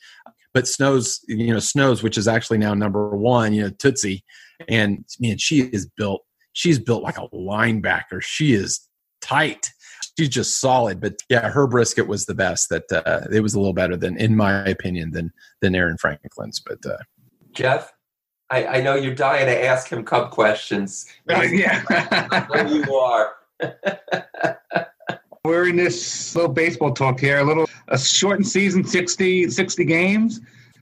but 0.53 0.67
snows 0.67 1.19
you 1.27 1.51
know 1.51 1.59
snows 1.59 2.03
which 2.03 2.17
is 2.17 2.27
actually 2.27 2.59
now 2.59 2.75
number 2.75 3.09
one 3.17 3.53
you 3.53 3.63
know 3.63 3.71
tootsie 3.71 4.23
and 4.67 5.05
man 5.19 5.37
she 5.37 5.61
is 5.61 5.89
built 5.97 6.23
she's 6.53 6.79
built 6.79 7.03
like 7.03 7.17
a 7.17 7.27
linebacker 7.29 8.21
she 8.21 8.53
is 8.53 8.87
tight 9.21 9.71
she's 10.17 10.29
just 10.29 10.59
solid 10.59 10.99
but 10.99 11.15
yeah 11.29 11.49
her 11.49 11.67
brisket 11.67 12.07
was 12.07 12.25
the 12.25 12.35
best 12.35 12.69
that 12.69 12.83
uh, 12.91 13.21
it 13.31 13.41
was 13.41 13.53
a 13.53 13.59
little 13.59 13.73
better 13.73 13.97
than 13.97 14.17
in 14.17 14.35
my 14.35 14.65
opinion 14.65 15.11
than 15.11 15.31
than 15.61 15.75
aaron 15.75 15.97
franklin's 15.97 16.59
but 16.59 16.79
uh, 16.85 16.97
Jeff, 17.57 17.91
I, 18.51 18.65
I 18.67 18.81
know 18.81 18.93
you're 18.93 19.15
dying 19.15 19.47
to 19.47 19.65
ask 19.65 19.89
him 19.91 20.03
Cub 20.03 20.29
questions. 20.29 21.07
Uh, 21.27 21.33
I 21.33 21.43
yeah. 21.45 22.47
know 22.53 22.71
you 22.71 22.95
are. 22.95 23.33
We're 25.43 25.69
in 25.69 25.75
this 25.75 26.35
little 26.35 26.51
baseball 26.51 26.93
talk 26.93 27.19
here, 27.19 27.39
a 27.39 27.43
little 27.43 27.67
a 27.87 27.97
shortened 27.97 28.47
season, 28.47 28.83
60, 28.83 29.49
60 29.49 29.85
games. 29.85 30.39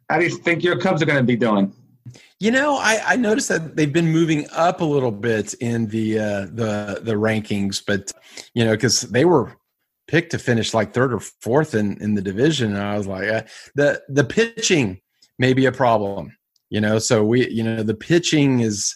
How 0.10 0.20
do 0.20 0.26
you 0.26 0.38
think 0.38 0.64
your 0.64 0.78
Cubs 0.78 1.02
are 1.02 1.06
going 1.06 1.18
to 1.18 1.24
be 1.24 1.38
doing? 1.38 1.74
You 2.40 2.52
know, 2.52 2.76
I, 2.76 3.02
I 3.06 3.16
noticed 3.16 3.48
that 3.50 3.78
they've 3.78 3.92
been 3.92 4.12
moving 4.12 4.46
up 4.52 4.82
a 4.82 4.86
little 4.86 5.12
bit 5.12 5.54
in 5.56 5.88
the 5.88 6.20
uh, 6.20 6.42
the 6.42 7.00
the 7.02 7.14
rankings, 7.14 7.82
but 7.86 8.12
you 8.54 8.66
know, 8.66 8.72
because 8.72 9.02
they 9.02 9.24
were 9.24 9.54
picked 10.08 10.32
to 10.32 10.38
finish 10.38 10.74
like 10.74 10.94
third 10.94 11.14
or 11.14 11.20
fourth 11.20 11.74
in 11.74 12.02
in 12.02 12.14
the 12.16 12.22
division, 12.22 12.74
and 12.74 12.84
I 12.84 12.98
was 12.98 13.08
like, 13.08 13.30
uh, 13.30 13.44
the 13.76 14.02
the 14.10 14.26
pitching 14.26 15.00
may 15.40 15.54
be 15.54 15.66
a 15.66 15.72
problem. 15.72 16.36
You 16.70 16.82
know, 16.82 17.00
so 17.00 17.24
we 17.24 17.50
you 17.50 17.64
know 17.64 17.84
the 17.84 17.96
pitching 17.96 18.60
is 18.60 18.94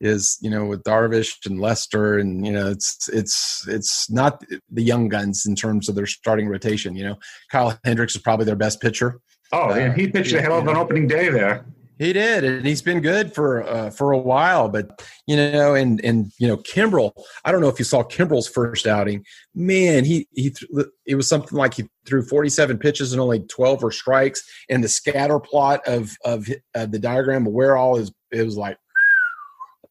is 0.00 0.36
you 0.42 0.50
know 0.50 0.66
with 0.66 0.82
Darvish 0.82 1.46
and 1.46 1.60
Lester, 1.60 2.18
and 2.18 2.44
you 2.44 2.52
know 2.52 2.68
it's 2.68 3.08
it's 3.10 3.64
it's 3.68 4.10
not 4.10 4.42
the 4.70 4.82
young 4.82 5.08
guns 5.08 5.46
in 5.46 5.54
terms 5.54 5.88
of 5.88 5.94
their 5.94 6.06
starting 6.06 6.48
rotation. 6.48 6.96
You 6.96 7.04
know, 7.04 7.16
Kyle 7.50 7.78
Hendricks 7.84 8.16
is 8.16 8.22
probably 8.22 8.44
their 8.44 8.56
best 8.56 8.80
pitcher. 8.80 9.20
Oh, 9.52 9.70
Uh, 9.70 9.76
yeah, 9.76 9.94
he 9.94 10.08
pitched 10.08 10.32
a 10.32 10.40
hell 10.42 10.58
of 10.58 10.66
an 10.66 10.76
opening 10.76 11.06
day 11.06 11.28
there. 11.28 11.64
He 11.98 12.12
did, 12.12 12.42
and 12.42 12.66
he's 12.66 12.82
been 12.82 13.00
good 13.00 13.34
for 13.34 13.62
uh, 13.62 13.90
for 13.90 14.12
a 14.12 14.18
while. 14.18 14.68
But 14.68 15.02
you 15.26 15.36
know, 15.36 15.74
and 15.74 16.02
and 16.04 16.32
you 16.38 16.48
know, 16.48 16.56
Kimbrel. 16.56 17.12
I 17.44 17.52
don't 17.52 17.60
know 17.60 17.68
if 17.68 17.78
you 17.78 17.84
saw 17.84 18.02
Kimbrel's 18.02 18.48
first 18.48 18.86
outing. 18.86 19.24
Man, 19.54 20.04
he 20.04 20.26
he 20.32 20.50
th- 20.50 20.86
it 21.06 21.14
was 21.14 21.28
something 21.28 21.56
like 21.56 21.74
he 21.74 21.84
threw 22.06 22.24
forty 22.24 22.48
seven 22.48 22.78
pitches 22.78 23.12
and 23.12 23.20
only 23.20 23.40
twelve 23.40 23.82
were 23.82 23.92
strikes. 23.92 24.42
And 24.68 24.82
the 24.82 24.88
scatter 24.88 25.38
plot 25.38 25.80
of 25.86 26.16
of 26.24 26.48
uh, 26.74 26.86
the 26.86 26.98
diagram 26.98 27.46
of 27.46 27.52
where 27.52 27.76
all 27.76 27.96
is 27.96 28.12
it 28.30 28.42
was 28.42 28.56
like. 28.56 28.78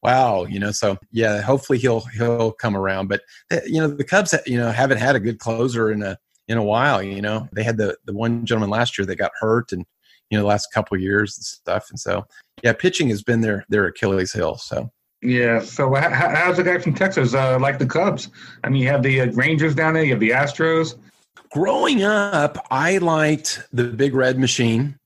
Wow, 0.03 0.45
you 0.45 0.59
know, 0.59 0.71
so 0.71 0.97
yeah, 1.11 1.41
hopefully 1.41 1.77
he'll 1.77 1.99
he'll 1.99 2.53
come 2.53 2.75
around. 2.75 3.07
But 3.07 3.21
you 3.67 3.79
know, 3.79 3.87
the 3.87 4.03
Cubs, 4.03 4.33
you 4.47 4.57
know, 4.57 4.71
haven't 4.71 4.97
had 4.97 5.15
a 5.15 5.19
good 5.19 5.37
closer 5.37 5.91
in 5.91 6.01
a 6.01 6.17
in 6.47 6.57
a 6.57 6.63
while. 6.63 7.03
You 7.03 7.21
know, 7.21 7.47
they 7.53 7.61
had 7.61 7.77
the 7.77 7.95
the 8.05 8.13
one 8.13 8.43
gentleman 8.43 8.71
last 8.71 8.97
year 8.97 9.05
that 9.05 9.17
got 9.17 9.31
hurt, 9.39 9.71
and 9.71 9.85
you 10.31 10.37
know, 10.37 10.43
the 10.43 10.47
last 10.47 10.71
couple 10.73 10.95
of 10.95 11.01
years 11.01 11.37
and 11.37 11.43
stuff. 11.45 11.87
And 11.91 11.99
so, 11.99 12.25
yeah, 12.63 12.73
pitching 12.73 13.09
has 13.09 13.21
been 13.21 13.41
their 13.41 13.65
their 13.69 13.85
Achilles 13.85 14.31
heel. 14.31 14.55
So, 14.57 14.89
Yeah. 15.21 15.59
So 15.59 15.93
how, 15.93 16.09
how- 16.09 16.29
how's 16.35 16.57
the 16.57 16.63
guy 16.63 16.79
from 16.79 16.93
Texas 16.95 17.33
uh, 17.35 17.59
like 17.59 17.77
the 17.77 17.85
Cubs? 17.85 18.29
I 18.63 18.69
mean, 18.69 18.81
you 18.81 18.87
have 18.87 19.03
the 19.03 19.21
uh, 19.21 19.31
Rangers 19.33 19.75
down 19.75 19.93
there, 19.93 20.03
you 20.03 20.11
have 20.11 20.19
the 20.19 20.29
Astros. 20.31 20.95
growing 21.51 22.03
up, 22.03 22.65
I 22.71 22.97
liked 22.99 23.61
the 23.73 23.83
Big 23.85 24.13
Red 24.15 24.39
Machine, 24.39 24.97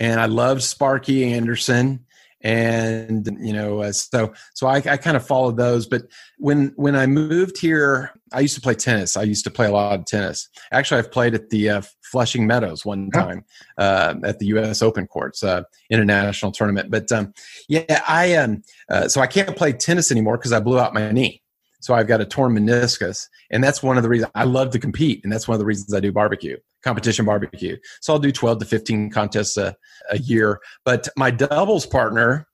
and 0.00 0.20
I 0.20 0.26
loved 0.26 0.62
Sparky 0.62 1.32
Anderson. 1.32 2.04
And 2.46 3.26
you 3.40 3.52
know, 3.52 3.82
uh, 3.82 3.90
so 3.90 4.32
so 4.54 4.68
I, 4.68 4.76
I 4.76 4.96
kind 4.96 5.16
of 5.16 5.26
followed 5.26 5.56
those. 5.56 5.84
But 5.84 6.02
when 6.38 6.72
when 6.76 6.94
I 6.94 7.06
moved 7.06 7.58
here, 7.58 8.12
I 8.32 8.38
used 8.38 8.54
to 8.54 8.60
play 8.60 8.74
tennis. 8.74 9.16
I 9.16 9.24
used 9.24 9.42
to 9.44 9.50
play 9.50 9.66
a 9.66 9.72
lot 9.72 9.98
of 9.98 10.04
tennis. 10.04 10.48
Actually, 10.70 11.00
I've 11.00 11.10
played 11.10 11.34
at 11.34 11.50
the 11.50 11.70
uh, 11.70 11.82
Flushing 12.02 12.46
Meadows 12.46 12.84
one 12.84 13.10
time 13.10 13.44
uh, 13.78 14.14
at 14.22 14.38
the 14.38 14.46
U.S. 14.46 14.80
Open 14.80 15.08
courts, 15.08 15.42
uh, 15.42 15.62
international 15.90 16.52
tournament. 16.52 16.88
But 16.88 17.10
um, 17.10 17.34
yeah, 17.68 18.00
I 18.06 18.36
um, 18.36 18.62
uh, 18.88 19.08
so 19.08 19.20
I 19.20 19.26
can't 19.26 19.56
play 19.56 19.72
tennis 19.72 20.12
anymore 20.12 20.38
because 20.38 20.52
I 20.52 20.60
blew 20.60 20.78
out 20.78 20.94
my 20.94 21.10
knee. 21.10 21.42
So 21.86 21.94
I've 21.94 22.08
got 22.08 22.20
a 22.20 22.24
torn 22.24 22.52
meniscus, 22.52 23.28
and 23.48 23.62
that's 23.62 23.80
one 23.80 23.96
of 23.96 24.02
the 24.02 24.08
reasons 24.08 24.32
I 24.34 24.42
love 24.42 24.70
to 24.70 24.78
compete, 24.80 25.20
and 25.22 25.32
that's 25.32 25.46
one 25.46 25.54
of 25.54 25.60
the 25.60 25.64
reasons 25.64 25.94
I 25.94 26.00
do 26.00 26.10
barbecue, 26.10 26.56
competition 26.82 27.24
barbecue. 27.24 27.76
So 28.00 28.12
I'll 28.12 28.18
do 28.18 28.32
twelve 28.32 28.58
to 28.58 28.64
fifteen 28.64 29.08
contests 29.08 29.56
a, 29.56 29.76
a 30.10 30.18
year. 30.18 30.58
But 30.84 31.06
my 31.16 31.30
doubles 31.30 31.86
partner, 31.86 32.48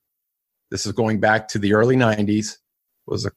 this 0.69 0.85
is 0.85 0.91
going 0.91 1.19
back 1.19 1.47
to 1.47 1.57
the 1.57 1.73
early 1.73 1.95
'90s, 1.95 2.57
was 3.07 3.25
a 3.25 3.31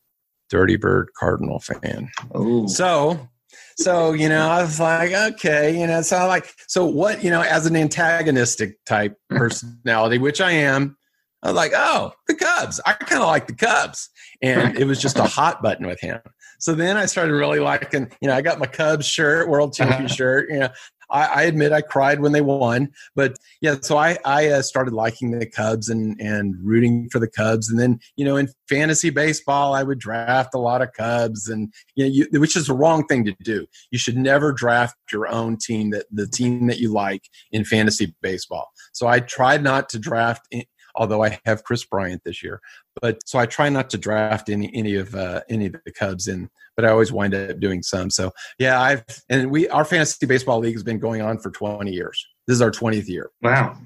Dirty 0.50 0.76
Bird 0.76 1.08
Cardinal 1.18 1.60
fan. 1.60 2.10
Oh, 2.34 2.66
So, 2.66 3.30
so 3.78 4.12
you 4.12 4.28
know, 4.28 4.50
I 4.50 4.60
was 4.64 4.78
like, 4.78 5.12
okay, 5.12 5.80
you 5.80 5.86
know, 5.86 6.02
so 6.02 6.18
I'm 6.18 6.28
like, 6.28 6.52
so 6.68 6.84
what, 6.84 7.24
you 7.24 7.30
know, 7.30 7.40
as 7.40 7.64
an 7.64 7.74
antagonistic 7.74 8.76
type 8.84 9.16
personality, 9.30 10.18
which 10.18 10.42
I 10.42 10.50
am, 10.50 10.98
I 11.46 11.50
was 11.50 11.56
like, 11.56 11.72
oh, 11.76 12.12
the 12.26 12.34
Cubs. 12.34 12.80
I 12.84 12.94
kind 12.94 13.22
of 13.22 13.28
like 13.28 13.46
the 13.46 13.54
Cubs, 13.54 14.10
and 14.42 14.76
it 14.76 14.84
was 14.84 15.00
just 15.00 15.18
a 15.18 15.22
hot 15.38 15.62
button 15.62 15.86
with 15.86 16.00
him. 16.00 16.20
So 16.58 16.74
then 16.74 16.96
I 16.96 17.06
started 17.06 17.34
really 17.34 17.60
liking, 17.60 18.10
you 18.20 18.28
know, 18.28 18.34
I 18.34 18.42
got 18.42 18.58
my 18.58 18.66
Cubs 18.66 19.06
shirt, 19.06 19.48
World 19.48 19.72
Champion 19.72 20.08
shirt. 20.08 20.50
You 20.50 20.60
know, 20.60 20.68
I, 21.08 21.26
I 21.26 21.42
admit 21.42 21.70
I 21.70 21.82
cried 21.82 22.20
when 22.20 22.32
they 22.32 22.40
won, 22.40 22.88
but 23.14 23.36
yeah, 23.60 23.76
so 23.80 23.96
I 23.96 24.18
I 24.24 24.48
uh, 24.48 24.62
started 24.62 24.92
liking 24.92 25.38
the 25.38 25.46
Cubs 25.46 25.88
and 25.88 26.20
and 26.20 26.56
rooting 26.60 27.08
for 27.10 27.20
the 27.20 27.28
Cubs, 27.28 27.70
and 27.70 27.78
then 27.78 28.00
you 28.16 28.24
know 28.24 28.36
in 28.36 28.48
fantasy 28.68 29.10
baseball 29.10 29.74
I 29.74 29.84
would 29.84 30.00
draft 30.00 30.54
a 30.54 30.58
lot 30.58 30.82
of 30.82 30.92
Cubs, 30.94 31.48
and 31.48 31.72
you 31.94 32.04
know 32.04 32.10
you, 32.10 32.40
which 32.40 32.56
is 32.56 32.66
the 32.66 32.74
wrong 32.74 33.06
thing 33.06 33.24
to 33.24 33.36
do. 33.42 33.66
You 33.92 33.98
should 33.98 34.16
never 34.16 34.52
draft 34.52 34.96
your 35.12 35.28
own 35.28 35.58
team 35.58 35.90
that 35.90 36.06
the 36.10 36.26
team 36.26 36.66
that 36.66 36.80
you 36.80 36.92
like 36.92 37.22
in 37.52 37.64
fantasy 37.64 38.14
baseball. 38.20 38.72
So 38.92 39.06
I 39.06 39.20
tried 39.20 39.62
not 39.62 39.88
to 39.90 40.00
draft. 40.00 40.48
In, 40.96 41.02
Although 41.02 41.24
I 41.24 41.38
have 41.44 41.64
Kris 41.64 41.84
Bryant 41.84 42.22
this 42.24 42.42
year, 42.42 42.60
but 43.00 43.18
so 43.26 43.38
I 43.38 43.46
try 43.46 43.68
not 43.68 43.90
to 43.90 43.98
draft 43.98 44.48
any 44.48 44.70
any 44.74 44.96
of 44.96 45.14
uh, 45.14 45.42
any 45.48 45.66
of 45.66 45.76
the 45.84 45.92
Cubs 45.92 46.28
in, 46.28 46.48
but 46.76 46.84
I 46.84 46.90
always 46.90 47.12
wind 47.12 47.34
up 47.34 47.60
doing 47.60 47.82
some. 47.82 48.10
So 48.10 48.32
yeah, 48.58 48.80
I've 48.80 49.04
and 49.28 49.50
we 49.50 49.68
our 49.68 49.84
fantasy 49.84 50.26
baseball 50.26 50.58
league 50.58 50.74
has 50.74 50.82
been 50.82 50.98
going 50.98 51.22
on 51.22 51.38
for 51.38 51.50
20 51.50 51.90
years. 51.90 52.26
This 52.46 52.54
is 52.56 52.62
our 52.62 52.70
20th 52.70 53.08
year. 53.08 53.30
wow. 53.42 53.76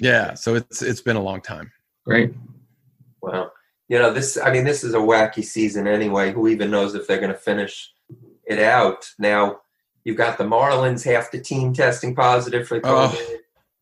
Yeah, 0.00 0.34
so 0.34 0.54
it's 0.54 0.80
it's 0.80 1.00
been 1.00 1.16
a 1.16 1.22
long 1.22 1.40
time. 1.40 1.72
Great. 2.06 2.32
Well, 3.20 3.52
you 3.88 3.98
know, 3.98 4.12
this, 4.12 4.38
I 4.38 4.52
mean, 4.52 4.64
this 4.64 4.84
is 4.84 4.94
a 4.94 4.98
wacky 4.98 5.44
season 5.44 5.86
anyway. 5.86 6.32
Who 6.32 6.48
even 6.48 6.70
knows 6.70 6.94
if 6.94 7.06
they're 7.06 7.20
going 7.20 7.32
to 7.32 7.38
finish 7.38 7.92
it 8.46 8.58
out? 8.58 9.10
Now, 9.18 9.60
you've 10.04 10.16
got 10.16 10.38
the 10.38 10.44
Marlins, 10.44 11.04
half 11.04 11.30
the 11.30 11.40
team 11.40 11.72
testing 11.72 12.14
positive 12.14 12.68
for 12.68 12.80
Oh. 12.84 13.36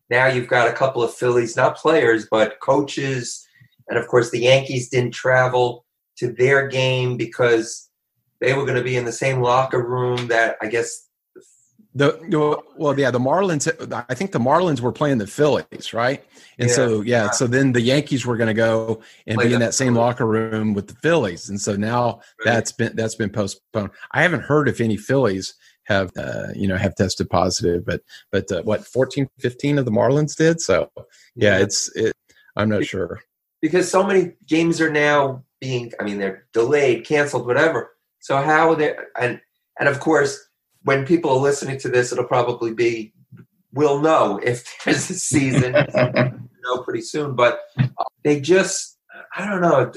Now 0.09 0.27
you've 0.27 0.47
got 0.47 0.69
a 0.69 0.73
couple 0.73 1.03
of 1.03 1.13
Phillies, 1.13 1.55
not 1.55 1.77
players, 1.77 2.27
but 2.29 2.59
coaches. 2.61 3.45
And 3.89 3.97
of 3.97 4.07
course, 4.07 4.31
the 4.31 4.39
Yankees 4.39 4.89
didn't 4.89 5.13
travel 5.13 5.85
to 6.17 6.31
their 6.33 6.67
game 6.67 7.17
because 7.17 7.89
they 8.41 8.53
were 8.53 8.63
going 8.65 8.77
to 8.77 8.83
be 8.83 8.95
in 8.95 9.05
the 9.05 9.11
same 9.11 9.41
locker 9.41 9.85
room 9.85 10.27
that 10.27 10.57
I 10.61 10.67
guess 10.67 11.07
The 11.95 12.19
well, 12.77 12.99
yeah, 12.99 13.11
the 13.11 13.19
Marlins. 13.19 13.67
I 14.09 14.13
think 14.13 14.31
the 14.31 14.39
Marlins 14.39 14.81
were 14.81 14.91
playing 14.91 15.17
the 15.17 15.27
Phillies, 15.27 15.93
right? 15.93 16.23
And 16.59 16.69
Yeah. 16.69 16.75
so 16.75 17.01
yeah, 17.01 17.31
so 17.31 17.47
then 17.47 17.71
the 17.71 17.81
Yankees 17.81 18.25
were 18.25 18.37
going 18.37 18.47
to 18.47 18.53
go 18.53 19.01
and 19.25 19.35
Play 19.35 19.47
be 19.47 19.53
in 19.53 19.59
that 19.59 19.73
same 19.73 19.95
locker 19.95 20.25
room 20.25 20.73
with 20.73 20.87
the 20.87 20.95
Phillies, 20.95 21.49
and 21.49 21.59
so 21.59 21.75
now 21.75 22.21
that's 22.43 22.71
been 22.71 22.95
that's 22.95 23.15
been 23.15 23.31
postponed. 23.31 23.91
I 24.11 24.21
haven't 24.21 24.41
heard 24.43 24.69
if 24.69 24.79
any 24.79 24.97
Phillies 24.97 25.55
have 25.87 26.11
uh, 26.17 26.47
you 26.55 26.67
know 26.67 26.77
have 26.77 26.95
tested 26.95 27.29
positive. 27.29 27.85
But 27.85 28.01
but 28.31 28.51
uh, 28.51 28.63
what 28.63 28.85
14, 28.85 29.29
15 29.39 29.79
of 29.79 29.85
the 29.85 29.91
Marlins 29.91 30.35
did. 30.35 30.61
So 30.61 30.91
yeah, 31.35 31.57
it's 31.59 31.89
it. 31.95 32.13
I'm 32.55 32.69
not 32.69 32.85
sure 32.85 33.19
because 33.61 33.89
so 33.89 34.03
many 34.03 34.33
games 34.47 34.79
are 34.81 34.91
now 34.91 35.43
being. 35.59 35.91
I 35.99 36.03
mean, 36.03 36.19
they're 36.19 36.45
delayed, 36.53 37.05
canceled, 37.05 37.45
whatever. 37.45 37.95
So 38.19 38.37
how 38.37 38.75
they 38.75 38.95
and 39.19 39.41
and 39.79 39.89
of 39.89 39.99
course, 39.99 40.47
when 40.83 41.05
people 41.05 41.31
are 41.31 41.37
listening 41.37 41.79
to 41.79 41.89
this, 41.89 42.11
it'll 42.11 42.25
probably 42.25 42.73
be 42.73 43.13
we'll 43.73 44.01
know 44.01 44.39
if 44.43 44.65
there's 44.85 45.09
a 45.09 45.15
season. 45.15 45.75
know 46.67 46.83
pretty 46.83 47.01
soon, 47.01 47.35
but 47.35 47.61
they 48.23 48.39
just 48.39 48.97
I 49.35 49.45
don't 49.45 49.61
know. 49.61 49.91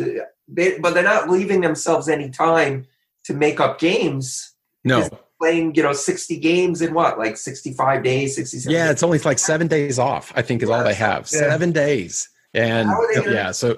They, 0.48 0.78
but 0.78 0.94
they're 0.94 1.02
not 1.02 1.30
leaving 1.30 1.60
themselves 1.60 2.08
any 2.08 2.30
time 2.30 2.86
to 3.24 3.34
make 3.34 3.60
up 3.60 3.78
games. 3.78 4.54
No. 4.84 5.08
Playing, 5.40 5.74
you 5.74 5.82
know, 5.82 5.92
60 5.92 6.36
games 6.38 6.82
in 6.82 6.92
what, 6.92 7.18
like 7.18 7.36
65 7.36 8.02
days, 8.02 8.36
67 8.36 8.70
Yeah, 8.72 8.84
days? 8.84 8.92
it's 8.92 9.02
only 9.02 9.18
like 9.20 9.38
seven 9.38 9.68
days 9.68 9.98
off, 9.98 10.32
I 10.36 10.42
think 10.42 10.62
is 10.62 10.68
all 10.68 10.84
they 10.84 10.94
have. 10.94 11.28
Yeah. 11.32 11.38
Seven 11.38 11.72
days. 11.72 12.28
And 12.52 12.88
How 12.88 13.00
are 13.00 13.22
they 13.24 13.32
yeah, 13.32 13.52
so? 13.52 13.76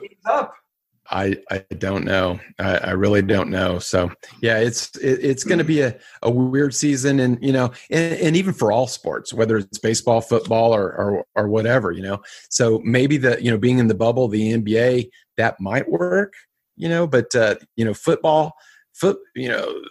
I 1.10 1.36
I 1.50 1.64
don't 1.76 2.04
know. 2.04 2.40
I, 2.58 2.78
I 2.78 2.90
really 2.92 3.20
don't 3.22 3.50
know. 3.50 3.78
So 3.78 4.10
yeah, 4.40 4.58
it's 4.58 4.96
it, 4.96 5.18
it's 5.22 5.44
going 5.44 5.58
to 5.58 5.64
be 5.64 5.80
a, 5.82 5.94
a 6.22 6.30
weird 6.30 6.74
season, 6.74 7.20
and 7.20 7.38
you 7.42 7.52
know, 7.52 7.72
and, 7.90 8.14
and 8.14 8.36
even 8.36 8.54
for 8.54 8.72
all 8.72 8.86
sports, 8.86 9.32
whether 9.34 9.58
it's 9.58 9.78
baseball, 9.78 10.20
football, 10.22 10.74
or, 10.74 10.86
or 10.94 11.24
or 11.34 11.48
whatever, 11.48 11.92
you 11.92 12.02
know. 12.02 12.22
So 12.48 12.80
maybe 12.82 13.18
the 13.18 13.42
you 13.42 13.50
know 13.50 13.58
being 13.58 13.78
in 13.78 13.88
the 13.88 13.94
bubble, 13.94 14.28
the 14.28 14.52
NBA 14.54 15.10
that 15.36 15.60
might 15.60 15.90
work, 15.90 16.32
you 16.76 16.88
know, 16.88 17.06
but 17.06 17.34
uh, 17.34 17.56
you 17.76 17.84
know, 17.84 17.94
football, 17.94 18.54
foot, 18.94 19.18
you 19.34 19.48
know, 19.48 19.82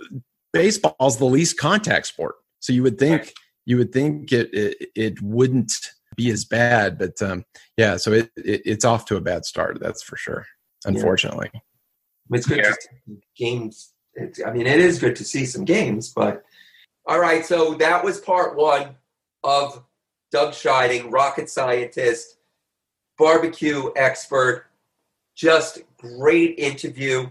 baseball's 0.54 1.18
the 1.18 1.26
least 1.26 1.58
contact 1.58 2.08
sport, 2.08 2.36
so 2.60 2.74
you 2.74 2.84
would 2.84 2.98
think 2.98 3.34
you 3.66 3.78
would 3.78 3.92
think 3.92 4.32
it 4.32 4.54
it, 4.54 4.90
it 4.96 5.22
wouldn't 5.22 5.72
be 6.16 6.30
as 6.30 6.44
bad, 6.46 6.98
but 6.98 7.22
um, 7.22 7.46
yeah, 7.78 7.98
so 7.98 8.12
it, 8.12 8.32
it 8.36 8.62
it's 8.66 8.86
off 8.86 9.06
to 9.06 9.16
a 9.16 9.22
bad 9.22 9.46
start. 9.46 9.80
That's 9.80 10.04
for 10.04 10.18
sure 10.18 10.46
unfortunately. 10.86 11.52
It's 12.32 12.46
good 12.46 12.60
Yeah. 12.60 12.72
to 12.72 12.78
see 13.08 13.22
games. 13.36 13.94
It, 14.14 14.40
I 14.46 14.52
mean, 14.52 14.68
it 14.68 14.80
is 14.80 15.00
good 15.00 15.16
to 15.18 15.24
see 15.24 15.46
some 15.46 15.66
games, 15.66 16.12
but 16.14 16.44
all 17.06 17.20
right. 17.20 17.46
So 17.46 17.76
that 17.76 18.04
was 18.04 18.20
part 18.20 18.56
one 18.56 18.96
of 19.44 19.84
Doug 20.32 20.54
Scheiding, 20.54 21.12
rocket 21.12 21.50
scientist, 21.50 22.38
barbecue 23.18 23.92
expert. 23.96 24.66
Just 25.36 25.80
great 25.98 26.58
interview. 26.60 27.30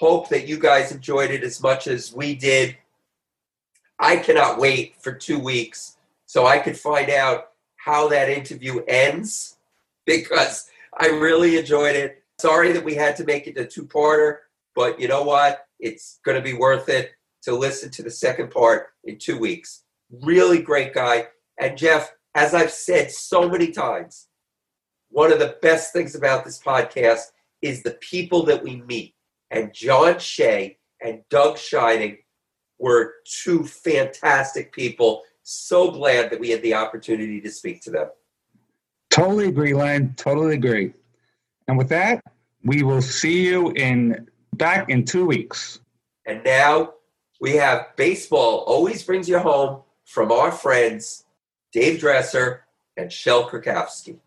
Hope 0.00 0.30
that 0.30 0.48
you 0.48 0.58
guys 0.58 0.92
enjoyed 0.92 1.30
it 1.30 1.44
as 1.44 1.62
much 1.62 1.86
as 1.86 2.10
we 2.10 2.34
did. 2.34 2.74
I 3.98 4.16
cannot 4.16 4.58
wait 4.58 4.94
for 4.98 5.12
two 5.12 5.38
weeks 5.38 5.98
so 6.24 6.46
I 6.46 6.58
could 6.58 6.78
find 6.78 7.10
out 7.10 7.48
how 7.76 8.08
that 8.08 8.30
interview 8.30 8.82
ends 8.88 9.58
because 10.06 10.70
I 10.98 11.08
really 11.08 11.58
enjoyed 11.58 11.96
it. 11.96 12.22
Sorry 12.40 12.72
that 12.72 12.82
we 12.82 12.94
had 12.94 13.14
to 13.16 13.24
make 13.24 13.46
it 13.46 13.58
a 13.58 13.66
two 13.66 13.84
parter, 13.84 14.38
but 14.74 14.98
you 14.98 15.06
know 15.06 15.22
what? 15.22 15.66
It's 15.78 16.18
going 16.24 16.38
to 16.38 16.42
be 16.42 16.54
worth 16.54 16.88
it 16.88 17.10
to 17.42 17.54
listen 17.54 17.90
to 17.90 18.02
the 18.02 18.10
second 18.10 18.50
part 18.50 18.94
in 19.04 19.18
two 19.18 19.38
weeks. 19.38 19.82
Really 20.22 20.62
great 20.62 20.94
guy. 20.94 21.26
And 21.58 21.76
Jeff, 21.76 22.10
as 22.34 22.54
I've 22.54 22.72
said 22.72 23.10
so 23.10 23.46
many 23.46 23.70
times, 23.70 24.28
one 25.10 25.30
of 25.30 25.38
the 25.38 25.58
best 25.60 25.92
things 25.92 26.14
about 26.14 26.46
this 26.46 26.58
podcast 26.58 27.32
is 27.60 27.82
the 27.82 27.98
people 28.00 28.44
that 28.44 28.64
we 28.64 28.76
meet. 28.76 29.14
And 29.50 29.72
John 29.74 30.18
Shea 30.18 30.78
and 31.02 31.22
Doug 31.28 31.56
Scheiding 31.56 32.18
were 32.78 33.14
two 33.24 33.64
fantastic 33.64 34.72
people. 34.72 35.22
So 35.42 35.90
glad 35.90 36.30
that 36.30 36.40
we 36.40 36.50
had 36.50 36.62
the 36.62 36.74
opportunity 36.74 37.40
to 37.40 37.50
speak 37.50 37.82
to 37.82 37.90
them. 37.90 38.08
Totally 39.10 39.48
agree, 39.48 39.74
Len. 39.74 40.14
Totally 40.16 40.54
agree. 40.54 40.92
And 41.66 41.76
with 41.76 41.88
that, 41.88 42.22
we 42.64 42.82
will 42.82 43.02
see 43.02 43.44
you 43.44 43.70
in 43.72 44.28
back 44.54 44.88
in 44.88 45.04
two 45.04 45.26
weeks. 45.26 45.80
And 46.26 46.44
now 46.44 46.94
we 47.40 47.52
have 47.56 47.96
baseball 47.96 48.58
always 48.66 49.02
brings 49.02 49.28
you 49.28 49.38
home 49.38 49.82
from 50.04 50.30
our 50.30 50.52
friends 50.52 51.24
Dave 51.72 52.00
Dresser 52.00 52.64
and 52.96 53.12
Shel 53.12 53.48
Krakowski. 53.48 54.18